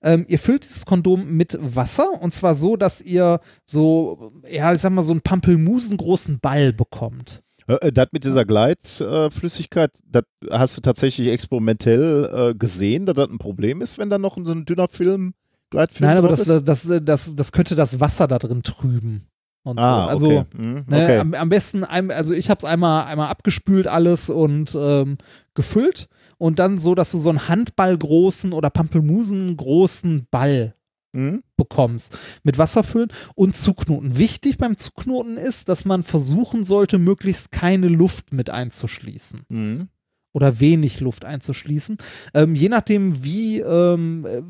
[0.02, 4.80] Ähm, ihr füllt dieses Kondom mit Wasser und zwar so, dass ihr so, ja, ich
[4.80, 7.44] sag mal, so einen pampelmusengroßen Ball bekommt.
[7.68, 13.38] Äh, Das mit dieser Gleitflüssigkeit, das hast du tatsächlich experimentell äh, gesehen, dass das ein
[13.38, 15.34] Problem ist, wenn da noch so ein dünner Film,
[15.70, 19.28] Gleitfilm Nein, aber das, das, das, das, das könnte das Wasser da drin trüben.
[19.64, 20.10] Und ah, so.
[20.10, 20.46] Also, okay.
[20.58, 21.18] Mhm, Ne, okay.
[21.18, 25.18] am, am besten, also ich habe es einmal, einmal abgespült alles und ähm,
[25.56, 30.74] gefüllt und dann so, dass du so einen Handballgroßen oder Pampelmusen-großen Ball
[31.14, 31.42] Mhm.
[31.56, 32.16] bekommst.
[32.44, 34.18] Mit Wasser füllen und zuknoten.
[34.18, 39.88] Wichtig beim Zuknoten ist, dass man versuchen sollte, möglichst keine Luft mit einzuschließen Mhm.
[40.34, 41.98] oder wenig Luft einzuschließen.
[42.34, 44.42] Ähm, je nachdem, wie, ähm, äh,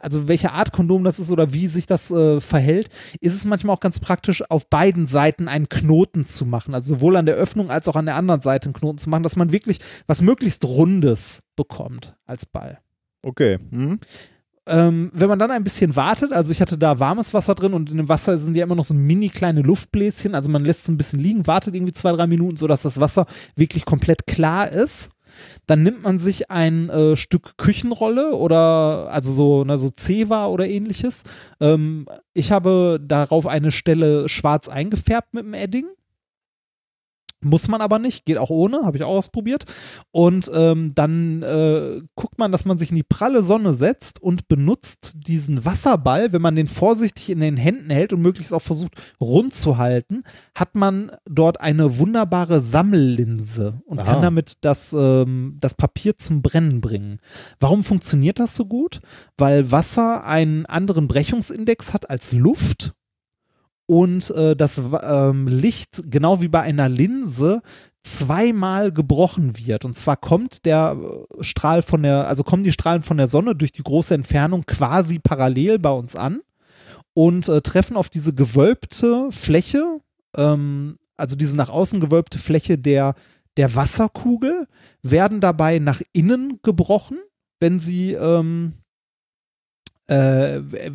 [0.00, 2.88] also welche Art Kondom das ist oder wie sich das äh, verhält,
[3.20, 6.74] ist es manchmal auch ganz praktisch, auf beiden Seiten einen Knoten zu machen.
[6.74, 9.22] Also sowohl an der Öffnung als auch an der anderen Seite einen Knoten zu machen,
[9.22, 12.78] dass man wirklich was möglichst Rundes bekommt als Ball.
[13.22, 13.58] Okay.
[13.70, 14.00] Mhm.
[14.68, 17.90] Ähm, wenn man dann ein bisschen wartet, also ich hatte da warmes Wasser drin und
[17.90, 20.88] in dem Wasser sind ja immer noch so mini kleine Luftbläschen, also man lässt es
[20.88, 25.08] ein bisschen liegen, wartet irgendwie zwei, drei Minuten, sodass das Wasser wirklich komplett klar ist.
[25.66, 30.66] Dann nimmt man sich ein äh, Stück Küchenrolle oder also so, ne, so Zewa oder
[30.66, 31.24] ähnliches.
[31.60, 35.86] Ähm, ich habe darauf eine Stelle schwarz eingefärbt mit dem Edding.
[37.40, 39.64] Muss man aber nicht, geht auch ohne, habe ich auch ausprobiert.
[40.10, 44.48] Und ähm, dann äh, guckt man, dass man sich in die pralle Sonne setzt und
[44.48, 48.94] benutzt diesen Wasserball, wenn man den vorsichtig in den Händen hält und möglichst auch versucht
[49.20, 54.12] rund zu halten, hat man dort eine wunderbare Sammellinse und Aha.
[54.12, 57.20] kann damit das, ähm, das Papier zum Brennen bringen.
[57.60, 59.00] Warum funktioniert das so gut?
[59.36, 62.94] Weil Wasser einen anderen Brechungsindex hat als Luft
[63.88, 67.62] und äh, das ähm, Licht, genau wie bei einer Linse,
[68.02, 69.84] zweimal gebrochen wird.
[69.84, 73.56] Und zwar kommt der äh, Strahl von der, also kommen die Strahlen von der Sonne
[73.56, 76.42] durch die große Entfernung quasi parallel bei uns an
[77.14, 80.00] und äh, treffen auf diese gewölbte Fläche,
[80.36, 83.14] ähm, also diese nach außen gewölbte Fläche der,
[83.56, 84.68] der Wasserkugel,
[85.02, 87.18] werden dabei nach innen gebrochen,
[87.58, 88.87] wenn sie ähm, äh,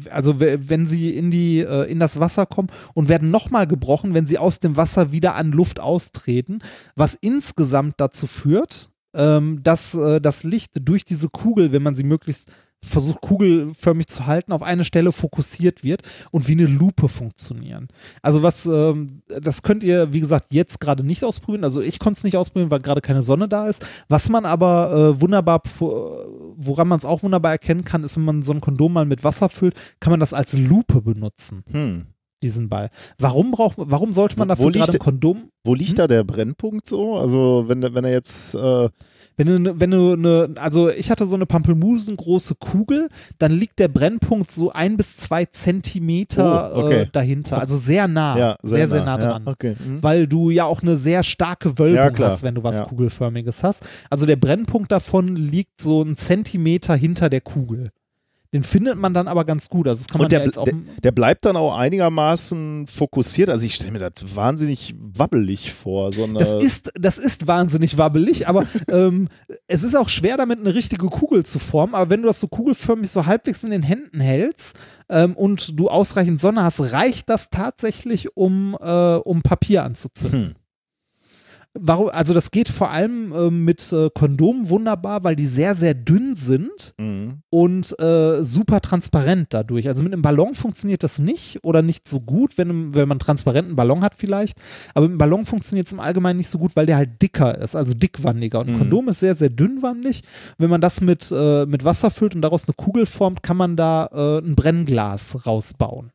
[0.10, 4.14] also w- wenn sie in die äh, in das Wasser kommen und werden nochmal gebrochen,
[4.14, 6.60] wenn sie aus dem Wasser wieder an Luft austreten,
[6.96, 12.04] was insgesamt dazu führt, ähm, dass äh, das Licht durch diese Kugel, wenn man sie
[12.04, 12.50] möglichst
[12.84, 17.88] versucht kugelförmig zu halten, auf eine Stelle fokussiert wird und wie eine Lupe funktionieren.
[18.22, 21.64] Also was, ähm, das könnt ihr, wie gesagt, jetzt gerade nicht ausprobieren.
[21.64, 23.86] Also ich konnte es nicht ausprobieren, weil gerade keine Sonne da ist.
[24.10, 28.44] Was man aber äh, wunderbar, woran man es auch wunderbar erkennen kann, ist, wenn man
[28.44, 32.06] so ein Kondom mal mit Wasser füllt, kann man das als Lupe benutzen, Hm.
[32.44, 32.90] diesen Ball.
[33.18, 35.96] Warum braucht, warum sollte man dafür gerade ein Kondom Wo liegt Hm?
[35.96, 37.18] da der Brennpunkt so?
[37.18, 38.90] Also wenn, wenn er jetzt äh,
[39.36, 43.80] Wenn du, ne- wenn du eine, also ich hatte so eine Pampelmusengroße Kugel, dann liegt
[43.80, 47.02] der Brennpunkt so ein bis zwei Zentimeter Oh, okay.
[47.04, 49.44] äh, dahinter, also sehr nah, ja, sehr, sehr nah ja, dran.
[49.48, 49.76] okay.
[49.84, 50.04] Mhm.
[50.04, 52.86] Weil du ja auch eine sehr starke Wölbung Ja, hast, wenn du was Ja.
[52.86, 53.84] Kugelförmiges hast.
[54.10, 57.90] Also der Brennpunkt davon liegt so einen Zentimeter hinter der Kugel.
[58.54, 59.88] Den findet man dann aber ganz gut.
[59.88, 60.66] Also das kann man Und der, ja jetzt auch.
[60.66, 63.50] der, der bleibt dann auch einigermaßen fokussiert.
[63.50, 66.12] Also ich stelle mir das wahnsinnig wabbelig vor.
[66.12, 69.28] So Das ist, das ist wahnsinnig wabbelig, aber ähm,
[69.66, 71.96] es ist auch schwer, damit eine richtige Kugel zu formen.
[71.96, 74.78] Aber wenn du das so kugelförmig so halbwegs in den Händen hältst
[75.10, 80.50] ähm, und du ausreichend Sonne hast, reicht das tatsächlich, um, äh, um Papier anzuzünden.
[80.50, 80.56] Hm.
[81.76, 85.96] Warum, also das geht vor allem äh, mit äh, Kondomen wunderbar, weil die sehr, sehr
[85.96, 87.40] dünn sind Mhm.
[87.50, 89.88] und äh, super transparent dadurch.
[89.88, 93.20] Also mit einem Ballon funktioniert das nicht oder nicht so gut, wenn, wenn man einen
[93.20, 94.60] transparenten Ballon hat vielleicht.
[94.94, 97.58] Aber mit einem Ballon funktioniert es im Allgemeinen nicht so gut, weil der halt dicker
[97.58, 98.60] ist, also dickwandiger.
[98.60, 98.80] Und ein Mhm.
[98.80, 100.22] Kondom ist sehr, sehr dünnwandig.
[100.60, 103.76] Wenn man das mit, äh, mit Wasser füllt und daraus eine Kugel formt, kann man
[103.76, 106.12] da äh, ein Brennglas rausbauen.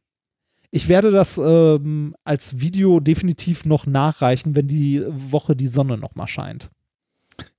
[0.70, 6.14] Ich werde das ähm, als Video definitiv noch nachreichen, wenn die Woche die Sonne noch
[6.14, 6.70] mal scheint.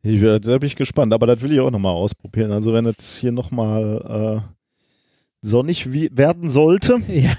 [0.01, 2.51] Ich, da bin ich gespannt, aber das will ich auch nochmal ausprobieren.
[2.51, 4.55] Also wenn es hier nochmal äh,
[5.41, 6.99] sonnig werden sollte.
[7.07, 7.35] Ja.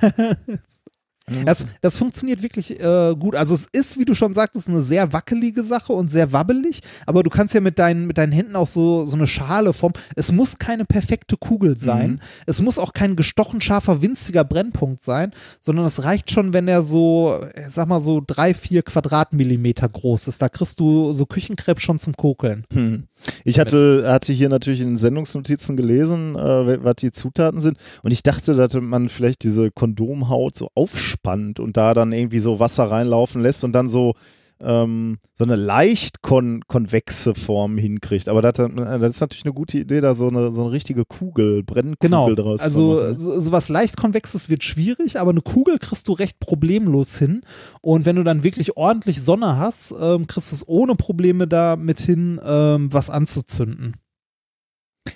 [1.45, 3.37] Das, das funktioniert wirklich äh, gut.
[3.37, 7.23] Also es ist, wie du schon sagtest, eine sehr wackelige Sache und sehr wabbelig, aber
[7.23, 9.95] du kannst ja mit deinen, mit deinen Händen auch so, so eine Schale formen.
[10.17, 12.13] Es muss keine perfekte Kugel sein.
[12.13, 12.21] Mhm.
[12.47, 16.83] Es muss auch kein gestochen scharfer, winziger Brennpunkt sein, sondern es reicht schon, wenn er
[16.83, 20.43] so, äh, sag mal so drei, vier Quadratmillimeter groß ist.
[20.43, 22.65] Da kriegst du so Küchenkrepp schon zum Kokeln.
[22.73, 23.05] Hm.
[23.45, 27.79] Ich hatte, hatte hier natürlich in den Sendungsnotizen gelesen, äh, was die Zutaten sind.
[28.03, 32.61] Und ich dachte, dass man vielleicht diese Kondomhaut so aufspannt und da dann irgendwie so
[32.61, 34.15] Wasser reinlaufen lässt und dann so
[34.63, 38.29] ähm, so eine leicht kon konvexe Form hinkriegt.
[38.29, 38.71] Aber das, das,
[39.15, 42.35] ist natürlich eine gute Idee, da so eine, so eine richtige Kugel, Brennkugel genau.
[42.35, 43.17] draus also, zu machen.
[43.19, 47.43] So, so was leicht konvexes wird schwierig, aber eine Kugel kriegst du recht problemlos hin.
[47.81, 52.01] Und wenn du dann wirklich ordentlich Sonne hast, ähm, kriegst du es ohne Probleme damit
[52.01, 53.97] hin, ähm, was anzuzünden.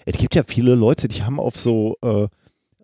[0.06, 2.28] Es gibt ja viele Leute, die haben auf so äh,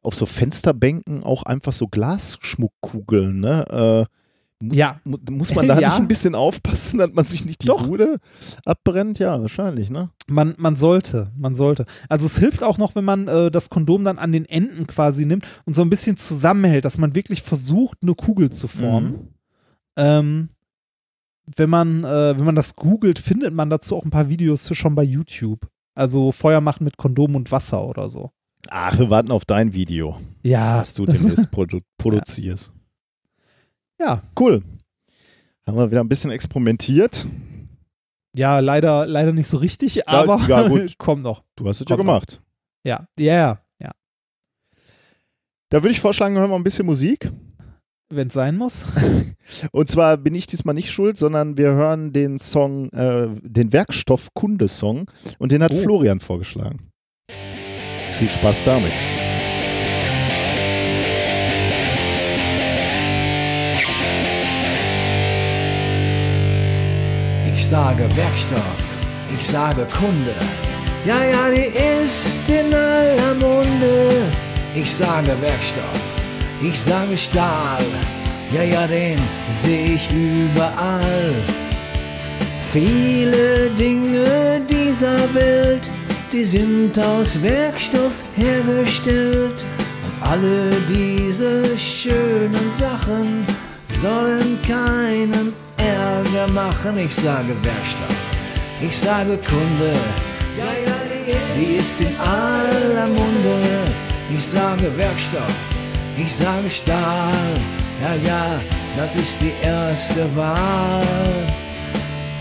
[0.03, 4.07] auf so Fensterbänken auch einfach so Glasschmuckkugeln, ne?
[4.09, 4.20] Äh,
[4.63, 5.01] ja.
[5.31, 5.89] Muss man da Ja.
[5.91, 7.87] nicht ein bisschen aufpassen, dass man sich nicht die Doch.
[7.87, 8.19] Bude
[8.65, 9.19] abbrennt?
[9.19, 10.11] Ja, wahrscheinlich, ne?
[10.29, 11.87] Man, man sollte, man sollte.
[12.09, 15.25] Also es hilft auch noch, wenn man äh, das Kondom dann an den Enden quasi
[15.25, 19.11] nimmt und so ein bisschen zusammenhält, dass man wirklich versucht, eine Kugel zu formen.
[19.13, 19.29] Mhm.
[19.97, 20.49] Ähm,
[21.57, 24.95] wenn man, äh, wenn man das googelt, findet man dazu auch ein paar Videos schon
[24.95, 25.67] bei YouTube.
[25.95, 28.31] Also Feuer machen mit Kondom und Wasser oder so.
[28.69, 32.73] Ach, wir warten auf dein Video, Ja, was du das- demnächst produ produzierst.
[32.75, 32.80] Ja,
[34.39, 34.63] Cool.
[35.67, 37.27] Haben wir wieder ein bisschen experimentiert.
[38.35, 40.95] ja, leider, leider nicht so richtig, aber ja, gut.
[40.99, 41.43] kommt noch.
[41.57, 42.05] Du hast es ja noch.
[42.05, 42.41] gemacht.
[42.85, 43.91] Ja, ja, ja, ja.
[45.71, 47.31] Da würde ich vorschlagen, hören wir ein bisschen Musik.
[48.13, 48.85] Wenn es sein muss.
[49.73, 55.09] Und zwar bin ich diesmal nicht schuld, sondern wir hören den Song, äh, den Werkstoff-Kunde-Song
[55.39, 55.77] und den hat Oh.
[55.77, 56.91] Florian vorgeschlagen.
[58.19, 58.93] Viel Spaß damit.
[67.71, 68.83] Sage Werkstoff,
[69.33, 70.35] ich sage Kunde.
[71.07, 71.71] Ja, ja, die
[72.03, 74.27] ist in aller Munde.
[74.75, 76.01] Ich sage Werkstoff,
[76.61, 77.85] ich sage Stahl.
[78.53, 79.21] Ja, ja, den
[79.63, 81.33] sehe ich überall.
[82.73, 85.89] Viele Dinge dieser Welt,
[86.33, 89.65] die sind aus Werkstoff hergestellt.
[90.03, 93.47] Und alle diese schönen Sachen
[94.03, 96.99] sollen keinen Ärger machen.
[96.99, 98.17] Ich sage Werkstoff,
[98.81, 99.93] ich sage Kunde.
[100.59, 103.59] Ja, ja, die ist, die ist in aller Munde.
[104.31, 105.55] Ich sage Werkstoff,
[106.17, 107.55] ich sage Stahl.
[108.03, 108.61] Ja, ja,
[108.97, 111.03] das ist die erste Wahl.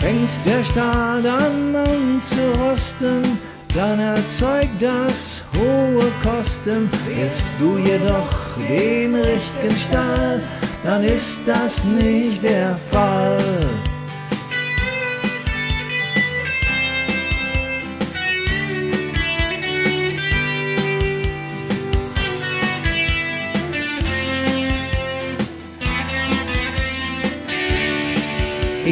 [0.00, 3.38] Fängt der Stahl dann an zu rosten,
[3.74, 6.88] dann erzeugt das hohe Kosten.
[7.06, 8.30] Willst du jedoch
[8.66, 10.40] den richtigen Stahl,
[10.84, 13.38] dann ist das nicht der Fall.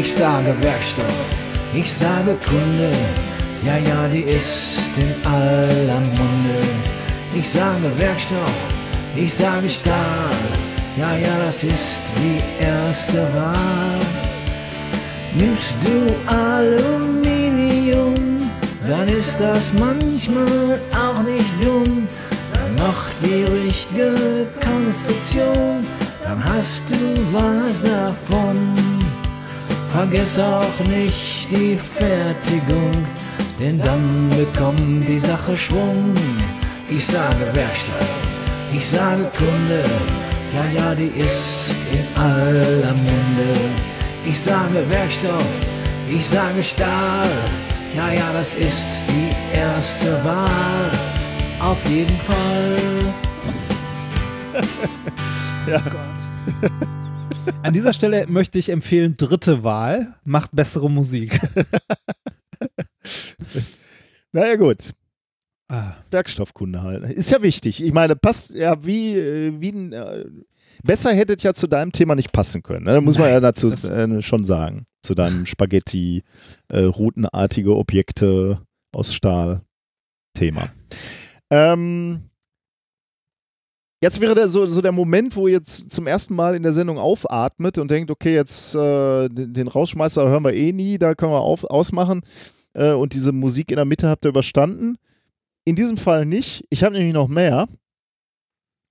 [0.01, 1.07] Ich sage Werkstoff,
[1.75, 2.93] ich sage Kunde,
[3.65, 6.61] ja, ja, die ist in aller Munde.
[7.35, 8.59] Ich sage Werkstoff,
[9.17, 10.38] ich sage Stahl,
[10.99, 14.01] ja, ja, das ist die erste Wahl.
[15.35, 15.97] Nimmst du
[16.27, 18.15] Aluminium,
[18.89, 22.09] dann ist das manchmal auch nicht dumm.
[22.53, 25.87] Dann noch die richtige Konstruktion,
[26.25, 26.97] dann hast du
[27.33, 28.57] was davon.
[29.93, 32.93] Vergiss auch nicht die Fertigung,
[33.61, 36.13] denn dann bekommt die Sache Schwung.
[36.91, 38.09] Ich sage Werkstoff,
[38.73, 39.85] ich sage Kunde,
[40.55, 43.71] ja, ja, die ist in aller Munde.
[44.25, 45.45] Ich sage Werkstoff,
[46.09, 47.31] ich sage Stahl,
[47.95, 50.91] ja, ja, das ist die erste Wahl.
[51.61, 52.79] Auf jeden Fall.
[55.69, 55.83] Ja.
[57.63, 61.39] An dieser Stelle möchte ich empfehlen, dritte Wahl, macht bessere Musik.
[64.33, 64.93] Naja, gut.
[65.69, 65.93] Ah.
[66.11, 67.05] Werkstoffkunde halt.
[67.05, 67.83] Ist ja wichtig.
[67.83, 70.25] Ich meine, passt ja wie, äh, wie ein, äh,
[70.83, 72.87] besser hättet ja zu deinem Thema nicht passen können.
[72.87, 73.01] Ne?
[73.01, 74.87] Muss man ja dazu äh, schon sagen.
[75.03, 76.23] Zu deinem Spaghetti,
[76.69, 79.63] äh, routenartige Objekte aus Stahl
[80.35, 80.71] Thema.
[81.51, 82.31] Ähm,
[84.03, 86.99] jetzt wäre der, so, so der Moment, wo ihr zum ersten Mal in der Sendung
[86.99, 91.33] aufatmet und denkt, okay, jetzt äh, den, den Rausschmeißer hören wir eh nie, da können
[91.33, 92.23] wir auf, ausmachen.
[92.75, 94.97] Äh, und diese Musik in der Mitte habt ihr überstanden.
[95.69, 96.65] In diesem Fall nicht.
[96.71, 97.69] Ich habe nämlich noch mehr.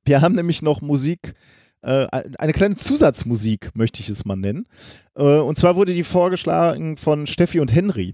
[0.05, 1.33] Wir haben nämlich noch Musik,
[1.81, 4.67] äh, eine kleine Zusatzmusik, möchte ich es mal nennen.
[5.15, 8.13] Äh, und zwar wurde die vorgeschlagen von Steffi und Henry.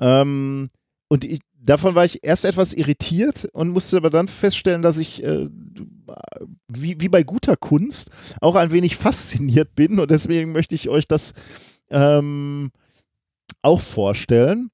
[0.00, 0.70] Ähm,
[1.06, 5.22] und ich, davon war ich erst etwas irritiert und musste aber dann feststellen, dass ich
[5.22, 5.48] äh,
[6.66, 11.06] wie, wie bei guter Kunst auch ein wenig fasziniert bin und deswegen möchte ich euch
[11.06, 11.32] das
[11.90, 12.72] ähm,
[13.62, 14.72] auch vorstellen.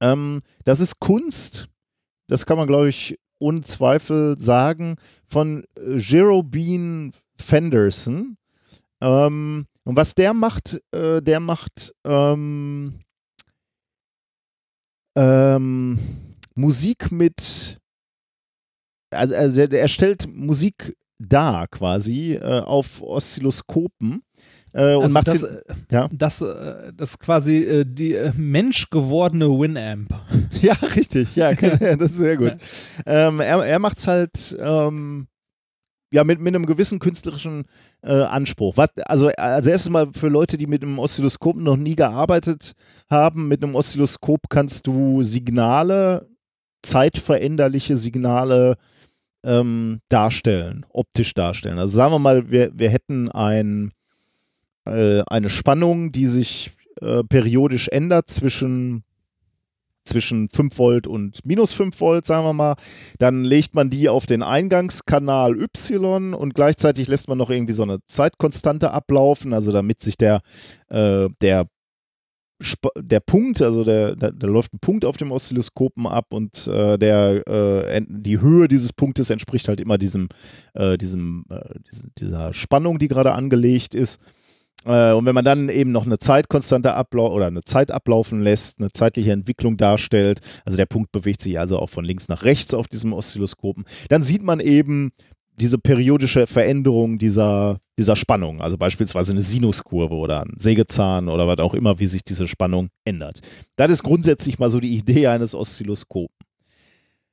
[0.00, 1.68] Ähm, das ist Kunst,
[2.28, 8.36] das kann man, glaube ich, ohne Zweifel sagen, von äh, Jerobin Fenderson.
[9.00, 13.00] Ähm, und was der macht, äh, der macht ähm,
[15.16, 15.98] ähm,
[16.54, 17.78] Musik mit,
[19.10, 24.22] also, also er stellt Musik dar quasi äh, auf Oszilloskopen.
[24.72, 26.08] Äh, und Also macht das, sie, äh, ja.
[26.12, 30.08] das, äh, das ist quasi äh, die äh, menschgewordene Winamp.
[30.62, 32.54] Ja, richtig, ja, das ist sehr gut.
[33.06, 35.28] Ähm, er er macht es halt ähm,
[36.10, 37.64] ja, mit, mit einem gewissen künstlerischen
[38.02, 38.76] äh, Anspruch.
[38.76, 42.72] Was, also als erstes mal für Leute, die mit einem Oszilloskop noch nie gearbeitet
[43.10, 46.28] haben, mit einem Oszilloskop kannst du Signale,
[46.82, 48.76] zeitveränderliche Signale
[49.44, 51.78] ähm, darstellen, optisch darstellen.
[51.78, 53.92] Also sagen wir mal, wir, wir hätten ein,
[54.88, 59.04] äh, eine Spannung, die sich äh, periodisch ändert zwischen
[60.04, 62.76] zwischen 5 Volt und minus 5 Volt, sagen wir mal.
[63.18, 67.82] Dann legt man die auf den Eingangskanal Y und gleichzeitig lässt man noch irgendwie so
[67.82, 70.40] eine Zeitkonstante ablaufen, also damit sich der,
[70.88, 71.66] äh, der,
[72.58, 76.98] Sp der Punkt, also der, da läuft ein Punkt auf dem Oszilloskopen ab und äh,
[76.98, 80.28] der, äh, die Höhe dieses Punktes entspricht halt immer diesem,
[80.74, 84.20] äh, diesem, äh, diese- dieser Spannung, die gerade angelegt ist.
[84.84, 88.78] Äh, und wenn man dann eben noch eine Zeitkonstante ablau oder eine Zeit ablaufen lässt,
[88.78, 92.74] eine zeitliche Entwicklung darstellt, also der Punkt bewegt sich also auch von links nach rechts
[92.74, 95.10] auf diesem Oszilloskopen, dann sieht man eben
[95.60, 101.58] diese periodische Veränderung dieser, dieser Spannung, also beispielsweise eine Sinuskurve oder ein Sägezahn oder was
[101.58, 103.40] auch immer, wie sich diese Spannung ändert.
[103.76, 106.36] Das ist grundsätzlich mal so die Idee eines Oszilloskopen.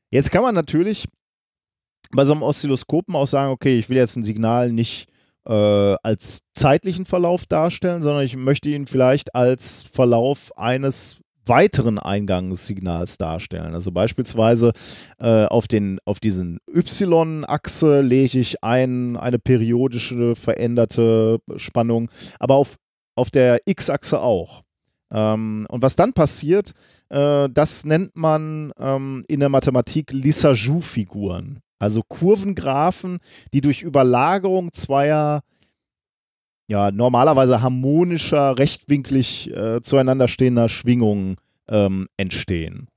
[0.09, 1.05] Jetzt kann man natürlich
[2.11, 5.07] bei so einem Oszilloskopen auch sagen, okay, ich will jetzt ein Signal nicht
[5.47, 13.17] äh, als zeitlichen Verlauf darstellen, sondern ich möchte ihn vielleicht als Verlauf eines weiteren Eingangssignals
[13.17, 13.73] darstellen.
[13.73, 14.71] Also beispielsweise
[15.19, 22.09] äh, auf, den, auf diesen Y-Achse lege ich ein, eine periodische veränderte Spannung,
[22.39, 22.75] aber auf,
[23.15, 24.63] auf der X-Achse auch.
[25.11, 26.71] Ähm, und was dann passiert,
[27.09, 31.59] äh, das nennt man ähm, in der Mathematik Lissajous-Figuren.
[31.79, 33.19] Also Kurvengraphen,
[33.53, 35.41] die durch Überlagerung zweier
[36.67, 41.35] ja, normalerweise harmonischer, rechtwinklig äh, zueinander stehender Schwingungen
[41.67, 42.87] ähm, entstehen.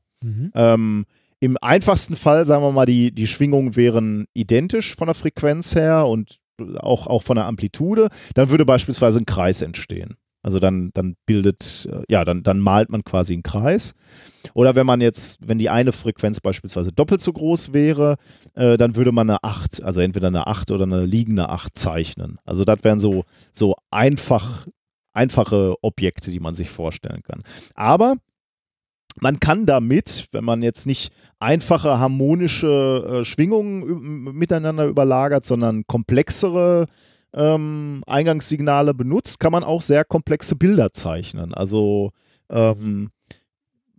[0.54, 1.04] Ähm,
[1.40, 6.06] Im einfachsten Fall, sagen wir mal, die, die Schwingungen wären identisch von der Frequenz her
[6.06, 6.38] und
[6.76, 8.08] auch, auch von der Amplitude.
[8.34, 10.16] Dann würde beispielsweise ein Kreis entstehen.
[10.42, 13.94] Also dann, dann bildet, äh, ja, dann, dann malt man quasi einen Kreis.
[14.54, 18.16] Oder wenn man jetzt, wenn die eine Frequenz beispielsweise doppelt so groß wäre,
[18.54, 22.38] äh, dann würde man eine 8, also entweder eine 8 oder eine liegende 8 zeichnen.
[22.44, 24.66] Also das wären so, so einfach,
[25.12, 27.42] einfache Objekte, die man sich vorstellen kann.
[27.74, 28.14] Aber
[29.20, 36.86] man kann damit, wenn man jetzt nicht einfache harmonische äh, Schwingungen miteinander überlagert, sondern komplexere
[37.34, 41.54] ähm, Eingangssignale benutzt, kann man auch sehr komplexe Bilder zeichnen.
[41.54, 42.12] Also
[42.50, 43.10] ähm,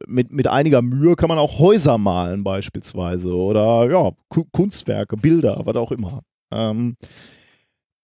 [0.07, 5.61] mit, mit einiger Mühe kann man auch Häuser malen beispielsweise oder ja, Ku- Kunstwerke, Bilder,
[5.63, 6.21] was auch immer.
[6.51, 6.95] Ähm,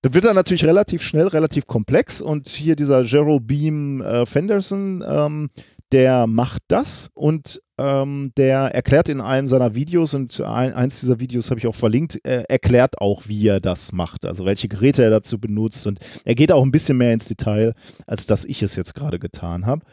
[0.01, 5.49] das wird dann natürlich relativ schnell, relativ komplex und hier dieser Jerome äh, Fenderson, ähm,
[5.91, 11.19] der macht das und ähm, der erklärt in einem seiner Videos und ein, eins dieser
[11.19, 15.03] Videos habe ich auch verlinkt, äh, erklärt auch, wie er das macht, also welche Geräte
[15.03, 17.73] er dazu benutzt und er geht auch ein bisschen mehr ins Detail,
[18.07, 19.85] als dass ich es jetzt gerade getan habe.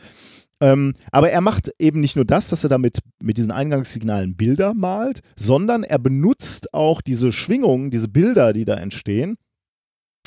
[0.60, 4.74] Ähm, aber er macht eben nicht nur das, dass er damit mit diesen Eingangssignalen Bilder
[4.74, 9.38] malt, sondern er benutzt auch diese Schwingungen, diese Bilder, die da entstehen,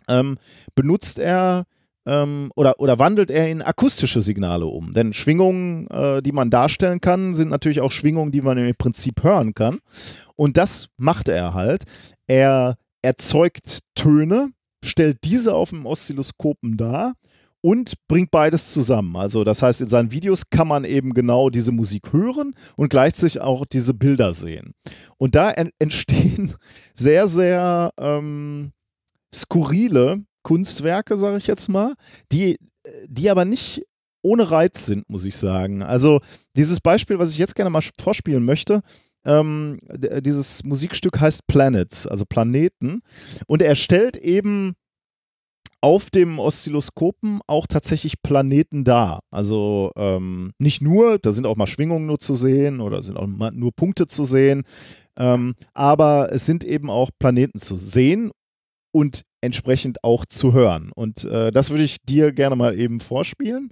[0.10, 0.38] ähm,
[0.76, 1.66] benutzt er
[2.06, 4.92] ähm, oder, oder wandelt er in akustische Signale um.
[4.92, 9.24] Denn Schwingungen, äh, die man darstellen kann, sind natürlich auch Schwingungen, die man im Prinzip
[9.24, 9.80] hören kann.
[10.36, 11.84] Und das macht er halt.
[12.28, 14.52] Er erzeugt Töne,
[14.84, 17.14] stellt diese auf dem Oszilloskopen dar
[17.62, 19.16] und bringt beides zusammen.
[19.16, 23.42] Also das heißt, in seinen Videos kann man eben genau diese Musik hören und gleichzeitig
[23.42, 24.74] auch diese Bilder sehen.
[25.18, 26.54] Und da en entstehen
[26.94, 28.72] sehr, sehr ähm,
[29.34, 31.96] skurrile Kunstwerke, sage ich jetzt mal,
[32.32, 32.58] die,
[33.08, 33.82] die aber nicht
[34.22, 35.82] ohne Reiz sind, muss ich sagen.
[35.82, 36.22] Also
[36.56, 38.82] dieses Beispiel, was ich jetzt gerne mal vorspielen möchte,
[39.26, 39.80] ähm,
[40.22, 43.02] dieses Musikstück heißt Planets, also Planeten.
[43.48, 44.74] Und er stellt eben
[45.82, 49.22] auf dem Oszilloskopen auch tatsächlich Planeten dar.
[49.32, 53.28] Also ähm, nicht nur, da sind auch mal Schwingungen nur zu sehen oder sind auch
[53.28, 54.64] mal nur Punkte zu sehen,
[55.18, 58.32] ähm, aber es sind eben auch Planeten zu sehen
[58.96, 60.90] und entsprechend auch zu hören.
[60.96, 63.70] Und äh, das würde ich dir gerne mal eben vorspielen.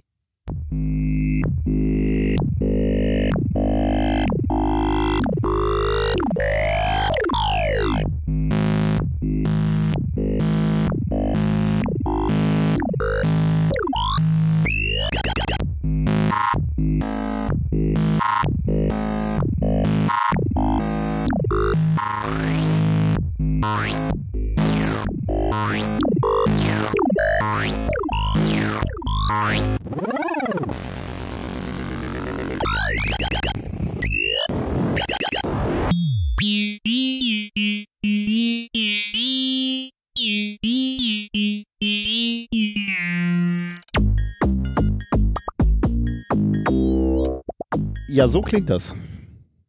[48.08, 48.94] Ja, so klingt das.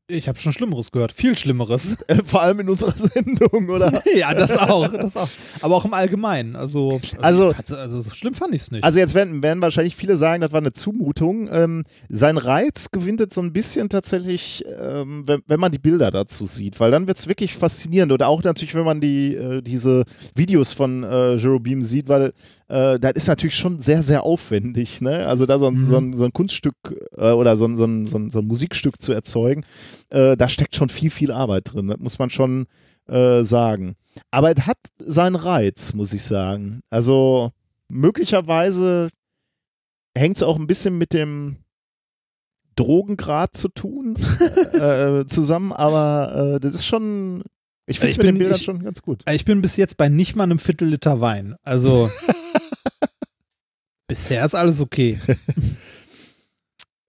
[0.07, 1.11] Ich habe schon Schlimmeres gehört.
[1.13, 1.97] Viel Schlimmeres.
[2.07, 4.03] Äh, Vor allem in unserer Sendung, oder?
[4.15, 5.27] ja, das auch, das auch.
[5.61, 6.55] Aber auch im Allgemeinen.
[6.55, 8.83] Also, Also- also so schlimm fand ich es nicht.
[8.83, 11.49] Also jetzt werden, werden wahrscheinlich viele sagen, das war eine Zumutung.
[11.51, 16.11] Ähm, sein Reiz gewinnt jetzt so ein bisschen tatsächlich, ähm, wenn, wenn man die Bilder
[16.11, 18.11] dazu sieht, weil dann wird es wirklich faszinierend.
[18.11, 20.03] Oder auch natürlich, wenn man die, äh, diese
[20.35, 22.33] Videos von äh, Jerobeam sieht, weil
[22.67, 25.01] äh, das ist natürlich schon sehr, sehr aufwendig.
[25.01, 25.25] Ne?
[25.25, 25.85] Also da so ein, Mhm.
[25.87, 26.75] so ein, so ein Kunststück
[27.17, 29.65] äh, oder so, ein, so ein Musikstück zu erzeugen,
[30.09, 31.87] äh, da steckt schon viel, viel Arbeit drin.
[31.87, 32.67] Das muss man schon
[33.07, 33.95] äh, sagen.
[34.31, 36.81] Aber es hat seinen Reiz, muss ich sagen.
[36.89, 37.51] Also
[37.87, 39.09] möglicherweise
[40.17, 41.57] hängt es auch ein bisschen mit dem
[42.75, 44.15] Drogengrad zu tun
[44.73, 47.43] äh, zusammen, aber äh, das ist schon,
[47.85, 49.23] ich finde es mit den Bildern ich- schon ganz gut.
[49.29, 51.55] ich bin bis jetzt bei nicht mal einem Viertel Liter Wein.
[51.63, 52.09] Also
[54.07, 55.19] bisher ist alles okay.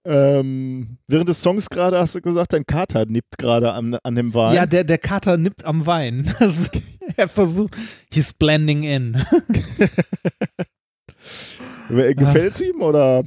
[0.07, 4.33] Ähm, während des Songs gerade hast du gesagt, dein Kater nippt gerade an, an dem
[4.35, 4.55] Wein.
[4.55, 6.33] Ja, der, der Kater nippt am Wein.
[7.19, 7.77] Er versucht,
[8.13, 9.25] he's blending in.
[11.89, 13.23] Gefällt es ihm oder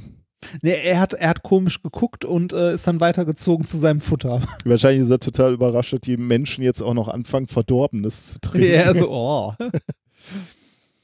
[0.62, 4.42] Nee, er hat, er hat komisch geguckt und äh, ist dann weitergezogen zu seinem Futter.
[4.64, 8.68] wahrscheinlich ist er total überrascht, dass die Menschen jetzt auch noch anfangen, Verdorbenes zu trinken.
[8.68, 9.54] er so, oh.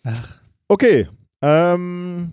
[0.05, 0.38] Ach,
[0.68, 1.08] Okay.
[1.42, 2.32] Ähm,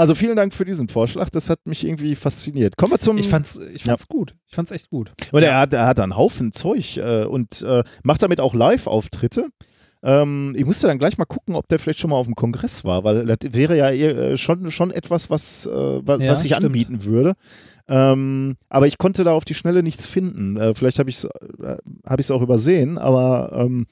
[0.00, 1.28] also vielen Dank für diesen Vorschlag.
[1.28, 2.76] Das hat mich irgendwie fasziniert.
[2.78, 3.18] Kommen wir zum.
[3.18, 4.34] ich fand's, ich fand's gut.
[4.48, 5.12] Ich fand's echt gut.
[5.30, 9.48] und er hat, er hat einen Haufen Zeug äh, und äh, macht damit auch Live-Auftritte.
[10.02, 12.82] Ähm, ich musste dann gleich mal gucken, ob der vielleicht schon mal auf dem Kongress
[12.84, 16.38] war, weil das wäre ja eher, äh, schon, schon etwas, was, äh, was, Ja, ich
[16.38, 16.64] stimmt.
[16.64, 17.34] anbieten würde.
[17.86, 20.56] Ähm, aber ich konnte da auf die Schnelle nichts finden.
[20.56, 23.86] Äh, vielleicht habe ich es äh, hab ich's auch übersehen, aber ähm,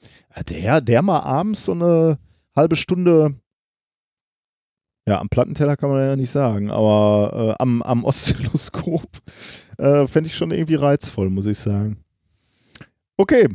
[0.49, 2.17] der, der mal abends so eine
[2.55, 3.35] halbe Stunde
[5.09, 9.07] ja, am Plattenteller kann man ja nicht sagen, aber äh, am, am Oszilloskop
[9.79, 11.97] äh, fände ich schon irgendwie reizvoll, muss ich sagen.
[13.17, 13.47] Okay.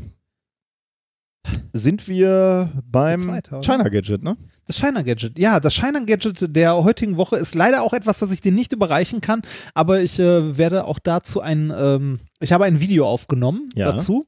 [1.72, 3.60] Sind wir beim weiter?
[3.62, 4.36] China Gadget, ne?
[4.66, 5.38] Das Shiner Gadget.
[5.38, 8.72] Ja, das Shiner Gadget der heutigen Woche ist leider auch etwas, das ich dir nicht
[8.72, 9.42] überreichen kann,
[9.74, 13.92] aber ich äh, werde auch dazu ein, ähm, ich habe ein Video aufgenommen Ja.
[13.92, 14.26] dazu.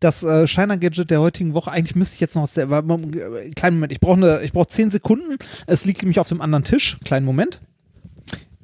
[0.00, 3.50] Das äh, Shiner Gadget der heutigen Woche, eigentlich müsste ich jetzt noch aus der, äh,
[3.50, 5.36] kleinen Moment, ich brauche eine, ich brauche zehn Sekunden.
[5.66, 6.98] Es liegt nämlich auf dem anderen Tisch.
[7.04, 7.60] Kleinen Moment.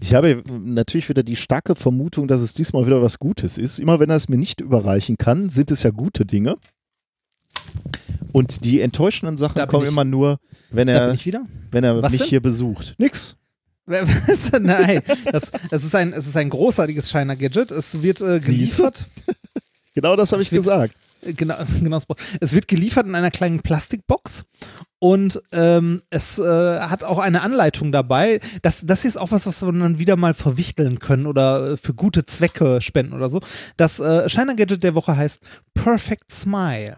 [0.00, 3.78] Ich habe natürlich wieder die starke Vermutung, dass es diesmal wieder was Gutes ist.
[3.78, 6.56] Immer wenn er es mir nicht überreichen kann, sind es ja gute Dinge.
[8.32, 9.90] Und die enttäuschenden Sachen kommen ich.
[9.90, 10.38] immer nur,
[10.70, 11.16] wenn er,
[11.70, 12.28] wenn er Was mich denn?
[12.28, 12.94] hier besucht.
[12.98, 13.36] Nix.
[13.86, 17.70] Nein, das, das ist ein, es ist ein großartiges Shiner Gadget.
[17.70, 19.04] Es wird äh, geliefert.
[19.94, 20.94] Genau das habe ich gesagt.
[21.36, 21.98] Genau, genau.
[21.98, 24.44] Brauch- Es wird geliefert in einer kleinen Plastikbox
[25.00, 28.40] und ähm, es äh, hat auch eine Anleitung dabei.
[28.62, 31.76] Das, das hier ist auch was, was wir dann wieder mal verwichteln können oder äh,
[31.76, 33.40] für gute Zwecke spenden oder so.
[33.76, 35.42] Das äh, Shiner Gadget der Woche heißt
[35.74, 36.96] Perfect Smile.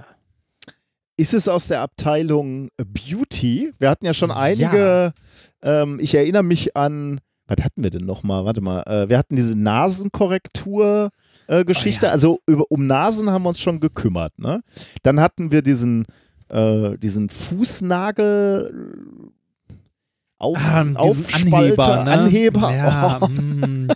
[1.17, 3.73] Ist es aus der Abteilung Beauty?
[3.79, 5.13] Wir hatten ja schon einige,
[5.63, 8.45] ähm, ich erinnere mich an, was hatten wir denn nochmal?
[8.45, 11.11] Warte mal, äh, wir hatten diese Nasenkorrektur.
[11.49, 12.13] Äh, Geschichte, Oh ja.
[12.13, 14.39] also über, um Nasen haben wir uns schon gekümmert.
[14.39, 14.63] Ne?
[15.03, 16.05] Dann hatten wir diesen,
[16.49, 18.93] äh, diesen Fußnagel
[20.39, 22.11] auf, Ah, Aufspalter, Anheber, ne?
[22.13, 22.73] Anheber.
[22.75, 23.29] Ja, Oh.
[23.29, 23.89] mm,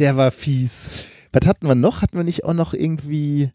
[0.00, 1.04] der war fies.
[1.32, 2.02] Was hatten wir noch?
[2.02, 3.50] Hatten wir nicht auch noch irgendwie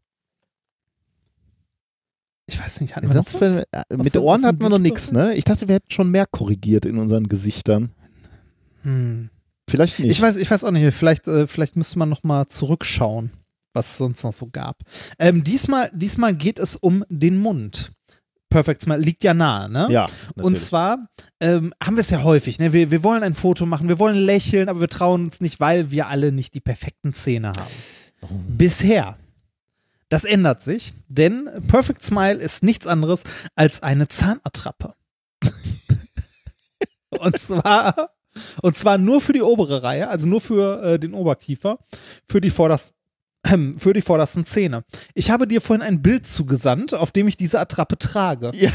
[2.48, 3.54] Ich weiß nicht, hatten wir Sonst was?
[3.54, 5.36] für, äh, mit denn- Ohren hatten wir noch nichts, ne?
[5.36, 7.92] Ich dachte, wir hätten schon mehr korrigiert in unseren Gesichtern.
[8.82, 9.30] Hm.
[9.70, 10.10] Vielleicht nicht.
[10.10, 10.96] Ich weiß, ich weiß auch nicht.
[10.96, 13.32] Vielleicht, äh, vielleicht müsste man noch mal zurückschauen,
[13.74, 14.78] was es sonst noch so gab.
[15.18, 17.92] Ähm, diesmal, diesmal geht es um den Mund.
[18.50, 19.88] Perfect Smile liegt ja nahe, ne?
[19.92, 20.64] ja, Und natürlich.
[20.64, 21.08] zwar
[21.40, 22.74] ähm, haben wir es ja häufig, ne?
[22.74, 25.92] Wir, wir wollen ein Foto machen, wir wollen lächeln, aber wir trauen uns nicht, weil
[25.92, 28.58] wir alle nicht die perfekten Zähne haben.
[28.58, 29.18] Bisher.
[30.10, 33.22] Das ändert sich, denn Perfect Smile ist nichts anderes
[33.56, 34.96] als eine Zahnattrappe.
[37.12, 38.10] Und zwar
[38.62, 41.80] Und zwar nur für die obere Reihe, also nur für äh, den Oberkiefer,
[42.28, 42.96] für die vordersten
[43.78, 44.84] für die vordersten Zähne.
[45.14, 48.52] Ich habe dir vorhin ein Bild zugesandt, auf dem ich diese Attrappe trage.
[48.54, 48.70] Ja.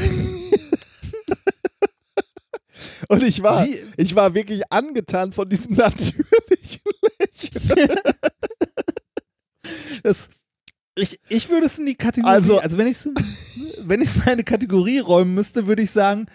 [3.08, 6.82] Und ich war, Sie- ich war wirklich angetan von diesem natürlichen
[7.18, 7.98] Lächeln.
[10.02, 10.28] Das,
[10.96, 13.08] ich, ich würde es in die Kategorie, Also- also, wenn ich es
[13.86, 16.26] wenn ich's in eine Kategorie räumen müsste, würde ich sagen,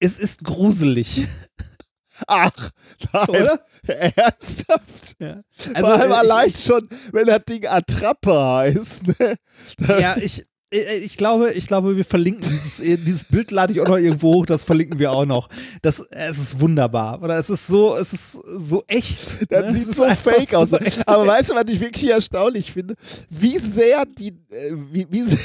[0.00, 1.26] es ist gruselig.
[2.26, 2.70] Ach,
[3.12, 3.60] nein, Oder?
[3.86, 5.16] ernsthaft?
[5.18, 5.42] Ja.
[5.56, 9.02] Vor allem äh, allein schon, wenn das Ding Attrappe heißt.
[9.06, 9.36] Ne?
[10.00, 13.80] Ja, ich, äh, ich glaube, ich glaube, wir verlinken dieses, äh, dieses Bild lade ich
[13.80, 15.48] auch noch irgendwo hoch, das verlinken wir auch noch.
[15.82, 17.22] Das, äh, es ist wunderbar.
[17.22, 19.50] Oder es ist so, es ist so echt.
[19.50, 19.66] Das ne?
[19.66, 20.70] Es sieht ist so fake aus.
[20.70, 20.78] so.
[21.06, 22.94] Aber weißt du, was ich wirklich erstaunlich finde?
[23.28, 25.38] Wie sehr die, äh, wie, wie sehr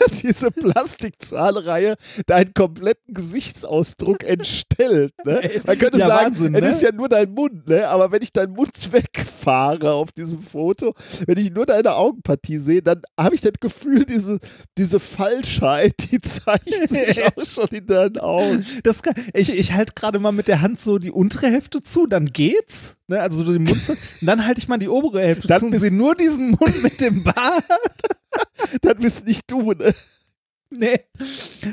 [0.22, 1.96] diese Plastikzahnreihe
[2.26, 5.12] deinen kompletten Gesichtsausdruck entstellt.
[5.24, 5.40] Ne?
[5.66, 6.68] Man könnte Ja, sagen, Wahnsinn, es ne?
[6.68, 7.88] ist ja nur dein Mund, ne?
[7.88, 10.94] aber wenn ich deinen Mund wegfahre auf diesem Foto,
[11.26, 14.38] wenn ich nur deine Augenpartie sehe, dann habe ich das Gefühl, diese,
[14.78, 18.64] diese Falschheit, die zeigt sich auch schon in deinen Augen.
[18.82, 22.06] Das kann, ich ich halte gerade mal mit der Hand so die untere Hälfte zu,
[22.06, 22.96] dann geht's.
[23.08, 23.92] Ne, also so den Mund zu.
[23.92, 26.82] Und dann halte ich mal die obere Hälfte Dann zu und sehe nur diesen Mund
[26.82, 27.64] mit dem Bart.
[28.82, 29.94] Das bist nicht du, ne?
[30.70, 31.00] Nee.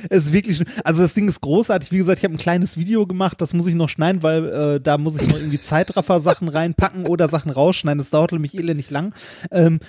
[0.09, 1.91] Es ist wirklich, also das Ding ist großartig.
[1.91, 4.81] Wie gesagt, ich habe ein kleines Video gemacht, das muss ich noch schneiden, weil äh,
[4.81, 7.99] da muss ich noch irgendwie Zeitraffer-Sachen reinpacken oder Sachen rausschneiden.
[7.99, 9.13] Das dauert nämlich elendig lang.
[9.51, 9.79] Ähm,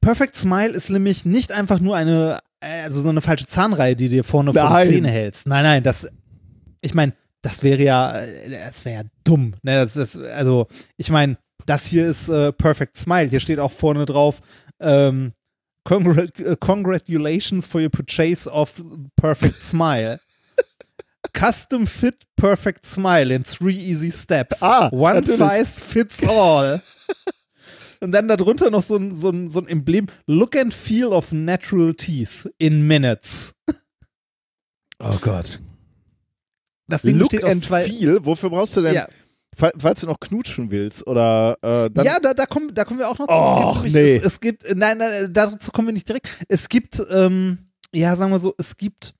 [0.00, 4.24] Perfect Smile ist nämlich nicht einfach nur eine, also so eine falsche Zahnreihe, die dir
[4.24, 4.88] vorne vor Nein.
[4.88, 5.46] die Zähne hältst.
[5.46, 6.08] Nein, nein, das,
[6.80, 7.12] ich meine,
[7.42, 9.54] das wäre ja, das wäre ja dumm.
[9.62, 13.28] Ne, das ist, also, ich meine, das hier ist äh, Perfect Smile.
[13.28, 14.40] Hier steht auch vorne drauf,
[14.80, 15.32] ähm,
[15.84, 18.72] Congrat äh, congratulations for your purchase of
[19.16, 20.20] Perfect Smile.
[21.32, 24.62] Custom Fit Perfect Smile in three easy steps.
[24.62, 25.38] Ah, One natürlich.
[25.38, 26.80] size fits all.
[28.00, 30.08] Und dann darunter noch so ein, so, ein, so ein Emblem.
[30.26, 33.54] Look and feel of natural teeth in minutes.
[34.98, 35.60] Oh Gott.
[36.88, 37.84] Das Ding Look and zwei.
[37.84, 39.06] feel, wofür brauchst du denn, Ja,
[39.56, 43.08] falls du noch knutschen willst oder äh, dann ja da, da, kommen, da kommen wir
[43.08, 43.34] auch noch zu.
[43.34, 44.16] Och, es gibt, nee.
[44.16, 46.28] es, es gibt, äh, nein, nein, dazu kommen wir nicht direkt.
[46.48, 47.58] Es gibt, ähm,
[47.92, 49.14] ja, sagen wir so, es gibt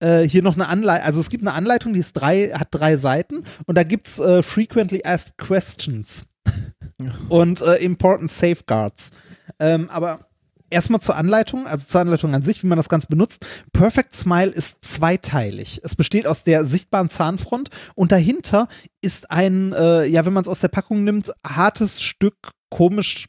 [0.00, 2.96] äh, hier noch eine Anleitung, also es gibt eine Anleitung, die ist drei, hat drei
[2.96, 6.24] Seiten und da gibt's äh, Frequently Asked Questions
[7.28, 9.10] und äh, Important Safeguards.
[9.58, 10.25] Ähm, aber
[10.70, 13.46] erstmal zur Anleitung, also zur Anleitung an sich, wie man das Ganze benutzt.
[13.72, 15.80] Perfect Smile ist zweiteilig.
[15.84, 18.68] Es besteht aus der sichtbaren Zahnfront und dahinter
[19.00, 23.26] ist ein, äh, ja, wenn man es aus der Packung nimmt, hartes Stück komisch,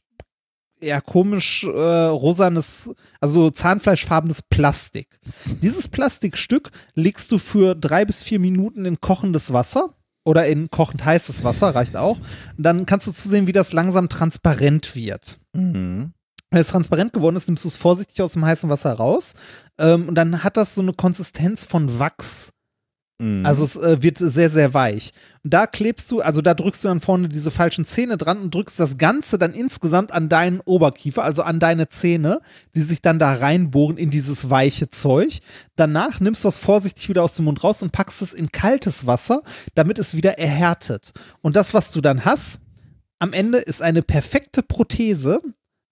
[0.81, 5.19] ja, komisch äh, rosanes, also zahnfleischfarbenes Plastik.
[5.61, 11.05] Dieses Plastikstück legst du für drei bis vier Minuten in kochendes Wasser oder in kochend
[11.05, 12.19] heißes Wasser, reicht auch.
[12.57, 15.39] Dann kannst du zusehen, wie das langsam transparent wird.
[15.53, 16.13] Mhm.
[16.49, 19.33] Wenn es transparent geworden ist, nimmst du es vorsichtig aus dem heißen Wasser raus.
[19.77, 22.53] Ähm, und dann hat das so eine Konsistenz von Wachs.
[23.19, 23.45] Mhm.
[23.45, 25.11] Also es äh, wird sehr, sehr weich.
[25.43, 28.53] Und da klebst du, also da drückst du dann vorne diese falschen Zähne dran und
[28.53, 32.39] drückst das Ganze dann insgesamt an deinen Oberkiefer, also an deine Zähne,
[32.75, 35.39] die sich dann da reinbohren in dieses weiche Zeug.
[35.75, 39.07] Danach nimmst du das vorsichtig wieder aus dem Mund raus und packst es in kaltes
[39.07, 39.41] Wasser,
[39.73, 41.11] damit es wieder erhärtet.
[41.41, 42.59] Und das, was du dann hast,
[43.19, 45.41] am Ende ist eine perfekte Prothese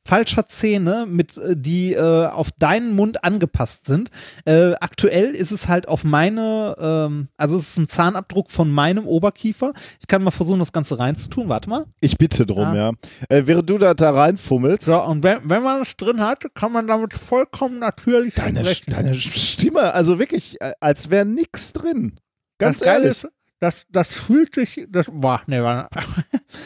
[0.06, 4.10] falscher Zähne, mit, äh, die äh, auf deinen Mund angepasst sind.
[4.46, 9.08] Äh, aktuell ist es halt auf meine, ähm, also es ist ein Zahnabdruck von meinem
[9.08, 9.74] Oberkiefer.
[10.00, 11.50] Ich kann mal versuchen, das Ganze reinzutun.
[11.50, 11.86] Warte mal.
[12.00, 12.76] ich bitte drum, Ah.
[12.76, 12.92] ja.
[13.30, 16.72] Äh, während du da, da reinfummelst, So, und wenn, wenn man es drin hat, kann
[16.72, 18.92] man damit vollkommen natürlich deine, sprechen.
[18.92, 22.20] deine Stimme, also wirklich, äh, als wäre nix drin.
[22.60, 23.10] Ganz das ehrlich.
[23.24, 23.28] Ist,
[23.60, 25.90] das, das fühlt sich, das, boah, nee, warte.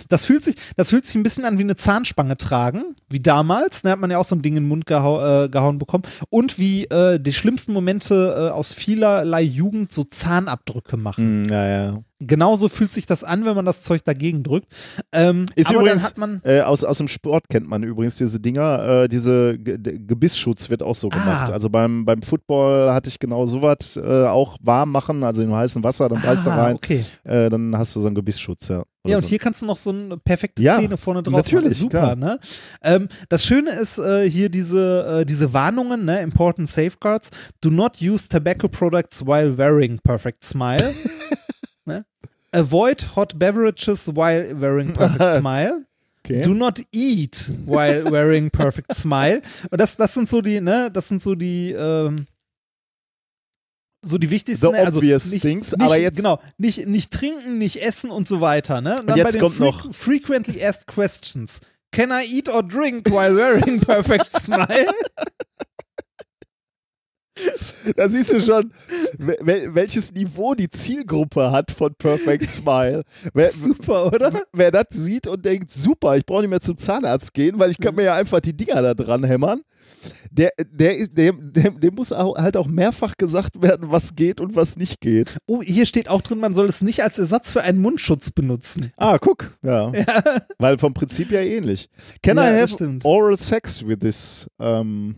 [0.07, 3.81] Das fühlt sich, das fühlt sich ein bisschen an wie eine Zahnspange tragen, wie damals.
[3.81, 6.03] Da hat man ja auch so ein Ding in den Mund gehau, äh, gehauen bekommen.
[6.29, 11.43] Und wie äh, die schlimmsten Momente äh, aus vielerlei Jugend so Zahnabdrücke machen.
[11.43, 11.99] Mm, ja, ja.
[12.21, 14.67] Genauso fühlt sich das an, wenn man das Zeug dagegen drückt.
[15.13, 19.03] Ähm, Ist übrigens- Äh, aus, aus dem Sport kennt man übrigens diese Dinger.
[19.03, 21.49] Äh, diese de- Gebissschutz wird auch so gemacht.
[21.49, 21.53] Ah.
[21.53, 25.81] Also beim, beim Football hatte ich genau sowas äh, auch warm machen, also in heißem
[25.81, 27.05] Wasser, dann beißt du ah, rein, okay.
[27.23, 28.83] äh, dann hast du so einen Gebissschutz, ja.
[29.07, 29.29] Ja, und so.
[29.29, 31.89] hier kannst du noch so eine perfekte Ja, Zähne vorne drauf natürlich, machen.
[31.91, 32.15] Super, klar.
[32.17, 32.39] ne?
[32.83, 36.21] Ähm, das Schöne ist äh, hier diese, äh, diese Warnungen, ne?
[36.21, 37.29] Important Safeguards.
[37.61, 40.93] Do not use tobacco products while wearing Perfect Smile.
[41.85, 42.05] ne?
[42.51, 45.85] Avoid hot beverages while wearing Perfect Smile.
[46.25, 46.41] okay.
[46.41, 49.41] Do not eat while wearing Perfect Smile.
[49.71, 52.27] Und das, das sind so die, ne, das sind so die, ähm,
[54.01, 57.57] so die wichtigsten, The also obvious nicht, things, nicht, aber jetzt- genau, nicht, nicht trinken,
[57.57, 58.99] nicht essen und so weiter, ne?
[58.99, 61.59] Und, dann jetzt kommt noch- frequently asked questions.
[61.91, 64.85] Can I eat or drink while wearing perfect smile?
[67.95, 68.73] Da siehst du schon,
[69.17, 73.03] wel welches Niveau die Zielgruppe hat von Perfect Smile.
[73.33, 74.41] Wer, Super, oder?
[74.51, 77.77] wer das sieht und denkt, super, ich brauche nicht mehr zum Zahnarzt gehen, weil ich
[77.77, 79.61] kann mir ja einfach die Dinger da dran hämmern.
[80.31, 84.39] Der, der ist, dem, dem, dem muss auch, halt auch mehrfach gesagt werden, was geht
[84.41, 85.37] und was nicht geht.
[85.47, 88.91] Oh, hier steht auch drin, man soll es nicht als Ersatz für einen Mundschutz benutzen.
[88.97, 89.91] Ah, guck, ja.
[90.59, 91.89] Weil vom Prinzip ja ähnlich.
[92.21, 93.03] Can Ja, I have stimmt.
[93.05, 95.15] oral sex with this um,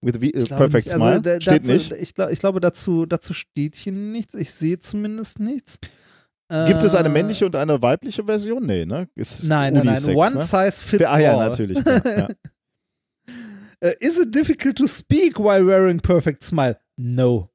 [0.00, 0.92] with the, glaube Perfect.
[0.92, 1.20] Also, Smile?
[1.22, 1.92] da- Steht dazu, nicht.
[1.92, 4.34] Ich, glaub, ich glaube, dazu, dazu steht hier nichts.
[4.34, 5.78] Ich sehe zumindest nichts.
[6.68, 8.64] Gibt es eine Äh, männliche und eine weibliche Version?
[8.66, 9.08] Nee, ne?
[9.16, 9.94] Ist Nein, nein, nein.
[9.96, 10.44] Unisex, One ne?
[10.44, 11.48] size fits Ah ja, all.
[11.48, 11.78] natürlich.
[11.84, 12.28] Ja, ja.
[13.80, 16.78] Äh, is it difficult to speak while wearing perfect smile?
[16.96, 17.50] No.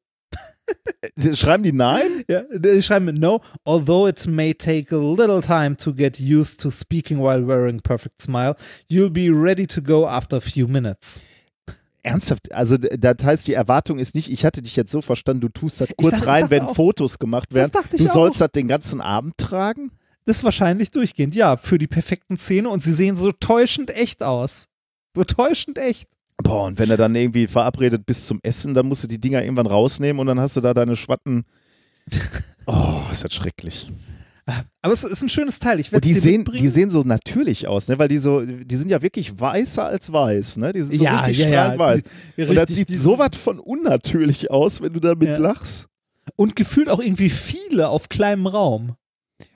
[1.33, 2.24] Schreiben die nein?
[2.30, 6.69] Ja, die schreiben no, although it may take a little time to get used to
[6.69, 8.56] speaking while wearing perfect smile,
[8.90, 11.19] you'll be ready to go after a few minutes.
[12.03, 12.51] Ernsthaft?
[12.53, 15.82] Also das heißt, die Erwartung ist nicht, ich hatte dich jetzt so verstanden, du tust
[15.82, 17.72] das kurz dachte- rein, wenn auch- Fotos gemacht werden.
[17.91, 18.45] Du sollst auch.
[18.48, 19.91] das den ganzen Abend tragen?
[20.25, 24.24] Das ist wahrscheinlich durchgehend, ja, für die perfekten Zähne und sie sehen so täuschend echt
[24.24, 24.66] aus.
[25.15, 26.07] So täuschend echt.
[26.43, 29.43] Boah, und wenn er dann irgendwie verabredet bis zum Essen, dann musst du die Dinger
[29.43, 31.43] irgendwann rausnehmen und dann hast du da deine Schwatten.
[32.67, 33.91] Oh, ist das schrecklich.
[34.83, 35.80] Aber es ist ein schönes Teil.
[35.80, 36.61] Ich werde die sehen, mitbringen.
[36.61, 37.98] die sehen so natürlich aus, ne?
[37.98, 40.72] Weil die so, die sind ja wirklich weißer als weiß, ne?
[40.72, 42.01] Die sind so Ja, richtig ja, ja, strahlend weiß.
[42.38, 45.38] die- Und das sieht die- sowas von unnatürlich aus, wenn du damit Ja.
[45.38, 45.88] lachst.
[46.35, 48.93] Und gefühlt auch irgendwie viele auf kleinem Raum.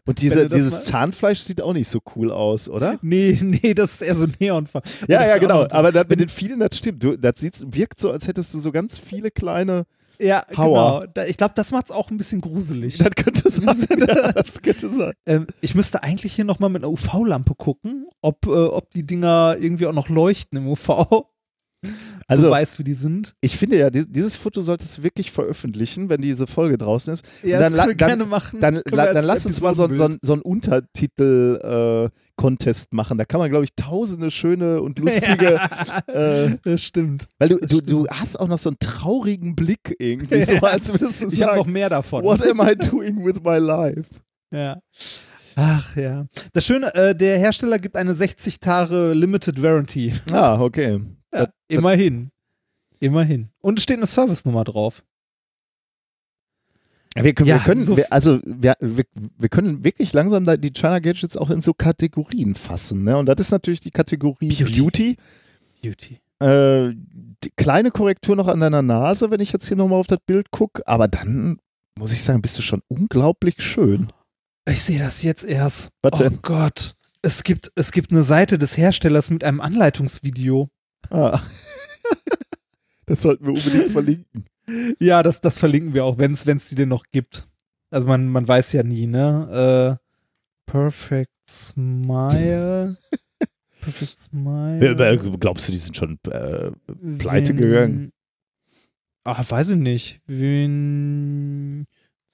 [0.05, 2.99] Und diese, dieses Zahnfleisch sieht auch nicht so cool aus, oder?
[3.01, 4.89] Nee, nee, das ist eher so Neonfarben.
[5.07, 5.67] Ja, ja, genau.
[5.69, 7.03] Aber das mit den vielen, das stimmt.
[7.03, 9.85] Du, das sieht, wirkt so, als hättest du so ganz viele kleine.
[10.19, 11.07] Ja, Hauer.
[11.13, 11.27] genau.
[11.27, 12.97] Ich glaube, das macht es auch ein bisschen gruselig.
[13.05, 13.75] Das könnte sein.
[14.07, 15.13] ja, das könnte sein.
[15.25, 19.57] Ähm, ich müsste eigentlich hier nochmal mit einer UV-Lampe gucken, ob, äh, ob die Dinger
[19.59, 21.25] irgendwie auch noch leuchten im UV.
[22.27, 23.35] Also- so weiß, wie die sind.
[23.41, 27.23] Ich finde ja, dies- dieses Foto solltest du wirklich veröffentlichen, wenn diese Folge draußen ist.
[27.43, 28.59] Ja, dann, das können wir dann, gerne machen.
[28.61, 33.17] dann, la- dann lass uns mal so, so, so einen Untertitel-Contest machen.
[33.17, 35.59] Da kann man, glaube ich, tausende schöne und lustige.
[36.07, 37.27] äh, das stimmt.
[37.39, 40.63] weil du, du, du hast auch noch so einen traurigen Blick irgendwie, so Ja.
[40.63, 42.23] als würdest du Ich habe noch mehr davon.
[42.23, 44.05] what am I doing with my life?
[44.51, 44.79] Ja.
[45.57, 46.25] Ach ja.
[46.53, 50.13] Das Schöne, äh, der Hersteller gibt eine 60 Tage Limited Warranty.
[50.31, 50.99] Ah, okay.
[51.67, 52.31] Immerhin.
[52.99, 53.49] Immerhin.
[53.61, 55.03] Und es steht eine Service-Nummer drauf.
[57.15, 59.05] Wir, können- Ja, wir können, so- wir, also wir, wir,
[59.37, 63.03] wir können wirklich langsam die China Gadgets auch in so Kategorien fassen.
[63.03, 63.17] Ne?
[63.17, 64.81] Und das ist natürlich die Kategorie Beauty.
[64.81, 65.17] Beauty.
[65.81, 66.19] Beauty.
[66.39, 66.93] Äh,
[67.55, 70.85] kleine Korrektur noch an deiner Nase, wenn ich jetzt hier nochmal auf das Bild gucke.
[70.85, 71.59] Aber dann
[71.97, 74.11] muss ich sagen, bist du schon unglaublich schön.
[74.67, 75.91] Ich sehe das jetzt erst.
[76.01, 76.39] Was oh denn?
[76.41, 76.95] Gott.
[77.21, 80.69] Es gibt, es gibt eine Seite des Herstellers mit einem Anleitungsvideo.
[81.09, 81.41] Ah.
[83.05, 84.45] das sollten wir unbedingt verlinken.
[84.99, 87.47] Ja, das, das verlinken wir auch, wenn es die denn noch gibt.
[87.91, 89.97] Also man, man weiß ja nie, ne?
[89.99, 90.05] Äh,
[90.65, 92.97] Perfect Smile.
[93.81, 95.37] Perfect Smile.
[95.39, 96.71] Glaubst du, die sind schon äh,
[97.17, 98.11] pleite gegangen?
[99.23, 100.21] Ah, weiß ich nicht.
[100.27, 101.85] Wenn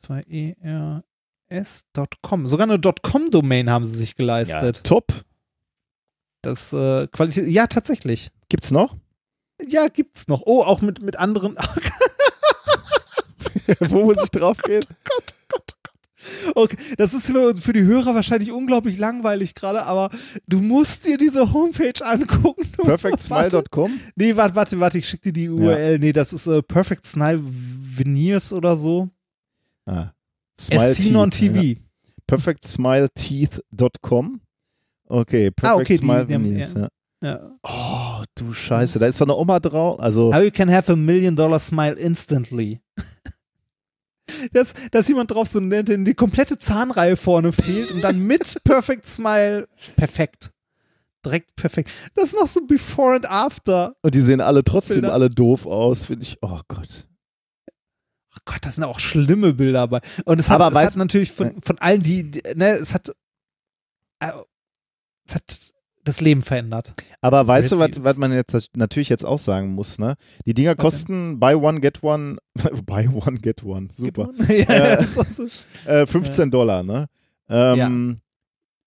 [0.06, 2.48] 2ERS.com.
[2.48, 4.84] Sogar eine .com-Domain haben sie sich geleistet.
[4.84, 5.26] top.
[6.42, 7.48] Das äh, Qualität.
[7.48, 8.32] Ja, tatsächlich.
[8.52, 8.98] Gibt's noch?
[9.66, 10.42] Ja, gibt's noch.
[10.46, 11.56] Oh, auch mit, mit anderen.
[13.80, 14.84] Wo muss ich drauf gehen?
[16.54, 20.10] Okay, das ist für, für die Hörer wahrscheinlich unglaublich langweilig gerade, aber
[20.48, 22.70] du musst dir diese Homepage angucken.
[22.74, 23.98] Perfectsmile.com?
[24.18, 25.98] Nee, warte, warte, warte, ich schick dir die URL.
[26.00, 29.08] Nee, das ist äh, Perfect Smile Veneers oder so.
[29.86, 30.10] Ah.
[30.74, 31.62] On Teeth, TV.
[31.62, 31.76] Ja.
[32.28, 34.42] Perfectsmileteeth.com.
[35.06, 36.90] Okay, Perfect Ah, okay, Smile die haben- Veneers, ja.
[37.24, 37.52] Ja.
[37.64, 40.00] Oh, du Scheiße, da ist doch eine Oma drauf.
[40.00, 42.82] Also, How you can have a million dollar smile instantly.
[44.54, 48.62] dass, dass jemand drauf so nennt, den die komplette Zahnreihe vorne fehlt und dann mit
[48.64, 50.52] Perfect Smile perfekt.
[51.26, 51.92] Direkt perfekt.
[52.16, 53.96] Das ist noch so Before and After.
[54.02, 55.14] und die sehen alle trotzdem Bilder.
[55.14, 56.38] alle doof aus, finde ich.
[56.42, 57.08] Oh Gott.
[58.34, 60.02] Ach Gott, das sind auch schlimme Bilder dabei.
[60.26, 63.10] Und es hat, Aber es hat natürlich von, von allen, die, die, ne, es hat,
[64.20, 64.32] äh,
[65.28, 65.74] es hat
[66.04, 66.94] das Leben verändert.
[67.22, 70.16] Aber weißt du, was, man jetzt natürlich jetzt auch sagen muss, ne?
[70.46, 72.38] Die Dinger kosten buy one, get one,
[72.86, 74.30] buy one, get one, super.
[74.48, 75.48] ja, Äh, das ist auch so.
[75.90, 77.08] Äh, 15 Dollar, ne?
[77.50, 78.22] Ähm,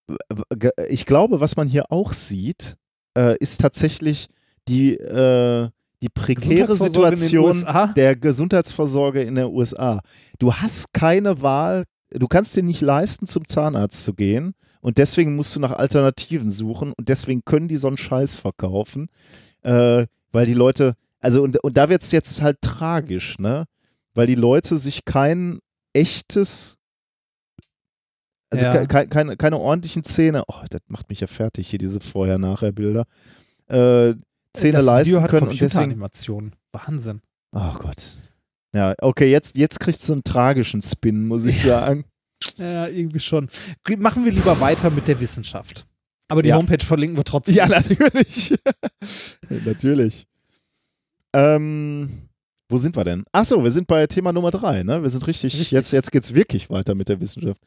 [0.08, 2.76] w- Ich glaube, was man hier auch sieht,
[3.16, 4.28] äh, ist tatsächlich
[4.68, 5.68] die, äh,
[6.02, 10.00] die prekäre den Situation der Gesundheitsvorsorge in der USA.
[10.38, 15.34] Du hast keine Wahl, du kannst dir nicht leisten, zum Zahnarzt zu gehen und deswegen
[15.34, 19.08] musst du nach Alternativen suchen und deswegen können die so einen Scheiß verkaufen,
[19.62, 23.64] äh, weil die Leute, also und, und da wird es jetzt halt tragisch, ne?
[24.12, 25.60] Weil die Leute sich kein
[25.94, 26.76] echtes,
[28.50, 28.72] also Ja.
[28.72, 33.06] ke ke keine, keine ordentlichen Zähne, oh, das macht mich ja fertig, hier diese Vorher-Nachher-Bilder,
[33.68, 34.14] äh,
[34.52, 36.52] Zähne das leisten Video hat können und deswegen Computeranimation.
[36.72, 37.22] Wahnsinn.
[37.52, 38.18] Oh Gott.
[38.74, 42.04] Ja, okay, jetzt, jetzt kriegst du einen tragischen Spin, muss ich sagen.
[42.56, 43.48] Ja, irgendwie schon.
[43.98, 45.86] Machen wir lieber weiter mit der Wissenschaft.
[46.28, 46.56] Aber die Ja.
[46.56, 47.54] Homepage verlinken wir trotzdem.
[47.54, 48.54] Ja, natürlich.
[49.64, 50.26] natürlich.
[51.34, 52.28] Ähm,
[52.68, 53.24] wo sind wir denn?
[53.32, 55.02] Achso, wir sind bei Thema Nummer drei, ne?
[55.02, 55.70] Wir sind richtig, Richtig.
[55.70, 57.60] jetzt, jetzt geht's wirklich weiter mit der Wissenschaft.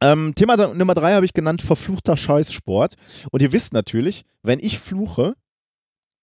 [0.00, 2.94] Ähm, Thema Nummer drei habe ich genannt, verfluchter Scheißsport.
[3.30, 5.34] Und ihr wisst natürlich, wenn ich fluche,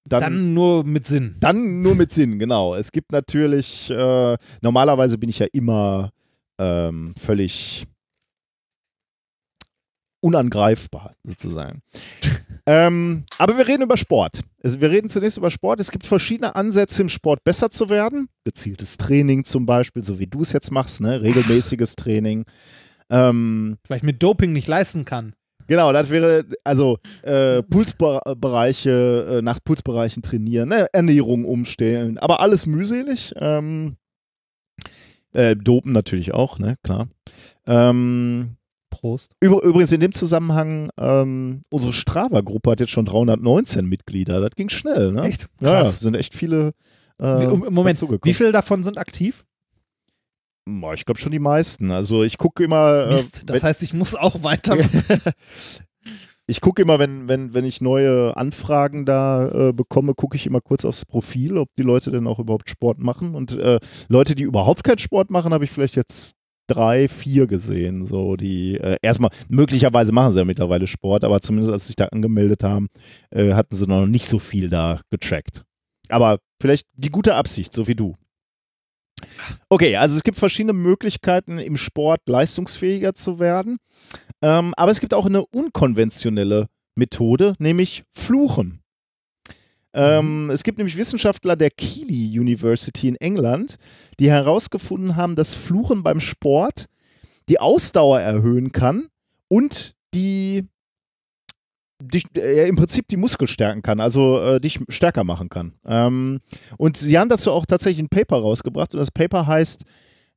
[0.06, 1.35] dann, Dann nur mit Sinn.
[1.40, 2.74] Dann nur mit Sinn, genau.
[2.74, 6.11] Es gibt natürlich, äh, normalerweise bin ich ja immer
[6.59, 7.88] ähm, völlig
[10.21, 11.81] unangreifbar, sozusagen.
[12.65, 14.41] ähm, aber wir reden über Sport.
[14.61, 15.79] Also wir reden zunächst über Sport.
[15.79, 18.27] Es gibt verschiedene Ansätze im Sport besser zu werden.
[18.43, 21.21] Gezieltes Training zum Beispiel, so wie du es jetzt machst, ne?
[21.21, 22.45] regelmäßiges Training.
[23.09, 25.33] Ähm, Weil ich mit Doping nicht leisten kann.
[25.67, 30.88] Genau, das wäre also äh, Pulsbereiche, äh, nach Pulsbereichen trainieren, ne?
[30.93, 33.33] Ernährung umstellen, aber alles mühselig.
[33.38, 33.95] Ähm,
[35.33, 37.08] äh, dopen natürlich auch, ne, klar.
[37.67, 38.56] Ähm,
[38.90, 39.35] Prost.
[39.41, 44.41] übrigens in dem Zusammenhang, ähm, unsere Strava-Gruppe hat jetzt schon 319 Mitglieder.
[44.41, 45.24] Das ging schnell, ne?
[45.24, 45.48] Echt?
[45.61, 45.99] Ja, ja, Krass.
[45.99, 46.74] sind echt viele.
[47.19, 49.45] Äh, Wie- Moment, wie viele davon sind aktiv?
[50.93, 51.91] Ich glaube schon die meisten.
[51.91, 53.06] Also ich gucke immer.
[53.06, 54.77] äh, Mist, das heißt, ich muss auch weiter.
[56.50, 60.61] Ich gucke immer, wenn, wenn, wenn ich neue Anfragen da äh, bekomme, gucke ich immer
[60.61, 63.36] kurz aufs Profil, ob die Leute denn auch überhaupt Sport machen.
[63.36, 68.08] Und äh, Leute, die überhaupt keinen Sport machen, habe ich vielleicht jetzt drei, vier gesehen.
[68.08, 71.98] So, die äh, erstmal, möglicherweise machen sie ja mittlerweile Sport, aber zumindest als sie sich
[71.98, 72.88] da angemeldet haben,
[73.30, 75.64] äh, hatten sie noch nicht so viel da gecheckt.
[76.10, 78.16] Aber vielleicht die gute Absicht, so wie du.
[79.69, 83.78] Okay, also es gibt verschiedene Möglichkeiten im Sport leistungsfähiger zu werden.
[84.42, 88.82] Ähm, aber es gibt auch eine unkonventionelle Methode, nämlich Fluchen.
[89.93, 93.77] Ähm, es gibt nämlich Wissenschaftler der Keele University in England,
[94.19, 96.85] die herausgefunden haben, dass Fluchen beim Sport
[97.50, 99.08] die Ausdauer erhöhen kann
[99.48, 100.68] und die
[102.01, 105.74] dich, äh, im Prinzip die Muskel stärken kann, also äh, dich stärker machen kann.
[105.85, 106.40] Ähm,
[106.77, 109.84] und sie haben dazu auch tatsächlich ein Paper rausgebracht und das Paper heißt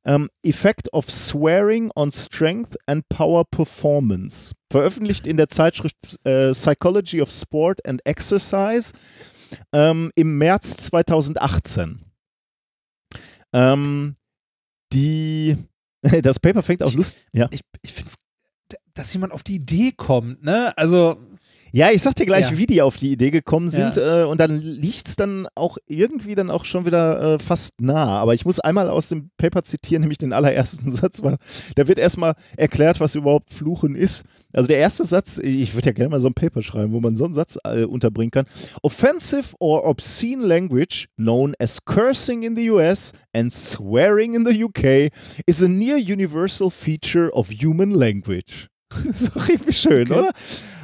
[0.05, 4.53] ähm, Effect of Swearing on Strength and Power Performance.
[4.71, 8.93] Veröffentlicht in der Zeitschrift äh, Psychology of Sport and Exercise
[9.71, 12.03] ähm, im März 2018.
[13.53, 14.15] Ähm,
[14.91, 15.57] die,
[16.21, 17.19] das Paper fängt auch Lust.
[17.31, 17.47] Ja.
[17.51, 18.11] Ich, ich finde
[18.93, 20.75] dass jemand auf die Idee kommt, ne?
[20.77, 21.19] Also,
[21.75, 22.57] Ja, ich sag dir gleich, Ja.
[22.59, 24.21] wie die auf die Idee gekommen sind Ja.
[24.21, 28.19] äh, und dann liegt es dann auch irgendwie dann auch schon wieder äh, fast nah.
[28.19, 31.37] Aber ich muss einmal aus dem Paper zitieren, nämlich den allerersten Satz, weil
[31.75, 34.23] da wird erstmal erklärt, was überhaupt Fluchen ist.
[34.53, 37.15] Also der erste Satz, ich würde ja gerne mal so ein Paper schreiben, wo man
[37.15, 38.45] so einen Satz äh, unterbringen kann.
[38.83, 45.11] Offensive or obscene language, known as cursing in the US and swearing in the UK,
[45.47, 48.67] is a near universal feature of human language.
[49.07, 50.19] Das ist doch richtig schön, Okay.
[50.19, 50.31] oder?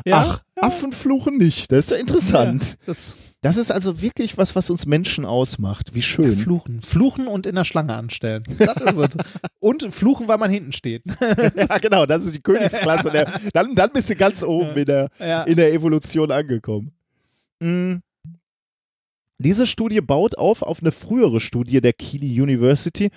[0.06, 0.24] Ja.
[0.26, 1.72] Ach, Affen fluchen nicht.
[1.72, 2.78] Das ist ja interessant.
[2.82, 5.94] Ja, das, Das ist also wirklich was, was uns Menschen ausmacht.
[5.96, 6.36] Wie schön.
[6.36, 6.82] Fluchen.
[6.82, 8.44] Fluchen und in der Schlange anstellen.
[8.58, 9.18] Das ist es.
[9.62, 11.04] Und fluchen, weil man hinten steht.
[11.56, 13.12] ja, genau, das ist die Königsklasse.
[13.12, 15.44] Der, dann, dann bist du ganz oben in der, Ja.
[15.44, 16.92] in der Evolution angekommen.
[17.60, 17.96] Mm.
[19.42, 23.10] Diese Studie baut auf auf eine frühere Studie der Keele University.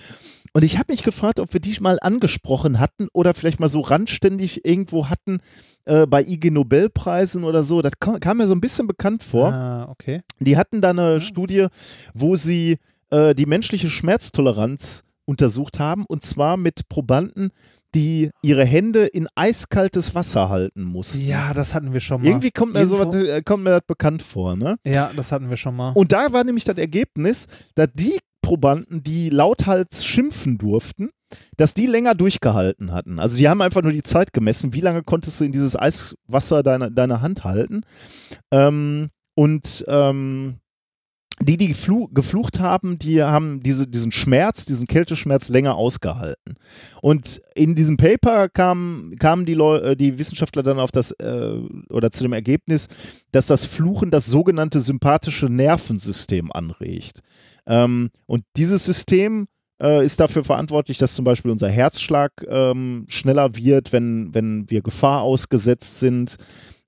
[0.55, 3.81] Und ich habe mich gefragt, ob wir die mal angesprochen hatten oder vielleicht mal so
[3.81, 5.39] randständig irgendwo hatten
[5.85, 7.81] äh, bei IG Nobelpreisen oder so.
[7.81, 9.51] Das kam, kam mir so ein bisschen bekannt vor.
[9.51, 10.21] Ah, okay.
[10.39, 11.67] Die hatten da eine Studie,
[12.13, 12.77] wo sie
[13.09, 17.49] äh, die menschliche Schmerztoleranz untersucht haben und zwar mit Probanden,
[17.95, 21.25] die ihre Hände in eiskaltes Wasser halten mussten.
[21.25, 22.27] Ja, das hatten wir schon mal.
[22.27, 24.77] Irgendwie kommt mir, Irgendwo- sowas, äh, kommt mir das bekannt vor, ne?
[24.85, 25.91] Ja, das hatten wir schon mal.
[25.93, 28.19] Und da war nämlich das Ergebnis, dass die
[28.53, 31.09] Probanden, die lauthals schimpfen durften,
[31.57, 33.17] dass die länger durchgehalten hatten.
[33.17, 36.61] Also die haben einfach nur die Zeit gemessen, wie lange konntest du in dieses Eiswasser
[36.61, 37.81] deine, deine Hand halten.
[38.51, 40.59] Ähm, und ähm,
[41.41, 46.53] die, die flu geflucht haben, die haben diese, diesen Schmerz, diesen Kälteschmerz länger ausgehalten.
[47.01, 51.57] Und in diesem Paper kamen, kamen die, äh, die Wissenschaftler dann auf das äh,
[51.89, 52.87] oder zu dem Ergebnis,
[53.31, 57.21] dass das Fluchen das sogenannte sympathische Nervensystem anregt.
[57.67, 59.47] Ähm, und dieses System
[59.81, 64.81] äh, ist dafür verantwortlich, dass zum Beispiel unser Herzschlag ähm, schneller wird, wenn, wenn wir
[64.81, 66.37] Gefahr ausgesetzt sind.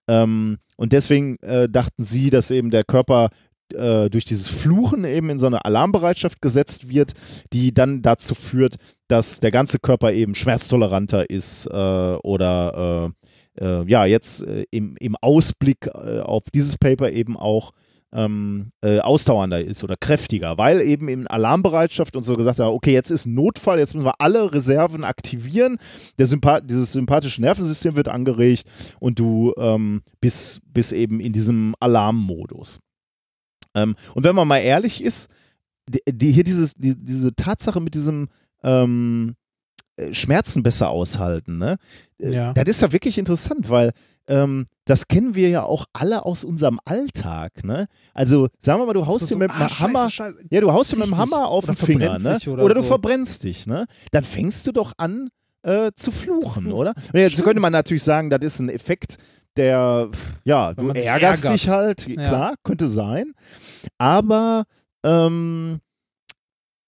[0.08, 3.30] Ähm, und deswegen äh, dachten sie, dass eben der Körper
[3.74, 7.14] äh, durch dieses Fluchen eben in so eine Alarmbereitschaft gesetzt wird,
[7.54, 8.76] die dann dazu führt,
[9.08, 13.12] dass der ganze Körper eben schmerztoleranter ist äh, oder
[13.60, 17.72] äh, äh ja, jetzt im, im Ausblick auf dieses Paper eben auch
[18.16, 22.94] ähm, äh, ausdauernder ist oder kräftiger, weil eben in Alarmbereitschaft und so gesagt hat, okay,
[22.94, 25.77] jetzt ist ein Notfall, jetzt müssen wir alle Reserven aktivieren,
[26.18, 28.64] Der Sympath dieses sympathische Nervensystem wird angeregt
[29.00, 32.80] und du ähm, bist, bist eben in diesem Alarmmodus.
[33.76, 35.30] Ähm, und wenn man mal ehrlich ist,
[35.90, 38.30] die, die hier dieses, die, diese Tatsache mit diesem
[38.64, 39.35] ähm,
[39.98, 41.77] äh, Schmerzen besser aushalten, ne?
[42.19, 42.53] Äh, ja.
[42.53, 43.92] Das ist ja wirklich interessant, weil
[44.28, 47.88] ähm, das kennen wir ja auch alle aus unserem Alltag, ne?
[48.14, 50.48] Also sagen wir mal, du haust dir so, mit dem ah, Hammer, scheiße, scheiße.
[50.50, 52.40] ja, du haust dir mit dem Hammer auf den Finger, ne?
[52.48, 52.88] Oder, oder, du so.
[52.88, 53.86] verbrennst dich, ne?
[54.12, 55.30] Dann fängst du doch an
[55.64, 56.94] äh, zu fluchen, oder?
[57.14, 59.18] Jetzt könnte man natürlich sagen, das ist ein Effekt,
[59.58, 60.10] der,
[60.44, 61.60] ja, Wenn du ärgerst ärgert.
[61.60, 62.28] dich halt, ja.
[62.28, 63.34] klar, könnte sein.
[63.98, 64.66] Aber
[65.04, 65.80] ähm,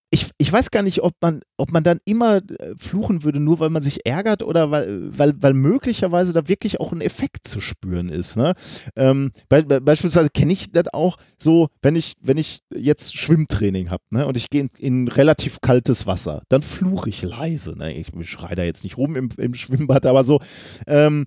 [0.10, 3.60] ich, ich weiß gar nicht, ob man, ob man dann immer äh, fluchen würde, nur
[3.60, 7.60] weil man sich ärgert oder weil, weil, weil möglicherweise da wirklich auch ein Effekt zu
[7.60, 8.38] spüren ist.
[8.38, 8.53] Ne?
[8.95, 14.03] Ähm, be beispielsweise kenne ich das auch so, wenn ich, wenn ich jetzt Schwimmtraining habe
[14.11, 17.77] ne, und ich gehe in, in, relativ kaltes Wasser, dann fluche ich leise.
[17.77, 17.94] Ne?
[17.94, 20.40] Ich schreie da jetzt nicht rum im, im Schwimmbad, aber so,
[20.88, 21.26] ähm,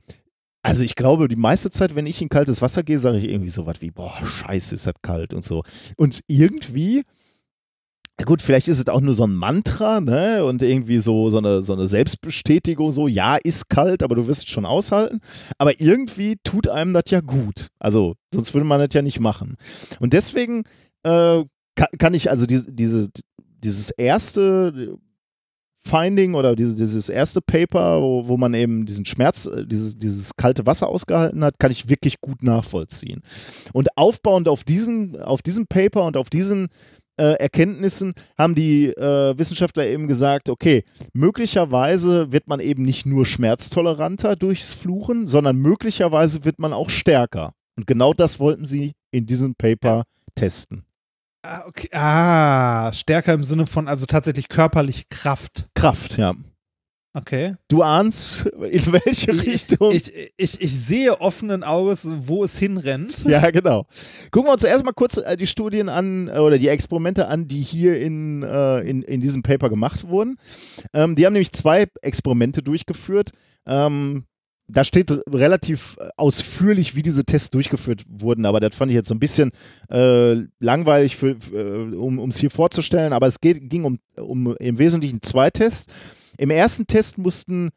[0.63, 3.51] also ich glaube, die meiste Zeit, wenn ich in kaltes Wasser gehe, sage ich irgendwie
[3.51, 5.65] so was wie, boah, scheiße, ist das kalt und so.
[5.97, 7.03] Und irgendwie,
[8.25, 10.45] gut, vielleicht ist es auch nur so ein Mantra, ne?
[10.45, 14.45] Und irgendwie so, so, eine, so eine Selbstbestätigung, so, ja, ist kalt, aber du wirst
[14.45, 15.21] es schon aushalten.
[15.59, 17.69] Aber irgendwie tut einem das ja gut.
[17.79, 19.57] Also, sonst würde man das ja nicht machen.
[20.01, 20.65] Und deswegen
[21.03, 23.09] äh, kann, kann, ich also diese, diese,
[23.39, 24.99] dieses erste
[25.83, 30.37] Finding oder dieses, dieses erste Paper, wo, wo man eben diesen Schmerz, äh, dieses, dieses
[30.37, 33.23] kalte Wasser ausgehalten hat, kann ich wirklich gut nachvollziehen.
[33.73, 36.69] Und aufbauend auf diesem, auf diesem Paper und auf diesen
[37.21, 43.27] äh, Erkenntnissen haben die äh, Wissenschaftler eben gesagt, okay, möglicherweise wird man eben nicht nur
[43.27, 47.53] schmerztoleranter durchs Fluchen, sondern möglicherweise wird man auch stärker.
[47.77, 50.85] Und genau das wollten sie in diesem Paper testen.
[51.43, 51.89] Ah, okay.
[51.93, 55.69] ah, stärker im Sinne von also tatsächlich körperliche Kraft.
[55.75, 56.35] Kraft, ja.
[57.13, 57.57] Okay.
[57.67, 59.93] Du ahnst, in welche ich, Richtung.
[59.93, 63.25] Ich, ich, ich sehe offenen Auges, wo es hinrennt.
[63.25, 63.87] Ja, genau.
[64.31, 67.63] Gucken wir uns erstmal kurz äh, die Studien an äh, oder die Experimente an, die
[67.63, 70.37] hier in, äh, in, in diesem Paper gemacht wurden.
[70.93, 73.31] Ähm, die haben nämlich zwei Experimente durchgeführt.
[73.67, 74.25] Ähm,
[74.69, 79.15] da steht relativ ausführlich, wie diese Tests durchgeführt wurden, aber das fand ich jetzt so
[79.17, 79.51] ein bisschen
[79.91, 83.13] äh, langweilig, für, äh, um es hier vorzustellen.
[83.13, 85.93] Aber es geht, ging um, um im Wesentlichen zwei Tests.
[86.41, 87.69] Im ersten Test mussten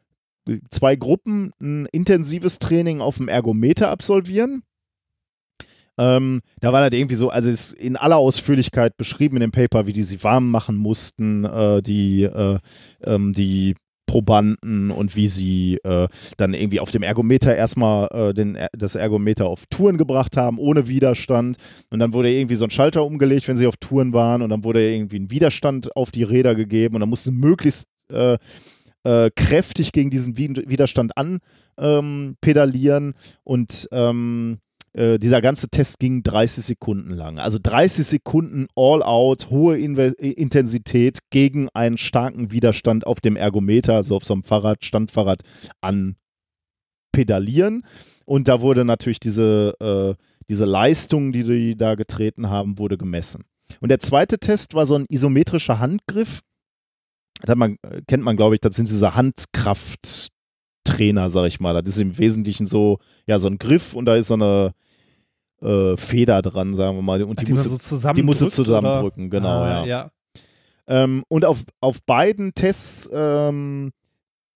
[0.70, 4.62] zwei Gruppen ein intensives Training auf dem Ergometer absolvieren.
[5.98, 9.50] Ähm, da war das irgendwie so, also es ist in aller Ausführlichkeit beschrieben in dem
[9.52, 12.58] Paper, wie die sie warm machen mussten, äh, die, äh,
[13.02, 13.74] ähm, die
[14.06, 19.46] Probanden und wie sie äh, dann irgendwie auf dem Ergometer erstmal äh, den, das Ergometer
[19.46, 21.58] auf Touren gebracht haben, ohne Widerstand.
[21.90, 24.40] Und dann wurde irgendwie so ein Schalter umgelegt, wenn sie auf Touren waren.
[24.40, 26.94] Und dann wurde irgendwie ein Widerstand auf die Räder gegeben.
[26.94, 28.38] Und dann musste möglichst äh,
[29.04, 33.08] äh kräftig gegen diesen Widerstand anpedalieren.
[33.08, 34.58] Ähm, und ähm,
[34.94, 37.38] äh, dieser ganze Test ging 30 Sekunden lang.
[37.38, 43.94] Also 30 Sekunden all out, hohe Inve Intensität gegen einen starken Widerstand auf dem Ergometer,
[43.94, 45.42] also auf so einem Fahrrad, Standfahrrad
[45.80, 46.14] an
[47.10, 47.84] pedalieren.
[48.24, 53.44] Und da wurde natürlich diese, äh, diese Leistung, die die da getreten haben, wurde gemessen.
[53.80, 56.40] Und der zweite Test war so ein isometrischer Handgriff.
[57.46, 60.30] Das man, kennt man, glaube ich, das sind diese Handkraft,
[60.84, 61.82] Trainer, sag ich mal.
[61.82, 64.72] Das ist im Wesentlichen so, ja, so ein Griff und da ist so eine
[65.62, 67.22] äh, Feder dran, sagen wir mal.
[67.22, 69.40] Und die, die, musst, so die musst du zusammendrücken, oder?
[69.40, 69.86] genau, ah, ja.
[69.86, 70.10] ja.
[70.86, 73.92] Ähm, und auf, auf beiden Tests ähm,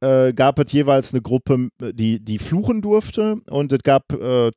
[0.01, 4.51] äh, gab es jeweils eine Gruppe, die, die fluchen durfte und es gab äh,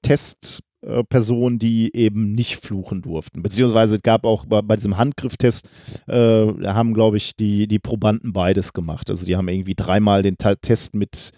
[0.82, 3.42] Testpersonen, die eben nicht fluchen durften.
[3.42, 5.68] Beziehungsweise es gab auch bei, bei diesem Handgrifftest,
[6.08, 9.10] äh, haben, glaube ich, die, die Probanden beides gemacht.
[9.10, 11.32] Also die haben irgendwie dreimal den Test mit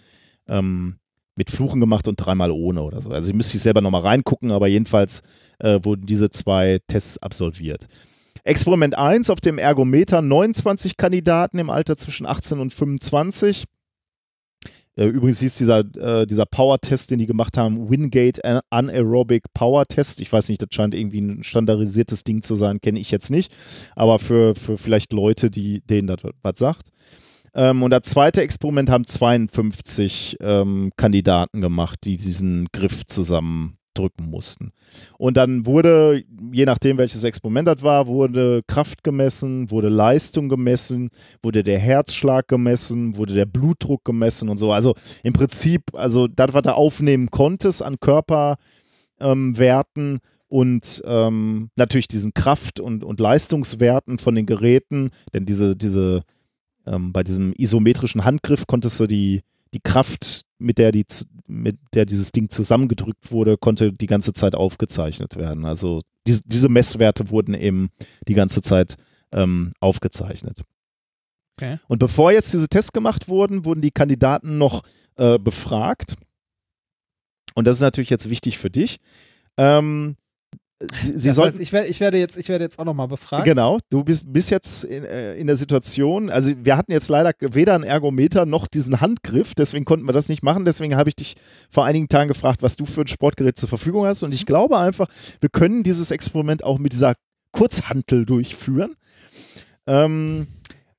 [0.47, 0.95] ähm,
[1.35, 3.09] mit Fluchen gemacht und dreimal ohne oder so.
[3.09, 5.23] Also ihr müsst sich selber nochmal reingucken, aber jedenfalls
[5.57, 7.87] äh, wurden diese zwei Tests absolviert.
[8.43, 13.63] Experiment 1 auf dem Ergometer 29 Kandidaten im Alter zwischen 18 und 25.
[14.95, 20.21] Äh, übrigens hieß dieser, äh, dieser Power-Test, den die gemacht haben, Wingate Anaerobic Power-Test.
[20.21, 23.53] Ich weiß nicht, das scheint irgendwie ein standardisiertes Ding zu sein, kenne ich jetzt nicht.
[23.95, 26.89] Aber für, für vielleicht Leute, die, denen das was sagt.
[27.55, 34.29] Ähm, und das zweite Experiment haben 52 ähm, Kandidaten gemacht, die diesen Griff zusammen drücken
[34.29, 34.71] mussten.
[35.17, 41.09] Und dann wurde, je nachdem welches Experiment das war, wurde Kraft gemessen, wurde Leistung gemessen,
[41.41, 44.71] wurde der Herzschlag gemessen, wurde der Blutdruck gemessen und so.
[44.71, 48.59] Also im Prinzip, also das, was du aufnehmen konntest an Körperwerten
[49.19, 56.23] ähm, und ähm, natürlich diesen Kraft- und, und Leistungswerten von den Geräten, denn diese, diese
[56.85, 59.41] ähm, bei diesem isometrischen Handgriff konntest du die,
[59.73, 61.05] die Kraft, mit der, die,
[61.47, 65.65] mit der dieses Ding zusammengedrückt wurde, konnte die ganze Zeit aufgezeichnet werden.
[65.65, 67.89] Also diese, diese Messwerte wurden eben
[68.27, 68.95] die ganze Zeit
[69.31, 70.63] ähm, aufgezeichnet.
[71.57, 71.77] Okay.
[71.87, 74.83] Und bevor jetzt diese Tests gemacht wurden, wurden die Kandidaten noch
[75.17, 76.15] äh, befragt.
[77.55, 78.99] Und das ist natürlich jetzt wichtig für dich.
[79.57, 80.15] Ähm,
[80.91, 83.45] Sie, Sie sollten, heißt, ich, werde, ich, werde jetzt, ich werde jetzt auch nochmal befragt.
[83.45, 87.31] Genau, du bist, bist jetzt in, äh, in der Situation, also wir hatten jetzt leider
[87.39, 91.15] weder einen Ergometer noch diesen Handgriff, deswegen konnten wir das nicht machen, deswegen habe ich
[91.15, 91.35] dich
[91.69, 94.77] vor einigen Tagen gefragt, was du für ein Sportgerät zur Verfügung hast und ich glaube
[94.77, 95.07] einfach,
[95.39, 97.13] wir können dieses Experiment auch mit dieser
[97.51, 98.95] Kurzhantel durchführen.
[99.85, 100.47] Ähm,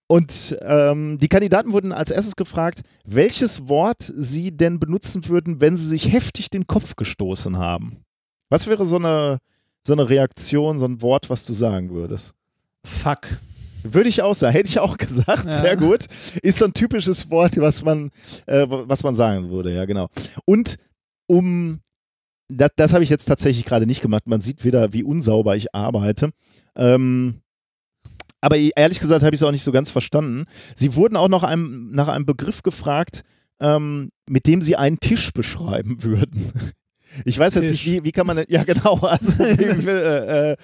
[0.06, 5.76] und ähm, die Kandidaten wurden als erstes gefragt, welches Wort sie denn benutzen würden, wenn
[5.76, 8.04] sie sich heftig den Kopf gestoßen haben.
[8.50, 9.38] Was wäre so eine,
[9.86, 12.32] so eine Reaktion, so ein Wort, was du sagen würdest?
[12.84, 13.20] Fuck.
[13.82, 15.52] Würde ich auch sagen, hätte ich auch gesagt, Ja.
[15.52, 16.06] sehr gut.
[16.42, 18.10] Ist so ein typisches Wort, was man,
[18.46, 20.08] äh, was man sagen würde, ja, genau.
[20.46, 20.76] Und
[21.26, 21.80] um,
[22.48, 24.26] das, das habe ich jetzt tatsächlich gerade nicht gemacht.
[24.26, 26.30] Man sieht wieder, wie unsauber ich arbeite.
[26.76, 27.40] Ähm,
[28.40, 30.44] aber ehrlich gesagt habe ich es auch nicht so ganz verstanden.
[30.74, 33.22] Sie wurden auch noch einem, nach einem Begriff gefragt,
[33.60, 36.52] ähm, mit dem sie einen Tisch beschreiben würden.
[37.24, 40.56] Ich weiß jetzt nicht, wie, wie kann man denn, ja genau, also äh, äh,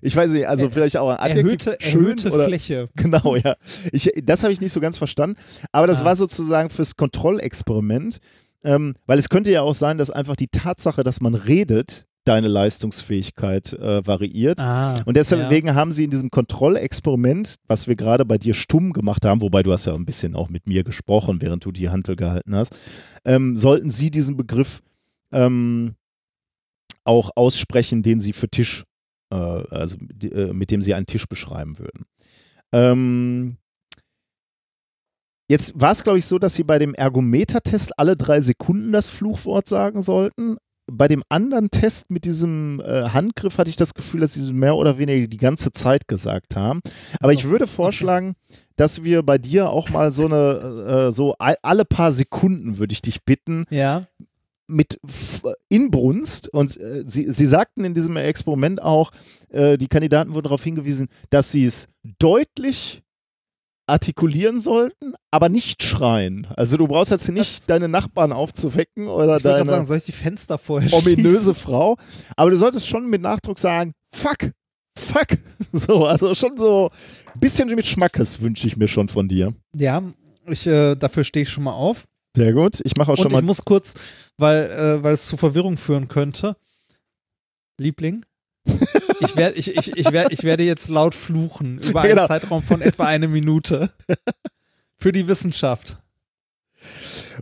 [0.00, 2.88] ich weiß nicht, also vielleicht auch ein Adjektiv Erhöhte, schön erhöhte oder Fläche.
[2.96, 3.56] Genau, ja.
[3.90, 5.36] Ich, das habe ich nicht so ganz verstanden.
[5.72, 6.04] Aber das Ah.
[6.04, 8.18] war sozusagen fürs Kontrollexperiment.
[8.64, 12.48] Ähm, weil es könnte ja auch sein, dass einfach die Tatsache, dass man redet, deine
[12.48, 14.58] Leistungsfähigkeit äh, variiert.
[14.60, 19.24] Ah, Und deswegen haben sie in diesem Kontrollexperiment, was wir gerade bei dir stumm gemacht
[19.26, 22.16] haben, wobei du hast ja ein bisschen auch mit mir gesprochen, während du die Hantel
[22.16, 22.74] gehalten hast,
[23.26, 24.82] ähm, sollten sie diesen Begriff
[25.32, 25.94] ähm,
[27.04, 28.84] auch aussprechen, den sie für Tisch,
[29.32, 32.04] äh, also äh, mit dem sie einen Tisch beschreiben würden.
[32.72, 33.56] Ähm,
[35.50, 39.08] jetzt war es, glaube ich, so, dass sie bei dem Ergometer-Test alle drei Sekunden das
[39.08, 40.56] Fluchwort sagen sollten.
[40.90, 44.76] Bei dem anderen Test mit diesem äh, Handgriff hatte ich das Gefühl, dass sie mehr
[44.76, 46.80] oder weniger die ganze Zeit gesagt haben.
[47.20, 48.34] Aber ich würde vorschlagen,
[48.76, 52.92] dass wir bei dir auch mal so eine, äh, so all- alle paar Sekunden würde
[52.92, 54.06] ich dich bitten, Ja.
[54.66, 59.10] Mit F- Inbrunst und äh, sie, sie sagten in diesem Experiment auch,
[59.50, 63.02] äh, die Kandidaten wurden darauf hingewiesen, dass sie es deutlich
[63.86, 66.46] artikulieren sollten, aber nicht schreien.
[66.56, 70.12] Also du brauchst jetzt nicht deine Nachbarn aufzuwecken oder Ich deine sagen, soll ich die
[70.12, 71.54] Fenster vorher ominöse schließen?
[71.54, 71.96] Frau,
[72.34, 74.50] aber du solltest schon mit Nachdruck sagen, fuck,
[74.98, 75.26] fuck.
[75.72, 76.90] So, also schon so
[77.34, 79.52] ein bisschen mit Schmackes wünsche ich mir schon von dir.
[79.74, 80.02] Ja,
[80.46, 82.04] ich, äh, dafür stehe ich schon mal auf.
[82.36, 82.80] Sehr gut.
[82.84, 83.94] Ich mache auch Und schon mal ich muss kurz,
[84.36, 86.56] weil, äh, weil es zu Verwirrung führen könnte.
[87.78, 88.24] Liebling?
[89.20, 92.26] Ich, werd, ich, ich, ich, werd, ich werde jetzt laut fluchen über einen Genau.
[92.26, 93.90] Zeitraum von etwa eine Minute.
[94.98, 95.96] Für die Wissenschaft.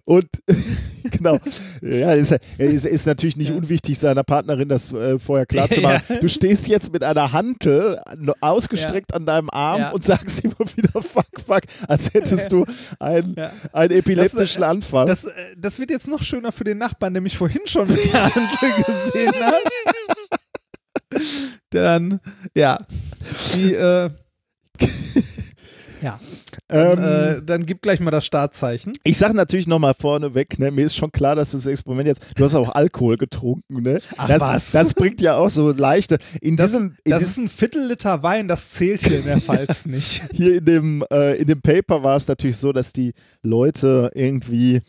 [0.04, 0.26] Und
[1.10, 1.38] genau,
[1.80, 3.56] ja, ist, ist, ist natürlich nicht Ja.
[3.56, 6.02] unwichtig, seiner Partnerin das äh, vorher klar zu machen.
[6.08, 6.16] Ja.
[6.20, 8.00] Du stehst jetzt mit einer Hantel
[8.40, 9.90] ausgestreckt an deinem Arm Ja.
[9.90, 12.64] und sagst immer wieder fuck, fuck, als hättest du
[12.98, 13.50] einen, Ja.
[13.72, 15.06] einen epileptischen Das, äh, Anfall.
[15.06, 18.12] Das, äh, das wird jetzt noch schöner für den Nachbarn, der mich vorhin schon mit
[18.12, 19.62] der Handel gesehen hat.
[21.70, 22.20] Dann,
[22.54, 22.78] ja,
[23.54, 24.10] die, äh,
[26.02, 26.18] ja,
[26.68, 28.92] dann, Ähm, äh, dann gib gleich mal das Startzeichen.
[29.04, 32.44] ich sage natürlich nochmal vorneweg, ne, mir ist schon klar, dass das Experiment jetzt, du
[32.44, 34.00] hast auch Alkohol getrunken, ne?
[34.16, 34.70] Ach, das, was?
[34.72, 38.22] das bringt ja auch so leichte, in Das, diesem, in das diesem ist ein Viertelliter
[38.22, 40.22] Wein, das zählt hier in der Pfalz nicht.
[40.32, 44.80] hier in dem, äh, in dem Paper war es natürlich so, dass die Leute irgendwie,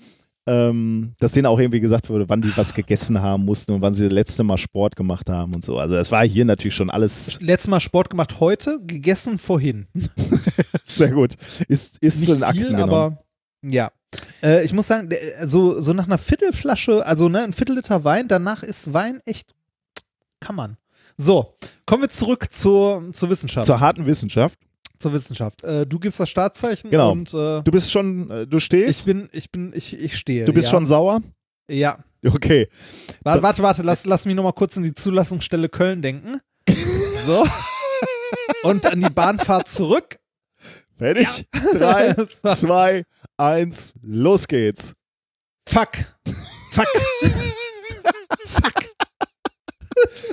[0.46, 3.94] ähm, dass denen auch irgendwie gesagt wurde, wann die was gegessen haben mussten und wann
[3.94, 5.78] sie das letzte Mal Sport gemacht haben und so.
[5.78, 9.88] Also das war hier natürlich schon alles Letztes Mal Sport gemacht heute, gegessen vorhin.
[10.88, 11.36] sehr gut.
[11.68, 12.82] Ist, ist Nicht den viel, Akten genommen.
[12.84, 13.24] aber
[13.62, 13.92] ja.
[14.44, 15.10] Äh, ich muss sagen,
[15.44, 19.56] so, so nach einer Viertelflasche, also ne, ein Viertel Liter Wein, danach ist Wein echt,
[20.40, 20.78] kann man.
[21.18, 21.56] So,
[21.86, 23.66] kommen wir zurück zur, zur Wissenschaft.
[23.66, 24.60] Zur harten Wissenschaft.
[25.04, 25.64] Zur Wissenschaft.
[25.64, 27.12] Äh, du gibst das Startzeichen Genau.
[27.12, 30.46] und äh, Du bist schon, äh, du ich stehst, bin, ich bin, ich, ich stehe.
[30.46, 30.72] du bist ja.
[30.72, 31.22] schon sauer?
[31.70, 32.00] Ja.
[32.26, 32.68] Okay.
[33.24, 36.40] Warte, warte, warte, lass, lass mich nochmal kurz in die Zulassungsstelle Köln denken.
[37.26, 37.48] So.
[38.64, 40.20] Und an die Bahnfahrt zurück.
[40.92, 41.48] Fertig?
[41.72, 43.06] Drei, zwei,
[43.38, 44.94] eins, los geht's.
[45.70, 45.92] Fuck.
[46.74, 46.88] Fuck.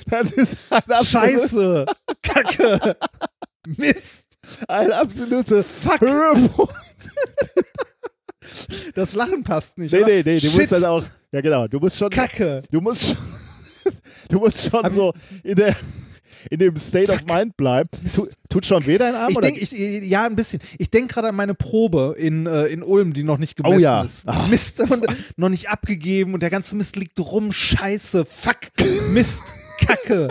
[0.06, 1.86] Das ist absolut, Scheiße.
[2.22, 2.96] Kacke.
[3.66, 4.26] Mist.
[4.68, 6.00] Ein absoluter Fuck.
[6.00, 6.74] Höhepunkt.
[8.94, 9.92] Das Lachen passt nicht.
[9.92, 10.06] Nee, oder?
[10.08, 10.54] nee, nee, du Shit.
[10.58, 12.62] musst das auch, ja genau, du musst schon, Kacke.
[12.70, 13.16] du musst schon,
[14.28, 15.12] du musst schon Hab so
[15.44, 15.74] in der,
[16.50, 17.88] in dem State of Mind bleiben.
[18.14, 19.30] Tu, tut schon weh dein Arm?
[19.30, 19.46] Ich oder?
[19.48, 19.72] denke, ich,
[20.08, 20.60] ja, ein bisschen.
[20.78, 23.78] Ich denke gerade an meine Probe in, äh, in Ulm, die noch nicht gemessen Oh
[23.78, 24.02] ja.
[24.02, 24.26] ist.
[24.28, 24.46] Ah.
[24.48, 25.06] Mist, und
[25.36, 27.52] noch nicht abgegeben und der ganze Mist liegt rum.
[27.52, 28.58] Scheiße, fuck,
[29.12, 29.40] Mist,
[29.80, 30.28] Kacke.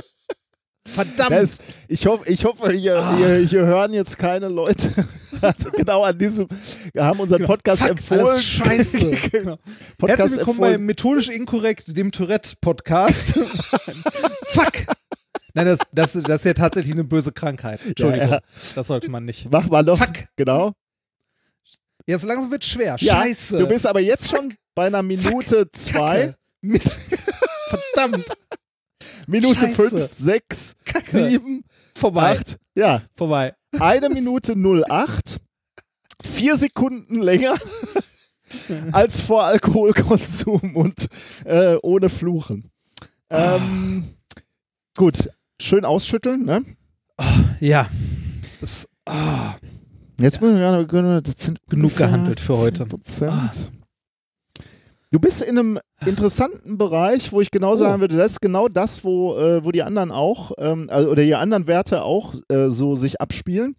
[0.93, 1.31] Verdammt.
[1.31, 3.15] Das, ich hoffe, ich hoffe hier, Ah.
[3.17, 4.89] hier, hier hören jetzt keine Leute
[5.77, 6.47] genau an diesem,
[6.93, 8.21] wir haben unseren Podcast Fuck, empfohlen.
[8.25, 8.99] alles scheiße.
[9.31, 9.57] Genau.
[9.97, 10.85] Podcast Herzlich willkommen bei empfohlen.
[10.85, 13.33] Methodisch Inkorrekt, dem Tourette-Podcast.
[14.47, 14.73] Fuck.
[15.53, 17.79] Nein, das, das, das ist ja tatsächlich eine böse Krankheit.
[17.85, 18.29] Entschuldigung.
[18.29, 18.39] Ja,
[18.75, 19.47] Das sollte man nicht.
[19.51, 19.97] Mach mal noch.
[19.97, 20.25] Fuck.
[20.35, 20.73] Genau.
[22.05, 22.95] Ja, so langsam wird schwer.
[22.99, 23.59] Ja, Scheiße.
[23.59, 26.35] Du bist aber jetzt schon bei einer Minute zwei, Kacke.
[26.61, 27.01] Mist.
[27.69, 28.25] Verdammt.
[29.29, 29.75] Minute Scheiße.
[29.75, 31.11] fünf, sechs, Kacke.
[31.29, 31.63] sieben,
[31.95, 32.31] Vorbei.
[32.37, 32.57] acht.
[32.75, 33.53] Ja, Vorbei.
[33.79, 35.39] eine Minute 08,
[36.23, 37.55] vier Sekunden länger
[38.91, 41.07] als vor Alkoholkonsum und
[41.45, 42.71] äh, ohne Fluchen.
[43.29, 44.03] Ähm,
[44.97, 45.29] gut,
[45.61, 46.65] schön ausschütteln, ne?
[47.59, 47.87] Ja.
[48.61, 49.55] Das, ah,
[50.19, 52.83] Jetzt müssen wir das sind Genug gehandelt für heute.
[52.83, 53.27] 10%.
[53.27, 53.51] Ah.
[55.11, 59.03] Du bist in einem interessanten Bereich, wo ich genau sagen würde, das ist genau das,
[59.03, 62.95] wo, äh, wo die anderen auch, ähm, also, oder die anderen Werte auch äh, so
[62.95, 63.75] sich abspielen.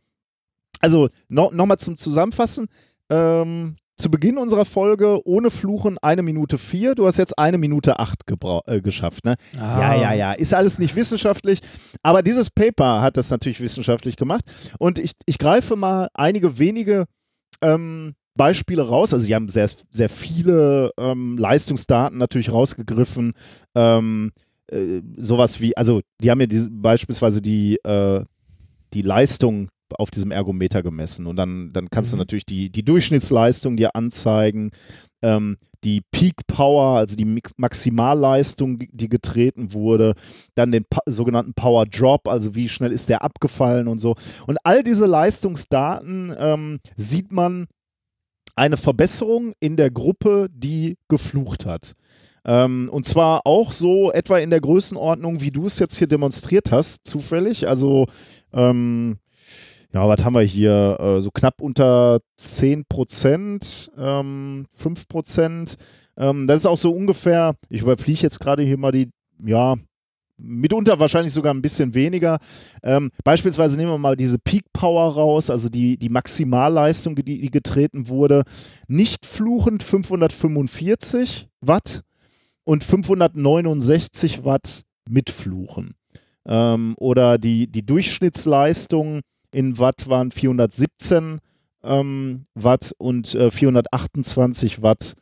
[0.81, 2.67] Also no, nochmal zum Zusammenfassen.
[3.11, 6.95] Ähm, zu Beginn unserer Folge ohne Fluchen eine Minute vier.
[6.95, 8.23] Du hast jetzt eine Minute acht
[8.67, 9.25] äh, geschafft.
[9.25, 9.37] Ne?
[9.57, 10.33] Ja, ja, ja.
[10.33, 11.61] Ist alles nicht wissenschaftlich.
[12.03, 14.43] Aber dieses Paper hat das natürlich wissenschaftlich gemacht.
[14.79, 17.05] Und ich, ich greife mal einige wenige
[17.61, 19.13] ähm, Beispiele raus.
[19.13, 23.35] Also, sie haben sehr, sehr viele ähm, Leistungsdaten natürlich rausgegriffen.
[23.75, 24.33] Ähm,
[24.73, 28.25] äh, sowas wie, also, die haben ja diese, beispielsweise die, äh,
[28.95, 31.27] die Leistung auf diesem Ergometer gemessen.
[31.27, 32.21] Und dann, dann kannst du Mhm.
[32.21, 34.71] natürlich die, die Durchschnittsleistung dir anzeigen.
[35.23, 37.25] Ähm, die Peak Power, also die
[37.57, 40.15] Maximalleistung, die- die getreten wurde,
[40.55, 44.15] dann den pa sogenannten Power Drop, also wie schnell ist der abgefallen und so.
[44.47, 47.67] Und all diese Leistungsdaten ähm, sieht man
[48.61, 51.95] eine Verbesserung in der Gruppe, die geflucht hat.
[52.45, 56.71] Ähm, und zwar auch so etwa in der Größenordnung, wie du es jetzt hier demonstriert
[56.71, 57.67] hast, zufällig.
[57.67, 58.07] Also
[58.53, 59.17] ähm,
[59.95, 60.99] ja, was haben wir hier?
[61.01, 65.77] Äh, so knapp unter 10 Prozent, ähm, 5 Prozent.
[66.19, 69.11] Ähm, das ist auch so ungefähr, ich überfliege jetzt gerade hier mal die,
[69.43, 69.77] ja,
[70.43, 72.39] mitunter wahrscheinlich sogar ein bisschen weniger.
[72.83, 77.51] Ähm, beispielsweise nehmen wir mal diese Peak Power raus, also die, die Maximalleistung, die, die
[77.51, 78.45] getreten wurde.
[78.89, 82.03] Nicht fluchend 545 Watt
[82.65, 85.95] und 569 Watt mit Fluchen.
[86.47, 89.21] Ähm, oder die, die Durchschnittsleistung
[89.53, 91.41] in Watt waren 417
[91.83, 95.15] ähm, Watt und äh, 428 Watt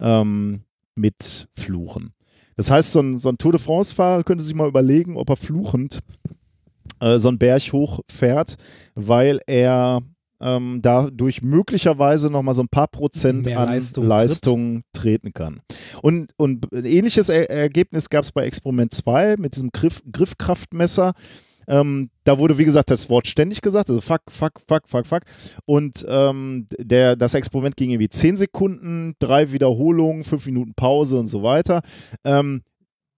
[0.00, 0.62] ähm,
[0.94, 2.13] mit Fluchen.
[2.56, 5.36] Das heißt, so ein, so ein Tour de France-Fahrer könnte sich mal überlegen, ob er
[5.36, 6.00] fluchend
[7.00, 8.56] äh, so einen Berg hochfährt,
[8.94, 10.02] weil er
[10.40, 15.60] ähm, dadurch möglicherweise nochmal so ein paar Prozent Mehr an Leistung Leistung, treten kann.
[16.02, 21.14] Und, und ein ähnliches er Ergebnis gab es bei Experiment 2 mit diesem Griff Griffkraftmesser.
[21.68, 25.22] Ähm, da wurde, wie gesagt, das Wort ständig gesagt, also fuck, fuck, fuck, fuck, fuck.
[25.64, 31.26] Und ähm, der, das Experiment ging irgendwie 10 Sekunden, drei Wiederholungen, fünf Minuten Pause und
[31.26, 31.82] so weiter.
[32.24, 32.62] Ähm,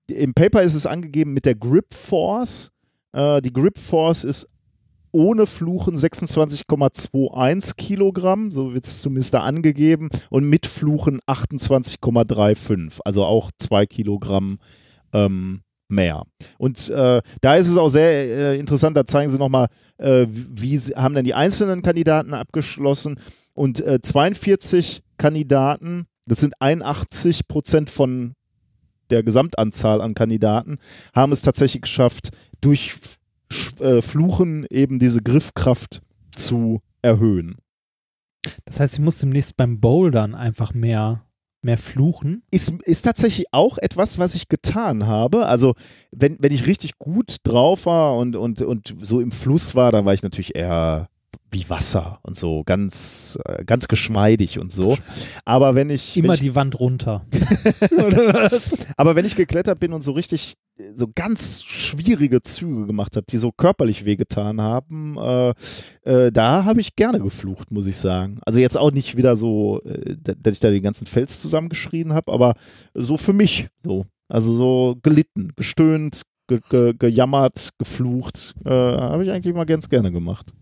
[0.08, 2.73] Im Paper ist es angegeben mit der Grip Force.
[3.12, 4.49] Äh, die Grip Force ist
[5.16, 13.25] ohne Fluchen 26,21 Kilogramm, so wird es zumindest da angegeben, und mit Fluchen 28,35, also
[13.25, 14.58] auch zwei Kilogramm
[15.15, 16.24] ähm, mehr.
[16.58, 20.76] Und äh, da ist es auch sehr äh, interessant, da zeigen sie nochmal, äh, wie
[20.78, 23.18] sie, haben denn die einzelnen Kandidaten abgeschlossen
[23.55, 28.34] und äh, 42 Kandidaten, das sind 81 Prozent von
[29.10, 30.78] der Gesamtanzahl an Kandidaten,
[31.15, 32.97] haben es tatsächlich geschafft, durch
[33.81, 37.56] äh, Fluchen eben diese Griffkraft zu erhöhen.
[38.65, 41.25] Das heißt, ich muss demnächst beim Bouldern einfach mehr,
[41.62, 42.43] mehr fluchen.
[42.51, 45.47] Ist, ist tatsächlich auch etwas, was ich getan habe.
[45.47, 45.75] Also,
[46.12, 50.05] wenn, wenn ich richtig gut drauf war und, und, und so im Fluss war, dann
[50.05, 51.09] war ich natürlich eher
[51.51, 54.99] wie Wasser und so, ganz, äh, ganz geschmeidig und so.
[55.44, 56.17] Aber wenn ich.
[56.17, 57.25] Immer wenn ich, die Wand runter.
[58.97, 60.55] Aber wenn ich geklettert bin und so richtig,
[60.94, 65.55] so ganz schwierige Züge gemacht habe, die so körperlich wehgetan haben, äh,
[66.02, 68.40] äh, da habe ich gerne geflucht, muss ich sagen.
[68.44, 72.32] Also jetzt auch nicht wieder so, äh, dass ich da den ganzen Fels zusammengeschrien habe,
[72.32, 72.55] aber
[72.94, 74.06] so für mich so.
[74.28, 80.12] Also so gelitten, gestöhnt, ge ge gejammert, geflucht, äh, habe ich eigentlich mal ganz gerne
[80.12, 80.52] gemacht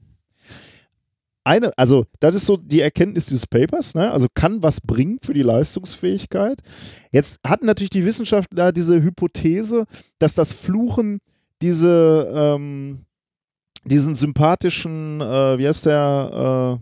[1.44, 4.10] eine, also das ist so die Erkenntnis dieses Papers, ne?
[4.10, 6.62] also kann was bringen für die Leistungsfähigkeit.
[7.12, 9.84] Jetzt hatten natürlich die Wissenschaftler diese Hypothese,
[10.18, 11.20] dass das Fluchen
[11.60, 13.04] diese, ähm,
[13.84, 16.80] diesen sympathischen, äh, wie heißt der,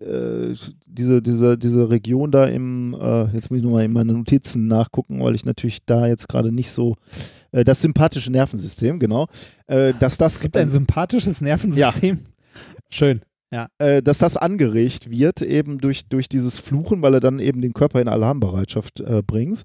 [0.00, 4.12] äh, äh, diese, diese, diese Region da im, äh, jetzt muss ich nochmal in meine
[4.12, 6.96] Notizen nachgucken, weil ich natürlich da jetzt gerade nicht so,
[7.52, 9.28] äh, das sympathische Nervensystem, genau,
[9.68, 10.36] äh, dass das.
[10.36, 12.16] Es gibt ein sympathisches Nervensystem.
[12.16, 12.22] Ja.
[12.92, 13.68] Schön ja.
[13.78, 17.72] äh, dass das angeregt wird, eben durch, durch dieses Fluchen, weil er dann eben den
[17.72, 19.64] Körper in Alarmbereitschaft äh, bringt.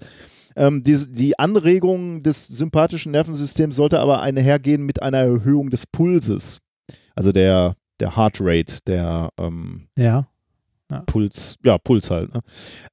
[0.55, 6.61] Ähm, die, die Anregung des sympathischen Nervensystems sollte aber einhergehen mit einer Erhöhung des Pulses.
[7.13, 10.27] Also der, der Heart Rate, der ähm, ja.
[10.89, 11.03] ja.
[11.05, 12.33] Puls, ja, Puls halt.
[12.33, 12.41] Ne?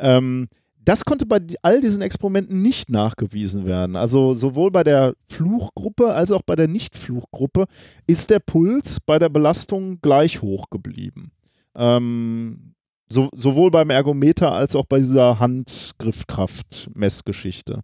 [0.01, 0.49] Ähm,
[0.85, 3.97] das konnte bei all diesen Experimenten nicht nachgewiesen werden.
[3.97, 7.67] Also sowohl bei der Fluchgruppe als auch bei der Nicht-Fluchgruppe
[8.07, 11.33] ist der Puls bei der Belastung gleich hoch geblieben.
[11.75, 12.75] Ähm,
[13.09, 17.83] so, sowohl beim Ergometer als auch bei dieser Handgriffkraft-Messgeschichte.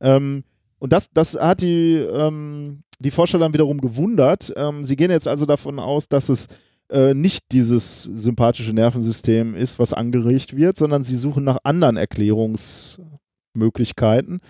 [0.00, 0.44] Ähm,
[0.78, 4.52] und das, das hat die, ähm, die Forscher dann wiederum gewundert.
[4.56, 6.48] Ähm, sie gehen jetzt also davon aus, dass es
[6.90, 14.40] äh, nicht dieses sympathische Nervensystem ist, was angeregt wird, sondern sie suchen nach anderen Erklärungsmöglichkeiten,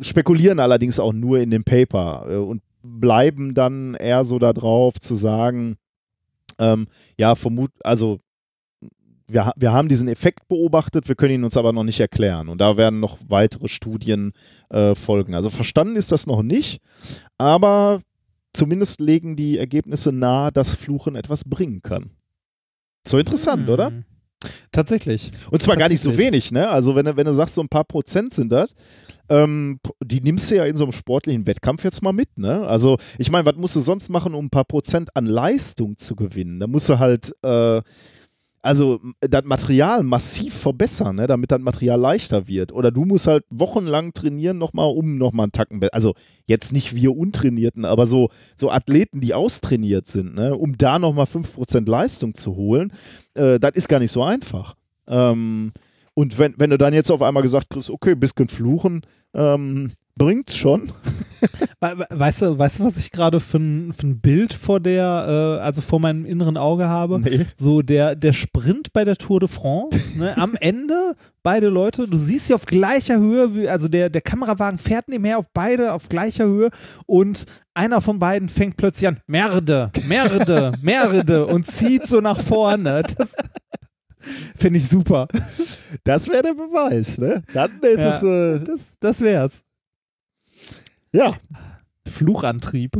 [0.00, 5.14] spekulieren allerdings auch nur in dem Paper äh, und bleiben dann eher so darauf zu
[5.14, 5.76] sagen,
[6.58, 6.86] ähm,
[7.18, 8.20] ja, vermut, also
[9.26, 12.48] wir, wir haben diesen Effekt beobachtet, wir können ihn uns aber noch nicht erklären.
[12.48, 14.32] Und da werden noch weitere Studien
[14.70, 15.34] äh, folgen.
[15.34, 16.80] Also verstanden ist das noch nicht,
[17.38, 18.00] aber
[18.52, 22.10] zumindest legen die Ergebnisse nahe, dass Fluchen etwas bringen kann.
[23.06, 23.72] So interessant, hm.
[23.72, 23.92] oder?
[24.72, 25.30] Tatsächlich.
[25.50, 26.68] Und zwar gar nicht so wenig, ne?
[26.68, 28.74] Also wenn du, wenn du sagst, so ein paar Prozent sind das,
[29.28, 32.66] ähm, die nimmst du ja in so einem sportlichen Wettkampf jetzt mal mit, ne?
[32.66, 36.16] Also ich meine, was musst du sonst machen, um ein paar Prozent an Leistung zu
[36.16, 36.58] gewinnen?
[36.58, 37.82] Da musst du halt äh,
[38.62, 42.72] also das Material massiv verbessern, ne, damit das Material leichter wird.
[42.72, 45.94] Oder du musst halt wochenlang trainieren nochmal, um nochmal einen Tacken besser.
[45.94, 46.14] Also
[46.46, 51.26] jetzt nicht wir Untrainierten, aber so, so Athleten, die austrainiert sind, ne, um da nochmal
[51.26, 52.92] 5% Leistung zu holen,
[53.34, 54.76] äh, das ist gar nicht so einfach.
[55.08, 55.72] Ähm,
[56.14, 59.02] und wenn, wenn du dann jetzt auf einmal gesagt kriegst, okay, bisschen fluchen,
[59.34, 60.92] ähm, bringt's schon.
[61.80, 65.62] Weißt du, weißt du, was ich gerade für ein, für ein Bild vor der, äh,
[65.62, 67.18] also vor meinem inneren Auge habe?
[67.18, 67.46] Nee.
[67.56, 70.36] So der, der Sprint bei der Tour de France, ne?
[70.38, 74.78] am Ende beide Leute, du siehst sie auf gleicher Höhe, wie, also der, der Kamerawagen
[74.78, 76.70] fährt nebenher auf beide auf gleicher Höhe
[77.06, 83.02] und einer von beiden fängt plötzlich an, Merde, Merde, Merde und zieht so nach vorne.
[83.16, 83.34] Das,
[84.56, 85.26] Finde ich super.
[86.04, 87.42] Das wäre der Beweis, ne?
[87.52, 89.64] Dann ja, äh, das, das wär's.
[91.12, 91.36] Ja.
[92.06, 92.96] Fluchantrieb.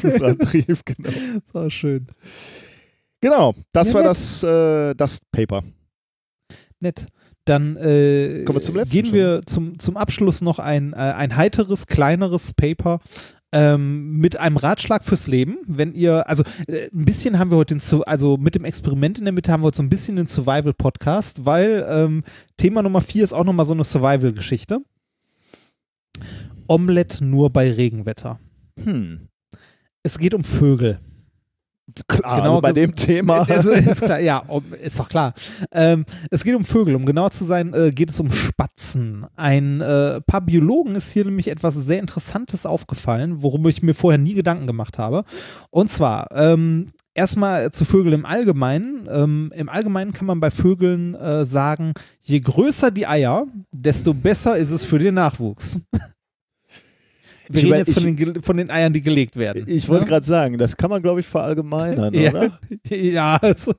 [0.00, 1.10] Fluchantrieb, genau.
[1.44, 2.06] Das war schön.
[3.20, 5.62] Genau, das ja, war das, äh, das Paper.
[6.80, 7.06] Nett.
[7.44, 9.14] Dann äh, Kommen wir zum letzten gehen schon.
[9.14, 13.00] wir zum, zum Abschluss noch ein, äh, ein heiteres, kleineres Paper
[13.52, 15.58] ähm, mit einem Ratschlag fürs Leben.
[15.66, 19.24] Wenn ihr, also äh, ein bisschen haben wir heute den, also mit dem Experiment in
[19.24, 22.24] der Mitte haben wir heute so ein bisschen den Survival-Podcast, weil ähm,
[22.56, 24.80] Thema Nummer vier ist auch nochmal so eine Survival-Geschichte.
[26.72, 28.40] Omelette nur bei Regenwetter.
[28.82, 29.28] Hm.
[30.02, 31.00] Es geht um Vögel.
[32.08, 33.42] Klar, genau, also bei dem Thema.
[33.48, 34.42] Ist, ist klar, ja,
[34.82, 35.34] ist doch klar.
[35.72, 36.94] Ähm, es geht um Vögel.
[36.94, 39.26] Um genauer zu sein, äh, geht es um Spatzen.
[39.36, 44.18] Ein äh, paar Biologen ist hier nämlich etwas sehr Interessantes aufgefallen, worum ich mir vorher
[44.18, 45.24] nie Gedanken gemacht habe.
[45.70, 49.06] Und zwar, ähm, erstmal zu Vögeln im Allgemeinen.
[49.10, 54.56] Ähm, Im Allgemeinen kann man bei Vögeln äh, sagen, je größer die Eier, desto besser
[54.56, 55.78] ist es für den Nachwuchs.
[57.48, 59.64] Wir ich reden jetzt von, den, von den Eiern, die gelegt werden.
[59.66, 60.08] Ich wollte ja?
[60.10, 62.58] gerade sagen, das kann man, glaube ich, verallgemeinern, ja, oder?
[62.90, 63.74] Ja, also,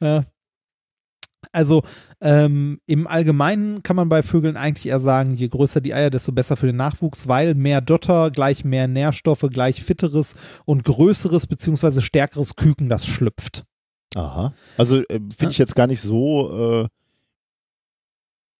[0.00, 0.24] ja.
[1.52, 1.82] Also
[2.20, 6.32] ähm, im Allgemeinen kann man bei Vögeln eigentlich eher sagen, je größer die Eier, desto
[6.32, 10.34] besser für den Nachwuchs, weil mehr Dotter gleich mehr Nährstoffe, gleich fitteres
[10.64, 13.64] und größeres beziehungsweise stärkeres Küken das schlüpft.
[14.14, 14.54] Aha.
[14.76, 16.88] Also äh, finde ich jetzt gar nicht so, äh,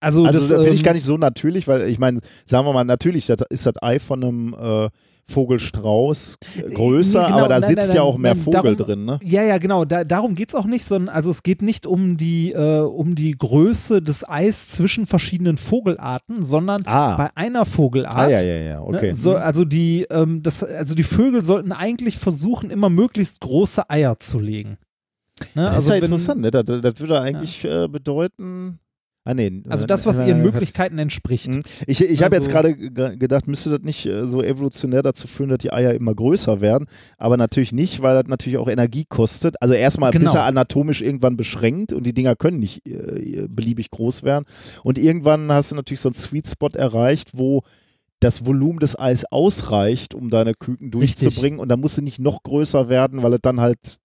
[0.05, 2.73] Also, also das finde ich ähm, gar nicht so natürlich, weil ich meine, sagen wir
[2.73, 4.89] mal, natürlich das ist das Ei von einem äh,
[5.27, 8.75] Vogelstrauß äh, größer, nee, genau, aber da nein, sitzt nein, ja auch mehr nein, Vogel
[8.75, 9.19] darum- drin, ne?
[9.23, 9.85] Ja, ja, genau.
[9.85, 13.31] Da, darum geht's auch nicht, sondern also es geht nicht um die, äh, um die
[13.35, 17.15] Größe des Eis zwischen verschiedenen Vogelarten, sondern Ah.
[17.17, 18.15] bei einer Vogelart.
[18.15, 19.07] Ah, ja, ja, ja, okay.
[19.07, 23.89] Ne, so, also, die, ähm, das, also die Vögel sollten eigentlich versuchen, immer möglichst große
[23.89, 24.77] Eier zu legen.
[25.53, 25.63] Ne?
[25.63, 26.51] das also ist ja wenn- interessant, ne?
[26.51, 28.79] Das, das würde eigentlich äh, bedeuten.
[29.27, 29.63] Ah, nee.
[29.67, 31.47] Also das, was äh, ihren äh, Möglichkeiten entspricht.
[31.51, 31.63] Mhm.
[31.87, 35.27] Ich, ich habe jetzt Also- gerade ge- gedacht, müsste das nicht äh, so evolutionär dazu
[35.27, 36.85] führen, dass die Eier immer größer werden,
[37.17, 39.59] aber natürlich nicht, weil das natürlich auch Energie kostet.
[39.63, 40.31] Also erstmal Genau.
[40.31, 44.45] du anatomisch irgendwann beschränkt und die Dinger können nicht äh, beliebig groß werden.
[44.83, 47.63] Und irgendwann hast du natürlich so einen Sweet Spot erreicht, wo
[48.19, 51.19] das Volumen des Eis ausreicht, um deine Küken Richtig.
[51.23, 53.97] durchzubringen und dann musst du nicht noch größer werden, weil es dann halt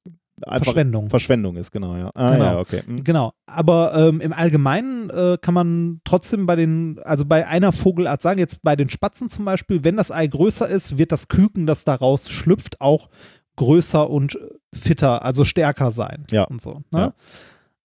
[0.46, 1.10] Verschwendung.
[1.10, 2.10] Verschwendung ist, genau, ja.
[2.14, 2.44] Ah, Genau.
[2.44, 2.82] ja, okay.
[2.86, 3.04] Mhm.
[3.04, 8.22] Genau, aber ähm, im Allgemeinen äh, kann man trotzdem bei den, also bei einer Vogelart
[8.22, 11.66] sagen, jetzt bei den Spatzen zum Beispiel, wenn das Ei größer ist, wird das Küken,
[11.66, 13.08] das daraus schlüpft, auch
[13.56, 14.38] größer und
[14.74, 16.44] fitter, also stärker sein Ja.
[16.44, 16.80] und so.
[16.90, 17.12] Ne?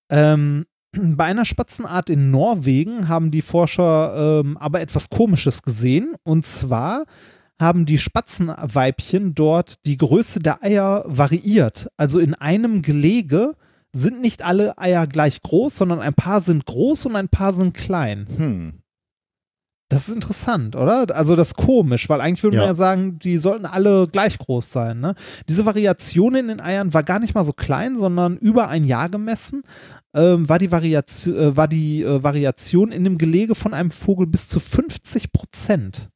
[0.09, 6.45] Ähm, bei einer Spatzenart in Norwegen haben die Forscher ähm, aber etwas Komisches gesehen und
[6.45, 7.03] zwar
[7.59, 11.88] haben die Spatzenweibchen dort die Größe der Eier variiert.
[11.98, 13.53] Also in einem Gelege
[13.93, 17.74] sind nicht alle Eier gleich groß, sondern ein paar sind groß und ein paar sind
[17.74, 18.27] klein.
[18.35, 18.74] Hm.
[19.88, 21.16] Das ist interessant, oder?
[21.16, 22.72] Also das ist komisch, weil eigentlich würde man Ja.
[22.72, 25.00] ja sagen, die sollten alle gleich groß sein.
[25.00, 25.14] Ne?
[25.48, 29.09] Diese Variation in den Eiern war gar nicht mal so klein, sondern über ein Jahr
[29.09, 29.61] gemessen
[30.16, 34.25] ähm, war die, Variation, äh, war die äh, Variation in dem Gelege von einem Vogel
[34.25, 36.09] bis zu 50 Prozent.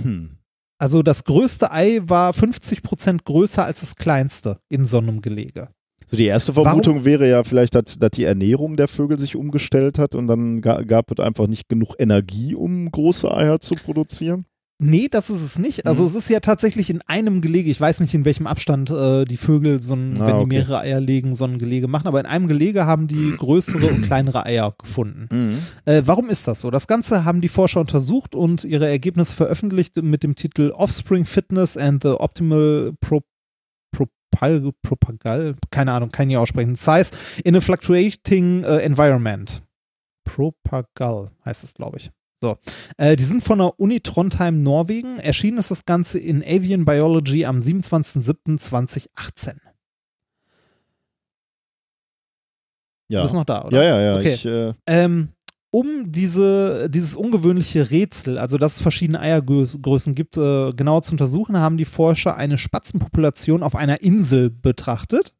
[0.00, 0.36] Hm.
[0.78, 5.68] Also das größte Ei war 50 Prozent größer als das kleinste in so einem Gelege.
[6.06, 9.36] So die erste Warum- Vermutung wäre ja vielleicht, dass, dass die Ernährung der Vögel sich
[9.36, 13.74] umgestellt hat und dann ga, gab es einfach nicht genug Energie, um große Eier zu
[13.74, 14.46] produzieren.
[14.82, 15.86] Nee, das ist es nicht.
[15.86, 16.08] Also Mhm.
[16.08, 19.36] es ist ja tatsächlich in einem Gelege, ich weiß nicht, in welchem Abstand äh, die
[19.36, 20.46] Vögel, so ein, Ah, wenn die okay.
[20.46, 24.02] mehrere Eier legen, so ein Gelege machen, aber in einem Gelege haben die größere und
[24.06, 25.58] kleinere Eier gefunden.
[25.84, 26.70] Äh, warum ist das so?
[26.70, 31.76] Das Ganze haben die Forscher untersucht und ihre Ergebnisse veröffentlicht mit dem Titel Offspring Fitness
[31.76, 33.20] and the Optimal Pro
[33.92, 37.10] Propal Propagal, keine Ahnung, kann ich aussprechen, Size
[37.44, 39.62] in a Fluctuating äh, Environment.
[40.24, 42.10] Propagal heißt es, glaube ich.
[42.40, 42.56] So,
[42.96, 45.18] äh, die sind von der Uni Trondheim, Norwegen.
[45.18, 49.56] Erschienen ist das Ganze in Avian Biology am 27.07.2018.
[53.08, 53.18] Ja.
[53.18, 53.82] Du bist noch da, oder?
[53.82, 54.16] ja, ja, ja.
[54.18, 54.34] Okay.
[54.34, 55.28] Ich, äh, Ähm,
[55.70, 61.58] um diese, dieses ungewöhnliche Rätsel, also dass es verschiedene Eiergrößen gibt, äh, genauer zu untersuchen,
[61.58, 65.34] haben die Forscher eine Spatzenpopulation auf einer Insel betrachtet.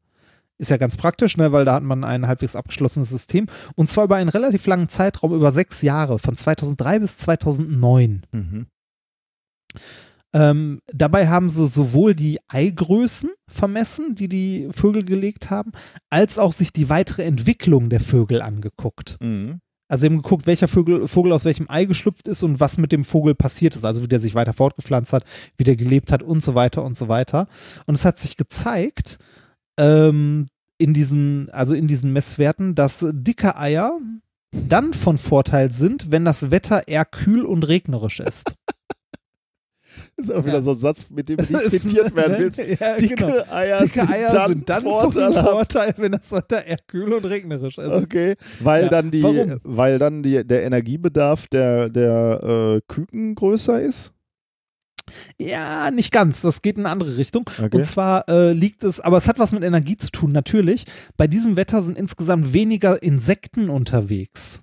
[0.60, 3.46] Ist ja ganz praktisch, ne, weil da hat man ein halbwegs abgeschlossenes System.
[3.76, 8.26] Und zwar über einen relativ langen Zeitraum, über sechs Jahre, von 2003 bis 2009.
[8.30, 8.66] mhm.
[10.32, 15.72] Ähm, dabei haben sie sowohl die Eigrößen vermessen, die die Vögel gelegt haben,
[16.08, 19.16] als auch sich die weitere Entwicklung der Vögel angeguckt.
[19.20, 19.60] Mhm.
[19.88, 23.02] Also eben geguckt, welcher Vögel, Vogel aus welchem Ei geschlüpft ist und was mit dem
[23.02, 25.24] Vogel passiert ist, also wie der sich weiter fortgepflanzt hat,
[25.56, 27.48] wie der gelebt hat und so weiter und so weiter.
[27.86, 29.18] Und es hat sich gezeigt,
[29.80, 30.46] ähm,
[30.78, 33.98] in diesen, also in diesen Messwerten, dass dicke Eier
[34.52, 38.44] dann von Vorteil sind, wenn das Wetter eher kühl und regnerisch ist.
[40.16, 40.62] Das ist auch wieder Ja.
[40.62, 42.60] so ein Satz, mit dem du nicht zitiert werden willst.
[42.60, 43.42] Ja, Dicke genau.
[43.50, 45.50] Eier, Dicke sind, Eier dann sind dann von vorteilhaft.
[45.50, 47.90] Vorteil, wenn das Wetter eher kühl und regnerisch ist.
[47.90, 48.88] Okay, weil Ja.
[48.88, 49.58] dann die, Warum?
[49.64, 52.40] weil dann die, der Energiebedarf der, der
[52.76, 54.12] äh, Küken größer ist.
[55.38, 56.42] Ja, nicht ganz.
[56.42, 57.48] Das geht in eine andere Richtung.
[57.58, 57.76] Okay.
[57.76, 60.84] Und zwar äh, liegt es, aber es hat was mit Energie zu tun, natürlich.
[61.16, 64.62] Bei diesem Wetter sind insgesamt weniger Insekten unterwegs.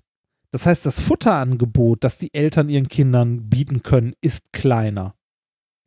[0.50, 5.14] Das heißt, das Futterangebot, das die Eltern ihren Kindern bieten können, ist kleiner.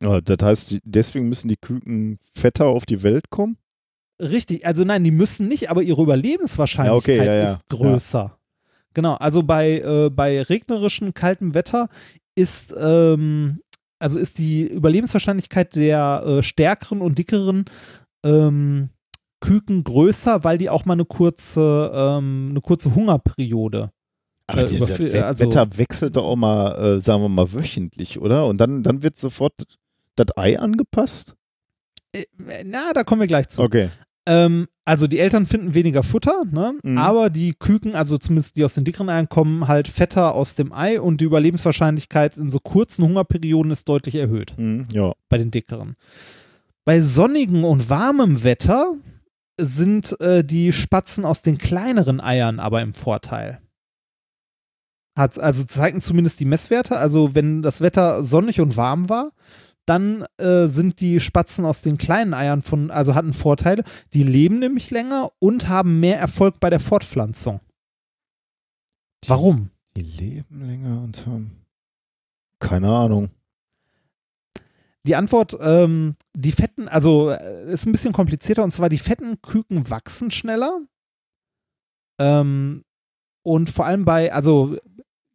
[0.02, 3.56] Ja, das heißt, deswegen müssen die Küken fetter auf die Welt kommen.
[4.20, 7.52] Richtig, also nein, die müssen nicht, aber ihre Überlebenswahrscheinlichkeit Ja, okay, ja.
[7.52, 8.38] ist größer.
[8.94, 11.88] Genau, also bei, äh, bei regnerischem, kaltem Wetter
[12.34, 13.60] ist, ähm,
[14.02, 17.64] also ist die Überlebenswahrscheinlichkeit der äh, stärkeren und dickeren
[18.24, 18.90] ähm,
[19.40, 23.90] Küken größer, weil die auch mal eine kurze, ähm, eine kurze Hungerperiode.
[24.46, 27.52] Aber Äh, dieses überfü- We- also- Wetter wechselt doch auch mal, äh, sagen wir mal,
[27.52, 28.46] wöchentlich, oder?
[28.46, 29.54] Und dann, dann wird sofort
[30.16, 31.34] das Ei angepasst?
[32.12, 32.24] Äh,
[32.64, 33.62] na, da kommen wir gleich zu.
[33.62, 33.88] Okay.
[34.26, 36.74] Ähm, also die Eltern finden weniger Futter, ne?
[36.82, 36.98] Mhm.
[36.98, 40.72] aber die Küken, also zumindest die aus den dickeren Eiern, kommen halt fetter aus dem
[40.72, 45.12] Ei und die Überlebenswahrscheinlichkeit in so kurzen Hungerperioden ist deutlich erhöht Mhm, ja.
[45.28, 45.96] bei den dickeren.
[46.84, 48.92] Bei sonnigem und warmem Wetter
[49.60, 53.60] sind äh, die Spatzen aus den kleineren Eiern aber im Vorteil.
[55.16, 56.96] Hat, also zeigen zumindest die Messwerte.
[56.96, 59.32] Also wenn das Wetter sonnig und warm war,
[59.92, 63.84] dann äh, sind die Spatzen aus den kleinen Eiern von, also hatten Vorteile.
[64.14, 67.60] Die leben nämlich länger und haben mehr Erfolg bei der Fortpflanzung.
[69.26, 69.70] Warum?
[69.94, 71.66] Die leben länger und haben.
[72.58, 73.28] Keine Ahnung.
[75.04, 79.42] Die Antwort, ähm, die fetten, also äh, ist ein bisschen komplizierter und zwar die fetten
[79.42, 80.80] Küken wachsen schneller.
[82.18, 82.84] Ähm,
[83.42, 84.78] und vor allem bei, also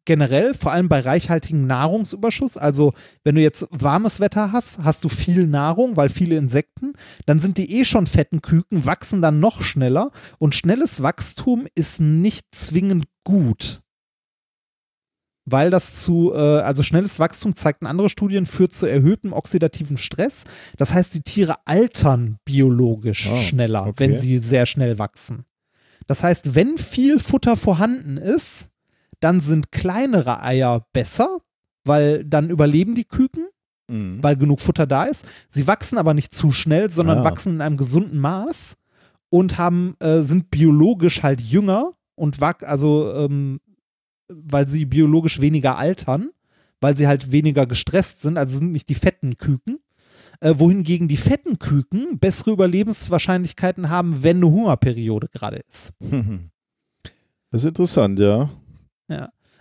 [0.08, 5.10] generell, vor allem bei reichhaltigem Nahrungsüberschuss, also wenn du jetzt warmes Wetter hast, hast du
[5.10, 6.94] viel Nahrung, weil viele Insekten,
[7.28, 12.00] dann sind die eh schon fetten Küken, wachsen dann noch schneller und schnelles Wachstum ist
[12.00, 13.82] nicht zwingend gut
[15.50, 20.44] weil das zu, äh, also schnelles Wachstum zeigten andere Studien, führt zu erhöhtem oxidativen Stress.
[20.76, 23.94] Das heißt, die Tiere altern biologisch Ah, schneller, okay.
[23.98, 25.46] wenn sie sehr schnell wachsen.
[26.06, 28.68] Das heißt, wenn viel Futter vorhanden ist,
[29.20, 31.40] dann sind kleinere Eier besser,
[31.86, 33.48] weil dann überleben die Küken,
[33.90, 34.22] Mhm.
[34.22, 35.26] weil genug Futter da ist.
[35.48, 37.24] Sie wachsen aber nicht zu schnell, sondern Ah.
[37.24, 38.76] wachsen in einem gesunden Maß
[39.30, 43.60] und haben, äh, sind biologisch halt jünger und wach, also ähm,
[44.30, 46.32] weil sie biologisch weniger altern,
[46.82, 49.80] weil sie halt weniger gestresst sind, also sind nicht die fetten Küken.
[50.42, 55.94] Äh, wohingegen die fetten Küken bessere Überlebenswahrscheinlichkeiten haben, wenn eine Hungerperiode gerade ist.
[57.50, 58.50] Das ist interessant, ja.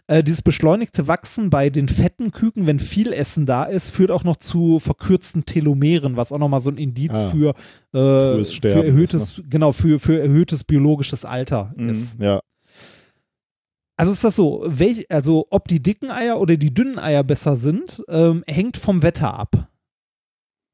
[0.09, 4.23] Äh, dieses beschleunigte Wachsen bei den fetten Küken, wenn viel Essen da ist, führt auch
[4.23, 7.29] noch zu verkürzten Telomeren, was auch nochmal so ein Indiz Ah.
[7.31, 7.49] für,
[7.93, 11.89] äh, für erhöhtes, genau, für, für erhöhtes biologisches Alter Mhm.
[11.89, 12.21] ist.
[12.21, 12.41] Ja.
[13.97, 17.57] Also ist das so, welch, also ob die dicken Eier oder die dünnen Eier besser
[17.57, 19.69] sind, ähm, hängt vom Wetter ab.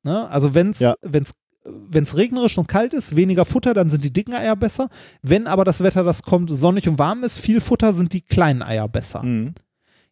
[0.02, 0.28] Ne?
[0.28, 0.94] Also wenn es Ja.
[1.02, 1.32] wenn's,
[1.64, 4.88] wenn's regnerisch und kalt ist, weniger Futter, dann sind die dicken Eier besser.
[5.22, 8.62] Wenn aber das Wetter, das kommt, sonnig und warm ist, viel Futter, sind die kleinen
[8.62, 9.22] Eier besser.
[9.22, 9.54] Mhm.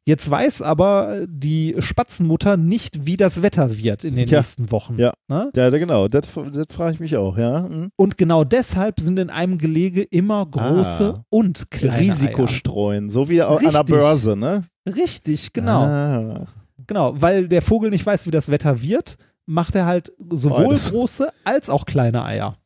[0.06, 4.38] Jetzt weiß aber die Spatzenmutter nicht, wie das Wetter wird in den Ja.
[4.38, 4.98] nächsten Wochen.
[4.98, 5.12] Ja.
[5.28, 5.50] Ne?
[5.54, 6.08] Ja, genau.
[6.08, 6.22] Das,
[6.52, 7.62] das frage ich mich auch, ja.
[7.68, 7.90] Mhm.
[7.96, 11.24] Und genau deshalb sind in einem Gelege immer große Ah.
[11.28, 12.48] und kleine Risiko Eier.
[12.48, 13.86] streuen, so wie au- an der Richtig.
[13.96, 14.64] Börse, ne?
[14.88, 15.82] Richtig, genau.
[15.84, 16.46] Ah.
[16.86, 19.16] Genau, weil der Vogel nicht weiß, wie das Wetter wird,
[19.50, 20.90] macht er halt sowohl Beides.
[20.90, 22.56] große als auch kleine Eier.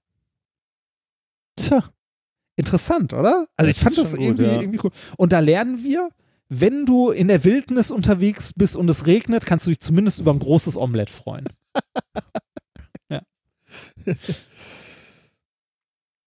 [1.56, 1.82] Tja.
[2.56, 3.46] Interessant, oder?
[3.56, 4.60] Also Das ich fand das gut, irgendwie, ja.
[4.60, 4.90] irgendwie cool.
[5.16, 6.10] Und da lernen wir,
[6.48, 10.32] wenn du in der Wildnis unterwegs bist und es regnet, kannst du dich zumindest über
[10.32, 11.46] ein großes Omelett freuen.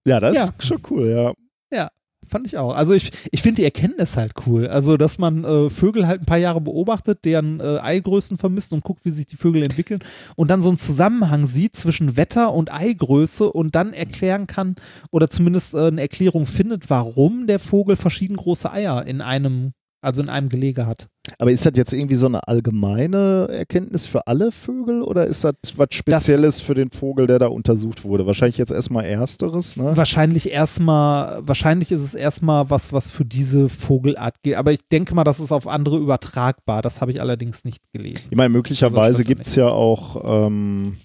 [0.06, 0.44] Ja, das Ja.
[0.44, 1.36] ist schon cool,
[1.72, 1.90] ja.
[2.28, 2.76] Fand ich auch.
[2.76, 4.68] Also ich, ich finde die Erkenntnis halt cool.
[4.68, 8.84] Also, dass man äh, Vögel halt ein paar Jahre beobachtet, deren äh, Eigrößen vermisst und
[8.84, 10.04] guckt, wie sich die Vögel entwickeln
[10.36, 14.76] und dann so einen Zusammenhang sieht zwischen Wetter und Eigröße und dann erklären kann
[15.12, 20.22] oder zumindest äh, eine Erklärung findet, warum der Vogel verschieden große Eier in einem, also
[20.22, 21.08] in einem Gelege hat.
[21.40, 25.54] Aber ist das jetzt irgendwie so eine allgemeine Erkenntnis für alle Vögel oder ist das
[25.76, 28.26] was Spezielles für den Vogel, der da untersucht wurde?
[28.26, 29.96] Wahrscheinlich jetzt erstmal Ersteres, ne?
[29.96, 34.56] Wahrscheinlich erstmal, wahrscheinlich ist es erstmal was, was für diese Vogelart gilt.
[34.56, 36.82] Aber ich denke mal, das ist auf andere übertragbar.
[36.82, 38.28] Das habe ich allerdings nicht gelesen.
[38.30, 40.96] Ich meine, möglicherweise Also gibt es ja auch, ähm,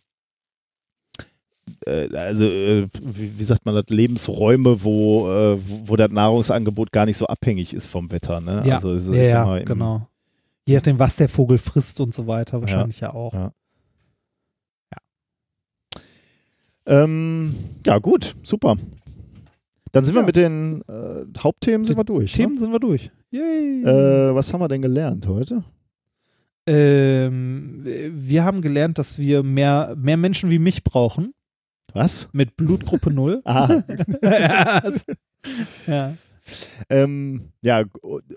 [1.87, 6.93] äh, also, äh, wie, wie sagt man das, Lebensräume, wo, äh, wo, wo das Nahrungsangebot
[6.93, 8.63] gar nicht so abhängig ist vom Wetter, ne?
[8.67, 10.07] Ja, also, es ja, ja genau.
[10.67, 13.35] Je nachdem, was der Vogel frisst und so weiter, wahrscheinlich ja, auch.
[13.35, 13.53] Ja.
[16.87, 17.55] Ähm,
[17.87, 18.77] ja, gut, super.
[19.93, 20.27] Dann sind wir Ja.
[20.27, 22.33] mit den äh, Hauptthemen sind wir durch.
[22.33, 23.11] Themen sind wir durch.
[23.31, 23.83] Yay.
[23.83, 24.31] Ne?
[24.31, 25.65] Äh, was haben wir denn gelernt heute?
[26.67, 31.35] ähm, wir haben gelernt, dass wir mehr, mehr Menschen wie mich brauchen,
[31.95, 32.29] Was?
[32.33, 33.43] mit Blutgruppe 0.
[33.45, 33.83] Ah,
[35.87, 36.15] ja.
[36.91, 37.85] ähm, ja,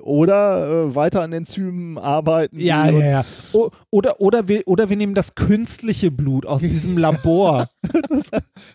[0.01, 2.59] oder äh, weiter an Enzymen arbeiten.
[2.59, 3.22] Ja, ja, ja.
[3.53, 7.67] O- Oder, oder, wir, oder wir nehmen das künstliche Blut aus diesem Labor.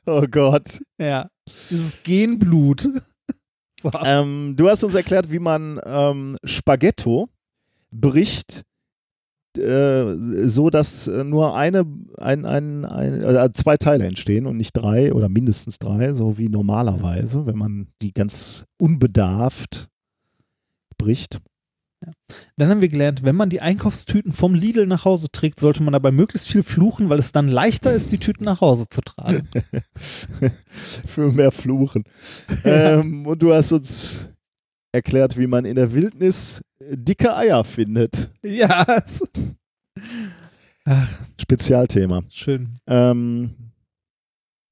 [0.07, 0.81] Oh Gott.
[0.99, 1.29] ja.
[1.71, 2.89] Dieses Genblut.
[4.05, 7.29] Ähm, du hast uns erklärt, wie man ähm, Spaghetto
[7.91, 8.63] bricht,
[9.59, 10.15] äh,
[10.47, 11.85] so dass äh, nur eine,
[12.19, 16.49] ein, ein, ein, äh, zwei Teile entstehen und nicht drei oder mindestens drei, so wie
[16.49, 19.89] normalerweise, wenn man die ganz unbedarft
[20.99, 21.41] bricht.
[22.57, 25.93] Dann haben wir gelernt, wenn man die Einkaufstüten vom Lidl nach Hause trägt, sollte man
[25.93, 29.47] dabei möglichst viel fluchen, weil es dann leichter ist, die Tüten nach Hause zu tragen.
[31.07, 32.05] Für mehr Fluchen.
[32.65, 34.31] ähm, und du hast uns
[34.93, 38.31] erklärt, wie man in der Wildnis dicke Eier findet.
[38.43, 39.23] ja, es-
[41.41, 42.23] Spezialthema.
[42.31, 42.79] schön.
[42.87, 43.55] Ähm,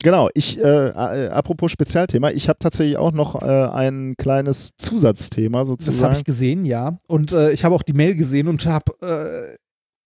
[0.01, 5.65] Genau, ich, äh, äh, apropos Spezialthema, ich habe tatsächlich auch noch äh, ein kleines Zusatzthema
[5.65, 5.97] sozusagen.
[5.99, 6.99] Das habe ich gesehen, ja.
[7.09, 9.59] Und äh, ich habe auch die Mail gesehen und habe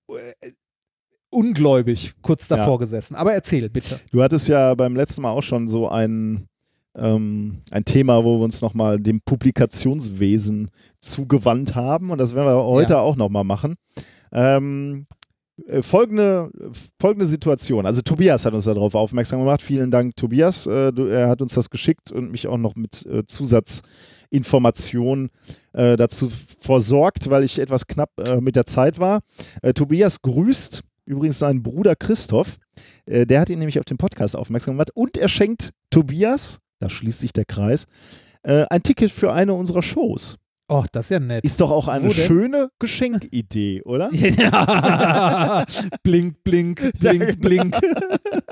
[0.08, 0.52] äh, äh,
[1.31, 2.76] ungläubig kurz davor Ja.
[2.78, 3.16] gesessen.
[3.16, 4.00] Aber erzähl bitte.
[4.10, 6.47] Du hattest ja beim letzten Mal auch schon so ein,
[6.97, 12.65] ähm, ein Thema, wo wir uns nochmal dem Publikationswesen zugewandt haben und das werden wir
[12.65, 13.01] heute Ja.
[13.01, 13.77] auch nochmal machen.
[14.33, 15.07] Ähm,
[15.67, 16.51] äh, folgende,
[17.01, 17.87] folgende Situation.
[17.87, 19.62] Also Tobias hat uns darauf aufmerksam gemacht.
[19.62, 20.67] Vielen Dank, Tobias.
[20.67, 25.31] Äh, du, er hat uns das geschickt und mich auch noch mit äh, Zusatzinformationen
[25.73, 26.29] äh, dazu
[26.61, 29.21] versorgt, weil ich etwas knapp äh, mit der Zeit war.
[29.62, 32.59] Äh, Tobias grüßt übrigens seinen Bruder Christoph.
[33.07, 37.20] Der hat ihn nämlich auf den Podcast aufmerksam gemacht und er schenkt Tobias, da schließt
[37.20, 37.86] sich der Kreis,
[38.43, 40.36] äh, ein Ticket für eine unserer Shows.
[40.69, 41.44] Oh, das ist ja nett.
[41.44, 42.27] Ist doch auch eine Wo denn?
[42.27, 44.11] schöne Geschenkidee, oder?
[44.12, 45.65] Ja.
[46.02, 47.77] blink, blink, blink, blink.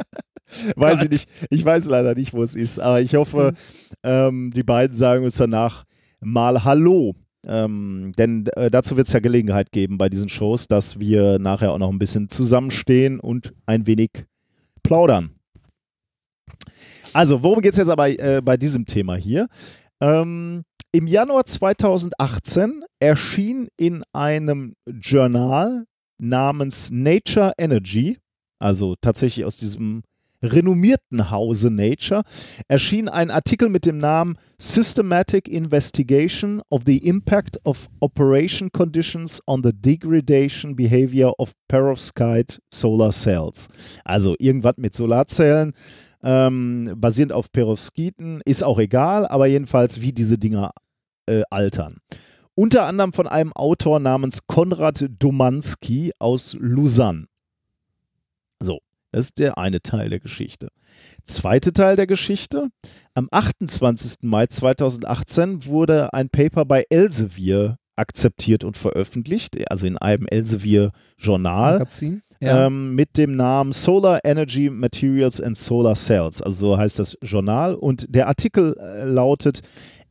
[0.76, 1.28] weiß ich nicht.
[1.50, 3.55] Ich weiß leider nicht, wo es ist, aber ich hoffe,
[4.02, 5.84] ähm, die beiden sagen uns danach
[6.20, 7.15] mal Hallo.
[7.47, 11.73] Ähm, denn äh, dazu wird es ja Gelegenheit geben bei diesen Shows, dass wir nachher
[11.73, 14.10] auch noch ein bisschen zusammenstehen und ein wenig
[14.83, 15.40] plaudern.
[17.12, 19.48] Also, worum geht es jetzt aber äh, bei diesem Thema hier?
[20.00, 25.84] Ähm, Im Januar 2018 erschien in einem Journal
[26.18, 28.18] namens Nature Energy,
[28.58, 30.02] also tatsächlich aus diesem
[30.42, 32.22] renommierten Hause Nature,
[32.68, 39.62] erschien ein Artikel mit dem Namen Systematic Investigation of the Impact of Operation Conditions on
[39.62, 43.68] the Degradation Behavior of Perovskite Solar Cells.
[44.05, 45.74] Also irgendwas mit Solarzellen,
[46.23, 50.73] ähm, basierend auf Perovskiten, ist auch egal, aber jedenfalls, wie diese Dinger
[51.26, 51.99] äh, altern.
[52.55, 57.26] Unter anderem von einem Autor namens Konrad Domanski aus Lausanne.
[58.62, 58.81] So,
[59.12, 60.68] das ist der eine Teil der Geschichte.
[61.24, 62.68] Zweite Teil der Geschichte.
[63.15, 64.18] Am 28.
[64.23, 72.23] Mai 2018 wurde ein Paper bei Elsevier akzeptiert und veröffentlicht, also in einem Elsevier-Journal Magazin.
[72.41, 72.67] Ja.
[72.67, 76.41] ähm, mit dem Namen Solar Energy Materials and Solar Cells.
[76.41, 77.75] Also so heißt das Journal.
[77.75, 79.60] Und der Artikel äh, lautet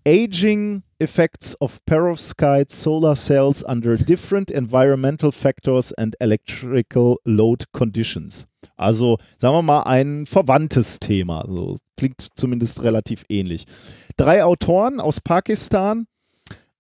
[0.08, 8.48] Aging Effects of Perovskite Solar Cells under Different Environmental Factors and Electrical Load Conditions.
[8.78, 11.46] Also sagen wir mal ein verwandtes Thema.
[11.48, 13.66] So klingt zumindest relativ ähnlich.
[14.18, 16.06] Drei Autoren aus Pakistan.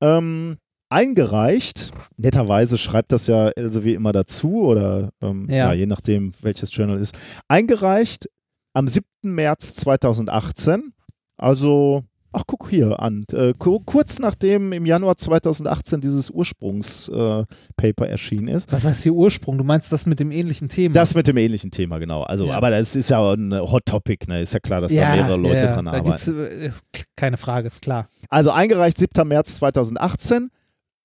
[0.02, 0.58] Ähm,
[0.90, 1.92] eingereicht.
[2.18, 5.56] Netterweise schreibt das ja Else wie immer dazu oder ähm, ja.
[5.56, 5.74] Ja.
[5.74, 7.16] je nachdem, welches Journal ist.
[7.48, 8.28] Eingereicht
[8.74, 9.06] am 7.
[9.24, 10.94] März 2018.
[11.38, 12.04] Also,
[12.34, 13.24] ach guck hier an.
[13.32, 18.72] Äh, ku- kurz nachdem im Januar 2018 dieses Ursprungspaper äh, erschienen ist.
[18.72, 19.58] Was heißt hier Ursprung?
[19.58, 20.94] Du meinst das mit dem ähnlichen Thema?
[20.94, 22.24] Das mit dem ähnlichen Thema, genau.
[22.24, 22.54] Also, Ja.
[22.56, 24.42] aber das ist ja ein Hot Topic, ne?
[24.42, 26.40] Ist ja klar, dass da mehrere Leute ja, dran arbeiten.
[26.40, 26.84] äh, ist
[27.16, 28.08] keine Frage, ist klar.
[28.30, 29.28] Also eingereicht 7.
[29.28, 30.50] März 2018,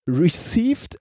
[0.07, 0.97] received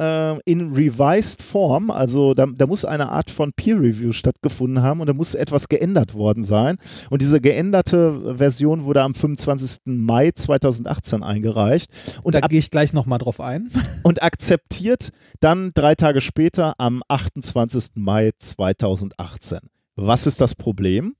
[0.00, 5.00] äh, in revised form, also da, da muss eine Art von Peer Review stattgefunden haben
[5.00, 6.78] und da muss etwas geändert worden sein.
[7.10, 9.80] Und diese geänderte Version wurde am 25.
[9.86, 11.90] Mai 2018 eingereicht
[12.22, 13.70] und, da gehe ich gleich nochmal drauf ein.
[14.04, 15.10] und akzeptiert
[15.40, 17.90] dann drei Tage später am 28.
[17.96, 19.58] Mai 2018.
[19.96, 21.16] Was ist das Problem?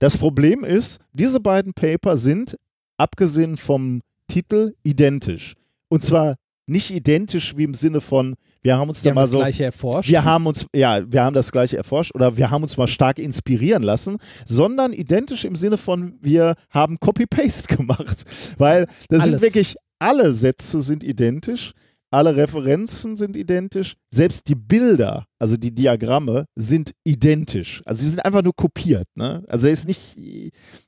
[0.00, 2.56] Das Problem ist, diese beiden Paper sind,
[2.96, 5.54] abgesehen vom Titel, identisch.
[5.88, 6.36] Und zwar
[6.68, 9.38] nicht identisch wie im Sinne von, wir haben uns Die da haben mal das so.
[9.38, 10.10] gleiche erforscht.
[10.10, 13.18] Wir haben uns, ja, wir haben das gleiche erforscht oder wir haben uns mal stark
[13.18, 18.24] inspirieren lassen, sondern identisch im Sinne von, wir haben Copy-Paste gemacht.
[18.58, 19.42] Weil das sind Alles.
[19.42, 21.72] wirklich, alle Sätze sind identisch,
[22.10, 27.82] alle Referenzen sind identisch, selbst die Bilder, also die Diagramme, sind identisch.
[27.84, 29.06] Also sie sind einfach nur kopiert.
[29.14, 29.44] Ne?
[29.48, 30.16] Also er ist nicht.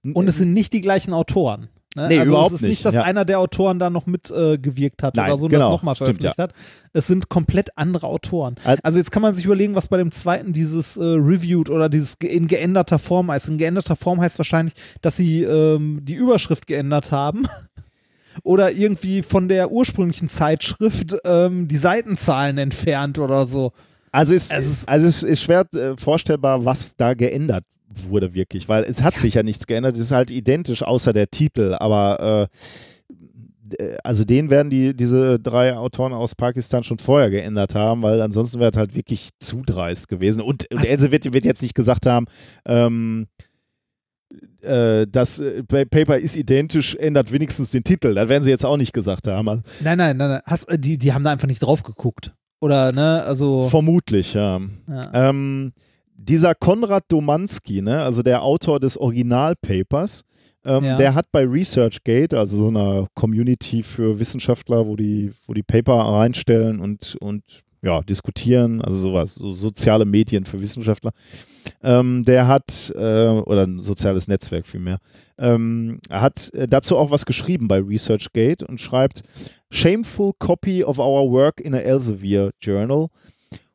[0.03, 1.69] Und es sind nicht die gleichen Autoren.
[1.97, 2.07] Ne?
[2.09, 3.03] Nee, also überhaupt es ist nicht, nicht, dass ja.
[3.03, 5.95] einer der Autoren da noch mitgewirkt äh, hat Nein, oder so und genau, das nochmal
[5.97, 6.53] stimmt, veröffentlicht hat.
[6.93, 8.55] Es sind komplett andere Autoren.
[8.65, 11.89] Al- Also jetzt kann man sich überlegen, was bei dem zweiten dieses äh, reviewed oder
[11.89, 13.49] dieses in geänderter Form heißt.
[13.49, 17.47] In geänderter Form heißt wahrscheinlich, dass sie ähm, die Überschrift geändert haben.
[18.45, 23.73] Oder irgendwie von der ursprünglichen Zeitschrift ähm, die Seitenzahlen entfernt oder so.
[24.13, 28.69] Also es, Es ist- also es ist schwer äh, vorstellbar, was da geändert wurde wirklich,
[28.69, 32.49] weil es hat sich ja nichts geändert, es ist halt identisch, außer der Titel, aber
[32.51, 32.57] äh,
[34.03, 38.59] also den werden die, diese drei Autoren aus Pakistan schon vorher geändert haben, weil ansonsten
[38.59, 40.41] wäre es halt wirklich zu dreist gewesen.
[40.43, 40.85] Und, und.
[40.85, 42.27] Else wird, wird jetzt nicht gesagt haben,
[42.65, 43.29] ähm,
[44.63, 48.15] äh, das äh, Pa- Paper ist identisch, ändert wenigstens den Titel.
[48.15, 49.49] Das werden sie jetzt auch nicht gesagt haben.
[49.49, 50.41] Also, Nein, nein, nein, nein.
[50.47, 52.35] Hast, äh, die, die haben da einfach nicht drauf geguckt.
[52.61, 53.69] Oder, ne, also.
[53.69, 54.61] vermutlich, ja.
[54.89, 55.31] ja.
[55.31, 55.73] Ähm,
[56.23, 60.23] dieser Konrad Domanski, ne, also der Autor des Originalpapers,
[60.65, 60.97] ähm, Ja.
[60.99, 65.95] der hat bei ResearchGate, also so einer Community für Wissenschaftler, wo die, wo die Paper
[65.95, 67.43] reinstellen und, und
[67.83, 71.13] ja, diskutieren, also sowas, so soziale Medien für Wissenschaftler.
[71.83, 74.99] Ähm, der hat, äh, oder ein soziales Netzwerk vielmehr,
[75.39, 79.23] ähm, hat äh, dazu auch was geschrieben bei ResearchGate und schreibt,
[79.71, 83.07] Shameful copy of our work in a Elsevier journal.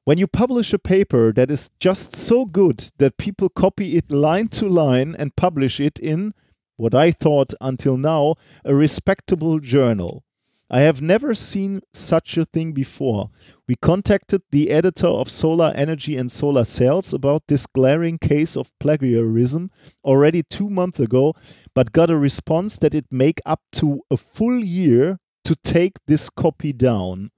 [0.05, 4.49] When you publish a paper that is just so good that people copy it line
[4.49, 6.35] to line and publish it in
[6.77, 10.23] what I thought until now a respectable journal.
[10.69, 13.31] I have never seen such a thing before.
[13.67, 18.71] We contacted the editor of Solar Energy and Solar Cells about this glaring case of
[18.79, 19.71] plagiarism
[20.03, 21.33] already two months ago,
[21.73, 26.29] but got a response that it make up to a full year to take this
[26.29, 27.31] copy down.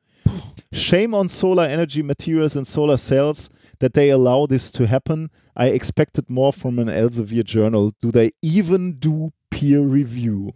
[0.71, 5.29] Shame on solar energy materials and solar cells that they allow this to happen.
[5.55, 7.93] I expected more from an Elsevier journal.
[8.01, 10.53] Do they even do peer review?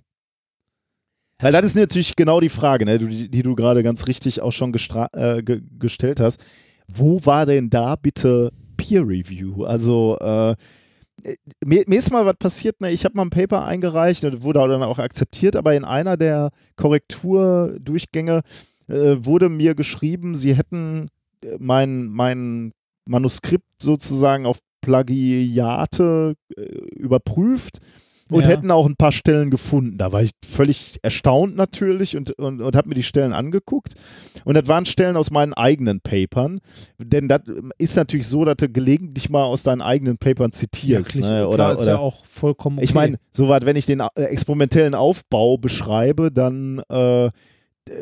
[1.39, 4.51] Weil das ist natürlich genau die Frage, ne, die, die du gerade ganz richtig auch
[4.51, 4.73] schon
[5.13, 6.39] äh, ge gestellt hast.
[6.87, 9.63] Wo war denn da bitte Peer Review?
[9.63, 10.55] Also äh,
[11.65, 12.91] mir, mir ist mal was passiert, ne?
[12.91, 16.51] ich habe mal ein Paper eingereicht, das wurde dann auch akzeptiert, aber in einer der
[16.75, 18.41] Korrekturdurchgänge
[18.91, 21.09] äh, wurde mir geschrieben, sie hätten
[21.43, 22.71] äh, mein, mein
[23.05, 26.61] Manuskript sozusagen auf Plagiate äh,
[26.95, 27.79] überprüft
[28.29, 28.49] und Ja.
[28.49, 29.97] hätten auch ein paar Stellen gefunden.
[29.97, 33.93] Da war ich völlig erstaunt natürlich und, und, und habe mir die Stellen angeguckt.
[34.45, 36.61] Und das waren Stellen aus meinen eigenen Papern.
[36.97, 37.41] Denn das
[37.77, 41.11] ist natürlich so, dass du gelegentlich mal aus deinen eigenen Papern zitierst.
[41.17, 41.37] klar, ne?
[41.39, 42.85] klar, Oder, ist oder ja auch vollkommen okay.
[42.85, 47.29] ich meine, soweit, wenn ich den äh, experimentellen Aufbau beschreibe, dann, äh,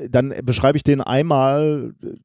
[0.09, 2.15] dann beschreibe ich den einmal äh,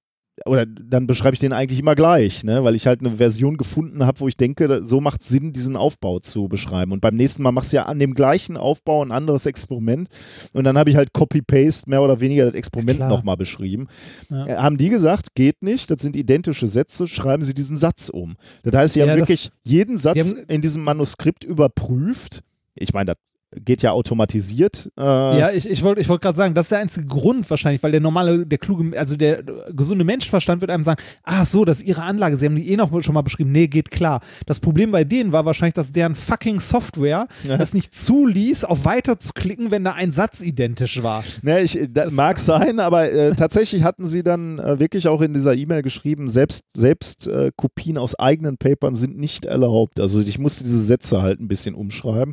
[0.46, 2.64] oder dann beschreibe ich den eigentlich immer gleich, ne?
[2.64, 5.76] weil ich halt eine Version gefunden habe, wo ich denke, so macht es Sinn, diesen
[5.76, 6.90] Aufbau zu beschreiben.
[6.90, 10.08] Und beim nächsten Mal machst du ja an dem gleichen Aufbau ein anderes Experiment
[10.52, 13.08] und dann habe ich halt Copy-Paste mehr oder weniger das Experiment klar.
[13.08, 13.86] nochmal beschrieben.
[14.28, 14.46] Ja.
[14.46, 18.36] Äh, Haben die gesagt, geht nicht, das sind identische Sätze, schreiben sie diesen Satz um.
[18.64, 22.42] Das heißt, sie haben Ja, wirklich jeden Satz in diesem Manuskript überprüft.
[22.74, 23.16] Ich meine, das
[23.62, 24.90] geht ja automatisiert.
[24.98, 27.82] Äh, Ja, ich, ich wollte ich wollt gerade sagen, das ist der einzige Grund wahrscheinlich,
[27.82, 29.42] weil der normale, der kluge, also der
[29.72, 32.76] gesunde Menschverstand wird einem sagen, ach so, das ist ihre Anlage, sie haben die eh
[32.76, 34.20] noch schon mal beschrieben, nee, geht klar.
[34.46, 37.26] Das Problem bei denen war wahrscheinlich, dass deren fucking Software
[37.58, 41.24] es nicht zuließ, auf weiter zu klicken, wenn da ein Satz identisch war.
[41.42, 45.32] Ne, ich, das mag sein, aber äh, tatsächlich hatten sie dann äh, wirklich auch in
[45.32, 50.00] dieser E-Mail geschrieben, selbst, selbst äh, Kopien aus eigenen Papern sind nicht erlaubt.
[50.00, 52.32] Also ich musste diese Sätze halt ein bisschen umschreiben.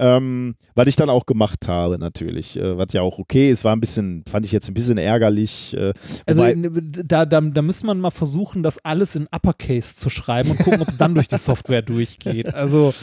[0.00, 2.56] Ähm, was ich dann auch gemacht habe, natürlich.
[2.56, 5.74] Äh, was ja auch okay ist, war ein bisschen, fand ich jetzt ein bisschen ärgerlich.
[5.76, 5.92] Äh,
[6.24, 6.44] Also
[7.04, 10.80] da, da, da müsste man mal versuchen, das alles in Uppercase zu schreiben und gucken,
[10.80, 12.54] ob es dann durch die Software durchgeht.
[12.54, 12.94] Also,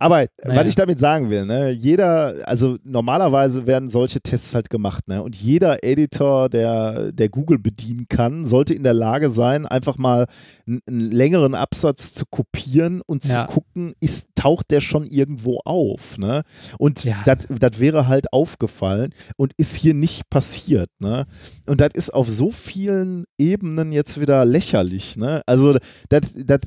[0.00, 0.60] Aber Naja.
[0.60, 5.22] was ich damit sagen will, ne, jeder, also normalerweise werden solche Tests halt gemacht, ne?
[5.22, 10.26] Und jeder Editor, der, der Google bedienen kann, sollte in der Lage sein, einfach mal
[10.66, 10.80] einen
[11.12, 13.46] längeren Absatz zu kopieren und Ja.
[13.46, 16.42] zu gucken, ist, taucht der schon irgendwo auf, ne?
[16.78, 17.22] Und Ja.
[17.24, 21.26] das wäre halt aufgefallen und ist hier nicht passiert, ne?
[21.66, 25.42] Und das ist auf so vielen Ebenen jetzt wieder lächerlich, ne?
[25.44, 25.76] Also
[26.08, 26.60] das, das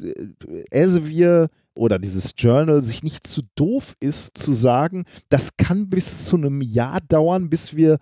[0.70, 6.38] Elsevier oder dieses Journal sich nicht zu doof ist, zu sagen, das kann bis zu
[6.38, 7.98] einem Jahr dauern, bis wir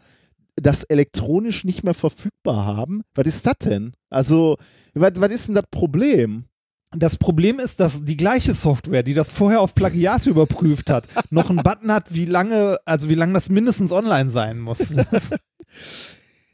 [0.56, 3.04] das elektronisch nicht mehr verfügbar haben.
[3.16, 3.94] Was ist das denn?
[4.10, 4.58] Also,
[4.94, 6.46] was, was ist denn das Problem?
[6.94, 11.50] Das Problem ist, dass die gleiche Software, die das vorher auf Plagiate überprüft hat, noch
[11.50, 14.94] einen Button hat, wie lange, also wie lange das mindestens online sein muss.
[14.94, 15.32] Das,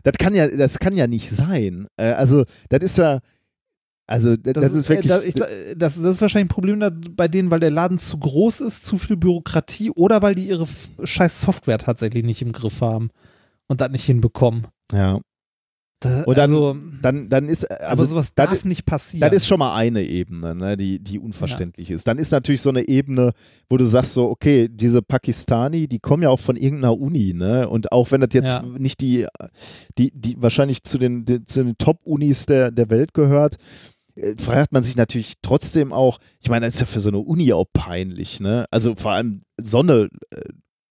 [0.07, 1.87] Das kann ja, das kann ja nicht sein.
[1.97, 3.19] Äh, also, das ist ja,
[4.07, 5.11] also, das, das ist wirklich.
[5.11, 5.33] äh, da- ich,
[5.77, 8.85] das, das ist wahrscheinlich ein Problem da, bei denen, weil der Laden zu groß ist,
[8.85, 10.65] zu viel Bürokratie oder weil die ihre
[11.03, 13.09] scheiß Software tatsächlich nicht im Griff haben
[13.67, 14.67] und das nicht hinbekommen.
[14.93, 15.19] ja.
[15.99, 19.21] Da, Und dann- also, Dann, dann ist, also, aber sowas das- darf nicht passieren.
[19.27, 22.05] Das ist schon mal eine Ebene, ne, die, die unverständlich ist.
[22.07, 23.31] Dann ist natürlich so eine Ebene,
[23.67, 27.67] wo du sagst so, okay, diese Pakistani, die kommen ja auch von irgendeiner Uni, ne?
[27.67, 28.61] Und auch wenn das jetzt Ja.
[28.61, 29.25] nicht die,
[29.97, 33.55] die, die wahrscheinlich zu den, die, zu den Top-Unis der, der Welt gehört,
[34.37, 37.53] fragt man sich natürlich trotzdem auch, ich meine, das ist ja für so eine Uni
[37.53, 38.65] auch peinlich, ne?
[38.71, 40.41] Also vor allem so eine äh,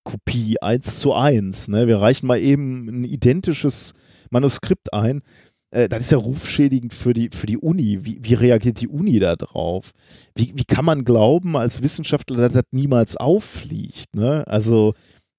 [0.04, 1.86] Kopie eins zu eins, ne?
[1.86, 3.94] Wir reichen mal eben ein identisches
[4.30, 5.22] Manuskript ein.
[5.70, 8.04] Äh, das ist ja rufschädigend für die, für die Uni.
[8.04, 9.90] Wie, wie reagiert die Uni da drauf?
[10.34, 14.14] Wie, wie kann man glauben als Wissenschaftler, dass das niemals auffliegt?
[14.14, 14.44] Ne?
[14.46, 14.94] Also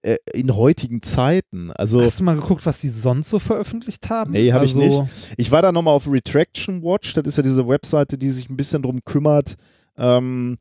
[0.08, 1.72] äh, in heutigen Zeiten.
[1.72, 4.32] Also Hast du mal geguckt, was die sonst so veröffentlicht haben?
[4.32, 7.68] Nee, hab ich also, ich war da nochmal auf Retraction Watch, das ist ja diese
[7.68, 9.56] Webseite, die sich ein bisschen drum kümmert,
[9.98, 10.58] ähm,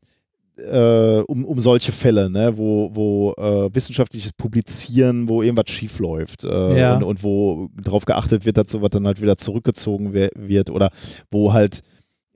[0.57, 6.43] äh, um, um solche Fälle, ne, wo, wo äh, wissenschaftliches Publizieren, wo irgendwas schief läuft
[6.43, 6.95] äh, Ja.
[6.97, 10.89] und, und wo darauf geachtet wird, dass sowas dann halt wieder zurückgezogen wird oder
[11.31, 11.81] wo halt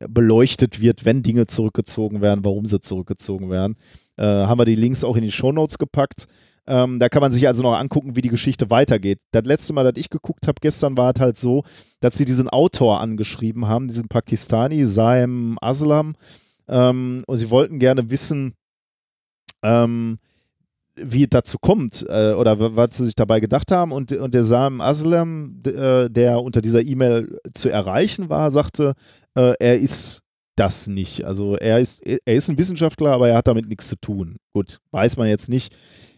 [0.08, 3.76] beleuchtet wird, wenn Dinge zurückgezogen werden, warum sie zurückgezogen werden.
[4.18, 6.28] Äh, haben wir die Links auch in die Shownotes gepackt.
[6.72, 9.20] Ähm, da kann man sich also noch angucken, wie die Geschichte weitergeht.
[9.32, 11.64] Das letzte Mal, dass ich geguckt habe gestern, war es halt so,
[12.00, 16.16] dass sie diesen Autor angeschrieben haben, diesen Pakistani, Saim Aslam,
[16.70, 18.54] ähm, und sie wollten gerne wissen,
[19.62, 20.20] ähm,
[20.96, 23.92] wie es dazu kommt äh, oder was sie sich dabei gedacht haben.
[23.92, 28.94] Und, und der Sam Aslam, äh, der unter dieser E-Mail zu erreichen war, sagte,
[29.36, 30.22] äh, er ist
[30.56, 31.26] das nicht.
[31.26, 34.38] Also er ist, er ist ein Wissenschaftler, aber er hat damit nichts zu tun.
[34.54, 35.76] Gut, weiß man jetzt nicht,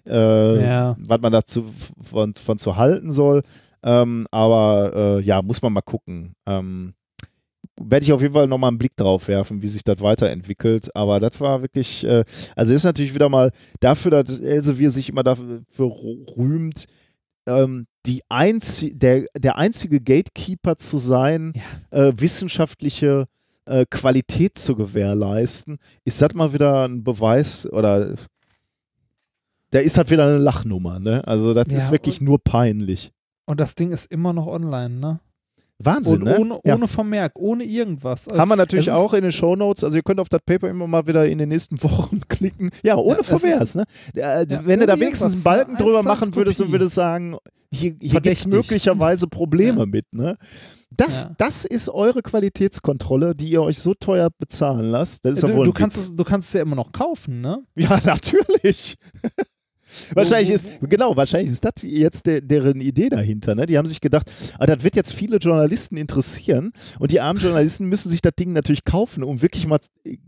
[0.07, 0.95] äh, Ja.
[0.99, 1.63] was man dazu
[2.01, 3.43] von, von zu halten soll.
[3.83, 6.33] Ähm, aber äh, ja, muss man mal gucken.
[6.45, 6.93] Ähm,
[7.81, 10.95] werde ich auf jeden Fall nochmal einen Blick drauf werfen, wie sich das weiterentwickelt.
[10.95, 12.23] Aber das war wirklich, äh,
[12.55, 15.61] also ist natürlich wieder mal dafür, dass Elsevier sich immer dafür
[16.37, 16.85] rühmt,
[17.45, 21.53] ähm, die einzi der, der einzige Gatekeeper zu sein,
[21.91, 23.25] äh, wissenschaftliche
[23.65, 28.15] äh, Qualität zu gewährleisten, ist das mal wieder ein Beweis oder
[29.73, 31.21] da ist halt wieder eine Lachnummer, ne?
[31.27, 33.11] Also das Ja, ist wirklich nur peinlich.
[33.45, 35.19] Und das Ding ist immer noch online, ne?
[35.79, 36.37] Wahnsinn, Und ne?
[36.39, 36.75] ohne, Ja.
[36.75, 38.27] ohne Vermerk, ohne irgendwas.
[38.31, 39.83] Haben wir natürlich auch in den Shownotes.
[39.83, 42.69] Also ihr könnt auf das Paper immer mal wieder in den nächsten Wochen klicken.
[42.83, 43.83] Ja, ohne Ja, es Verwehrs, ne?
[44.15, 45.77] Äh, Ja, wenn du da wenigstens einen irgendwas, Balken ne?
[45.79, 47.37] drüber machen würdest und würdest sagen,
[47.73, 49.85] hier, hier gibt es möglicherweise Probleme Ja.
[49.87, 50.37] mit, ne?
[50.95, 51.31] Das, Ja.
[51.39, 55.25] das ist eure Qualitätskontrolle, die ihr euch so teuer bezahlen lasst.
[55.25, 56.15] Das ist ja du, wohl du, kannst Witz.
[56.15, 57.63] du kannst es ja immer noch kaufen, ne?
[57.75, 58.95] Ja, natürlich.
[60.13, 63.55] Wahrscheinlich ist, genau, wahrscheinlich ist das jetzt der, deren Idee dahinter.
[63.55, 63.65] Ne?
[63.65, 67.87] Die haben sich gedacht, ah, das wird jetzt viele Journalisten interessieren und die armen Journalisten
[67.87, 69.79] müssen sich das Ding natürlich kaufen, um wirklich mal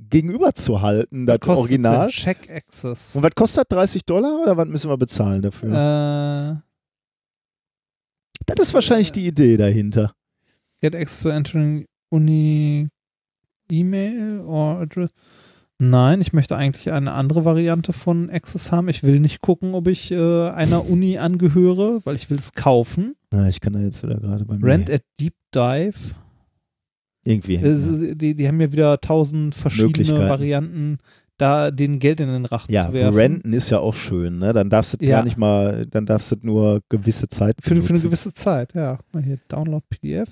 [0.10, 2.08] gegenüber zu halten, das Kostet Original.
[2.10, 3.16] Check Access.
[3.16, 3.77] Und was kostet das?
[3.77, 5.69] 30 Dollar oder was müssen wir bezahlen dafür?
[5.69, 6.61] Äh,
[8.45, 10.14] das ist wahrscheinlich die Idee dahinter.
[10.82, 12.90] get access to entering Uni
[13.72, 15.10] E-Mail or address.
[15.78, 18.88] Nein, ich möchte eigentlich eine andere Variante von Access haben.
[18.88, 23.16] Ich will nicht gucken, ob ich äh, einer Uni angehöre, weil ich will es kaufen.
[23.32, 26.16] Na, ich kann da jetzt wieder gerade bei mir Rent at Deep Dive.
[27.26, 27.56] irgendwie.
[27.56, 30.30] Ist- Die, die haben ja wieder tausend verschiedene.
[30.30, 31.00] Varianten,
[31.38, 33.18] da den Geld in den Rachen ja, zu werfen.
[33.18, 34.54] renten ist ja auch schön, ne?
[34.54, 35.18] Dann darfst du Ja.
[35.18, 38.98] gar nicht mal, dann darfst du nur gewisse Zeit Für, für eine gewisse Zeit, ja.
[39.12, 40.30] Mal hier, Download PDF.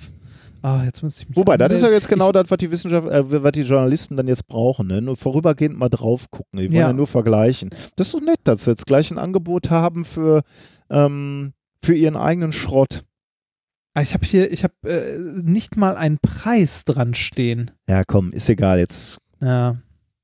[0.65, 3.05] Ah, jetzt müsste ich mich Wobei, das ist ja jetzt genau das, was die Wissenschaft,
[3.09, 4.87] äh, was die Journalisten dann jetzt brauchen.
[4.87, 5.01] Ne?
[5.01, 6.57] Nur vorübergehend mal drauf gucken.
[6.57, 6.87] Die wollen ja.
[6.87, 6.93] Ja.
[6.93, 7.69] nur vergleichen.
[7.97, 10.41] Das ist doch nett, dass sie jetzt gleich ein Angebot haben für,
[10.89, 11.51] ähm,
[11.83, 13.03] für ihren eigenen Schrott.
[13.93, 17.71] Ah, Ich habe hier, ich habe äh, nicht mal einen Preis dran stehen.
[17.89, 18.79] Ja, komm, ist egal.
[18.79, 19.75] Jetzt, Ja.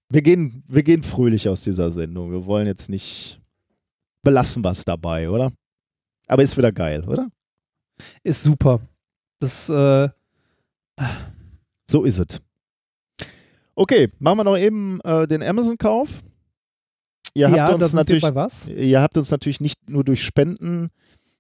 [0.10, 2.32] wir gehen, wir gehen fröhlich aus dieser Sendung.
[2.32, 3.42] Wir wollen jetzt nicht
[4.24, 5.52] belassen was dabei, oder?
[6.28, 7.28] Aber ist wieder geil, oder?
[8.24, 8.80] Ist super.
[9.40, 10.08] Das, äh,
[11.90, 12.42] So ist es.
[13.76, 16.24] Okay, machen wir noch eben äh, den Amazon-Kauf.
[17.34, 18.68] Ihr habt ja, da uns natürlich bei was?
[18.68, 20.90] Ihr habt uns natürlich nicht nur durch Spenden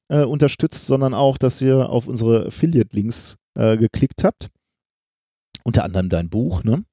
[0.07, 4.49] äh, unterstützt, sondern auch, dass ihr auf unsere Affiliate-Links äh, geklickt habt.
[5.63, 6.85] Unter anderem dein Buch, ne?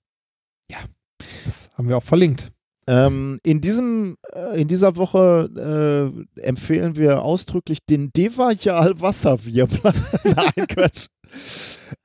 [1.45, 2.53] Das haben wir auch verlinkt.
[2.89, 9.93] Ähm, in, diesem, äh, in dieser Woche äh, empfehlen wir ausdrücklich den Devajal Wasserwirbler.
[10.25, 11.07] Nein, Quatsch.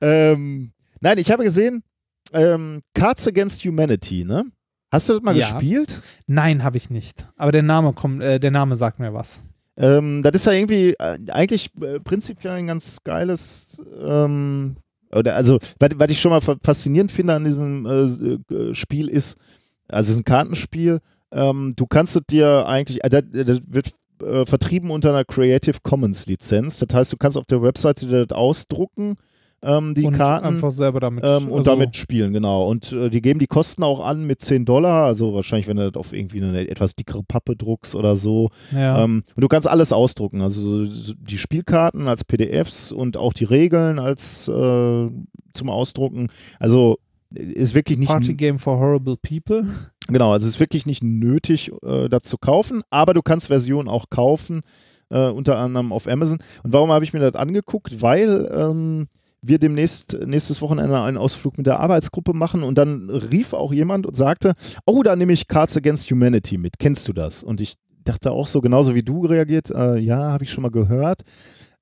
[0.00, 1.82] Ähm, nein, ich habe gesehen,
[2.32, 4.44] ähm, Cards Against Humanity, ne?
[4.90, 5.52] Hast du das mal Ja.
[5.52, 6.02] gespielt?
[6.26, 7.26] Nein, habe ich nicht.
[7.36, 9.40] Aber der Name kommt, äh, der Name sagt mir was.
[9.76, 14.76] Ähm, das ist ja irgendwie äh, eigentlich äh, prinzipiell ein ganz geiles, ähm,
[15.10, 19.38] oder also, was, ich schon mal fa- faszinierend finde an diesem äh, äh, Spiel ist,
[19.88, 21.00] also es ist ein Kartenspiel,
[21.32, 23.86] ähm, du kannst es dir eigentlich, äh, das, das wird
[24.22, 28.36] äh, vertrieben unter einer Creative Commons Lizenz, das heißt, du kannst auf der Webseite das
[28.36, 29.16] ausdrucken,
[29.64, 30.44] ähm, die und Karten.
[30.44, 31.22] einfach selber damit.
[31.24, 32.68] Ähm, und also- damit spielen, genau.
[32.68, 35.90] Und äh, die geben die Kosten auch an mit 10 Dollar, also wahrscheinlich, wenn du
[35.90, 38.50] das auf irgendwie eine etwas dickere Pappe druckst oder so.
[38.74, 39.04] Ja.
[39.04, 43.44] Ähm, und du kannst alles ausdrucken, also so die Spielkarten als PDFs und auch die
[43.44, 45.10] Regeln als äh,
[45.52, 46.28] zum Ausdrucken.
[46.58, 46.98] Also
[47.34, 49.64] ist wirklich nicht Party Game for Horrible People.
[50.06, 54.06] Genau, also ist wirklich nicht nötig, äh, das zu kaufen, aber du kannst Versionen auch
[54.10, 54.62] kaufen,
[55.10, 56.38] äh, unter anderem auf Amazon.
[56.62, 58.02] Und warum habe ich mir das angeguckt?
[58.02, 59.08] Weil ähm,
[59.42, 64.06] wir demnächst nächstes Wochenende einen Ausflug mit der Arbeitsgruppe machen und dann rief auch jemand
[64.06, 64.54] und sagte,
[64.86, 66.78] oh, da nehme ich Cards Against Humanity mit.
[66.78, 67.42] Kennst du das?
[67.42, 67.74] Und ich
[68.04, 71.22] dachte auch so, genauso wie du reagiert, äh, ja, habe ich schon mal gehört.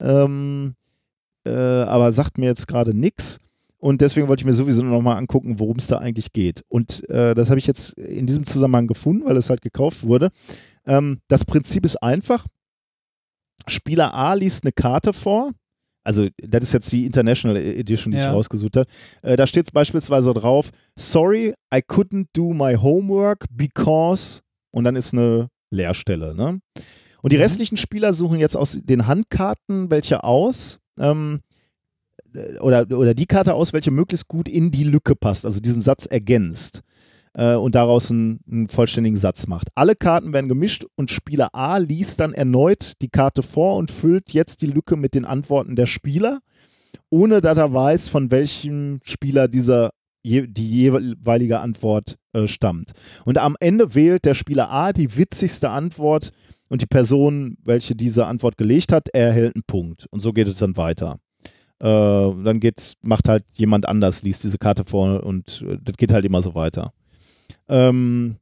[0.01, 0.75] Ähm,
[1.45, 3.39] äh, aber sagt mir jetzt gerade nichts.
[3.81, 6.63] Und deswegen wollte ich mir sowieso nochmal angucken, worum es da eigentlich geht.
[6.69, 10.31] Und äh, das habe ich jetzt in diesem Zusammenhang gefunden, weil es halt gekauft wurde.
[10.87, 12.47] Ähm, das Prinzip ist einfach.
[13.67, 15.53] Spieler A liest eine Karte vor.
[16.03, 18.33] Also, das ist jetzt die International Edition, die ich Ja.
[18.33, 18.89] rausgesucht habe.
[19.23, 24.41] Äh, da steht beispielsweise drauf: Sorry, I couldn't do my homework because.
[24.73, 26.35] Und dann ist eine Leerstelle.
[26.35, 26.61] Ne?
[27.23, 27.43] Und die Mhm.
[27.43, 30.79] restlichen Spieler suchen jetzt aus den Handkarten welche aus.
[30.99, 31.41] Ähm,
[32.61, 36.07] oder, oder die Karte aus, welche möglichst gut in die Lücke passt, also diesen Satz
[36.07, 36.83] ergänzt
[37.35, 39.69] äh, und daraus einen, einen vollständigen Satz macht.
[39.75, 44.33] Alle Karten werden gemischt und Spieler A liest dann erneut die Karte vor und füllt
[44.33, 46.41] jetzt die Lücke mit den Antworten der Spieler,
[47.09, 49.91] ohne dass er weiß, von welchem Spieler dieser
[50.23, 52.93] die jeweilige Antwort äh, stammt.
[53.25, 56.33] Und am Ende wählt der Spieler A die witzigste Antwort
[56.69, 60.07] und die Person, welche diese Antwort gelegt hat, erhält einen Punkt.
[60.11, 61.19] Und so geht es dann weiter.
[61.81, 66.13] Äh, dann geht, macht halt jemand anders, liest diese Karte vor und äh, das geht
[66.13, 66.93] halt immer so weiter.
[67.69, 68.37] Ähm,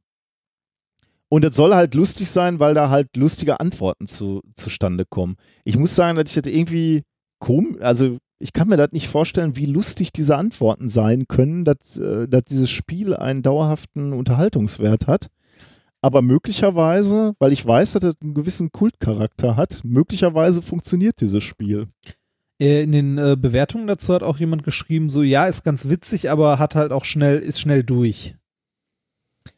[1.29, 5.35] und es soll halt lustig sein, weil da halt lustige Antworten zu, zustande kommen.
[5.63, 7.03] Ich muss sagen, dass ich das irgendwie
[7.39, 11.97] komisch, also ich kann mir das nicht vorstellen, wie lustig diese Antworten sein können, dass,
[11.97, 15.27] äh, dass dieses Spiel einen dauerhaften Unterhaltungswert hat.
[16.01, 21.87] Aber möglicherweise, weil ich weiß, dass es einen gewissen Kultcharakter hat, möglicherweise funktioniert dieses Spiel.
[22.61, 26.29] Äh, In den äh, Bewertungen dazu hat auch jemand geschrieben, so ja, ist ganz witzig,
[26.29, 28.35] aber hat halt auch schnell, ist schnell durch.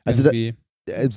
[0.03, 0.53] Also da, äh,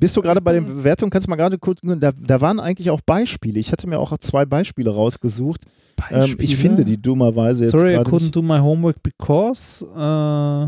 [0.01, 2.91] bist du gerade bei den Bewertungen, kannst du mal gerade gucken, da, da waren eigentlich
[2.91, 3.59] auch Beispiele.
[3.61, 5.65] Ich hatte mir auch zwei Beispiele rausgesucht.
[6.11, 6.57] Ähm, ich Beispiele?
[6.57, 8.37] finde die dummerweise jetzt Sorry, I couldn't nicht.
[8.37, 9.85] do my homework because.
[9.85, 10.67] Äh,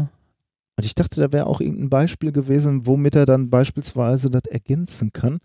[0.78, 5.12] Und ich dachte, da wäre auch irgendein Beispiel gewesen, womit er dann beispielsweise das ergänzen
[5.12, 5.38] kann.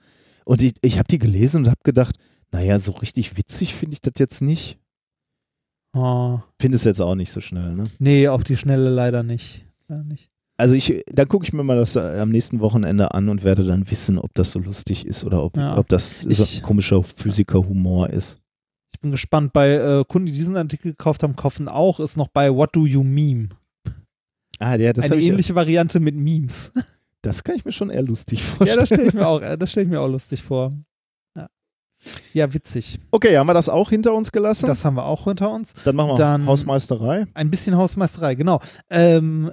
[0.45, 2.15] Und ich, ich habe die gelesen und habe gedacht,
[2.51, 4.77] naja, so richtig witzig finde ich das jetzt nicht.
[5.93, 7.89] Oh, Finde es jetzt auch nicht so schnell, ne?
[7.99, 9.65] nee, auf die Schnelle leider nicht.
[9.87, 10.29] Leider nicht.
[10.57, 13.63] Also ich, dann gucke ich mir mal das äh, am nächsten Wochenende an und werde
[13.63, 15.77] dann wissen, ob das so lustig ist oder ob, Ja.
[15.77, 18.37] ob das so Ich- komischer Physiker-Humor ist.
[18.93, 19.53] Ich bin gespannt.
[19.53, 22.85] Bei äh, Kunden, die diesen Artikel gekauft haben, kaufen auch, ist noch bei What Do
[22.85, 23.49] You Meme.
[24.59, 26.71] Ah, ja, das, Eine hab ich, ähnliche Variante mit Memes.
[27.23, 28.79] das kann ich mir schon eher lustig ja, vorstellen.
[28.79, 30.71] das stelle ich mir auch, äh, das stelle ich mir auch lustig vor.
[32.33, 32.53] Ja.
[32.53, 32.99] witzig.
[33.11, 34.65] Okay, haben wir das auch hinter uns gelassen?
[34.67, 35.73] Das haben wir auch hinter uns.
[35.83, 37.27] dann machen wir dann- Hausmeisterei.
[37.33, 38.59] Ein bisschen Hausmeisterei, genau.
[38.89, 39.51] Ähm,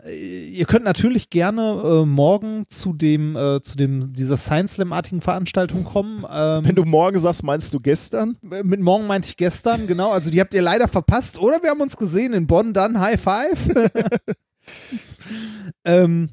[0.50, 5.84] ihr könnt natürlich gerne äh, morgen zu dem, äh, zu dem dieser Science Slam-artigen Veranstaltung
[5.84, 6.24] kommen.
[6.30, 8.36] Ähm, Wenn du morgen sagst, meinst du gestern?
[8.42, 10.10] mit morgen meinte ich gestern, genau.
[10.12, 11.38] Also die habt ihr leider verpasst.
[11.38, 13.68] Oder wir haben uns gesehen in Bonn, dann High Five.
[15.84, 16.30] ähm,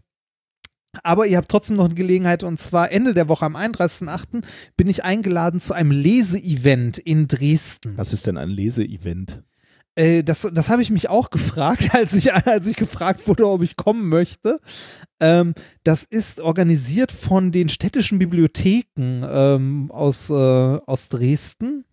[1.03, 4.43] aber ihr habt trotzdem noch eine Gelegenheit und zwar Ende der Woche am 31.08.
[4.77, 7.98] bin ich eingeladen zu einem Leseevent in Dresden.
[7.98, 9.43] Was ist denn ein Leseevent?
[9.95, 13.64] Äh, das das habe ich mich auch gefragt, als ich, als ich gefragt wurde, ob
[13.64, 14.59] ich kommen möchte.
[15.19, 21.85] Ähm, das ist organisiert von den städtischen Bibliotheken ähm, aus, äh, aus Dresden.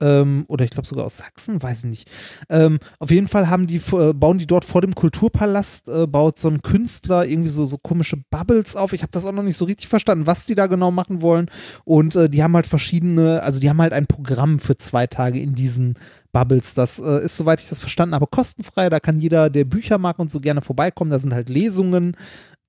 [0.00, 2.10] Ähm, oder ich glaube sogar aus Sachsen, weiß ich nicht.
[2.48, 6.38] Ähm, auf jeden Fall haben die, äh, bauen die dort vor dem Kulturpalast, äh, baut
[6.38, 8.92] so ein Künstler irgendwie so, so komische Bubbles auf.
[8.92, 11.50] Ich habe das auch noch nicht so richtig verstanden, was die da genau machen wollen.
[11.84, 15.40] Und äh, die haben halt verschiedene, also die haben halt ein Programm für zwei Tage
[15.40, 15.94] in diesen
[16.32, 16.74] Bubbles.
[16.74, 18.90] Das äh, ist, soweit ich das verstanden habe, kostenfrei.
[18.90, 21.10] Da kann jeder, der Bücher mag und so gerne vorbeikommen.
[21.10, 22.16] Da sind halt Lesungen.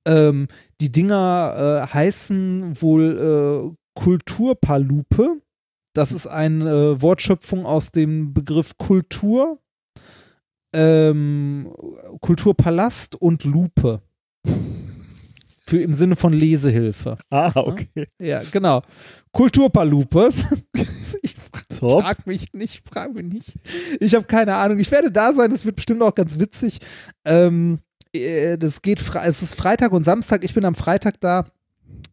[0.05, 0.47] Ähm,
[0.81, 5.41] die Dinger äh, heißen wohl äh, Kulturpalupe.
[5.99, 9.59] Das ist eine äh, Wortschöpfung aus dem Begriff Kultur,
[10.73, 11.73] ähm,
[12.21, 14.01] Kulturpalast und Lupe.
[15.67, 17.17] Für im Sinne von Lesehilfe.
[17.29, 18.07] Ah, okay.
[18.17, 18.81] Ja, genau.
[19.33, 20.29] Kulturpalupe.
[21.21, 21.35] ich
[21.77, 22.01] Top.
[22.01, 23.55] frag mich nicht, frag mich nicht.
[23.99, 24.79] Ich habe keine Ahnung.
[24.79, 25.51] Ich werde da sein.
[25.51, 26.79] Das wird bestimmt auch ganz witzig.
[27.25, 27.79] Ähm,
[28.13, 30.45] äh, das geht, es ist Freitag und Samstag.
[30.45, 31.51] Ich bin am Freitag da.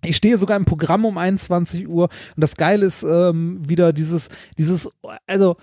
[0.05, 2.05] Ich stehe sogar im Programm um 21 Uhr.
[2.05, 4.89] Und das Geile ist ähm, wieder dieses, dieses,
[5.27, 5.57] also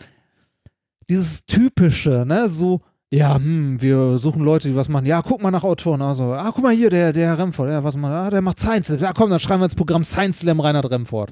[1.09, 5.05] dieses typische, ne, so, ja, hm, wir suchen Leute, die was machen.
[5.05, 6.01] Ja, guck mal nach Autoren.
[6.01, 8.59] Also, ah, guck mal hier, der, der Herr Remford, ja, was macht, ah, der macht
[8.59, 8.99] Science Slam.
[8.99, 11.31] Ja, komm, dann schreiben wir ins Programm Science Slam Reinhard Remford.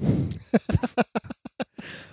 [0.68, 0.94] Das-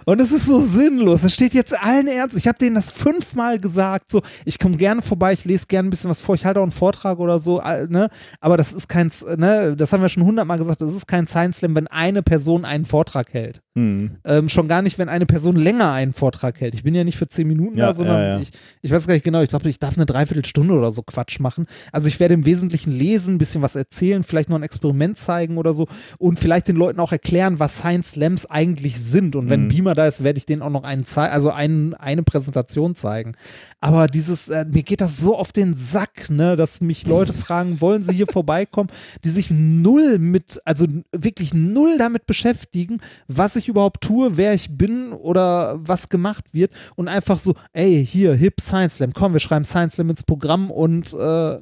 [0.09, 1.23] Und es ist so sinnlos.
[1.23, 2.35] Es steht jetzt allen Ernst.
[2.35, 4.09] Ich habe denen das fünfmal gesagt.
[4.09, 6.63] So, ich komme gerne vorbei, ich lese gerne ein bisschen was vor, ich halte auch
[6.63, 8.09] einen Vortrag oder so, all- ne?
[8.41, 11.57] Aber das ist kein, ne, das haben wir schon hundertmal gesagt, das ist kein Science
[11.57, 13.61] Slam, wenn eine Person einen Vortrag hält.
[13.75, 14.17] Mhm.
[14.25, 16.73] Ähm, schon gar nicht, wenn eine Person länger einen Vortrag hält.
[16.73, 18.39] Ich bin ja nicht für zehn Minuten Ja, da, sondern ja, ja.
[18.39, 18.49] Ich,
[18.81, 21.67] ich weiß gar nicht genau, ich glaube, ich darf eine Dreiviertelstunde oder so Quatsch machen.
[21.91, 25.57] Also ich werde im Wesentlichen lesen, ein bisschen was erzählen, vielleicht noch ein Experiment zeigen
[25.57, 29.35] oder so und vielleicht den Leuten auch erklären, was Science Slams eigentlich sind.
[29.35, 29.67] Und wenn Mhm.
[29.69, 33.33] Beamer da ist, werde ich denen auch noch einen also einen, eine Präsentation zeigen.
[33.79, 37.81] Aber dieses, äh, mir geht das so auf den Sack, ne, dass mich Leute fragen,
[37.81, 38.89] wollen sie hier vorbeikommen,
[39.23, 44.77] die sich null mit, also wirklich null damit beschäftigen, was ich überhaupt tue, wer ich
[44.77, 49.39] bin oder was gemacht wird und einfach so, ey, hier, Hip Science Slam, komm, wir
[49.39, 51.59] schreiben Science Slam ins Programm und äh,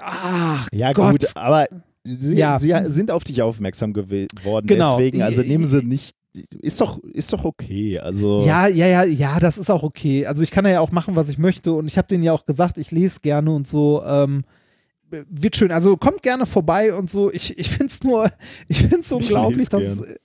[0.00, 1.12] ach Ja, Gott.
[1.12, 1.66] gut, aber
[2.04, 2.58] sie, Ja.
[2.58, 4.66] sie sind auf dich aufmerksam geworden.
[4.66, 4.96] Genau.
[4.96, 6.16] Deswegen, also nehmen sie nicht.
[6.60, 7.98] Ist doch, ist doch okay.
[7.98, 8.42] Also.
[8.44, 10.26] Ja, ja, ja, ja, das ist auch okay.
[10.26, 12.46] Also ich kann ja auch machen, was ich möchte und ich habe denen ja auch
[12.46, 14.02] gesagt, ich lese gerne und so.
[14.04, 14.44] Ähm,
[15.10, 15.72] wird schön.
[15.72, 17.32] Also kommt gerne vorbei und so.
[17.32, 18.30] Ich, ich finde es nur,
[18.68, 20.02] ich finde es Ich unglaublich, dass.
[20.02, 20.16] gern.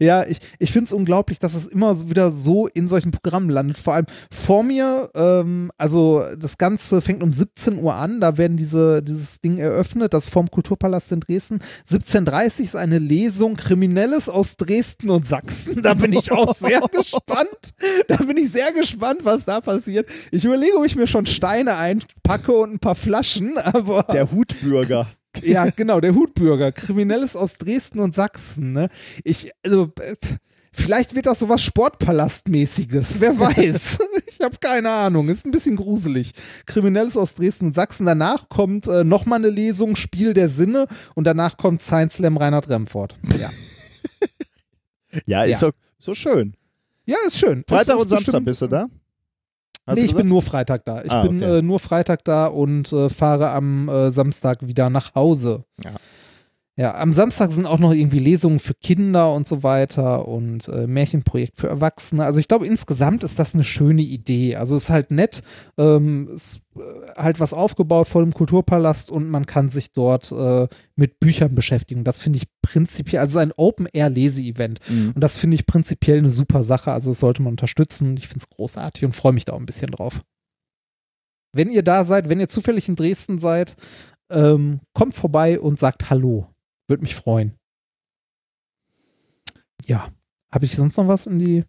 [0.00, 3.78] Ja, ich, ich finde es unglaublich, dass es immer wieder so in solchen Programmen landet.
[3.78, 8.56] Vor allem vor mir, ähm, also das Ganze fängt um 17 Uhr an, da werden
[8.56, 11.60] diese, dieses Ding eröffnet, das vorm Kulturpalast in Dresden.
[11.88, 15.82] 17.30 Uhr ist eine Lesung Kriminelles aus Dresden und Sachsen.
[15.82, 17.74] Da bin ich auch sehr gespannt.
[18.08, 20.08] Da bin ich sehr gespannt, was da passiert.
[20.32, 24.02] Ich überlege, ob ich mir schon Steine einpacke und ein paar Flaschen, aber.
[24.12, 25.06] Der Hutbürger.
[25.42, 26.72] Ja, genau, der Hutbürger.
[26.72, 28.72] Kriminelles aus Dresden und Sachsen.
[28.72, 28.88] Ne?
[29.24, 29.92] Ich, also,
[30.72, 33.20] vielleicht wird das sowas Sportpalastmäßiges.
[33.20, 33.98] Wer weiß.
[34.26, 35.28] ich habe keine Ahnung.
[35.28, 36.32] Ist ein bisschen gruselig.
[36.66, 38.06] Kriminelles aus Dresden und Sachsen.
[38.06, 40.86] Danach kommt äh, nochmal eine Lesung, Spiel der Sinne.
[41.14, 43.16] Und danach kommt Science Slam Reinhard Remford.
[43.38, 43.50] Ja.
[45.26, 45.68] Ja, ist Ja.
[45.70, 46.56] doch so schön.
[47.06, 47.62] ja, ist schön.
[47.68, 48.88] Freitag Ist- und Samstag bestimmt- bist du da?
[49.86, 51.02] Hast nee, ich bin nur Freitag da.
[51.02, 51.58] Ich Ah, bin okay.
[51.58, 55.64] äh, nur Freitag da und äh, fahre am äh, Samstag wieder nach Hause.
[55.84, 55.90] Ja.
[56.76, 60.88] Ja, am Samstag sind auch noch irgendwie Lesungen für Kinder und so weiter und äh,
[60.88, 62.24] Märchenprojekt für Erwachsene.
[62.24, 64.56] Also ich glaube, insgesamt ist das eine schöne Idee.
[64.56, 65.44] Also es ist halt nett,
[65.78, 66.80] ähm, ist äh,
[67.16, 72.02] halt was aufgebaut vor dem Kulturpalast und man kann sich dort äh, mit Büchern beschäftigen.
[72.02, 74.80] Das finde ich prinzipiell, also ein Open-Air-Lese-Event.
[74.88, 75.12] Mhm.
[75.14, 76.90] Und das finde ich prinzipiell eine super Sache.
[76.90, 78.16] Also das sollte man unterstützen.
[78.16, 80.22] Ich finde es großartig und freue mich da auch ein bisschen drauf.
[81.52, 83.76] Wenn ihr da seid, wenn ihr zufällig in Dresden seid,
[84.28, 86.48] ähm, kommt vorbei und sagt Hallo.
[86.86, 87.54] Würde mich freuen.
[89.86, 90.08] Ja.
[90.52, 91.64] Habe ich sonst noch was in die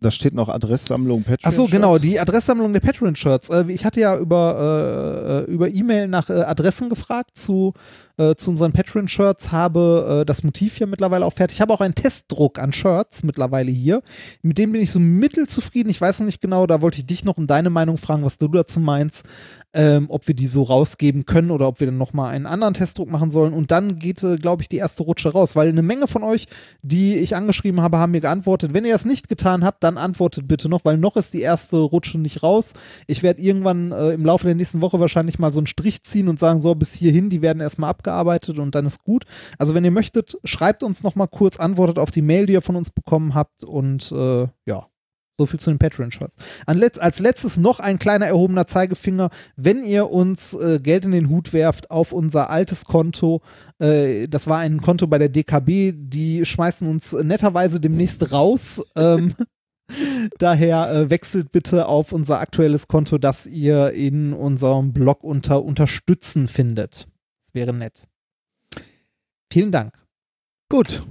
[0.00, 1.40] Da steht noch Adresssammlung Patreon.
[1.42, 3.50] Ach so, genau, die Adresssammlung der Patreon-Shirts.
[3.50, 7.74] Äh, ich hatte ja über, äh, über E-Mail nach äh, Adressen gefragt zu,
[8.20, 11.56] äh, zu unseren Patreon-Shirts, habe äh, das Motiv hier mittlerweile auch fertig.
[11.56, 14.02] Ich habe auch einen Testdruck an Shirts mittlerweile hier.
[14.42, 15.90] Mit dem bin ich so mittelzufrieden.
[15.90, 18.36] Ich weiß noch nicht genau, da wollte ich dich noch um deine Meinung fragen, was
[18.36, 19.24] du dazu meinst,
[19.72, 23.10] ähm, ob wir die so rausgeben können oder ob wir dann nochmal einen anderen Testdruck
[23.10, 23.52] machen sollen.
[23.52, 26.46] Und dann geht, äh, glaube ich, die erste Rutsche raus, weil eine Menge von euch,
[26.82, 28.74] die ich angeschrieben habe, haben mir geantwortet.
[28.74, 31.76] Wenn ihr das nicht getan habt, dann antwortet bitte noch, weil noch ist die erste
[31.76, 32.72] Rutsche nicht raus.
[33.06, 36.28] Ich werde irgendwann äh, im Laufe der nächsten Woche wahrscheinlich mal so einen Strich ziehen
[36.28, 39.24] und sagen, so bis hierhin, die werden erstmal abgearbeitet und dann ist gut.
[39.58, 42.76] Also wenn ihr möchtet, schreibt uns nochmal kurz, antwortet auf die Mail, die ihr von
[42.76, 44.86] uns bekommen habt und äh, ja.
[45.38, 46.36] So viel zu den Patreon-Shirts.
[46.66, 49.30] Als letztes noch ein kleiner erhobener Zeigefinger.
[49.56, 53.40] Wenn ihr uns äh, Geld in den Hut werft auf unser altes Konto,
[53.78, 58.84] äh, das war ein Konto bei der DKB, die schmeißen uns netterweise demnächst raus.
[58.96, 59.32] Ähm,
[60.38, 66.48] daher äh, wechselt bitte auf unser aktuelles Konto, das ihr in unserem Blog unter Unterstützen
[66.48, 67.08] findet.
[67.50, 68.06] Das wäre nett.
[69.52, 69.92] Vielen Dank.
[70.68, 71.02] Gut,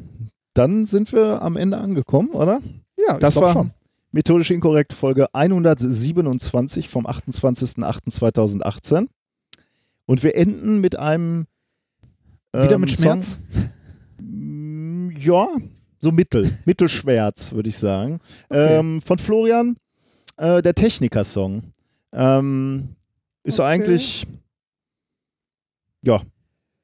[0.53, 2.61] dann sind wir am Ende angekommen, oder?
[2.97, 3.71] Ja, Das war schon.
[4.11, 9.09] methodisch inkorrekt Folge 127 vom 28.08.2018.
[10.05, 11.47] Und wir enden mit einem
[12.53, 13.31] Wieder ähm, mit Schmerz.
[13.31, 13.39] Song,
[14.21, 15.47] Mm, ja,
[16.01, 18.19] so mittel, mittelschwärz, würde ich sagen.
[18.49, 18.77] Okay.
[18.79, 19.75] Ähm, von Florian,
[20.37, 21.63] äh, der Techniker-Song.
[22.13, 22.95] Ähm,
[23.43, 23.67] ist Okay.
[23.69, 24.27] eigentlich,
[26.03, 26.21] ja,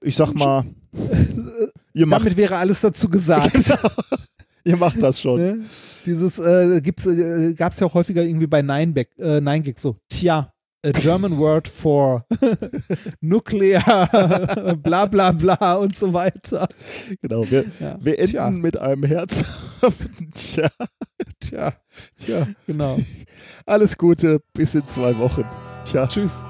[0.02, 0.64] ich sag mal,
[1.94, 3.74] ihr macht, Damit wäre alles dazu gesagt.
[4.64, 5.40] ihr macht das schon.
[5.40, 5.60] Ne?
[6.06, 9.62] Dieses äh, gibt's, äh, gab es ja auch häufiger irgendwie bei Nine, Back, äh, Nine
[9.62, 10.52] Gag so, tja,
[10.86, 12.26] a German word for
[13.22, 16.68] nuclear, bla bla bla und so weiter.
[17.22, 17.98] Genau, wir, Ja.
[18.00, 18.50] wir enden Tja.
[18.52, 20.70] mit einem herzhaften Tja.
[21.40, 21.74] Tja,
[22.24, 23.00] tja, genau.
[23.66, 25.44] Alles Gute, bis in zwei Wochen.
[25.86, 26.06] Tja.
[26.08, 26.44] Tschüss.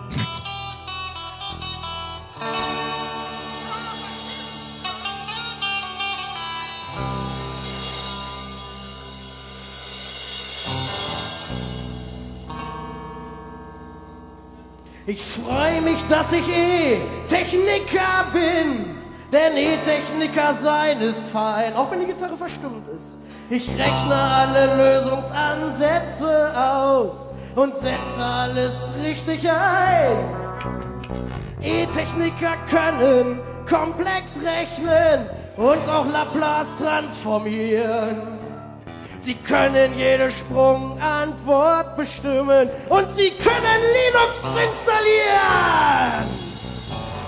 [15.07, 16.97] Ich freue mich, dass ich eh
[17.29, 18.95] Techniker bin,
[19.31, 23.17] Denn E-Techniker sein ist fein, auch wenn die Gitarre verstummt ist.
[23.49, 30.17] Ich rechne alle Lösungsansätze aus und setze alles richtig ein.
[31.61, 35.27] E-Techniker können komplex rechnen
[35.57, 38.44] und auch Laplace transformieren.
[39.25, 46.29] Sie können jede Sprungantwort bestimmen und sie können Linux installieren.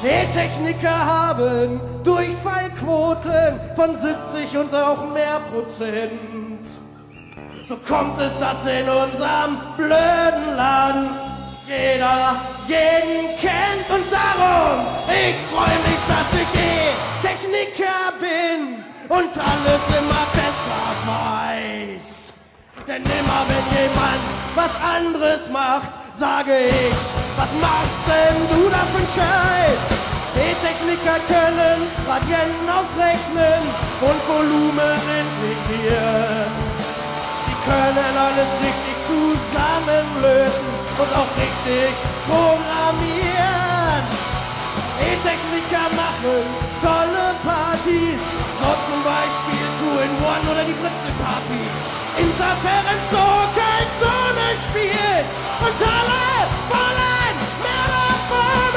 [0.04, 6.68] E-Techniker haben Durchfallquoten von 70 und auch mehr Prozent.
[7.68, 11.10] So kommt es, dass in unserem blöden Land
[11.68, 16.50] jeder jeden kennt und darum, ich freue mich, dass ich
[17.24, 22.06] E-Techniker bin und alles immer besser weiß.
[22.88, 24.22] Denn immer wenn jemand
[24.56, 26.96] was anderes macht, sage ich,
[27.38, 29.84] was machst denn du da für Scheiß?
[30.38, 33.62] E-Techniker können Gradienten ausrechnen
[34.02, 36.52] und Volumen integrieren.
[37.46, 40.68] Sie können alles richtig zusammenlösen
[41.02, 41.90] und auch richtig
[42.28, 44.04] programmieren.
[45.02, 47.57] E-Techniker machen tolle Partys,
[50.28, 51.78] Two-in-One oder die Britzel-Partys.
[52.18, 53.10] Interferenz,
[54.00, 55.26] Zone spielen
[55.62, 56.36] und alle
[56.70, 58.77] wollen mehr davon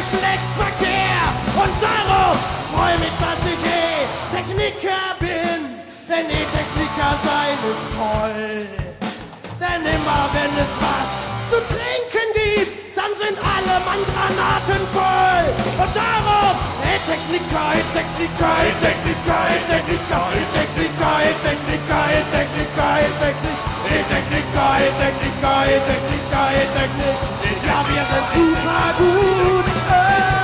[0.00, 1.28] Geschlechtsverkehr.
[1.60, 2.32] Und darum
[2.72, 5.76] freue mich, dass ich E-Techniker bin,
[6.08, 8.64] denn E-Techniker sein ist toll.
[9.60, 11.10] Denn immer wenn es was
[11.52, 15.52] zu trinken gibt, dann sind alle Mann-Granaten voll.
[15.84, 27.49] Und darum, E-Techniker, E-Techniker, E-Techniker, E-Techniker, E-Techniker, E-Techniker, E-Techniker, E-Techniker, E-Techniker, E-Techniker, E-Techniker, E-Techniker, E-Techniker,
[27.70, 29.64] Ja, wir sind super gut.
[29.90, 30.39] Oh.